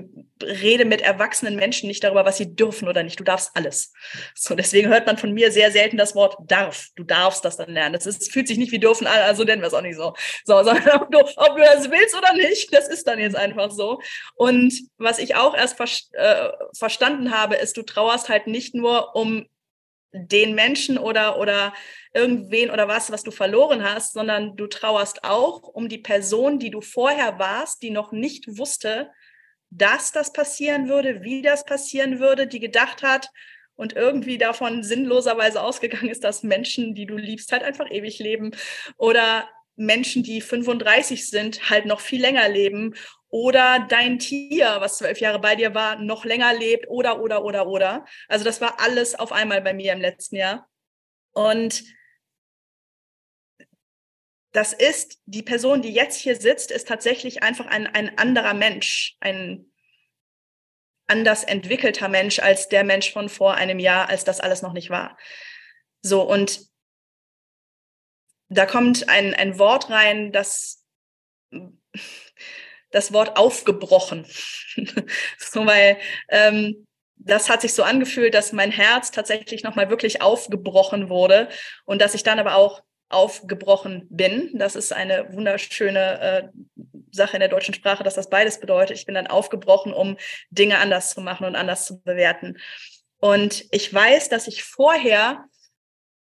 rede 0.41 0.85
mit 0.85 1.01
erwachsenen 1.01 1.55
Menschen 1.55 1.87
nicht 1.87 2.03
darüber, 2.03 2.23
was 2.23 2.37
sie 2.37 2.55
dürfen 2.55 2.87
oder 2.87 3.03
nicht. 3.03 3.19
Du 3.19 3.23
darfst 3.23 3.51
alles. 3.55 3.91
So, 4.35 4.55
deswegen 4.55 4.89
hört 4.89 5.07
man 5.07 5.17
von 5.17 5.33
mir 5.33 5.51
sehr 5.51 5.71
selten 5.71 5.97
das 5.97 6.15
Wort 6.15 6.37
darf. 6.45 6.87
Du 6.95 7.03
darfst 7.03 7.43
das 7.43 7.57
dann 7.57 7.71
lernen. 7.71 7.93
Das 7.93 8.05
ist, 8.05 8.31
fühlt 8.31 8.47
sich 8.47 8.57
nicht 8.57 8.71
wie 8.71 8.79
dürfen, 8.79 9.07
also 9.07 9.43
nennen 9.43 9.61
wir 9.61 9.67
es 9.67 9.73
auch 9.73 9.81
nicht 9.81 9.97
so. 9.97 10.13
So, 10.45 10.63
sondern 10.63 11.01
ob 11.01 11.11
du, 11.11 11.19
ob 11.19 11.57
du 11.57 11.63
das 11.63 11.89
willst 11.89 12.15
oder 12.15 12.33
nicht, 12.33 12.73
das 12.73 12.87
ist 12.87 13.07
dann 13.07 13.19
jetzt 13.19 13.35
einfach 13.35 13.71
so. 13.71 14.01
Und 14.35 14.73
was 14.97 15.17
ich 15.17 15.35
auch 15.35 15.55
erst 15.55 15.77
ver 15.77 15.89
äh, 16.13 16.51
verstanden 16.77 17.31
habe, 17.31 17.55
ist, 17.55 17.75
du 17.75 17.81
trauerst 17.81 18.29
halt 18.29 18.47
nicht 18.47 18.75
nur 18.75 19.15
um 19.15 19.47
den 20.11 20.55
Menschen 20.55 20.97
oder, 20.97 21.39
oder 21.39 21.73
irgendwen 22.13 22.71
oder 22.71 22.87
was, 22.87 23.11
was 23.11 23.23
du 23.23 23.31
verloren 23.31 23.83
hast, 23.83 24.13
sondern 24.13 24.55
du 24.55 24.67
trauerst 24.67 25.23
auch 25.23 25.63
um 25.63 25.87
die 25.87 25.99
Person, 25.99 26.59
die 26.59 26.71
du 26.71 26.81
vorher 26.81 27.37
warst, 27.37 27.83
die 27.83 27.91
noch 27.91 28.11
nicht 28.11 28.57
wusste, 28.57 29.11
dass 29.69 30.11
das 30.11 30.33
passieren 30.33 30.89
würde, 30.89 31.21
wie 31.21 31.41
das 31.41 31.65
passieren 31.65 32.19
würde, 32.19 32.47
die 32.47 32.59
gedacht 32.59 33.03
hat 33.03 33.29
und 33.75 33.93
irgendwie 33.93 34.37
davon 34.37 34.83
sinnloserweise 34.83 35.61
ausgegangen 35.61 36.09
ist, 36.09 36.23
dass 36.23 36.43
Menschen, 36.43 36.95
die 36.95 37.05
du 37.05 37.15
liebst, 37.15 37.51
halt 37.51 37.63
einfach 37.63 37.89
ewig 37.89 38.19
leben 38.19 38.51
oder 38.97 39.47
Menschen, 39.75 40.23
die 40.23 40.41
35 40.41 41.29
sind, 41.29 41.69
halt 41.69 41.85
noch 41.85 42.01
viel 42.01 42.19
länger 42.19 42.49
leben 42.49 42.95
oder 43.29 43.85
dein 43.87 44.19
Tier, 44.19 44.77
was 44.79 44.97
zwölf 44.97 45.19
Jahre 45.19 45.39
bei 45.39 45.55
dir 45.55 45.75
war, 45.75 45.97
noch 45.97 46.25
länger 46.25 46.53
lebt 46.53 46.87
oder, 46.89 47.21
oder, 47.21 47.43
oder, 47.43 47.67
oder. 47.67 48.05
Also 48.27 48.43
das 48.43 48.59
war 48.59 48.79
alles 48.79 49.15
auf 49.15 49.31
einmal 49.31 49.61
bei 49.61 49.73
mir 49.73 49.93
im 49.93 50.01
letzten 50.01 50.35
Jahr. 50.35 50.67
Und 51.31 51.83
das 54.51 54.73
ist, 54.73 55.21
die 55.25 55.43
Person, 55.43 55.81
die 55.83 55.93
jetzt 55.93 56.17
hier 56.17 56.35
sitzt, 56.35 56.71
ist 56.71 56.87
tatsächlich 56.87 57.43
einfach 57.43 57.67
ein, 57.67 57.85
ein 57.87 58.17
anderer 58.17 58.55
Mensch, 58.55 59.15
ein 59.19 59.71
anders 61.05 61.43
entwickelter 61.43 62.07
Mensch 62.07 62.39
als 62.39 62.67
der 62.67 62.83
Mensch 62.83 63.11
von 63.11 63.29
vor 63.29 63.55
einem 63.55 63.79
Jahr, 63.79 64.09
als 64.09 64.23
das 64.23 64.39
alles 64.39 64.61
noch 64.61 64.73
nicht 64.73 64.89
war. 64.89 65.17
So, 66.01 66.21
und 66.23 66.67
da 68.47 68.65
kommt 68.65 69.07
ein, 69.09 69.35
ein 69.35 69.59
Wort 69.59 69.91
rein, 69.91 70.31
das 70.31 70.83
das 72.91 73.13
Wort 73.13 73.37
aufgebrochen. 73.37 74.25
so, 75.37 75.65
weil 75.65 75.97
ähm, 76.29 76.87
das 77.17 77.49
hat 77.49 77.61
sich 77.61 77.73
so 77.73 77.83
angefühlt, 77.83 78.33
dass 78.33 78.53
mein 78.53 78.71
Herz 78.71 79.11
tatsächlich 79.11 79.63
nochmal 79.63 79.89
wirklich 79.89 80.21
aufgebrochen 80.21 81.09
wurde 81.09 81.49
und 81.85 82.01
dass 82.01 82.13
ich 82.13 82.23
dann 82.23 82.39
aber 82.39 82.55
auch 82.55 82.81
aufgebrochen 83.09 84.07
bin. 84.09 84.51
Das 84.53 84.75
ist 84.75 84.93
eine 84.93 85.33
wunderschöne 85.33 86.21
äh, 86.21 86.47
Sache 87.11 87.37
in 87.37 87.39
der 87.39 87.49
deutschen 87.49 87.73
Sprache, 87.73 88.03
dass 88.03 88.13
das 88.13 88.29
beides 88.29 88.59
bedeutet. 88.59 88.97
Ich 88.97 89.05
bin 89.05 89.15
dann 89.15 89.27
aufgebrochen, 89.27 89.93
um 89.93 90.17
Dinge 90.51 90.77
anders 90.77 91.09
zu 91.13 91.21
machen 91.21 91.45
und 91.45 91.55
anders 91.55 91.85
zu 91.85 92.01
bewerten. 92.01 92.57
Und 93.19 93.65
ich 93.71 93.93
weiß, 93.93 94.29
dass 94.29 94.47
ich 94.47 94.63
vorher 94.63 95.43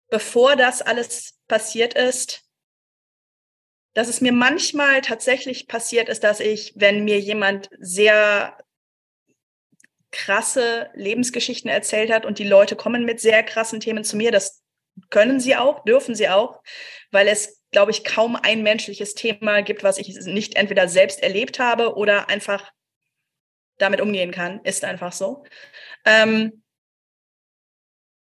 bevor 0.08 0.56
das 0.56 0.82
alles 0.82 1.34
passiert 1.48 1.94
ist, 1.94 2.42
dass 3.96 4.08
es 4.08 4.20
mir 4.20 4.32
manchmal 4.32 5.00
tatsächlich 5.00 5.68
passiert 5.68 6.10
ist, 6.10 6.22
dass 6.22 6.38
ich, 6.38 6.74
wenn 6.76 7.04
mir 7.04 7.18
jemand 7.18 7.70
sehr 7.78 8.58
krasse 10.10 10.90
Lebensgeschichten 10.92 11.70
erzählt 11.70 12.12
hat 12.12 12.26
und 12.26 12.38
die 12.38 12.46
Leute 12.46 12.76
kommen 12.76 13.06
mit 13.06 13.20
sehr 13.20 13.42
krassen 13.42 13.80
Themen 13.80 14.04
zu 14.04 14.18
mir, 14.18 14.30
das 14.30 14.62
können 15.08 15.40
sie 15.40 15.56
auch, 15.56 15.82
dürfen 15.84 16.14
sie 16.14 16.28
auch, 16.28 16.62
weil 17.10 17.26
es, 17.26 17.62
glaube 17.70 17.90
ich, 17.90 18.04
kaum 18.04 18.36
ein 18.36 18.62
menschliches 18.62 19.14
Thema 19.14 19.62
gibt, 19.62 19.82
was 19.82 19.96
ich 19.96 20.08
nicht 20.26 20.56
entweder 20.56 20.88
selbst 20.88 21.22
erlebt 21.22 21.58
habe 21.58 21.96
oder 21.96 22.28
einfach 22.28 22.70
damit 23.78 24.02
umgehen 24.02 24.30
kann. 24.30 24.60
Ist 24.62 24.84
einfach 24.84 25.12
so. 25.12 25.42
Ähm, 26.04 26.62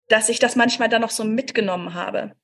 dass 0.08 0.30
ich 0.30 0.38
das 0.38 0.56
manchmal 0.56 0.90
dann 0.90 1.02
noch 1.02 1.10
so 1.10 1.24
mitgenommen 1.24 1.96
habe. 1.96 2.36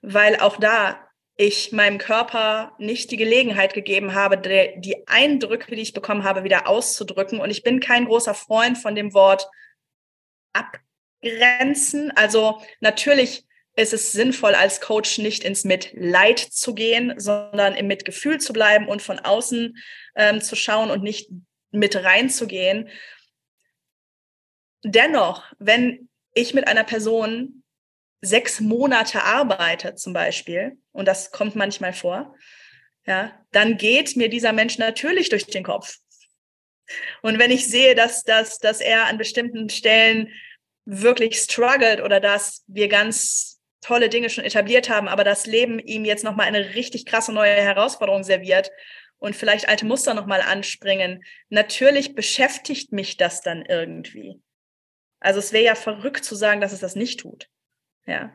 Weil 0.00 0.40
auch 0.40 0.56
da 0.56 1.09
ich 1.40 1.72
meinem 1.72 1.96
Körper 1.96 2.74
nicht 2.76 3.10
die 3.10 3.16
Gelegenheit 3.16 3.72
gegeben 3.72 4.12
habe, 4.12 4.36
die, 4.36 5.08
Eindrücke, 5.08 5.74
die 5.74 5.80
ich 5.80 5.94
bekommen 5.94 6.22
habe, 6.22 6.44
wieder 6.44 6.68
auszudrücken. 6.68 7.40
Und 7.40 7.48
ich 7.48 7.62
bin 7.62 7.80
kein 7.80 8.04
großer 8.04 8.34
Freund 8.34 8.76
von 8.76 8.94
dem 8.94 9.14
Wort 9.14 9.48
abgrenzen. 10.52 12.10
Also 12.14 12.60
natürlich 12.80 13.46
ist 13.74 13.94
es 13.94 14.12
sinnvoll, 14.12 14.54
als 14.54 14.82
Coach 14.82 15.16
nicht 15.16 15.42
ins 15.42 15.64
Mitleid 15.64 16.40
zu 16.40 16.74
gehen, 16.74 17.14
sondern 17.16 17.74
im 17.74 17.86
Mitgefühl 17.86 18.38
zu 18.38 18.52
bleiben 18.52 18.86
und 18.86 19.00
von 19.00 19.18
außen 19.18 19.78
ähm, 20.16 20.42
zu 20.42 20.56
schauen 20.56 20.90
und 20.90 21.02
nicht 21.02 21.30
mit 21.70 21.96
reinzugehen. 21.96 22.90
Dennoch, 24.84 25.50
wenn 25.58 26.10
ich 26.34 26.52
mit 26.52 26.68
einer 26.68 26.84
Person 26.84 27.59
sechs 28.20 28.60
Monate 28.60 29.22
arbeite 29.22 29.94
zum 29.94 30.12
Beispiel, 30.12 30.78
und 30.92 31.06
das 31.06 31.30
kommt 31.30 31.56
manchmal 31.56 31.92
vor, 31.92 32.34
ja, 33.06 33.32
dann 33.52 33.76
geht 33.76 34.16
mir 34.16 34.28
dieser 34.28 34.52
Mensch 34.52 34.78
natürlich 34.78 35.28
durch 35.30 35.46
den 35.46 35.64
Kopf. 35.64 35.96
Und 37.22 37.38
wenn 37.38 37.50
ich 37.50 37.66
sehe, 37.66 37.94
dass, 37.94 38.24
dass, 38.24 38.58
dass 38.58 38.80
er 38.80 39.06
an 39.06 39.18
bestimmten 39.18 39.68
Stellen 39.70 40.28
wirklich 40.84 41.36
struggelt 41.38 42.00
oder 42.00 42.20
dass 42.20 42.64
wir 42.66 42.88
ganz 42.88 43.60
tolle 43.80 44.08
Dinge 44.08 44.28
schon 44.28 44.44
etabliert 44.44 44.90
haben, 44.90 45.08
aber 45.08 45.24
das 45.24 45.46
Leben 45.46 45.78
ihm 45.78 46.04
jetzt 46.04 46.24
nochmal 46.24 46.46
eine 46.46 46.74
richtig 46.74 47.06
krasse 47.06 47.32
neue 47.32 47.52
Herausforderung 47.52 48.24
serviert 48.24 48.70
und 49.18 49.36
vielleicht 49.36 49.68
alte 49.68 49.86
Muster 49.86 50.14
nochmal 50.14 50.42
anspringen, 50.42 51.24
natürlich 51.48 52.14
beschäftigt 52.14 52.92
mich 52.92 53.16
das 53.16 53.40
dann 53.40 53.64
irgendwie. 53.64 54.40
Also 55.20 55.38
es 55.38 55.52
wäre 55.52 55.64
ja 55.64 55.74
verrückt 55.74 56.24
zu 56.24 56.34
sagen, 56.34 56.60
dass 56.60 56.72
es 56.72 56.80
das 56.80 56.96
nicht 56.96 57.20
tut. 57.20 57.48
Ja. 58.10 58.32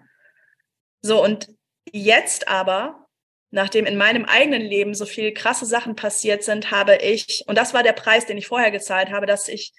So, 1.02 1.22
und 1.22 1.50
jetzt 1.92 2.48
aber, 2.48 3.08
nachdem 3.52 3.86
in 3.86 3.98
meinem 3.98 4.24
eigenen 4.24 4.62
Leben 4.62 4.96
so 4.96 5.06
viele 5.06 5.34
krasse 5.34 5.66
Sachen 5.66 5.98
passiert 5.98 6.44
sind, 6.44 6.72
habe 6.72 6.96
ich, 6.96 7.44
und 7.48 7.58
das 7.58 7.74
war 7.74 7.84
der 7.84 7.94
Preis, 7.94 8.26
den 8.26 8.38
ich 8.38 8.48
vorher 8.48 8.72
gezahlt 8.72 9.12
habe, 9.12 9.26
dass 9.26 9.50
ich 9.50 9.74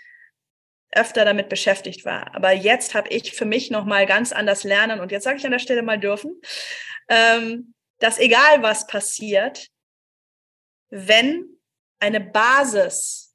öfter 0.92 1.24
damit 1.24 1.48
beschäftigt 1.48 2.04
war. 2.04 2.34
Aber 2.34 2.52
jetzt 2.52 2.94
habe 2.94 3.08
ich 3.08 3.32
für 3.32 3.46
mich 3.46 3.70
nochmal 3.70 4.04
ganz 4.06 4.32
anders 4.32 4.64
lernen 4.64 5.00
und 5.00 5.12
jetzt 5.12 5.24
sage 5.24 5.38
ich 5.38 5.44
an 5.46 5.52
der 5.52 5.58
Stelle 5.58 5.82
mal 5.82 5.98
dürfen, 5.98 6.40
ähm, 7.08 7.74
dass 7.98 8.18
egal 8.18 8.62
was 8.62 8.86
passiert, 8.86 9.68
wenn 10.90 11.58
eine 12.00 12.20
Basis 12.20 13.25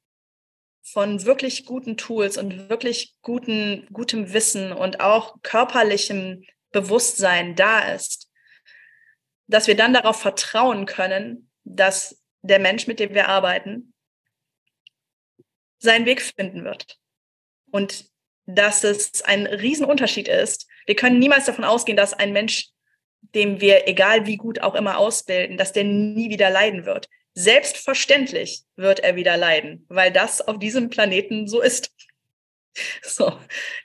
von 0.92 1.24
wirklich 1.24 1.64
guten 1.64 1.96
Tools 1.96 2.36
und 2.36 2.68
wirklich 2.68 3.14
guten, 3.22 3.86
gutem 3.92 4.32
Wissen 4.32 4.72
und 4.72 5.00
auch 5.00 5.40
körperlichem 5.42 6.44
Bewusstsein 6.70 7.54
da 7.56 7.80
ist, 7.94 8.28
dass 9.46 9.66
wir 9.66 9.76
dann 9.76 9.94
darauf 9.94 10.20
vertrauen 10.20 10.84
können, 10.86 11.50
dass 11.64 12.22
der 12.42 12.58
Mensch, 12.58 12.86
mit 12.86 13.00
dem 13.00 13.14
wir 13.14 13.28
arbeiten, 13.28 13.94
seinen 15.78 16.06
Weg 16.06 16.20
finden 16.20 16.64
wird. 16.64 16.98
Und 17.70 18.10
dass 18.46 18.84
es 18.84 19.22
ein 19.22 19.46
Riesenunterschied 19.46 20.28
ist. 20.28 20.66
Wir 20.86 20.96
können 20.96 21.18
niemals 21.18 21.46
davon 21.46 21.64
ausgehen, 21.64 21.96
dass 21.96 22.12
ein 22.12 22.32
Mensch, 22.32 22.68
dem 23.34 23.60
wir 23.60 23.88
egal 23.88 24.26
wie 24.26 24.36
gut 24.36 24.60
auch 24.60 24.74
immer 24.74 24.98
ausbilden, 24.98 25.56
dass 25.56 25.72
der 25.72 25.84
nie 25.84 26.28
wieder 26.28 26.50
leiden 26.50 26.84
wird. 26.84 27.08
Selbstverständlich 27.34 28.62
wird 28.76 29.00
er 29.00 29.16
wieder 29.16 29.36
leiden, 29.36 29.86
weil 29.88 30.12
das 30.12 30.40
auf 30.40 30.58
diesem 30.58 30.90
Planeten 30.90 31.48
so 31.48 31.60
ist. 31.60 31.90
So, 33.02 33.38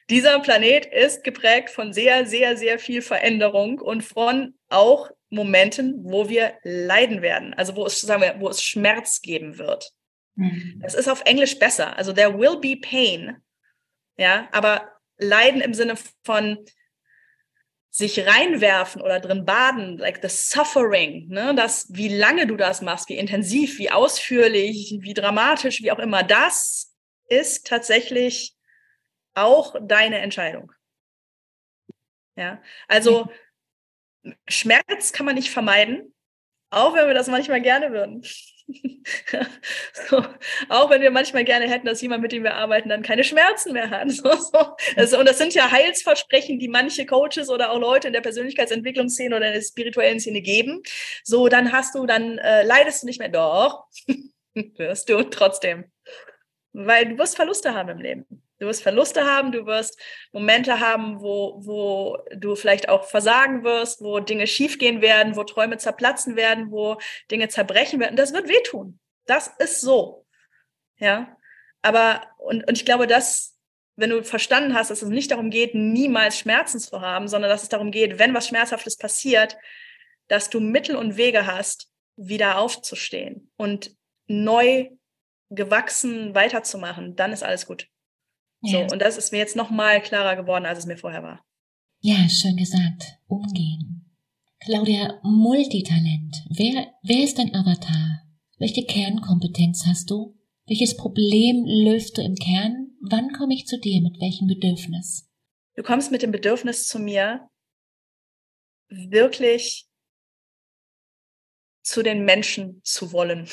dieser 0.09 0.39
Planet 0.39 0.85
ist 0.85 1.25
geprägt 1.25 1.71
von 1.71 1.91
sehr, 1.91 2.25
sehr, 2.25 2.55
sehr 2.55 2.79
viel 2.79 3.01
Veränderung 3.01 3.81
und 3.81 4.01
von 4.01 4.53
auch 4.69 5.11
Momenten, 5.29 6.05
wo 6.05 6.29
wir 6.29 6.53
leiden 6.63 7.21
werden, 7.21 7.53
also 7.53 7.75
wo 7.75 7.85
es, 7.85 7.99
sagen 7.99 8.21
wir, 8.21 8.39
wo 8.39 8.47
es 8.47 8.63
Schmerz 8.63 9.21
geben 9.21 9.57
wird. 9.57 9.91
Mhm. 10.35 10.79
Das 10.81 10.93
ist 10.93 11.09
auf 11.09 11.21
Englisch 11.25 11.59
besser. 11.59 11.97
Also 11.97 12.13
there 12.13 12.39
will 12.39 12.59
be 12.59 12.77
pain. 12.77 13.37
Ja, 14.17 14.47
aber 14.51 14.89
Leiden 15.17 15.61
im 15.61 15.73
Sinne 15.73 15.95
von 16.23 16.63
sich 17.97 18.27
reinwerfen 18.27 19.01
oder 19.01 19.19
drin 19.19 19.43
baden, 19.43 19.97
like 19.97 20.19
the 20.21 20.29
suffering, 20.29 21.29
ne, 21.29 21.55
das, 21.55 21.87
wie 21.89 22.15
lange 22.15 22.45
du 22.45 22.55
das 22.55 22.83
machst, 22.83 23.09
wie 23.09 23.17
intensiv, 23.17 23.79
wie 23.79 23.89
ausführlich, 23.89 24.99
wie 24.99 25.15
dramatisch, 25.15 25.81
wie 25.81 25.91
auch 25.91 25.97
immer, 25.97 26.21
das 26.21 26.95
ist 27.27 27.65
tatsächlich 27.65 28.55
auch 29.33 29.75
deine 29.81 30.19
Entscheidung. 30.19 30.71
Ja, 32.35 32.61
also 32.87 33.31
Schmerz 34.47 35.11
kann 35.11 35.25
man 35.25 35.33
nicht 35.33 35.49
vermeiden, 35.49 36.13
auch 36.69 36.93
wenn 36.93 37.07
wir 37.07 37.15
das 37.15 37.27
manchmal 37.27 37.61
gerne 37.63 37.91
würden. 37.91 38.23
so, 40.09 40.25
auch 40.69 40.89
wenn 40.89 41.01
wir 41.01 41.11
manchmal 41.11 41.45
gerne 41.45 41.69
hätten, 41.69 41.85
dass 41.85 42.01
jemand, 42.01 42.21
mit 42.21 42.31
dem 42.31 42.43
wir 42.43 42.55
arbeiten, 42.55 42.89
dann 42.89 43.01
keine 43.01 43.23
Schmerzen 43.23 43.73
mehr 43.73 43.89
hat. 43.89 44.07
So, 44.17 44.31
so. 44.33 44.75
Also, 44.95 45.19
und 45.19 45.27
das 45.27 45.37
sind 45.37 45.53
ja 45.53 45.69
Heilsversprechen, 45.71 46.59
die 46.59 46.67
manche 46.67 47.05
Coaches 47.05 47.49
oder 47.49 47.71
auch 47.71 47.79
Leute 47.79 48.07
in 48.07 48.13
der 48.13 48.21
Persönlichkeitsentwicklungsszene 48.21 49.35
oder 49.35 49.47
in 49.47 49.53
der 49.53 49.61
spirituellen 49.61 50.19
Szene 50.19 50.41
geben. 50.41 50.81
So, 51.23 51.47
dann 51.49 51.71
hast 51.71 51.95
du, 51.95 52.05
dann 52.05 52.37
äh, 52.39 52.63
leidest 52.63 53.03
du 53.03 53.07
nicht 53.07 53.19
mehr. 53.19 53.29
Doch, 53.29 53.85
wirst 54.53 55.09
du 55.09 55.23
trotzdem. 55.23 55.85
Weil 56.73 57.09
du 57.09 57.17
wirst 57.17 57.35
Verluste 57.35 57.73
haben 57.73 57.89
im 57.89 57.99
Leben. 57.99 58.46
Du 58.59 58.65
wirst 58.65 58.81
Verluste 58.81 59.25
haben, 59.25 59.51
du 59.51 59.65
wirst 59.65 59.99
Momente 60.31 60.79
haben, 60.79 61.21
wo, 61.21 61.59
wo 61.59 62.17
du 62.35 62.55
vielleicht 62.55 62.89
auch 62.89 63.03
versagen 63.03 63.63
wirst, 63.63 64.01
wo 64.01 64.19
Dinge 64.19 64.47
schiefgehen 64.47 65.01
werden, 65.01 65.35
wo 65.35 65.43
Träume 65.43 65.77
zerplatzen 65.77 66.35
werden, 66.35 66.71
wo 66.71 66.97
Dinge 67.29 67.49
zerbrechen 67.49 67.99
werden. 67.99 68.15
Das 68.15 68.33
wird 68.33 68.47
wehtun. 68.47 68.99
Das 69.25 69.51
ist 69.59 69.81
so. 69.81 70.25
Ja. 70.97 71.37
Aber, 71.81 72.27
und, 72.37 72.67
und 72.67 72.77
ich 72.77 72.85
glaube, 72.85 73.05
dass, 73.05 73.55
wenn 73.95 74.09
du 74.09 74.23
verstanden 74.23 74.73
hast, 74.73 74.89
dass 74.89 75.03
es 75.03 75.09
nicht 75.09 75.31
darum 75.31 75.51
geht, 75.51 75.75
niemals 75.75 76.39
Schmerzen 76.39 76.79
zu 76.79 77.01
haben, 77.01 77.27
sondern 77.27 77.49
dass 77.49 77.63
es 77.63 77.69
darum 77.69 77.91
geht, 77.91 78.17
wenn 78.17 78.33
was 78.33 78.47
Schmerzhaftes 78.47 78.97
passiert, 78.97 79.57
dass 80.27 80.49
du 80.49 80.59
Mittel 80.59 80.95
und 80.95 81.17
Wege 81.17 81.45
hast, 81.45 81.91
wieder 82.15 82.57
aufzustehen 82.57 83.51
und 83.57 83.95
neu 84.25 84.89
gewachsen 85.49 86.33
weiterzumachen, 86.35 87.15
dann 87.15 87.31
ist 87.31 87.43
alles 87.43 87.67
gut. 87.67 87.87
So, 88.61 88.79
und 88.79 88.99
das 88.99 89.17
ist 89.17 89.31
mir 89.31 89.37
jetzt 89.37 89.55
noch 89.55 89.69
mal 89.69 90.01
klarer 90.01 90.35
geworden, 90.35 90.65
als 90.65 90.79
es 90.79 90.85
mir 90.85 90.97
vorher 90.97 91.23
war. 91.23 91.45
Ja, 91.99 92.27
schön 92.29 92.57
gesagt. 92.57 93.17
Umgehen. 93.27 94.15
Claudia, 94.59 95.19
Multitalent. 95.23 96.43
Wer, 96.49 96.93
wer 97.03 97.23
ist 97.23 97.37
dein 97.37 97.53
Avatar? 97.53 98.23
Welche 98.57 98.85
Kernkompetenz 98.85 99.85
hast 99.85 100.09
du? 100.09 100.35
Welches 100.67 100.97
Problem 100.97 101.63
löst 101.65 102.17
du 102.17 102.21
im 102.21 102.35
Kern? 102.35 102.91
Wann 103.01 103.31
komme 103.33 103.53
ich 103.53 103.67
zu 103.67 103.79
dir? 103.79 104.01
Mit 104.01 104.19
welchem 104.19 104.47
Bedürfnis? 104.47 105.29
Du 105.75 105.83
kommst 105.83 106.11
mit 106.11 106.23
dem 106.23 106.31
Bedürfnis 106.31 106.87
zu 106.87 106.99
mir, 106.99 107.47
wirklich 108.89 109.85
zu 111.83 112.03
den 112.03 112.25
Menschen 112.25 112.81
zu 112.83 113.11
wollen. 113.13 113.47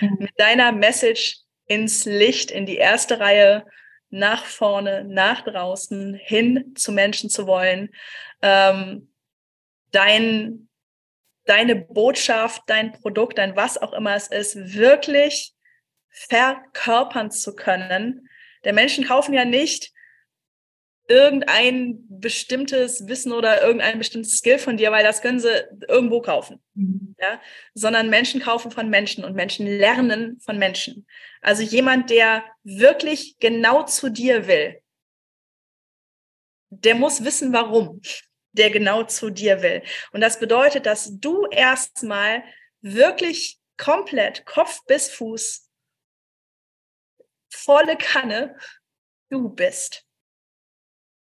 Mhm. 0.00 0.16
Mit 0.18 0.30
deiner 0.38 0.72
Message 0.72 1.38
ins 1.66 2.04
Licht, 2.04 2.50
in 2.50 2.66
die 2.66 2.76
erste 2.76 3.20
Reihe 3.20 3.64
nach 4.10 4.44
vorne, 4.44 5.04
nach 5.04 5.42
draußen, 5.42 6.14
hin 6.14 6.74
zu 6.74 6.92
Menschen 6.92 7.30
zu 7.30 7.46
wollen, 7.46 7.90
ähm, 8.42 9.12
dein, 9.90 10.68
deine 11.44 11.76
Botschaft, 11.76 12.62
dein 12.66 12.92
Produkt, 12.92 13.38
dein 13.38 13.56
was 13.56 13.78
auch 13.78 13.92
immer 13.92 14.14
es 14.14 14.28
ist, 14.28 14.74
wirklich 14.74 15.54
verkörpern 16.10 17.30
zu 17.30 17.54
können. 17.54 18.28
Der 18.64 18.72
Menschen 18.72 19.04
kaufen 19.04 19.34
ja 19.34 19.44
nicht 19.44 19.92
irgendein 21.08 22.04
bestimmtes 22.08 23.08
Wissen 23.08 23.32
oder 23.32 23.62
irgendein 23.62 23.98
bestimmtes 23.98 24.38
Skill 24.38 24.58
von 24.58 24.76
dir, 24.76 24.92
weil 24.92 25.04
das 25.04 25.22
können 25.22 25.40
sie 25.40 25.64
irgendwo 25.88 26.20
kaufen. 26.20 26.60
Mhm. 26.74 27.14
Ja? 27.18 27.40
Sondern 27.72 28.10
Menschen 28.10 28.40
kaufen 28.40 28.70
von 28.70 28.90
Menschen 28.90 29.24
und 29.24 29.34
Menschen 29.34 29.66
lernen 29.66 30.38
von 30.40 30.58
Menschen. 30.58 31.06
Also 31.48 31.62
jemand, 31.62 32.10
der 32.10 32.44
wirklich 32.62 33.38
genau 33.38 33.82
zu 33.84 34.10
dir 34.10 34.46
will, 34.46 34.82
der 36.68 36.94
muss 36.94 37.24
wissen, 37.24 37.54
warum. 37.54 38.02
der 38.52 38.68
genau 38.68 39.04
zu 39.04 39.30
dir 39.30 39.62
will. 39.62 39.82
Und 40.12 40.20
das 40.20 40.38
bedeutet, 40.38 40.84
dass 40.84 41.18
du 41.18 41.46
erstmal 41.46 42.44
wirklich 42.82 43.58
komplett 43.78 44.44
Kopf 44.44 44.84
bis 44.84 45.08
Fuß 45.08 45.70
volle 47.50 47.96
Kanne 47.96 48.54
du 49.30 49.48
bist. 49.48 50.04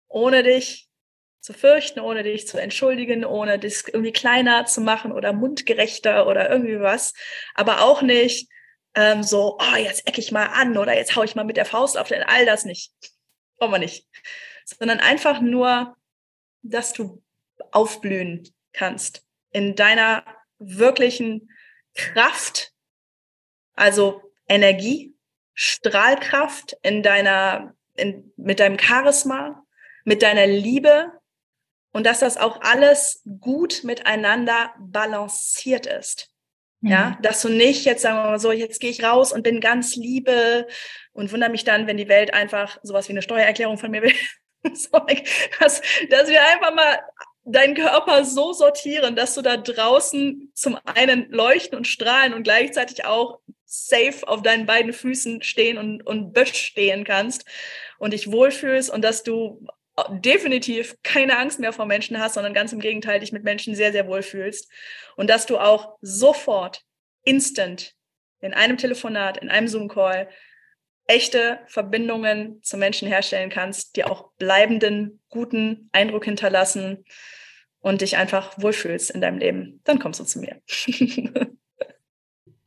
Ohne 0.08 0.42
dich 0.42 0.88
zu 1.40 1.52
fürchten, 1.52 2.00
ohne 2.00 2.22
dich 2.22 2.46
zu 2.46 2.56
entschuldigen, 2.56 3.26
ohne 3.26 3.58
dich 3.58 3.82
irgendwie 3.86 4.12
kleiner 4.12 4.64
zu 4.64 4.80
machen 4.80 5.12
oder 5.12 5.34
mundgerechter 5.34 6.26
oder 6.26 6.48
irgendwie 6.48 6.80
was. 6.80 7.12
Aber 7.54 7.82
auch 7.82 8.00
nicht 8.00 8.48
ähm, 8.96 9.22
so, 9.22 9.58
oh, 9.60 9.76
jetzt 9.76 10.08
ecke 10.08 10.20
ich 10.20 10.32
mal 10.32 10.46
an 10.46 10.76
oder 10.76 10.96
jetzt 10.96 11.14
hau 11.14 11.22
ich 11.22 11.36
mal 11.36 11.44
mit 11.44 11.58
der 11.58 11.66
Faust 11.66 11.98
auf 11.98 12.08
den, 12.08 12.22
all 12.22 12.46
das 12.46 12.64
nicht. 12.64 12.92
Brauchen 13.58 13.72
wir 13.72 13.78
nicht. 13.78 14.08
Sondern 14.64 14.98
einfach 14.98 15.40
nur, 15.40 15.96
dass 16.62 16.92
du 16.92 17.22
aufblühen 17.70 18.48
kannst 18.72 19.24
in 19.50 19.76
deiner 19.76 20.24
wirklichen 20.58 21.50
Kraft, 21.94 22.72
also 23.74 24.22
Energie, 24.48 25.14
Strahlkraft 25.54 26.76
in 26.82 27.02
deiner, 27.02 27.74
in, 27.94 28.32
mit 28.36 28.60
deinem 28.60 28.78
Charisma, 28.78 29.62
mit 30.04 30.22
deiner 30.22 30.46
Liebe 30.46 31.12
und 31.92 32.04
dass 32.04 32.20
das 32.20 32.36
auch 32.36 32.60
alles 32.62 33.22
gut 33.40 33.84
miteinander 33.84 34.74
balanciert 34.78 35.86
ist. 35.86 36.30
Mhm. 36.86 36.92
Ja, 36.92 37.18
dass 37.20 37.42
du 37.42 37.48
nicht 37.48 37.84
jetzt 37.84 38.02
sagen 38.02 38.16
wir 38.16 38.30
mal 38.30 38.38
so, 38.38 38.52
jetzt 38.52 38.80
gehe 38.80 38.90
ich 38.90 39.02
raus 39.02 39.32
und 39.32 39.42
bin 39.42 39.60
ganz 39.60 39.96
Liebe 39.96 40.68
und 41.12 41.32
wundere 41.32 41.50
mich 41.50 41.64
dann, 41.64 41.88
wenn 41.88 41.96
die 41.96 42.08
Welt 42.08 42.32
einfach 42.32 42.78
sowas 42.82 43.08
wie 43.08 43.12
eine 43.12 43.22
Steuererklärung 43.22 43.76
von 43.76 43.90
mir 43.90 44.02
will. 44.02 44.14
dass, 44.62 45.80
dass 46.10 46.28
wir 46.28 46.44
einfach 46.44 46.74
mal 46.74 46.98
deinen 47.44 47.74
Körper 47.74 48.24
so 48.24 48.52
sortieren, 48.52 49.14
dass 49.16 49.34
du 49.34 49.42
da 49.42 49.56
draußen 49.56 50.50
zum 50.54 50.78
einen 50.84 51.30
leuchten 51.30 51.76
und 51.76 51.86
strahlen 51.86 52.34
und 52.34 52.42
gleichzeitig 52.42 53.04
auch 53.04 53.40
safe 53.64 54.26
auf 54.26 54.42
deinen 54.42 54.66
beiden 54.66 54.92
Füßen 54.92 55.42
stehen 55.42 55.78
und, 55.78 56.06
und 56.06 56.32
Bösch 56.32 56.54
stehen 56.54 57.04
kannst 57.04 57.44
und 57.98 58.12
dich 58.12 58.30
wohlfühlst 58.30 58.90
und 58.90 59.02
dass 59.02 59.22
du 59.22 59.66
definitiv 60.10 60.96
keine 61.02 61.38
Angst 61.38 61.58
mehr 61.58 61.72
vor 61.72 61.86
Menschen 61.86 62.18
hast, 62.18 62.34
sondern 62.34 62.54
ganz 62.54 62.72
im 62.72 62.80
Gegenteil 62.80 63.20
dich 63.20 63.32
mit 63.32 63.44
Menschen 63.44 63.74
sehr, 63.74 63.92
sehr 63.92 64.06
wohlfühlst 64.06 64.70
und 65.16 65.30
dass 65.30 65.46
du 65.46 65.58
auch 65.58 65.96
sofort, 66.02 66.82
instant, 67.24 67.94
in 68.40 68.54
einem 68.54 68.76
Telefonat, 68.76 69.38
in 69.38 69.48
einem 69.48 69.68
Zoom-Call 69.68 70.28
echte 71.06 71.60
Verbindungen 71.66 72.62
zu 72.62 72.76
Menschen 72.76 73.08
herstellen 73.08 73.50
kannst, 73.50 73.96
die 73.96 74.04
auch 74.04 74.32
bleibenden, 74.38 75.20
guten 75.28 75.88
Eindruck 75.92 76.24
hinterlassen 76.24 77.04
und 77.80 78.00
dich 78.00 78.16
einfach 78.16 78.60
wohlfühlst 78.60 79.10
in 79.10 79.20
deinem 79.20 79.38
Leben, 79.38 79.80
dann 79.84 79.98
kommst 79.98 80.20
du 80.20 80.24
zu 80.24 80.40
mir. 80.40 80.60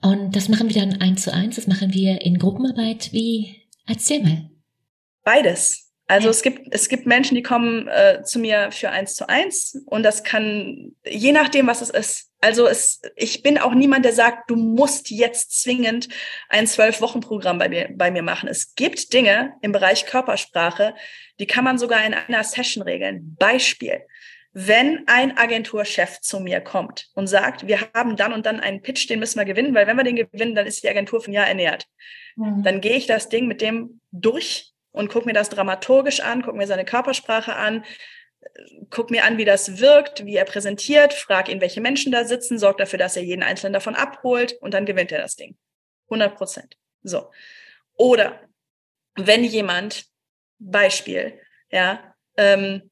und 0.01 0.35
das 0.35 0.47
machen 0.47 0.69
wir 0.69 0.81
dann 0.81 1.01
eins 1.01 1.23
zu 1.23 1.34
eins, 1.34 1.57
das 1.57 1.68
machen 1.68 1.93
wir 1.93 2.22
in 2.22 2.39
Gruppenarbeit. 2.39 3.11
Wie? 3.11 3.68
Erzähl 3.85 4.23
mal. 4.23 4.49
Beides. 5.23 5.89
Also 6.10 6.30
es 6.30 6.41
gibt, 6.41 6.73
es 6.73 6.90
gibt 6.90 7.06
Menschen, 7.06 7.36
die 7.36 7.44
kommen 7.44 7.88
äh, 7.88 8.23
zu 8.23 8.40
mir 8.40 8.72
für 8.72 8.90
eins 8.90 9.14
zu 9.14 9.30
eins 9.30 9.80
und 9.86 10.02
das 10.02 10.23
kann, 10.23 10.95
je 11.06 11.31
nachdem, 11.31 11.68
was 11.68 11.81
es 11.81 11.91
ist. 11.91 12.31
Also 12.41 12.65
es, 12.65 12.99
ich 13.15 13.44
bin 13.44 13.60
auch 13.60 13.76
niemand, 13.76 14.06
der 14.06 14.14
sagt, 14.14 14.49
du 14.49 14.56
musst 14.56 15.11
jetzt 15.11 15.61
zwingend 15.61 16.10
ein 16.49 16.65
Zwölf-Wochen-Programm 16.65 17.60
bei 17.60 17.69
mir, 17.69 17.90
bei 17.94 18.10
mir 18.10 18.23
machen. 18.23 18.49
Es 18.49 18.73
gibt 18.73 19.14
Dinge 19.14 19.53
im 19.61 19.72
Bereich 19.72 20.07
Körpersprache, 20.07 20.95
die 21.40 21.45
kann 21.45 21.64
man 21.64 21.77
sogar 21.77 22.03
in 22.03 22.15
einer 22.15 22.44
Session 22.44 22.81
regeln. 22.81 23.36
Beispiel. 23.38 24.02
Wenn 24.52 25.03
ein 25.06 25.38
Agenturchef 25.38 26.22
zu 26.22 26.40
mir 26.40 26.60
kommt 26.60 27.10
und 27.14 27.27
sagt, 27.27 27.68
wir 27.68 27.81
haben 27.94 28.15
dann 28.15 28.34
und 28.34 28.48
dann 28.48 28.60
einen 28.60 28.81
Pitch, 28.81 29.07
den 29.07 29.19
müssen 29.19 29.38
wir 29.38 29.45
gewinnen, 29.45 29.76
weil 29.76 29.86
wenn 29.86 29.98
wir 29.98 30.03
den 30.03 30.15
gewinnen, 30.15 30.56
dann 30.56 30.65
ist 30.65 30.81
die 30.81 30.90
Agentur 30.90 31.22
von 31.22 31.34
Jahr 31.34 31.48
ernährt. 31.48 31.86
Mhm. 32.36 32.64
Dann 32.64 32.81
gehe 32.81 32.95
ich 32.95 33.06
das 33.06 33.30
Ding 33.30 33.45
mit 33.45 33.61
dem 33.61 34.02
durch 34.11 34.73
und 35.00 35.10
guck 35.10 35.26
mir 35.26 35.34
das 35.34 35.48
dramaturgisch 35.48 36.20
an, 36.20 36.42
guck 36.42 36.56
mir 36.56 36.68
seine 36.68 36.84
Körpersprache 36.84 37.56
an, 37.56 37.86
guck 38.90 39.12
mir 39.12 39.24
an, 39.24 39.38
wie 39.38 39.46
das 39.46 39.80
wirkt, 39.80 40.26
wie 40.26 40.36
er 40.36 40.44
präsentiert, 40.44 41.14
frag 41.14 41.48
ihn, 41.48 41.62
welche 41.62 41.80
Menschen 41.80 42.12
da 42.12 42.26
sitzen, 42.26 42.60
sorg 42.60 42.78
dafür, 42.78 43.00
dass 43.00 43.16
er 43.16 43.24
jeden 43.24 43.42
einzelnen 43.42 43.74
davon 43.74 43.96
abholt 43.96 44.58
und 44.60 44.74
dann 44.74 44.86
gewinnt 44.86 45.14
er 45.14 45.22
das 45.22 45.38
Ding. 45.38 45.58
100 46.08 46.36
Prozent. 46.36 46.76
So. 47.02 47.32
Oder 47.96 48.42
wenn 49.16 49.46
jemand, 49.46 50.06
Beispiel, 50.60 51.40
ja, 51.72 52.14
ähm, 52.36 52.92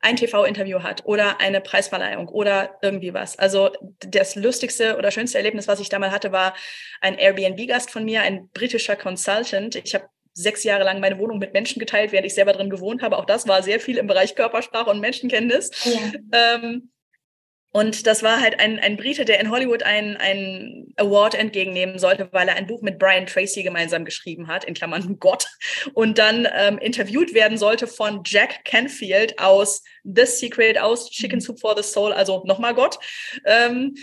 ein 0.00 0.16
TV-Interview 0.16 0.82
hat 0.82 1.04
oder 1.04 1.40
eine 1.40 1.60
Preisverleihung 1.60 2.28
oder 2.28 2.78
irgendwie 2.80 3.12
was. 3.12 3.38
Also 3.38 3.70
das 3.98 4.34
lustigste 4.36 4.96
oder 4.96 5.10
schönste 5.10 5.36
Erlebnis, 5.38 5.68
was 5.68 5.80
ich 5.80 5.90
da 5.90 5.98
mal 5.98 6.12
hatte, 6.12 6.32
war 6.32 6.54
ein 7.00 7.18
Airbnb-Gast 7.18 7.90
von 7.90 8.04
mir, 8.04 8.22
ein 8.22 8.48
britischer 8.50 8.96
Consultant. 8.96 9.74
Ich 9.76 9.94
habe 9.94 10.08
sechs 10.38 10.64
Jahre 10.64 10.84
lang 10.84 11.00
meine 11.00 11.18
Wohnung 11.18 11.38
mit 11.38 11.52
Menschen 11.52 11.80
geteilt, 11.80 12.12
während 12.12 12.26
ich 12.26 12.34
selber 12.34 12.52
drin 12.52 12.70
gewohnt 12.70 13.02
habe. 13.02 13.18
Auch 13.18 13.24
das 13.24 13.48
war 13.48 13.62
sehr 13.62 13.80
viel 13.80 13.98
im 13.98 14.06
Bereich 14.06 14.34
Körpersprache 14.34 14.90
und 14.90 15.00
Menschenkenntnis. 15.00 15.70
Ja. 15.84 16.54
Ähm, 16.54 16.90
und 17.70 18.06
das 18.06 18.22
war 18.22 18.40
halt 18.40 18.58
ein, 18.60 18.78
ein 18.78 18.96
Brite, 18.96 19.24
der 19.26 19.40
in 19.40 19.50
Hollywood 19.50 19.82
einen 19.82 20.94
Award 20.96 21.34
entgegennehmen 21.34 21.98
sollte, 21.98 22.28
weil 22.32 22.48
er 22.48 22.56
ein 22.56 22.66
Buch 22.66 22.80
mit 22.80 22.98
Brian 22.98 23.26
Tracy 23.26 23.62
gemeinsam 23.62 24.04
geschrieben 24.06 24.48
hat, 24.48 24.64
in 24.64 24.74
Klammern 24.74 25.16
Gott, 25.20 25.46
und 25.92 26.18
dann 26.18 26.48
ähm, 26.54 26.78
interviewt 26.78 27.34
werden 27.34 27.58
sollte 27.58 27.86
von 27.86 28.22
Jack 28.24 28.64
Canfield 28.64 29.38
aus 29.38 29.82
The 30.04 30.24
Secret, 30.24 30.78
aus 30.78 31.10
Chicken. 31.10 31.40
Soup 31.40 31.60
for 31.60 31.76
the 31.76 31.82
Soul, 31.82 32.12
also 32.12 32.42
nochmal 32.46 32.74
Gott. 32.74 32.98
Ähm, 33.44 33.94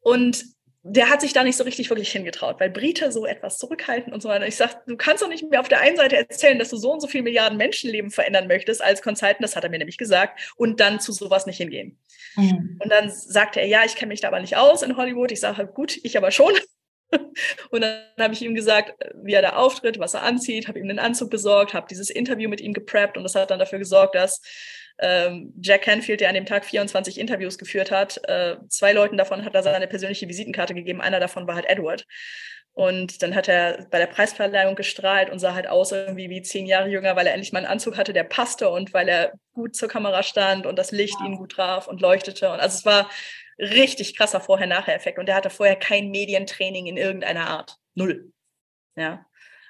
und 0.00 0.53
der 0.86 1.08
hat 1.08 1.22
sich 1.22 1.32
da 1.32 1.42
nicht 1.42 1.56
so 1.56 1.64
richtig 1.64 1.88
wirklich 1.88 2.12
hingetraut, 2.12 2.60
weil 2.60 2.68
Brite 2.68 3.10
so 3.10 3.24
etwas 3.24 3.56
zurückhalten 3.56 4.12
und 4.12 4.22
so 4.22 4.28
weiter. 4.28 4.46
Ich 4.46 4.56
sage, 4.56 4.74
du 4.86 4.98
kannst 4.98 5.22
doch 5.22 5.28
nicht 5.28 5.48
mehr 5.50 5.60
auf 5.60 5.68
der 5.68 5.80
einen 5.80 5.96
Seite 5.96 6.18
erzählen, 6.18 6.58
dass 6.58 6.68
du 6.68 6.76
so 6.76 6.92
und 6.92 7.00
so 7.00 7.08
viele 7.08 7.24
Milliarden 7.24 7.56
Menschenleben 7.56 8.10
verändern 8.10 8.46
möchtest 8.46 8.82
als 8.82 9.00
Consultant, 9.00 9.42
das 9.42 9.56
hat 9.56 9.64
er 9.64 9.70
mir 9.70 9.78
nämlich 9.78 9.96
gesagt, 9.96 10.52
und 10.56 10.80
dann 10.80 11.00
zu 11.00 11.12
sowas 11.12 11.46
nicht 11.46 11.56
hingehen. 11.56 11.98
Mhm. 12.36 12.78
Und 12.82 12.90
dann 12.90 13.10
sagte 13.10 13.60
er, 13.60 13.66
ja, 13.66 13.82
ich 13.86 13.96
kenne 13.96 14.10
mich 14.10 14.20
da 14.20 14.28
aber 14.28 14.40
nicht 14.40 14.58
aus 14.58 14.82
in 14.82 14.98
Hollywood. 14.98 15.32
Ich 15.32 15.40
sage, 15.40 15.66
gut, 15.66 15.98
ich 16.02 16.18
aber 16.18 16.30
schon. 16.30 16.52
Und 17.70 17.80
dann 17.80 18.02
habe 18.18 18.34
ich 18.34 18.42
ihm 18.42 18.54
gesagt, 18.54 18.94
wie 19.22 19.34
er 19.34 19.42
da 19.42 19.50
auftritt, 19.50 19.98
was 19.98 20.14
er 20.14 20.22
anzieht, 20.22 20.68
habe 20.68 20.80
ihm 20.80 20.88
den 20.88 20.98
Anzug 20.98 21.30
besorgt, 21.30 21.72
habe 21.72 21.86
dieses 21.88 22.10
Interview 22.10 22.48
mit 22.48 22.60
ihm 22.60 22.72
gepreppt 22.72 23.16
und 23.16 23.22
das 23.22 23.36
hat 23.36 23.50
dann 23.50 23.60
dafür 23.60 23.78
gesorgt, 23.78 24.16
dass 24.16 24.40
Jack 25.60 25.82
Canfield, 25.82 26.20
der 26.20 26.28
an 26.28 26.34
dem 26.34 26.46
Tag 26.46 26.64
24 26.64 27.18
Interviews 27.18 27.58
geführt 27.58 27.90
hat, 27.90 28.20
äh, 28.28 28.56
zwei 28.68 28.92
Leuten 28.92 29.16
davon 29.16 29.44
hat 29.44 29.54
er 29.54 29.62
seine 29.62 29.88
persönliche 29.88 30.28
Visitenkarte 30.28 30.74
gegeben. 30.74 31.00
Einer 31.00 31.20
davon 31.20 31.46
war 31.46 31.56
halt 31.56 31.66
Edward. 31.66 32.06
Und 32.72 33.22
dann 33.22 33.36
hat 33.36 33.48
er 33.48 33.86
bei 33.90 33.98
der 33.98 34.08
Preisverleihung 34.08 34.74
gestrahlt 34.74 35.30
und 35.30 35.38
sah 35.38 35.54
halt 35.54 35.68
aus 35.68 35.92
irgendwie 35.92 36.28
wie 36.28 36.42
zehn 36.42 36.66
Jahre 36.66 36.88
jünger, 36.88 37.14
weil 37.14 37.26
er 37.26 37.34
endlich 37.34 37.52
mal 37.52 37.60
einen 37.60 37.68
Anzug 37.68 37.96
hatte, 37.96 38.12
der 38.12 38.24
passte 38.24 38.68
und 38.68 38.92
weil 38.92 39.08
er 39.08 39.32
gut 39.52 39.76
zur 39.76 39.88
Kamera 39.88 40.24
stand 40.24 40.66
und 40.66 40.76
das 40.76 40.90
Licht 40.90 41.20
ihn 41.20 41.36
gut 41.36 41.52
traf 41.52 41.86
und 41.86 42.00
leuchtete. 42.00 42.50
Und 42.50 42.58
also 42.58 42.78
es 42.78 42.84
war 42.84 43.08
richtig 43.58 44.16
krasser 44.16 44.40
Vorher-Nachher-Effekt. 44.40 45.18
Und 45.20 45.28
er 45.28 45.36
hatte 45.36 45.50
vorher 45.50 45.76
kein 45.76 46.10
Medientraining 46.10 46.86
in 46.86 46.96
irgendeiner 46.96 47.48
Art. 47.48 47.76
Null. 47.94 48.32
Ja. 48.96 49.24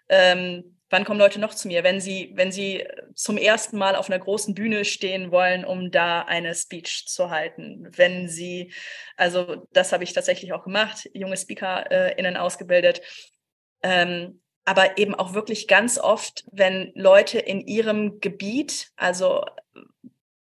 Ähm, 0.09 0.79
wann 0.95 1.05
kommen 1.05 1.19
Leute 1.19 1.41
noch 1.41 1.53
zu 1.53 1.67
mir, 1.67 1.83
wenn 1.83 2.01
sie, 2.01 2.31
wenn 2.35 2.53
sie 2.53 2.87
zum 3.17 3.37
ersten 3.37 3.77
Mal 3.77 3.97
auf 3.97 4.09
einer 4.09 4.21
großen 4.21 4.55
Bühne 4.55 4.85
stehen 4.85 5.33
wollen, 5.33 5.65
um 5.65 5.91
da 5.91 6.23
eine 6.23 6.55
Speech 6.55 7.09
zu 7.09 7.31
halten? 7.31 7.89
Wenn 7.91 8.29
sie, 8.29 8.73
also 9.17 9.67
das 9.73 9.93
habe 9.93 10.05
ich 10.05 10.13
tatsächlich 10.13 10.53
auch 10.53 10.63
gemacht, 10.63 11.11
junge 11.13 11.37
SpeakerInnen 11.37 12.37
ausgebildet. 12.37 13.03
Ähm, 13.83 14.41
aber 14.65 14.97
eben 14.97 15.17
auch 15.17 15.35
wirklich 15.35 15.67
ganz 15.67 15.99
oft, 15.99 16.45
wenn 16.53 16.93
Leute 16.95 17.41
in 17.41 17.61
ihrem 17.61 18.21
Gebiet, 18.21 18.93
also 18.95 19.45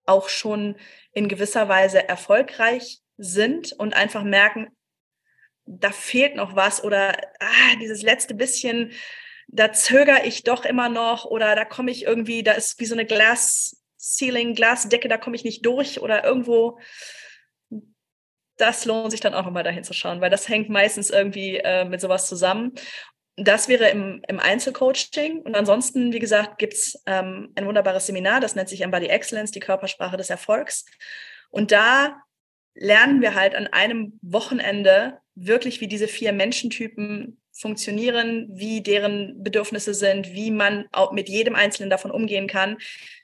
auch 0.04 0.28
schon 0.28 0.76
in 1.14 1.28
gewisser 1.28 1.70
Weise 1.70 2.06
erfolgreich 2.06 3.00
sind 3.16 3.72
und 3.72 3.94
einfach 3.94 4.24
merken, 4.24 4.68
da 5.64 5.90
fehlt 5.90 6.36
noch 6.36 6.54
was 6.54 6.84
oder 6.84 7.16
ah, 7.40 7.76
dieses 7.80 8.02
letzte 8.02 8.34
bisschen 8.34 8.92
da 9.48 9.72
zögere 9.72 10.24
ich 10.24 10.42
doch 10.42 10.64
immer 10.64 10.88
noch 10.88 11.24
oder 11.24 11.54
da 11.54 11.64
komme 11.64 11.90
ich 11.90 12.04
irgendwie, 12.04 12.42
da 12.42 12.52
ist 12.52 12.80
wie 12.80 12.86
so 12.86 12.94
eine 12.94 13.06
Glas 13.06 13.80
Ceiling, 14.04 14.54
Glasdecke, 14.54 15.08
da 15.08 15.16
komme 15.16 15.36
ich 15.36 15.44
nicht 15.44 15.64
durch 15.64 16.00
oder 16.00 16.24
irgendwo. 16.24 16.78
Das 18.56 18.84
lohnt 18.84 19.10
sich 19.10 19.20
dann 19.20 19.34
auch 19.34 19.44
nochmal 19.44 19.64
dahin 19.64 19.82
zu 19.82 19.94
schauen, 19.94 20.20
weil 20.20 20.30
das 20.30 20.48
hängt 20.48 20.68
meistens 20.68 21.10
irgendwie 21.10 21.56
äh, 21.56 21.84
mit 21.84 22.00
sowas 22.00 22.28
zusammen. 22.28 22.72
Das 23.36 23.66
wäre 23.66 23.88
im, 23.88 24.22
im 24.28 24.38
Einzelcoaching. 24.38 25.40
Und 25.40 25.56
ansonsten, 25.56 26.12
wie 26.12 26.18
gesagt, 26.18 26.58
gibt's 26.58 27.02
ähm, 27.06 27.52
ein 27.56 27.66
wunderbares 27.66 28.06
Seminar, 28.06 28.40
das 28.40 28.54
nennt 28.54 28.68
sich 28.68 28.82
Embody 28.82 29.06
Excellence, 29.06 29.50
die 29.50 29.60
Körpersprache 29.60 30.16
des 30.16 30.30
Erfolgs. 30.30 30.84
Und 31.50 31.72
da 31.72 32.20
lernen 32.74 33.22
wir 33.22 33.34
halt 33.34 33.54
an 33.54 33.66
einem 33.68 34.18
Wochenende 34.22 35.20
wirklich, 35.34 35.80
wie 35.80 35.88
diese 35.88 36.08
vier 36.08 36.32
Menschentypen 36.32 37.40
funktionieren, 37.54 38.48
wie 38.50 38.82
deren 38.82 39.42
Bedürfnisse 39.42 39.94
sind, 39.94 40.32
wie 40.32 40.50
man 40.50 40.86
auch 40.92 41.12
mit 41.12 41.28
jedem 41.28 41.54
Einzelnen 41.54 41.88
davon 41.88 42.10
umgehen 42.10 42.48
kann, 42.48 42.78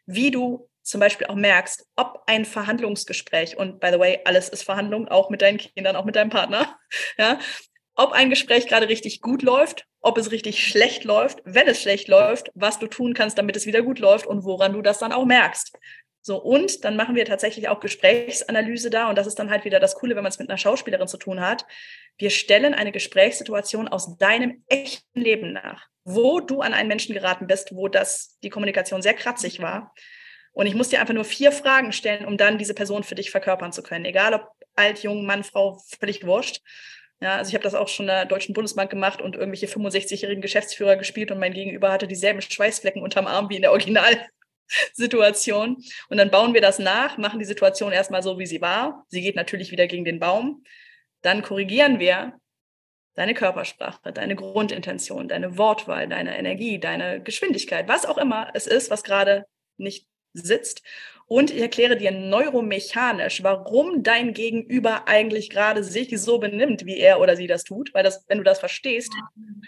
wie 0.06 0.30
du 0.30 0.68
zum 0.82 1.00
Beispiel 1.00 1.26
auch 1.26 1.34
merkst, 1.34 1.86
ob 1.96 2.22
ein 2.26 2.44
Verhandlungsgespräch, 2.44 3.56
und 3.56 3.80
by 3.80 3.90
the 3.92 3.98
way, 3.98 4.20
alles 4.24 4.48
ist 4.48 4.62
Verhandlung, 4.62 5.08
auch 5.08 5.30
mit 5.30 5.42
deinen 5.42 5.58
Kindern, 5.58 5.96
auch 5.96 6.04
mit 6.04 6.16
deinem 6.16 6.30
Partner, 6.30 6.78
ja, 7.18 7.38
ob 7.94 8.12
ein 8.12 8.30
Gespräch 8.30 8.66
gerade 8.66 8.88
richtig 8.88 9.20
gut 9.20 9.42
läuft, 9.42 9.86
ob 10.00 10.16
es 10.16 10.30
richtig 10.30 10.66
schlecht 10.66 11.04
läuft, 11.04 11.40
wenn 11.44 11.68
es 11.68 11.82
schlecht 11.82 12.08
läuft, 12.08 12.50
was 12.54 12.78
du 12.78 12.86
tun 12.86 13.14
kannst, 13.14 13.36
damit 13.36 13.56
es 13.56 13.66
wieder 13.66 13.82
gut 13.82 13.98
läuft 13.98 14.26
und 14.26 14.44
woran 14.44 14.72
du 14.72 14.80
das 14.80 14.98
dann 14.98 15.12
auch 15.12 15.26
merkst. 15.26 15.76
So, 16.22 16.36
und 16.36 16.84
dann 16.84 16.96
machen 16.96 17.14
wir 17.14 17.24
tatsächlich 17.24 17.68
auch 17.68 17.80
Gesprächsanalyse 17.80 18.90
da. 18.90 19.08
Und 19.08 19.16
das 19.16 19.26
ist 19.26 19.38
dann 19.38 19.50
halt 19.50 19.64
wieder 19.64 19.80
das 19.80 19.94
Coole, 19.94 20.16
wenn 20.16 20.22
man 20.22 20.30
es 20.30 20.38
mit 20.38 20.48
einer 20.48 20.58
Schauspielerin 20.58 21.08
zu 21.08 21.16
tun 21.16 21.40
hat. 21.40 21.64
Wir 22.18 22.30
stellen 22.30 22.74
eine 22.74 22.92
Gesprächssituation 22.92 23.88
aus 23.88 24.18
deinem 24.18 24.62
echten 24.68 25.20
Leben 25.20 25.52
nach, 25.54 25.86
wo 26.04 26.40
du 26.40 26.60
an 26.60 26.74
einen 26.74 26.88
Menschen 26.88 27.14
geraten 27.14 27.46
bist, 27.46 27.74
wo 27.74 27.88
das, 27.88 28.38
die 28.42 28.50
Kommunikation 28.50 29.00
sehr 29.00 29.14
kratzig 29.14 29.60
war. 29.60 29.94
Und 30.52 30.66
ich 30.66 30.74
muss 30.74 30.90
dir 30.90 31.00
einfach 31.00 31.14
nur 31.14 31.24
vier 31.24 31.52
Fragen 31.52 31.92
stellen, 31.92 32.26
um 32.26 32.36
dann 32.36 32.58
diese 32.58 32.74
Person 32.74 33.02
für 33.02 33.14
dich 33.14 33.30
verkörpern 33.30 33.72
zu 33.72 33.82
können. 33.82 34.04
Egal 34.04 34.34
ob 34.34 34.48
alt, 34.76 35.02
jung, 35.02 35.24
Mann, 35.24 35.44
Frau, 35.44 35.80
völlig 35.98 36.26
wurscht. 36.26 36.60
Ja, 37.22 37.36
also 37.36 37.50
ich 37.50 37.54
habe 37.54 37.64
das 37.64 37.74
auch 37.74 37.88
schon 37.88 38.04
in 38.04 38.08
der 38.08 38.24
Deutschen 38.24 38.54
Bundesbank 38.54 38.90
gemacht 38.90 39.20
und 39.20 39.36
irgendwelche 39.36 39.66
65-jährigen 39.66 40.40
Geschäftsführer 40.40 40.96
gespielt 40.96 41.30
und 41.30 41.38
mein 41.38 41.52
Gegenüber 41.52 41.92
hatte 41.92 42.08
dieselben 42.08 42.40
Schweißflecken 42.40 43.02
unterm 43.02 43.26
Arm 43.26 43.50
wie 43.50 43.56
in 43.56 43.62
der 43.62 43.72
Original. 43.72 44.26
Situation. 44.92 45.82
Und 46.08 46.16
dann 46.16 46.30
bauen 46.30 46.54
wir 46.54 46.60
das 46.60 46.78
nach, 46.78 47.18
machen 47.18 47.38
die 47.38 47.44
Situation 47.44 47.92
erstmal 47.92 48.22
so, 48.22 48.38
wie 48.38 48.46
sie 48.46 48.60
war. 48.60 49.04
Sie 49.08 49.20
geht 49.20 49.36
natürlich 49.36 49.70
wieder 49.70 49.86
gegen 49.86 50.04
den 50.04 50.20
Baum. 50.20 50.64
Dann 51.22 51.42
korrigieren 51.42 51.98
wir 51.98 52.34
deine 53.14 53.34
Körpersprache, 53.34 54.12
deine 54.12 54.36
Grundintention, 54.36 55.28
deine 55.28 55.58
Wortwahl, 55.58 56.08
deine 56.08 56.38
Energie, 56.38 56.78
deine 56.78 57.22
Geschwindigkeit, 57.22 57.88
was 57.88 58.06
auch 58.06 58.18
immer 58.18 58.50
es 58.54 58.66
ist, 58.66 58.90
was 58.90 59.02
gerade 59.02 59.44
nicht 59.76 60.06
sitzt. 60.32 60.82
Und 61.26 61.52
ich 61.52 61.60
erkläre 61.60 61.96
dir 61.96 62.10
neuromechanisch, 62.10 63.42
warum 63.42 64.02
dein 64.02 64.32
Gegenüber 64.34 65.06
eigentlich 65.06 65.48
gerade 65.50 65.84
sich 65.84 66.18
so 66.20 66.38
benimmt, 66.38 66.86
wie 66.86 66.98
er 66.98 67.20
oder 67.20 67.36
sie 67.36 67.46
das 67.46 67.62
tut. 67.62 67.94
Weil 67.94 68.02
das, 68.02 68.24
wenn 68.28 68.38
du 68.38 68.44
das 68.44 68.58
verstehst, 68.58 69.12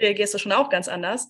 reagierst 0.00 0.34
du 0.34 0.38
schon 0.38 0.52
auch 0.52 0.70
ganz 0.70 0.88
anders. 0.88 1.28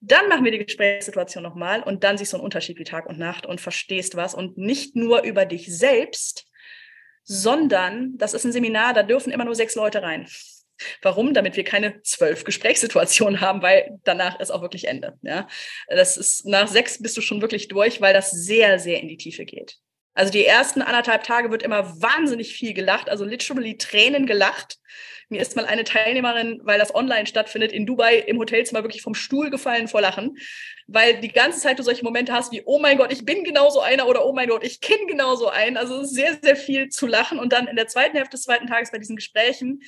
Dann 0.00 0.28
machen 0.28 0.44
wir 0.44 0.52
die 0.52 0.64
Gesprächssituation 0.64 1.42
nochmal 1.42 1.82
und 1.82 2.04
dann 2.04 2.18
siehst 2.18 2.32
du 2.32 2.36
einen 2.36 2.44
Unterschied 2.44 2.78
wie 2.78 2.84
Tag 2.84 3.06
und 3.06 3.18
Nacht 3.18 3.46
und 3.46 3.60
verstehst 3.60 4.16
was 4.16 4.34
und 4.34 4.56
nicht 4.56 4.94
nur 4.94 5.22
über 5.22 5.44
dich 5.44 5.76
selbst, 5.76 6.46
sondern 7.24 8.16
das 8.16 8.32
ist 8.32 8.44
ein 8.44 8.52
Seminar, 8.52 8.94
da 8.94 9.02
dürfen 9.02 9.32
immer 9.32 9.44
nur 9.44 9.54
sechs 9.54 9.74
Leute 9.74 10.02
rein. 10.02 10.28
Warum? 11.02 11.34
Damit 11.34 11.56
wir 11.56 11.64
keine 11.64 12.00
zwölf 12.02 12.44
Gesprächssituationen 12.44 13.40
haben, 13.42 13.62
weil 13.62 13.98
danach 14.04 14.38
ist 14.40 14.50
auch 14.50 14.62
wirklich 14.62 14.86
Ende. 14.86 15.18
Ja, 15.22 15.48
das 15.88 16.16
ist 16.16 16.46
nach 16.46 16.68
sechs 16.68 17.02
bist 17.02 17.16
du 17.16 17.20
schon 17.20 17.40
wirklich 17.40 17.68
durch, 17.68 18.00
weil 18.00 18.14
das 18.14 18.30
sehr, 18.30 18.78
sehr 18.78 19.00
in 19.00 19.08
die 19.08 19.16
Tiefe 19.16 19.44
geht. 19.44 19.78
Also 20.18 20.32
die 20.32 20.44
ersten 20.44 20.82
anderthalb 20.82 21.22
Tage 21.22 21.52
wird 21.52 21.62
immer 21.62 22.02
wahnsinnig 22.02 22.52
viel 22.52 22.74
gelacht, 22.74 23.08
also 23.08 23.24
literally 23.24 23.76
Tränen 23.76 24.26
gelacht. 24.26 24.78
Mir 25.28 25.40
ist 25.40 25.54
mal 25.54 25.64
eine 25.64 25.84
Teilnehmerin, 25.84 26.58
weil 26.64 26.80
das 26.80 26.92
online 26.92 27.26
stattfindet, 27.26 27.70
in 27.70 27.86
Dubai 27.86 28.16
im 28.16 28.36
Hotelzimmer 28.36 28.82
wirklich 28.82 29.00
vom 29.00 29.14
Stuhl 29.14 29.48
gefallen 29.48 29.86
vor 29.86 30.00
Lachen, 30.00 30.36
weil 30.88 31.20
die 31.20 31.28
ganze 31.28 31.60
Zeit 31.60 31.78
du 31.78 31.84
solche 31.84 32.02
Momente 32.02 32.32
hast 32.32 32.50
wie, 32.50 32.62
oh 32.64 32.80
mein 32.80 32.98
Gott, 32.98 33.12
ich 33.12 33.24
bin 33.24 33.44
genauso 33.44 33.80
einer 33.80 34.08
oder 34.08 34.26
oh 34.26 34.32
mein 34.32 34.48
Gott, 34.48 34.64
ich 34.64 34.80
kenne 34.80 35.06
genauso 35.06 35.50
einen. 35.50 35.76
Also 35.76 36.00
es 36.00 36.08
ist 36.08 36.14
sehr, 36.16 36.36
sehr 36.42 36.56
viel 36.56 36.88
zu 36.88 37.06
lachen. 37.06 37.38
Und 37.38 37.52
dann 37.52 37.68
in 37.68 37.76
der 37.76 37.86
zweiten 37.86 38.16
Hälfte 38.16 38.32
des 38.32 38.42
zweiten 38.42 38.66
Tages 38.66 38.90
bei 38.90 38.98
diesen 38.98 39.14
Gesprächen, 39.14 39.82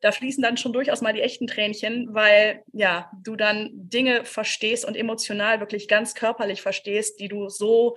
da 0.00 0.12
fließen 0.12 0.42
dann 0.42 0.56
schon 0.56 0.72
durchaus 0.72 1.02
mal 1.02 1.12
die 1.12 1.20
echten 1.20 1.46
Tränchen, 1.46 2.08
weil 2.10 2.62
ja, 2.72 3.10
du 3.22 3.36
dann 3.36 3.68
Dinge 3.74 4.24
verstehst 4.24 4.86
und 4.86 4.96
emotional 4.96 5.60
wirklich 5.60 5.88
ganz 5.88 6.14
körperlich 6.14 6.62
verstehst, 6.62 7.20
die 7.20 7.28
du 7.28 7.50
so 7.50 7.96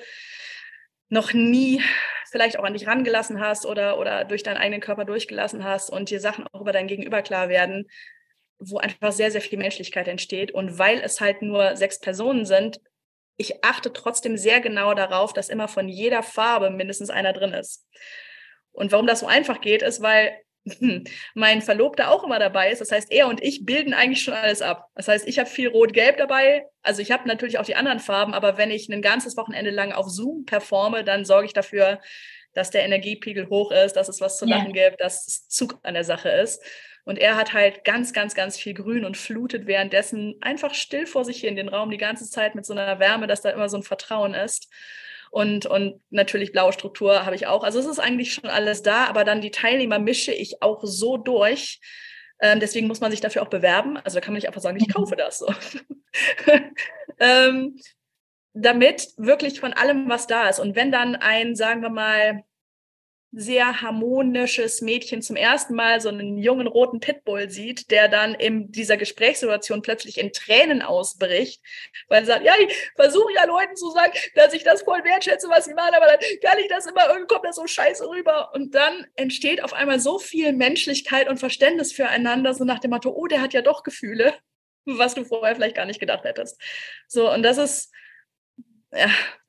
noch 1.10 1.34
nie 1.34 1.82
vielleicht 2.30 2.60
auch 2.60 2.64
an 2.64 2.74
dich 2.74 2.88
rangelassen 2.88 3.40
hast 3.40 3.66
oder, 3.66 3.98
oder 3.98 4.26
durch 4.26 4.44
deinen 4.44 4.58
eigenen 4.58 4.82
Körper 4.82 5.06
durchgelassen 5.06 5.64
hast 5.64 5.90
und 5.90 6.10
dir 6.10 6.20
Sachen 6.20 6.46
auch 6.52 6.62
über 6.62 6.74
dein 6.74 6.88
Gegenüber 6.88 7.22
klar 7.22 7.50
werden, 7.50 7.90
wo 8.60 8.78
einfach 8.78 9.12
sehr, 9.12 9.32
sehr 9.32 9.42
viel 9.42 9.58
Menschlichkeit 9.58 10.08
entsteht. 10.08 10.52
Und 10.52 10.78
weil 10.78 11.00
es 11.00 11.22
halt 11.22 11.42
nur 11.42 11.76
sechs 11.78 12.00
Personen 12.00 12.46
sind, 12.46 12.82
ich 13.38 13.64
achte 13.64 13.94
trotzdem 13.94 14.36
sehr 14.36 14.60
genau 14.60 14.94
darauf, 14.94 15.32
dass 15.32 15.50
immer 15.50 15.68
von 15.68 15.88
jeder 15.88 16.24
Farbe 16.24 16.72
mindestens 16.72 17.10
einer 17.10 17.34
drin 17.34 17.54
ist. 17.54 17.86
Und 18.72 18.92
warum 18.92 19.08
das 19.08 19.22
so 19.22 19.28
einfach 19.28 19.62
geht, 19.62 19.84
ist, 19.84 20.02
weil 20.02 20.36
mein 21.34 21.62
Verlobter 21.62 22.12
auch 22.12 22.24
immer 22.24 22.40
dabei 22.40 22.72
ist. 22.72 22.82
Das 22.82 22.92
heißt, 22.92 23.12
er 23.12 23.28
und 23.28 23.44
ich 23.44 23.66
bilden 23.66 23.94
eigentlich 23.94 24.24
schon 24.24 24.34
alles 24.34 24.62
ab. 24.62 24.88
Das 24.96 25.08
heißt, 25.08 25.28
ich 25.28 25.40
habe 25.40 25.50
viel 25.50 25.70
Rot-Gelb 25.70 26.18
dabei. 26.18 26.66
Also 26.82 27.02
ich 27.02 27.12
habe 27.12 27.28
natürlich 27.28 27.60
auch 27.60 27.66
die 27.66 27.76
anderen 27.76 28.00
Farben, 28.00 28.34
aber 28.34 28.58
wenn 28.58 28.72
ich 28.72 28.90
ein 28.90 29.02
ganzes 29.02 29.38
Wochenende 29.38 29.72
lang 29.72 29.92
auf 29.92 30.10
Zoom 30.10 30.46
performe, 30.46 31.04
dann 31.04 31.26
sorge 31.26 31.46
ich 31.46 31.54
dafür, 31.54 32.00
dass 32.54 32.72
der 32.72 32.84
Energiepegel 32.84 33.50
hoch 33.50 33.72
ist, 33.72 33.94
dass 33.94 34.10
es 34.10 34.22
was 34.22 34.38
zu 34.38 34.46
lachen 34.46 34.74
ja. 34.74 34.90
gibt, 34.90 35.02
dass 35.02 35.28
es 35.28 35.48
Zug 35.48 35.80
an 35.84 35.94
der 35.94 36.04
Sache 36.04 36.30
ist. 36.30 36.64
Und 37.08 37.20
er 37.20 37.38
hat 37.38 37.54
halt 37.54 37.86
ganz, 37.86 38.12
ganz, 38.12 38.36
ganz 38.36 38.58
viel 38.58 38.74
Grün 38.74 39.06
und 39.06 39.16
flutet 39.16 39.66
währenddessen 39.66 40.36
einfach 40.42 40.74
still 40.74 41.06
vor 41.06 41.24
sich 41.24 41.40
hier 41.40 41.50
in 41.50 41.56
den 41.56 41.70
Raum 41.70 41.90
die 41.90 41.98
ganze 41.98 42.30
Zeit 42.30 42.54
mit 42.54 42.66
so 42.66 42.74
einer 42.74 43.00
Wärme, 43.00 43.28
dass 43.28 43.42
da 43.42 43.50
immer 43.52 43.70
so 43.70 43.78
ein 43.78 43.84
Vertrauen 43.84 44.34
ist. 44.34 44.70
Und, 45.38 45.68
und 45.68 46.02
natürlich 46.10 46.52
blaue 46.52 46.74
Struktur 46.74 47.24
habe 47.28 47.36
ich 47.36 47.46
auch. 47.46 47.64
Also 47.64 47.80
es 47.80 47.86
ist 47.86 48.00
eigentlich 48.00 48.34
schon 48.34 48.50
alles 48.50 48.82
da, 48.82 49.06
aber 49.06 49.24
dann 49.24 49.40
die 49.40 49.52
Teilnehmer 49.52 50.00
mische 50.00 50.32
ich 50.32 50.64
auch 50.64 50.80
so 50.82 51.16
durch. 51.16 51.80
Ähm, 52.42 52.60
deswegen 52.60 52.88
muss 52.88 53.02
man 53.02 53.12
sich 53.12 53.22
dafür 53.22 53.44
auch 53.44 53.48
bewerben. 53.48 53.98
Also 53.98 54.16
da 54.16 54.22
kann 54.22 54.34
man 54.34 54.40
nicht 54.40 54.48
einfach 54.48 54.64
sagen, 54.64 54.80
ich 54.82 54.92
kaufe 54.92 55.16
das. 55.16 55.38
So. 55.38 55.54
ähm, 57.20 57.80
damit 58.54 59.10
wirklich 59.18 59.60
von 59.60 59.74
allem, 59.74 60.10
was 60.10 60.26
da 60.26 60.50
ist. 60.50 60.58
Und 60.58 60.76
wenn 60.76 60.92
dann 60.92 61.16
ein, 61.16 61.56
sagen 61.56 61.84
wir 61.84 61.92
mal, 61.92 62.42
sehr 63.32 63.82
harmonisches 63.82 64.82
Mädchen 64.82 65.22
zum 65.22 65.36
ersten 65.36 65.76
Mal 65.76 66.00
so 66.00 66.10
einen 66.10 66.38
jungen 66.38 66.66
roten 66.66 67.00
Pitbull 67.00 67.50
sieht, 67.50 67.92
der 67.92 68.08
dann 68.08 68.34
in 68.34 68.72
dieser 68.72 68.96
Gesprächssituation 68.96 69.82
plötzlich 69.82 70.18
in 70.18 70.32
Tränen 70.32 70.82
ausbricht, 70.82 71.62
weil 72.08 72.22
er 72.22 72.26
sagt, 72.26 72.46
ja, 72.46 72.54
ich 72.60 72.74
versuche 72.96 73.34
ja 73.34 73.46
Leuten 73.46 73.76
zu 73.76 73.92
sagen, 73.92 74.14
dass 74.36 74.54
ich 74.54 74.64
das 74.64 74.84
voll 74.84 75.04
wertschätze, 75.04 75.50
was 75.50 75.66
sie 75.66 75.74
machen, 75.74 75.94
aber 75.94 76.06
dann 76.06 76.20
kann 76.42 76.58
ich 76.60 76.70
das 76.70 76.86
immer, 76.86 77.08
irgendwie 77.10 77.28
kommt 77.28 77.46
das 77.46 77.58
so 77.58 77.68
scheiße 77.68 78.08
rüber. 78.08 78.52
Und 78.54 78.74
dann 78.74 79.06
entsteht 79.16 79.64
auf 79.64 79.74
einmal 79.74 80.00
so 80.00 80.20
viel 80.20 80.54
Menschlichkeit 80.54 81.28
und 81.28 81.38
Verständnis 81.38 81.92
füreinander, 81.92 82.54
so 82.54 82.64
nach 82.64 82.80
dem 82.80 82.92
Motto, 82.92 83.12
oh, 83.12 83.28
der 83.28 83.42
hat 83.42 83.54
ja 83.54 83.62
doch 83.62 83.84
Gefühle, 83.84 84.34
was 84.86 85.16
du 85.16 85.26
vorher 85.26 85.56
vielleicht 85.56 85.76
gar 85.76 85.86
nicht 85.86 86.00
gedacht 86.00 86.24
hättest. 86.24 86.60
So, 87.08 87.32
und 87.32 87.44
das 87.44 87.58
ist, 87.58 87.92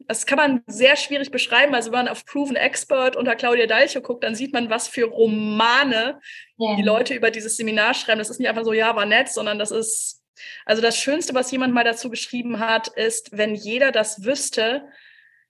das 0.01 0.27
kann 0.27 0.37
man 0.37 0.63
sehr 0.67 0.97
schwierig 0.97 1.31
beschreiben. 1.31 1.75
Also 1.75 1.93
wenn 1.93 2.01
man 2.01 2.09
auf 2.09 2.25
Proven 2.25 2.57
Expert 2.57 3.17
unter 3.17 3.37
Claudia 3.37 3.67
Dalcho 3.67 4.01
guckt, 4.01 4.25
dann 4.25 4.35
sieht 4.35 4.53
man, 4.53 4.71
was 4.71 4.89
für 4.89 5.05
Romane 5.05 6.21
yeah. 6.59 6.77
die 6.77 6.83
Leute 6.83 7.15
über 7.15 7.31
dieses 7.31 7.57
Seminar 7.57 7.95
schreiben. 7.95 8.19
Das 8.19 8.31
ist 8.31 8.41
nicht 8.41 8.49
einfach 8.49 8.65
so, 8.65 8.73
ja, 8.73 8.97
war 8.97 9.07
nett, 9.07 9.29
sondern 9.29 9.59
das 9.59 9.71
ist, 9.71 10.23
also 10.65 10.83
das 10.83 10.99
Schönste, 10.99 11.35
was 11.35 11.51
jemand 11.51 11.73
mal 11.73 11.85
dazu 11.85 12.11
geschrieben 12.11 12.59
hat, 12.59 12.89
ist, 12.89 13.37
wenn 13.37 13.55
jeder 13.55 13.93
das 13.93 14.25
wüsste, 14.25 14.89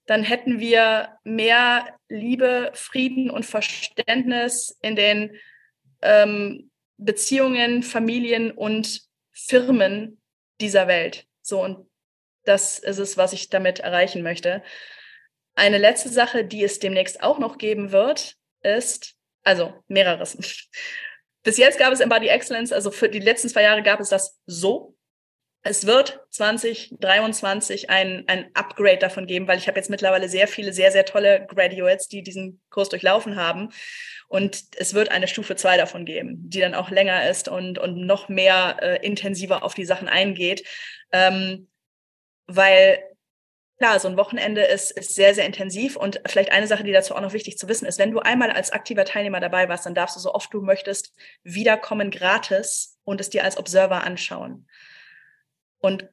dann 0.06 0.22
hätten 0.22 0.58
wir 0.58 1.18
mehr 1.24 1.98
Liebe, 2.08 2.70
Frieden 2.74 3.30
und 3.30 3.44
Verständnis 3.44 4.78
in 4.82 4.96
den 4.96 5.36
ähm, 6.02 6.70
Beziehungen, 6.96 7.82
Familien 7.82 8.50
und 8.50 9.02
Firmen 9.32 10.20
dieser 10.60 10.88
Welt. 10.88 11.26
So, 11.42 11.62
und 11.62 11.87
das 12.44 12.78
ist 12.78 12.98
es, 12.98 13.16
was 13.16 13.32
ich 13.32 13.48
damit 13.48 13.80
erreichen 13.80 14.22
möchte. 14.22 14.62
Eine 15.54 15.78
letzte 15.78 16.08
Sache, 16.08 16.44
die 16.44 16.62
es 16.62 16.78
demnächst 16.78 17.22
auch 17.22 17.38
noch 17.38 17.58
geben 17.58 17.90
wird, 17.92 18.36
ist, 18.62 19.16
also 19.42 19.74
mehreres. 19.88 20.36
Bis 21.42 21.56
jetzt 21.56 21.78
gab 21.78 21.92
es 21.92 22.00
im 22.00 22.08
Body 22.08 22.28
Excellence, 22.28 22.72
also 22.72 22.90
für 22.90 23.08
die 23.08 23.20
letzten 23.20 23.48
zwei 23.48 23.62
Jahre 23.62 23.82
gab 23.82 24.00
es 24.00 24.08
das 24.08 24.38
so. 24.46 24.94
Es 25.62 25.86
wird 25.86 26.20
2023 26.30 27.90
ein, 27.90 28.24
ein 28.26 28.50
Upgrade 28.54 28.98
davon 28.98 29.26
geben, 29.26 29.48
weil 29.48 29.58
ich 29.58 29.66
habe 29.66 29.78
jetzt 29.78 29.90
mittlerweile 29.90 30.28
sehr 30.28 30.46
viele, 30.46 30.72
sehr, 30.72 30.92
sehr 30.92 31.04
tolle 31.04 31.46
Graduates, 31.46 32.08
die 32.08 32.22
diesen 32.22 32.60
Kurs 32.70 32.88
durchlaufen 32.88 33.36
haben. 33.36 33.70
Und 34.28 34.62
es 34.76 34.94
wird 34.94 35.10
eine 35.10 35.26
Stufe 35.26 35.56
zwei 35.56 35.76
davon 35.76 36.04
geben, 36.04 36.48
die 36.48 36.60
dann 36.60 36.74
auch 36.74 36.90
länger 36.90 37.28
ist 37.28 37.48
und, 37.48 37.78
und 37.78 38.06
noch 38.06 38.28
mehr 38.28 38.76
äh, 38.80 39.06
intensiver 39.06 39.62
auf 39.62 39.74
die 39.74 39.86
Sachen 39.86 40.08
eingeht. 40.08 40.64
Ähm, 41.12 41.68
weil 42.48 42.98
klar, 43.78 44.00
so 44.00 44.08
ein 44.08 44.16
Wochenende 44.16 44.62
ist, 44.62 44.90
ist 44.90 45.14
sehr, 45.14 45.34
sehr 45.34 45.46
intensiv. 45.46 45.96
Und 45.96 46.20
vielleicht 46.26 46.50
eine 46.50 46.66
Sache, 46.66 46.84
die 46.84 46.92
dazu 46.92 47.14
auch 47.14 47.20
noch 47.20 47.32
wichtig 47.32 47.56
zu 47.58 47.68
wissen 47.68 47.86
ist, 47.86 47.98
wenn 47.98 48.10
du 48.10 48.18
einmal 48.18 48.50
als 48.50 48.72
aktiver 48.72 49.04
Teilnehmer 49.04 49.40
dabei 49.40 49.68
warst, 49.68 49.86
dann 49.86 49.94
darfst 49.94 50.16
du 50.16 50.20
so 50.20 50.34
oft 50.34 50.52
du 50.52 50.60
möchtest 50.60 51.14
wiederkommen 51.44 52.10
gratis 52.10 52.98
und 53.04 53.20
es 53.20 53.30
dir 53.30 53.44
als 53.44 53.56
Observer 53.56 54.02
anschauen. 54.02 54.66
Und 55.78 56.08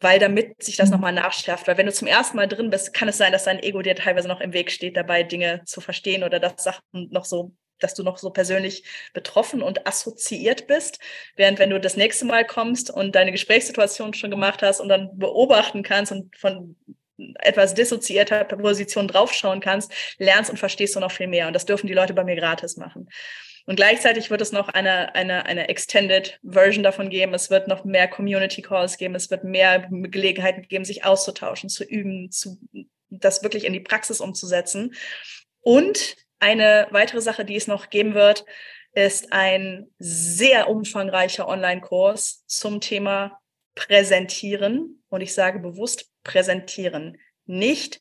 weil 0.00 0.18
damit 0.18 0.62
sich 0.62 0.76
das 0.76 0.90
nochmal 0.90 1.12
nachschärft. 1.12 1.68
Weil 1.68 1.76
wenn 1.76 1.86
du 1.86 1.92
zum 1.92 2.08
ersten 2.08 2.36
Mal 2.36 2.48
drin 2.48 2.70
bist, 2.70 2.92
kann 2.92 3.08
es 3.08 3.18
sein, 3.18 3.32
dass 3.32 3.44
dein 3.44 3.62
Ego 3.62 3.82
dir 3.82 3.94
teilweise 3.94 4.26
noch 4.26 4.40
im 4.40 4.52
Weg 4.52 4.70
steht, 4.70 4.96
dabei 4.96 5.22
Dinge 5.22 5.62
zu 5.64 5.80
verstehen 5.80 6.24
oder 6.24 6.40
dass 6.40 6.62
Sachen 6.62 7.08
noch 7.10 7.24
so 7.24 7.52
dass 7.82 7.94
du 7.94 8.02
noch 8.02 8.18
so 8.18 8.30
persönlich 8.30 8.84
betroffen 9.12 9.62
und 9.62 9.86
assoziiert 9.86 10.66
bist. 10.66 10.98
Während 11.36 11.58
wenn 11.58 11.70
du 11.70 11.80
das 11.80 11.96
nächste 11.96 12.24
Mal 12.24 12.46
kommst 12.46 12.90
und 12.90 13.14
deine 13.14 13.32
Gesprächssituation 13.32 14.14
schon 14.14 14.30
gemacht 14.30 14.62
hast 14.62 14.80
und 14.80 14.88
dann 14.88 15.18
beobachten 15.18 15.82
kannst 15.82 16.12
und 16.12 16.36
von 16.36 16.76
etwas 17.38 17.74
dissoziierter 17.74 18.44
Position 18.44 19.08
draufschauen 19.08 19.60
kannst, 19.60 19.92
lernst 20.18 20.50
und 20.50 20.58
verstehst 20.58 20.96
du 20.96 21.00
noch 21.00 21.12
viel 21.12 21.28
mehr. 21.28 21.46
Und 21.46 21.52
das 21.52 21.66
dürfen 21.66 21.86
die 21.86 21.94
Leute 21.94 22.14
bei 22.14 22.24
mir 22.24 22.36
gratis 22.36 22.76
machen. 22.76 23.08
Und 23.64 23.76
gleichzeitig 23.76 24.30
wird 24.30 24.40
es 24.40 24.50
noch 24.50 24.68
eine, 24.68 25.14
eine, 25.14 25.46
eine 25.46 25.68
Extended 25.68 26.40
Version 26.42 26.82
davon 26.82 27.10
geben. 27.10 27.32
Es 27.32 27.48
wird 27.48 27.68
noch 27.68 27.84
mehr 27.84 28.08
Community 28.08 28.60
Calls 28.60 28.96
geben. 28.96 29.14
Es 29.14 29.30
wird 29.30 29.44
mehr 29.44 29.88
Gelegenheiten 29.90 30.62
geben, 30.62 30.84
sich 30.84 31.04
auszutauschen, 31.04 31.68
zu 31.68 31.84
üben, 31.84 32.30
zu, 32.30 32.58
das 33.08 33.42
wirklich 33.42 33.64
in 33.64 33.72
die 33.72 33.80
Praxis 33.80 34.20
umzusetzen. 34.20 34.94
Und 35.60 36.16
eine 36.42 36.88
weitere 36.90 37.20
Sache, 37.20 37.44
die 37.44 37.54
es 37.54 37.68
noch 37.68 37.88
geben 37.88 38.14
wird, 38.14 38.44
ist 38.94 39.32
ein 39.32 39.86
sehr 39.98 40.68
umfangreicher 40.68 41.48
Online-Kurs 41.48 42.44
zum 42.46 42.80
Thema 42.80 43.40
Präsentieren. 43.74 45.02
Und 45.08 45.20
ich 45.20 45.32
sage 45.32 45.60
bewusst 45.60 46.10
präsentieren, 46.24 47.16
nicht 47.46 48.00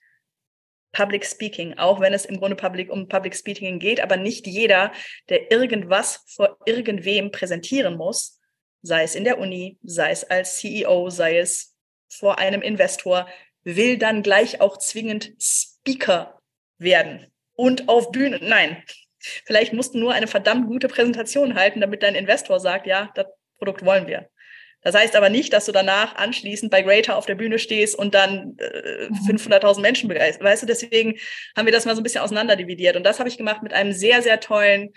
Public 0.91 1.25
Speaking, 1.25 1.77
auch 1.77 2.01
wenn 2.01 2.13
es 2.13 2.25
im 2.25 2.37
Grunde 2.37 2.55
Public, 2.57 2.91
um 2.91 3.07
Public 3.07 3.35
Speaking 3.35 3.79
geht, 3.79 4.01
aber 4.01 4.17
nicht 4.17 4.47
jeder, 4.47 4.91
der 5.29 5.51
irgendwas 5.51 6.23
vor 6.27 6.57
irgendwem 6.65 7.31
präsentieren 7.31 7.95
muss, 7.95 8.39
sei 8.81 9.03
es 9.03 9.15
in 9.15 9.23
der 9.23 9.37
Uni, 9.37 9.77
sei 9.83 10.11
es 10.11 10.23
als 10.25 10.57
CEO, 10.57 11.09
sei 11.09 11.37
es 11.37 11.75
vor 12.09 12.39
einem 12.39 12.61
Investor, 12.61 13.29
will 13.63 13.97
dann 13.97 14.23
gleich 14.23 14.59
auch 14.59 14.77
zwingend 14.77 15.31
Speaker 15.39 16.41
werden 16.77 17.30
und 17.61 17.87
auf 17.89 18.11
Bühnen. 18.11 18.39
Nein, 18.41 18.83
vielleicht 19.19 19.71
musst 19.71 19.93
du 19.93 19.99
nur 19.99 20.13
eine 20.13 20.25
verdammt 20.25 20.65
gute 20.65 20.87
Präsentation 20.87 21.53
halten, 21.53 21.79
damit 21.79 22.01
dein 22.01 22.15
Investor 22.15 22.59
sagt, 22.59 22.87
ja, 22.87 23.11
das 23.13 23.27
Produkt 23.59 23.85
wollen 23.85 24.07
wir. 24.07 24.29
Das 24.81 24.95
heißt 24.95 25.15
aber 25.15 25.29
nicht, 25.29 25.53
dass 25.53 25.67
du 25.67 25.71
danach 25.71 26.15
anschließend 26.15 26.71
bei 26.71 26.81
Greater 26.81 27.15
auf 27.15 27.27
der 27.27 27.35
Bühne 27.35 27.59
stehst 27.59 27.95
und 27.95 28.15
dann 28.15 28.57
äh, 28.57 29.09
500.000 29.27 29.75
mhm. 29.75 29.81
Menschen 29.83 30.09
begeisterst. 30.09 30.43
Weißt 30.43 30.63
du, 30.63 30.65
deswegen 30.65 31.19
haben 31.55 31.67
wir 31.67 31.71
das 31.71 31.85
mal 31.85 31.93
so 31.93 32.01
ein 32.01 32.03
bisschen 32.03 32.23
auseinanderdividiert. 32.23 32.95
Und 32.95 33.03
das 33.03 33.19
habe 33.19 33.29
ich 33.29 33.37
gemacht 33.37 33.61
mit 33.61 33.73
einem 33.73 33.91
sehr, 33.91 34.23
sehr 34.23 34.39
tollen, 34.39 34.91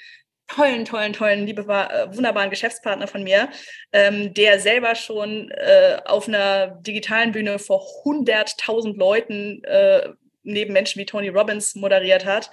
tollen, 0.49 0.86
tollen, 0.86 1.12
tollen, 1.12 1.45
liebe, 1.45 1.61
äh, 1.65 2.16
wunderbaren 2.16 2.49
Geschäftspartner 2.49 3.09
von 3.09 3.24
mir, 3.24 3.51
ähm, 3.93 4.32
der 4.32 4.59
selber 4.59 4.95
schon 4.95 5.51
äh, 5.51 5.99
auf 6.07 6.28
einer 6.28 6.78
digitalen 6.81 7.32
Bühne 7.32 7.59
vor 7.59 7.85
100.000 8.07 8.97
Leuten 8.97 9.62
äh, 9.65 10.09
neben 10.44 10.72
Menschen 10.72 11.00
wie 11.00 11.06
Tony 11.06 11.28
Robbins 11.28 11.74
moderiert 11.74 12.24
hat 12.24 12.50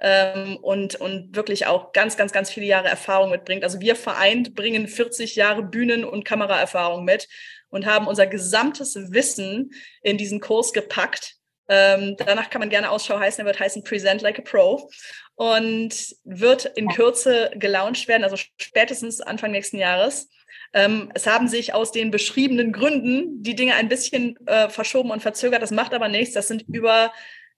ähm, 0.00 0.56
und, 0.58 0.96
und 0.96 1.34
wirklich 1.34 1.66
auch 1.66 1.92
ganz, 1.92 2.16
ganz, 2.16 2.32
ganz 2.32 2.50
viele 2.50 2.66
Jahre 2.66 2.88
Erfahrung 2.88 3.30
mitbringt. 3.30 3.64
Also 3.64 3.80
wir 3.80 3.96
vereint 3.96 4.54
bringen 4.54 4.86
40 4.86 5.36
Jahre 5.36 5.62
Bühnen- 5.62 6.04
und 6.04 6.24
Kameraerfahrung 6.24 7.04
mit 7.04 7.28
und 7.70 7.86
haben 7.86 8.06
unser 8.06 8.26
gesamtes 8.26 8.94
Wissen 9.12 9.70
in 10.02 10.18
diesen 10.18 10.40
Kurs 10.40 10.72
gepackt. 10.72 11.36
Ähm, 11.68 12.16
danach 12.18 12.48
kann 12.48 12.60
man 12.60 12.70
gerne 12.70 12.90
Ausschau 12.90 13.18
heißen, 13.18 13.42
er 13.42 13.46
wird 13.46 13.60
heißen 13.60 13.84
Present 13.84 14.22
Like 14.22 14.38
a 14.38 14.42
Pro 14.42 14.88
und 15.34 16.16
wird 16.24 16.64
in 16.64 16.88
Kürze 16.88 17.50
gelauncht 17.54 18.08
werden, 18.08 18.24
also 18.24 18.36
spätestens 18.58 19.20
Anfang 19.20 19.50
nächsten 19.50 19.78
Jahres. 19.78 20.30
Ähm, 20.72 21.10
es 21.14 21.26
haben 21.26 21.48
sich 21.48 21.74
aus 21.74 21.92
den 21.92 22.10
beschriebenen 22.10 22.72
Gründen 22.72 23.42
die 23.42 23.54
Dinge 23.54 23.74
ein 23.74 23.88
bisschen 23.88 24.36
äh, 24.46 24.68
verschoben 24.68 25.10
und 25.10 25.22
verzögert. 25.22 25.62
Das 25.62 25.70
macht 25.70 25.94
aber 25.94 26.08
nichts. 26.08 26.34
Das 26.34 26.48
sind 26.48 26.62
über 26.68 27.12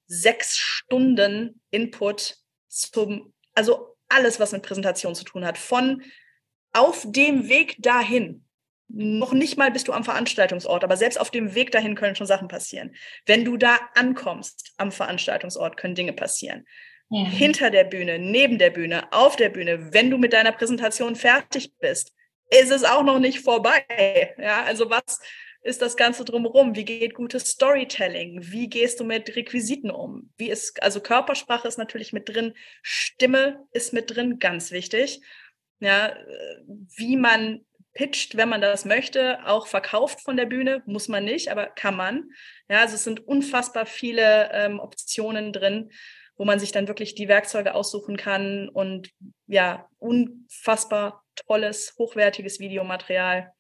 sechs 0.07 0.59
Stunden 0.59 1.61
Input 1.71 2.37
zum, 2.69 3.33
also 3.55 3.97
alles, 4.09 4.41
was 4.41 4.53
mit 4.53 4.63
Präsentation 4.63 5.15
zu 5.15 5.25
tun 5.25 5.45
hat. 5.45 5.59
Von 5.59 6.03
auf 6.73 7.05
dem 7.07 7.49
Weg 7.49 7.77
dahin, 7.79 8.45
noch 8.89 9.33
nicht 9.33 9.57
mal 9.57 9.71
bist 9.71 9.89
du 9.89 9.93
am 9.93 10.05
Veranstaltungsort, 10.05 10.83
aber 10.83 10.97
selbst 10.97 11.21
auf 11.21 11.31
dem 11.31 11.55
Weg 11.55 11.71
dahin 11.71 11.95
können 11.95 12.17
schon 12.17 12.27
Sachen 12.27 12.49
passieren. 12.49 12.95
Wenn 13.25 13.45
du 13.45 13.57
da 13.57 13.79
ankommst 13.95 14.73
am 14.79 14.91
Veranstaltungsort, 14.91 15.77
können 15.77 15.95
Dinge 15.95 16.13
passieren. 16.13 16.67
Ja. 17.09 17.25
Hinter 17.25 17.71
der 17.71 17.85
Bühne, 17.85 18.19
neben 18.19 18.59
der 18.59 18.71
Bühne, 18.71 19.13
auf 19.13 19.37
der 19.37 19.49
Bühne, 19.49 19.93
wenn 19.93 20.11
du 20.11 20.19
mit 20.19 20.33
deiner 20.33 20.53
Präsentation 20.53 21.17
fertig 21.17 21.73
bist, 21.81 22.13
ist 22.51 22.71
es 22.71 22.85
auch 22.85 23.03
noch 23.03 23.19
nicht 23.19 23.41
vorbei. 23.41 24.35
Ja, 24.39 24.65
also 24.65 24.91
was 24.91 25.21
ist 25.63 25.83
das 25.83 25.97
Ganze 25.97 26.25
drumherum? 26.25 26.75
Wie 26.75 26.85
geht 26.85 27.15
gutes 27.15 27.45
Storytelling? 27.45 28.41
Wie 28.43 28.69
gehst 28.69 28.99
du 29.01 29.05
mit 29.05 29.37
Requisiten 29.37 29.91
um? 29.91 30.33
Wie 30.37 30.51
ist, 30.51 30.83
also 30.83 31.01
Körpersprache 31.01 31.69
ist 31.69 31.79
natürlich 31.79 32.13
mit 32.13 32.29
drin, 32.29 32.55
Stimme 32.83 33.67
ist 33.73 33.93
mit 33.93 34.15
drin, 34.15 34.39
ganz 34.39 34.71
wichtig. 34.71 35.21
Ja, 35.81 36.17
wie 36.97 37.17
man 37.17 37.65
pitcht, 37.93 38.37
wenn 38.37 38.49
man 38.49 38.61
das 38.61 38.85
möchte, 38.85 39.47
auch 39.47 39.67
verkauft 39.67 40.21
von 40.21 40.37
der 40.37 40.47
Bühne, 40.47 40.83
muss 40.87 41.09
man 41.09 41.25
nicht, 41.25 41.51
aber 41.51 41.67
kann 41.67 41.97
man. 41.97 42.31
Ja, 42.69 42.81
also 42.81 42.95
es 42.95 43.05
sind 43.05 43.27
unfassbar 43.27 43.87
viele 43.87 44.51
ähm, 44.53 44.79
Optionen 44.79 45.53
drin, 45.53 45.91
wo 46.37 46.45
man 46.45 46.59
sich 46.59 46.73
dann 46.73 46.89
wirklich 46.89 47.15
die 47.15 47.29
Werkzeuge 47.29 47.75
aussuchen 47.75 48.17
kann 48.17 48.69
und 48.69 49.11
ja, 49.47 49.89
unfassbar 49.99 51.20
tolles, 51.47 51.95
hochwertiges 51.99 52.61
Videomaterial 52.61 53.53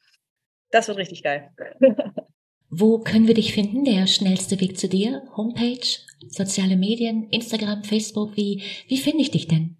das 0.70 0.88
wird 0.88 0.98
richtig 0.98 1.22
geil. 1.22 1.50
Wo 2.70 3.00
können 3.00 3.26
wir 3.26 3.34
dich 3.34 3.52
finden? 3.52 3.84
Der 3.84 4.06
schnellste 4.06 4.60
Weg 4.60 4.78
zu 4.78 4.88
dir? 4.88 5.22
Homepage, 5.36 5.98
soziale 6.28 6.76
Medien, 6.76 7.28
Instagram, 7.30 7.82
Facebook? 7.82 8.36
Wie, 8.36 8.62
wie 8.86 8.98
finde 8.98 9.22
ich 9.22 9.32
dich 9.32 9.48
denn? 9.48 9.76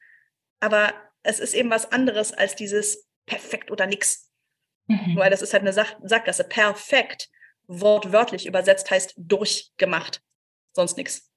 Aber 0.61 0.93
es 1.21 1.41
ist 1.41 1.53
eben 1.53 1.69
was 1.69 1.91
anderes 1.91 2.31
als 2.31 2.55
dieses 2.55 3.09
perfekt 3.25 3.71
oder 3.71 3.87
nix. 3.87 4.29
Mhm. 4.87 5.17
Weil 5.17 5.29
das 5.29 5.41
ist 5.41 5.51
halt 5.51 5.63
eine 5.63 5.73
Sach 5.73 5.97
Sackgasse. 6.01 6.45
Perfekt, 6.45 7.27
wortwörtlich 7.67 8.45
übersetzt, 8.45 8.89
heißt 8.89 9.15
durchgemacht. 9.17 10.21
Sonst 10.71 10.95
nichts. 10.95 11.29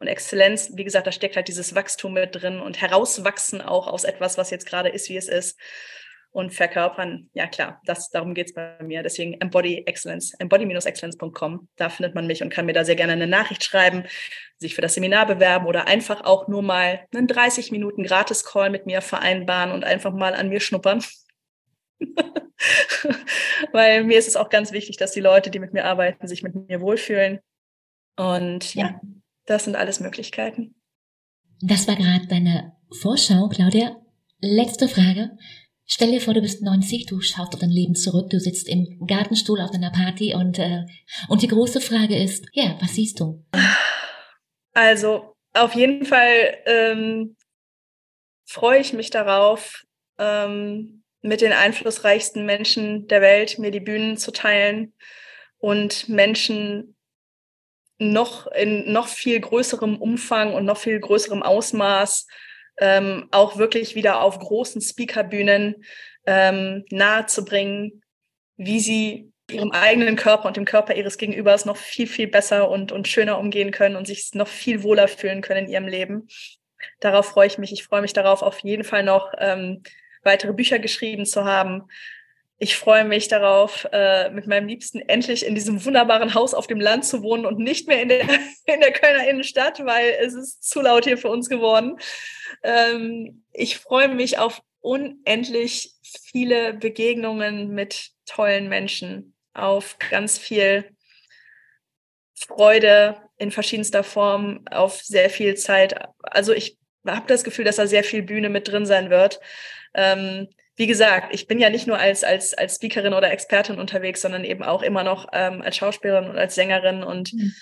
Und 0.00 0.06
Exzellenz, 0.06 0.72
wie 0.74 0.84
gesagt, 0.84 1.06
da 1.06 1.12
steckt 1.12 1.36
halt 1.36 1.48
dieses 1.48 1.74
Wachstum 1.74 2.14
mit 2.14 2.34
drin 2.34 2.58
und 2.60 2.80
herauswachsen 2.80 3.60
auch 3.60 3.86
aus 3.86 4.04
etwas, 4.04 4.38
was 4.38 4.50
jetzt 4.50 4.66
gerade 4.66 4.88
ist, 4.88 5.10
wie 5.10 5.16
es 5.16 5.28
ist 5.28 5.58
und 6.32 6.54
verkörpern. 6.54 7.28
Ja 7.34 7.46
klar, 7.46 7.80
das, 7.84 8.08
darum 8.10 8.34
geht's 8.34 8.54
bei 8.54 8.78
mir. 8.82 9.02
Deswegen 9.02 9.40
Embody 9.40 9.82
Excellence, 9.86 10.32
embody-excellence.com. 10.38 11.68
Da 11.76 11.88
findet 11.90 12.14
man 12.14 12.26
mich 12.26 12.42
und 12.42 12.50
kann 12.50 12.66
mir 12.66 12.72
da 12.72 12.84
sehr 12.84 12.96
gerne 12.96 13.12
eine 13.12 13.26
Nachricht 13.26 13.62
schreiben, 13.64 14.04
sich 14.56 14.74
für 14.74 14.80
das 14.80 14.94
Seminar 14.94 15.26
bewerben 15.26 15.66
oder 15.66 15.86
einfach 15.86 16.24
auch 16.24 16.48
nur 16.48 16.62
mal 16.62 17.06
einen 17.14 17.26
30 17.26 17.70
Minuten 17.70 18.04
Gratis-Call 18.04 18.70
mit 18.70 18.86
mir 18.86 19.02
vereinbaren 19.02 19.72
und 19.72 19.84
einfach 19.84 20.12
mal 20.12 20.34
an 20.34 20.48
mir 20.48 20.60
schnuppern. 20.60 21.04
Weil 23.72 24.04
mir 24.04 24.18
ist 24.18 24.28
es 24.28 24.36
auch 24.36 24.48
ganz 24.48 24.72
wichtig, 24.72 24.96
dass 24.96 25.12
die 25.12 25.20
Leute, 25.20 25.50
die 25.50 25.58
mit 25.58 25.72
mir 25.72 25.84
arbeiten, 25.84 26.26
sich 26.26 26.42
mit 26.42 26.54
mir 26.54 26.80
wohlfühlen. 26.80 27.40
Und 28.16 28.74
ja, 28.74 29.00
das 29.50 29.64
sind 29.64 29.74
alles 29.74 29.98
Möglichkeiten. 29.98 30.76
Das 31.60 31.88
war 31.88 31.96
gerade 31.96 32.26
deine 32.28 32.76
Vorschau, 33.00 33.48
Claudia. 33.48 33.96
Letzte 34.40 34.88
Frage. 34.88 35.30
Stell 35.86 36.12
dir 36.12 36.20
vor, 36.20 36.34
du 36.34 36.40
bist 36.40 36.62
90, 36.62 37.06
du 37.06 37.20
schaust 37.20 37.52
auf 37.52 37.58
dein 37.58 37.70
Leben 37.70 37.96
zurück, 37.96 38.30
du 38.30 38.38
sitzt 38.38 38.68
im 38.68 39.04
Gartenstuhl 39.08 39.60
auf 39.60 39.72
deiner 39.72 39.90
Party 39.90 40.34
und, 40.36 40.58
äh, 40.60 40.84
und 41.28 41.42
die 41.42 41.48
große 41.48 41.80
Frage 41.80 42.16
ist, 42.16 42.46
ja, 42.52 42.78
was 42.80 42.94
siehst 42.94 43.18
du? 43.18 43.44
Also 44.72 45.34
auf 45.52 45.74
jeden 45.74 46.04
Fall 46.04 46.56
ähm, 46.64 47.36
freue 48.46 48.78
ich 48.80 48.92
mich 48.92 49.10
darauf, 49.10 49.84
ähm, 50.18 51.02
mit 51.22 51.40
den 51.40 51.52
einflussreichsten 51.52 52.46
Menschen 52.46 53.08
der 53.08 53.20
Welt 53.20 53.58
mir 53.58 53.72
die 53.72 53.80
Bühnen 53.80 54.16
zu 54.16 54.30
teilen 54.30 54.94
und 55.58 56.08
Menschen 56.08 56.96
noch 58.00 58.46
in 58.48 58.90
noch 58.92 59.08
viel 59.08 59.38
größerem 59.38 59.96
Umfang 59.96 60.54
und 60.54 60.64
noch 60.64 60.78
viel 60.78 60.98
größerem 60.98 61.42
Ausmaß 61.42 62.26
ähm, 62.80 63.28
auch 63.30 63.58
wirklich 63.58 63.94
wieder 63.94 64.22
auf 64.22 64.38
großen 64.38 64.80
Speakerbühnen 64.80 65.84
ähm, 66.26 66.84
nahezubringen, 66.90 68.02
wie 68.56 68.80
sie 68.80 69.32
ihrem 69.50 69.70
eigenen 69.72 70.16
Körper 70.16 70.48
und 70.48 70.56
dem 70.56 70.64
Körper 70.64 70.94
ihres 70.94 71.18
Gegenübers 71.18 71.66
noch 71.66 71.76
viel, 71.76 72.06
viel 72.06 72.28
besser 72.28 72.70
und, 72.70 72.92
und 72.92 73.06
schöner 73.06 73.38
umgehen 73.38 73.70
können 73.70 73.96
und 73.96 74.06
sich 74.06 74.30
noch 74.32 74.48
viel 74.48 74.82
wohler 74.82 75.08
fühlen 75.08 75.42
können 75.42 75.66
in 75.66 75.72
ihrem 75.72 75.88
Leben. 75.88 76.28
Darauf 77.00 77.26
freue 77.26 77.48
ich 77.48 77.58
mich. 77.58 77.72
Ich 77.72 77.84
freue 77.84 78.00
mich 78.00 78.12
darauf, 78.12 78.42
auf 78.42 78.60
jeden 78.60 78.84
Fall 78.84 79.02
noch 79.02 79.32
ähm, 79.38 79.82
weitere 80.22 80.52
Bücher 80.52 80.78
geschrieben 80.78 81.26
zu 81.26 81.44
haben. 81.44 81.88
Ich 82.62 82.76
freue 82.76 83.06
mich 83.06 83.28
darauf, 83.28 83.88
äh, 83.90 84.28
mit 84.28 84.46
meinem 84.46 84.68
Liebsten 84.68 85.00
endlich 85.00 85.46
in 85.46 85.54
diesem 85.54 85.82
wunderbaren 85.82 86.34
Haus 86.34 86.52
auf 86.52 86.66
dem 86.66 86.78
Land 86.78 87.06
zu 87.06 87.22
wohnen 87.22 87.46
und 87.46 87.58
nicht 87.58 87.88
mehr 87.88 88.02
in 88.02 88.10
der, 88.10 88.20
in 88.66 88.80
der 88.80 88.92
Kölner 88.92 89.26
Innenstadt, 89.26 89.82
weil 89.86 90.14
es 90.20 90.34
ist 90.34 90.62
zu 90.62 90.82
laut 90.82 91.04
hier 91.04 91.16
für 91.16 91.30
uns 91.30 91.48
geworden. 91.48 91.96
Ähm, 92.62 93.44
ich 93.54 93.78
freue 93.78 94.08
mich 94.08 94.36
auf 94.36 94.60
unendlich 94.80 95.94
viele 96.02 96.74
Begegnungen 96.74 97.70
mit 97.70 98.10
tollen 98.26 98.68
Menschen, 98.68 99.34
auf 99.54 99.96
ganz 100.10 100.36
viel 100.36 100.84
Freude 102.34 103.16
in 103.38 103.52
verschiedenster 103.52 104.04
Form, 104.04 104.66
auf 104.70 105.00
sehr 105.00 105.30
viel 105.30 105.56
Zeit. 105.56 105.94
Also 106.20 106.52
ich 106.52 106.76
habe 107.06 107.26
das 107.26 107.42
Gefühl, 107.42 107.64
dass 107.64 107.76
da 107.76 107.86
sehr 107.86 108.04
viel 108.04 108.22
Bühne 108.22 108.50
mit 108.50 108.68
drin 108.68 108.84
sein 108.84 109.08
wird. 109.08 109.40
Ähm, 109.94 110.48
wie 110.80 110.86
gesagt, 110.86 111.34
ich 111.34 111.46
bin 111.46 111.58
ja 111.58 111.68
nicht 111.68 111.86
nur 111.86 111.98
als, 111.98 112.24
als, 112.24 112.54
als 112.54 112.76
Speakerin 112.76 113.12
oder 113.12 113.30
Expertin 113.30 113.78
unterwegs, 113.78 114.22
sondern 114.22 114.44
eben 114.44 114.62
auch 114.62 114.80
immer 114.80 115.04
noch 115.04 115.28
ähm, 115.34 115.60
als 115.60 115.76
Schauspielerin 115.76 116.30
und 116.30 116.38
als 116.38 116.54
Sängerin. 116.54 117.02
Und 117.02 117.34
mhm. 117.34 117.52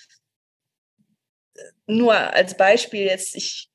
nur 1.88 2.14
als 2.14 2.56
Beispiel 2.56 3.06
jetzt, 3.06 3.34
ich 3.34 3.70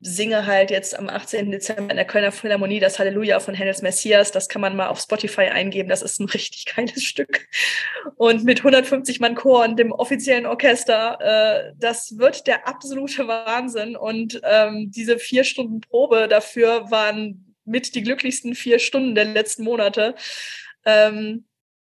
singe 0.00 0.46
halt 0.46 0.70
jetzt 0.70 0.98
am 0.98 1.10
18. 1.10 1.50
Dezember 1.50 1.90
in 1.90 1.98
der 1.98 2.06
Kölner 2.06 2.32
Philharmonie 2.32 2.80
das 2.80 2.98
Halleluja 2.98 3.38
von 3.38 3.58
Handels 3.58 3.82
Messias. 3.82 4.32
Das 4.32 4.48
kann 4.48 4.62
man 4.62 4.76
mal 4.76 4.88
auf 4.88 4.98
Spotify 4.98 5.42
eingeben. 5.42 5.90
Das 5.90 6.00
ist 6.00 6.18
ein 6.18 6.28
richtig 6.30 6.64
geiles 6.74 7.02
Stück. 7.02 7.46
Und 8.16 8.44
mit 8.44 8.60
150 8.60 9.20
Mann 9.20 9.34
Chor 9.34 9.62
und 9.64 9.78
dem 9.78 9.92
offiziellen 9.92 10.46
Orchester, 10.46 11.18
äh, 11.20 11.72
das 11.76 12.16
wird 12.16 12.46
der 12.46 12.66
absolute 12.66 13.28
Wahnsinn. 13.28 13.94
Und 13.94 14.40
ähm, 14.42 14.90
diese 14.90 15.18
vier 15.18 15.44
Stunden 15.44 15.82
Probe 15.82 16.28
dafür 16.28 16.90
waren 16.90 17.45
mit 17.66 17.94
die 17.94 18.02
glücklichsten 18.02 18.54
vier 18.54 18.78
Stunden 18.78 19.14
der 19.14 19.26
letzten 19.26 19.64
Monate. 19.64 20.14
Ähm, 20.84 21.46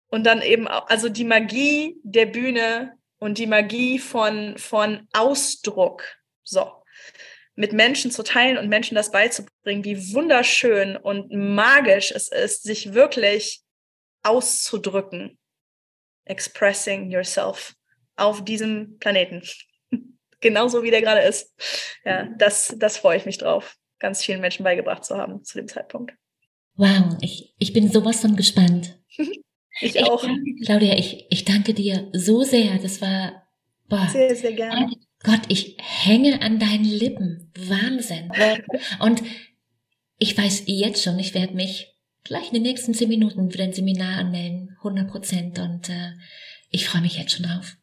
und 0.08 0.24
dann 0.24 0.42
eben 0.42 0.68
auch, 0.68 0.86
also 0.88 1.08
die 1.08 1.24
Magie 1.24 1.96
der 2.04 2.26
Bühne 2.26 2.96
und 3.18 3.38
die 3.38 3.46
Magie 3.46 3.98
von, 3.98 4.56
von 4.58 5.08
Ausdruck. 5.12 6.04
So, 6.44 6.70
mit 7.56 7.72
Menschen 7.72 8.10
zu 8.10 8.22
teilen 8.22 8.58
und 8.58 8.68
Menschen 8.68 8.94
das 8.94 9.10
beizubringen, 9.10 9.84
wie 9.84 10.12
wunderschön 10.12 10.96
und 10.96 11.32
magisch 11.32 12.12
es 12.12 12.28
ist, 12.28 12.64
sich 12.64 12.94
wirklich 12.94 13.62
auszudrücken. 14.22 15.38
Expressing 16.26 17.10
yourself 17.10 17.74
auf 18.16 18.44
diesem 18.44 18.98
Planeten. 18.98 19.42
Genauso 20.40 20.82
wie 20.82 20.90
der 20.90 21.02
gerade 21.02 21.20
ist. 21.20 21.52
Ja, 22.04 22.28
das, 22.36 22.74
das 22.78 22.98
freue 22.98 23.16
ich 23.16 23.26
mich 23.26 23.38
drauf, 23.38 23.76
ganz 24.04 24.22
vielen 24.22 24.42
Menschen 24.42 24.64
beigebracht 24.64 25.02
zu 25.02 25.16
haben 25.16 25.42
zu 25.44 25.56
dem 25.56 25.66
Zeitpunkt. 25.66 26.12
Wow, 26.76 27.16
ich, 27.22 27.54
ich 27.58 27.72
bin 27.72 27.90
sowas 27.90 28.20
von 28.20 28.36
gespannt. 28.36 28.98
ich 29.80 30.04
auch. 30.04 30.22
Ich, 30.22 30.66
Claudia, 30.66 30.98
ich, 30.98 31.26
ich 31.30 31.46
danke 31.46 31.72
dir 31.72 32.10
so 32.12 32.42
sehr. 32.42 32.76
Das 32.78 33.00
war 33.00 33.48
boah, 33.88 34.06
sehr, 34.08 34.36
sehr 34.36 34.52
gerne. 34.52 34.92
Gott, 35.22 35.40
ich 35.48 35.78
hänge 35.80 36.42
an 36.42 36.58
deinen 36.58 36.84
Lippen. 36.84 37.50
Wahnsinn. 37.56 38.30
Und 39.00 39.22
ich 40.18 40.36
weiß 40.36 40.64
jetzt 40.66 41.02
schon, 41.02 41.18
ich 41.18 41.32
werde 41.32 41.54
mich 41.54 41.96
gleich 42.24 42.48
in 42.48 42.54
den 42.54 42.62
nächsten 42.64 42.92
zehn 42.92 43.08
Minuten 43.08 43.50
für 43.50 43.58
dein 43.58 43.72
Seminar 43.72 44.18
anmelden. 44.18 44.76
100 44.78 45.08
Prozent. 45.08 45.58
Und 45.60 45.88
äh, 45.88 46.12
ich 46.68 46.86
freue 46.86 47.00
mich 47.00 47.16
jetzt 47.16 47.32
schon 47.32 47.46
drauf. 47.46 47.74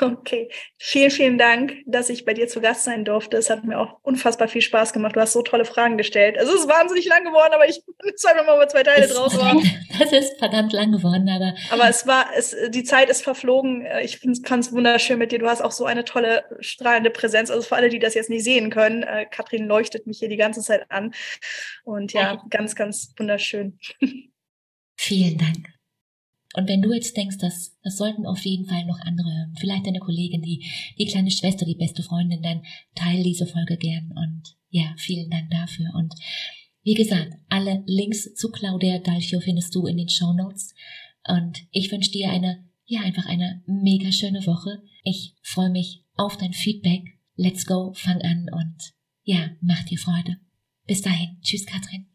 Okay, 0.00 0.50
vielen, 0.78 1.10
vielen 1.10 1.38
Dank, 1.38 1.76
dass 1.86 2.10
ich 2.10 2.24
bei 2.24 2.34
dir 2.34 2.48
zu 2.48 2.60
Gast 2.60 2.84
sein 2.84 3.04
durfte. 3.04 3.36
Es 3.36 3.50
hat 3.50 3.64
mir 3.64 3.78
auch 3.78 3.98
unfassbar 4.02 4.48
viel 4.48 4.60
Spaß 4.60 4.92
gemacht. 4.92 5.16
Du 5.16 5.20
hast 5.20 5.32
so 5.32 5.42
tolle 5.42 5.64
Fragen 5.64 5.96
gestellt. 5.96 6.38
Also 6.38 6.52
es 6.54 6.60
ist 6.60 6.68
wahnsinnig 6.68 7.06
lang 7.06 7.24
geworden, 7.24 7.52
aber 7.54 7.68
ich 7.68 7.82
einfach 8.26 8.46
mal 8.46 8.68
zwei 8.68 8.82
Teile 8.82 9.08
draus. 9.08 9.36
Das 9.98 10.12
ist 10.12 10.38
verdammt 10.38 10.72
lang 10.72 10.92
geworden, 10.92 11.26
aber. 11.28 11.54
Aber 11.70 11.88
es 11.88 12.06
war, 12.06 12.26
es, 12.36 12.54
die 12.68 12.84
Zeit 12.84 13.08
ist 13.08 13.22
verflogen. 13.22 13.86
Ich 14.02 14.18
fand 14.18 14.64
es 14.64 14.72
wunderschön 14.72 15.18
mit 15.18 15.32
dir. 15.32 15.38
Du 15.38 15.48
hast 15.48 15.62
auch 15.62 15.72
so 15.72 15.86
eine 15.86 16.04
tolle, 16.04 16.44
strahlende 16.60 17.10
Präsenz. 17.10 17.50
Also 17.50 17.62
für 17.62 17.76
alle, 17.76 17.88
die 17.88 17.98
das 17.98 18.14
jetzt 18.14 18.28
nicht 18.28 18.44
sehen 18.44 18.68
können, 18.70 19.04
äh, 19.04 19.24
Katrin 19.24 19.66
leuchtet 19.66 20.06
mich 20.06 20.18
hier 20.18 20.28
die 20.28 20.36
ganze 20.36 20.60
Zeit 20.60 20.90
an. 20.90 21.14
Und 21.84 22.12
ja, 22.12 22.42
ganz, 22.50 22.74
ganz 22.74 23.14
wunderschön. 23.16 23.78
Vielen 24.96 25.38
Dank. 25.38 25.75
Und 26.56 26.68
wenn 26.68 26.80
du 26.80 26.92
jetzt 26.92 27.16
denkst, 27.16 27.36
dass 27.38 27.76
das 27.82 27.98
sollten 27.98 28.26
auf 28.26 28.44
jeden 28.46 28.64
Fall 28.64 28.86
noch 28.86 28.98
andere 29.00 29.28
hören, 29.28 29.54
vielleicht 29.58 29.86
deine 29.86 29.98
Kollegin, 29.98 30.40
die, 30.40 30.64
die 30.98 31.04
kleine 31.04 31.30
Schwester, 31.30 31.66
die 31.66 31.74
beste 31.74 32.02
Freundin, 32.02 32.42
dann 32.42 32.62
teile 32.94 33.22
diese 33.22 33.46
Folge 33.46 33.76
gern. 33.76 34.10
Und 34.16 34.56
ja, 34.70 34.94
vielen 34.96 35.28
Dank 35.28 35.50
dafür. 35.50 35.92
Und 35.94 36.14
wie 36.82 36.94
gesagt, 36.94 37.34
alle 37.50 37.82
Links 37.86 38.34
zu 38.34 38.50
Claudia 38.50 38.98
Dalchio 38.98 39.40
findest 39.40 39.74
du 39.74 39.86
in 39.86 39.98
den 39.98 40.08
Show 40.08 40.32
Notes. 40.32 40.74
Und 41.28 41.60
ich 41.72 41.92
wünsche 41.92 42.10
dir 42.10 42.30
eine, 42.30 42.64
ja, 42.86 43.00
einfach 43.00 43.26
eine 43.26 43.62
mega 43.66 44.10
schöne 44.10 44.46
Woche. 44.46 44.82
Ich 45.04 45.34
freue 45.42 45.70
mich 45.70 46.04
auf 46.14 46.38
dein 46.38 46.54
Feedback. 46.54 47.02
Let's 47.34 47.66
go, 47.66 47.92
fang 47.94 48.22
an 48.22 48.46
und 48.50 48.94
ja, 49.24 49.50
mach 49.60 49.82
dir 49.84 49.98
Freude. 49.98 50.38
Bis 50.86 51.02
dahin. 51.02 51.38
Tschüss, 51.42 51.66
Katrin. 51.66 52.06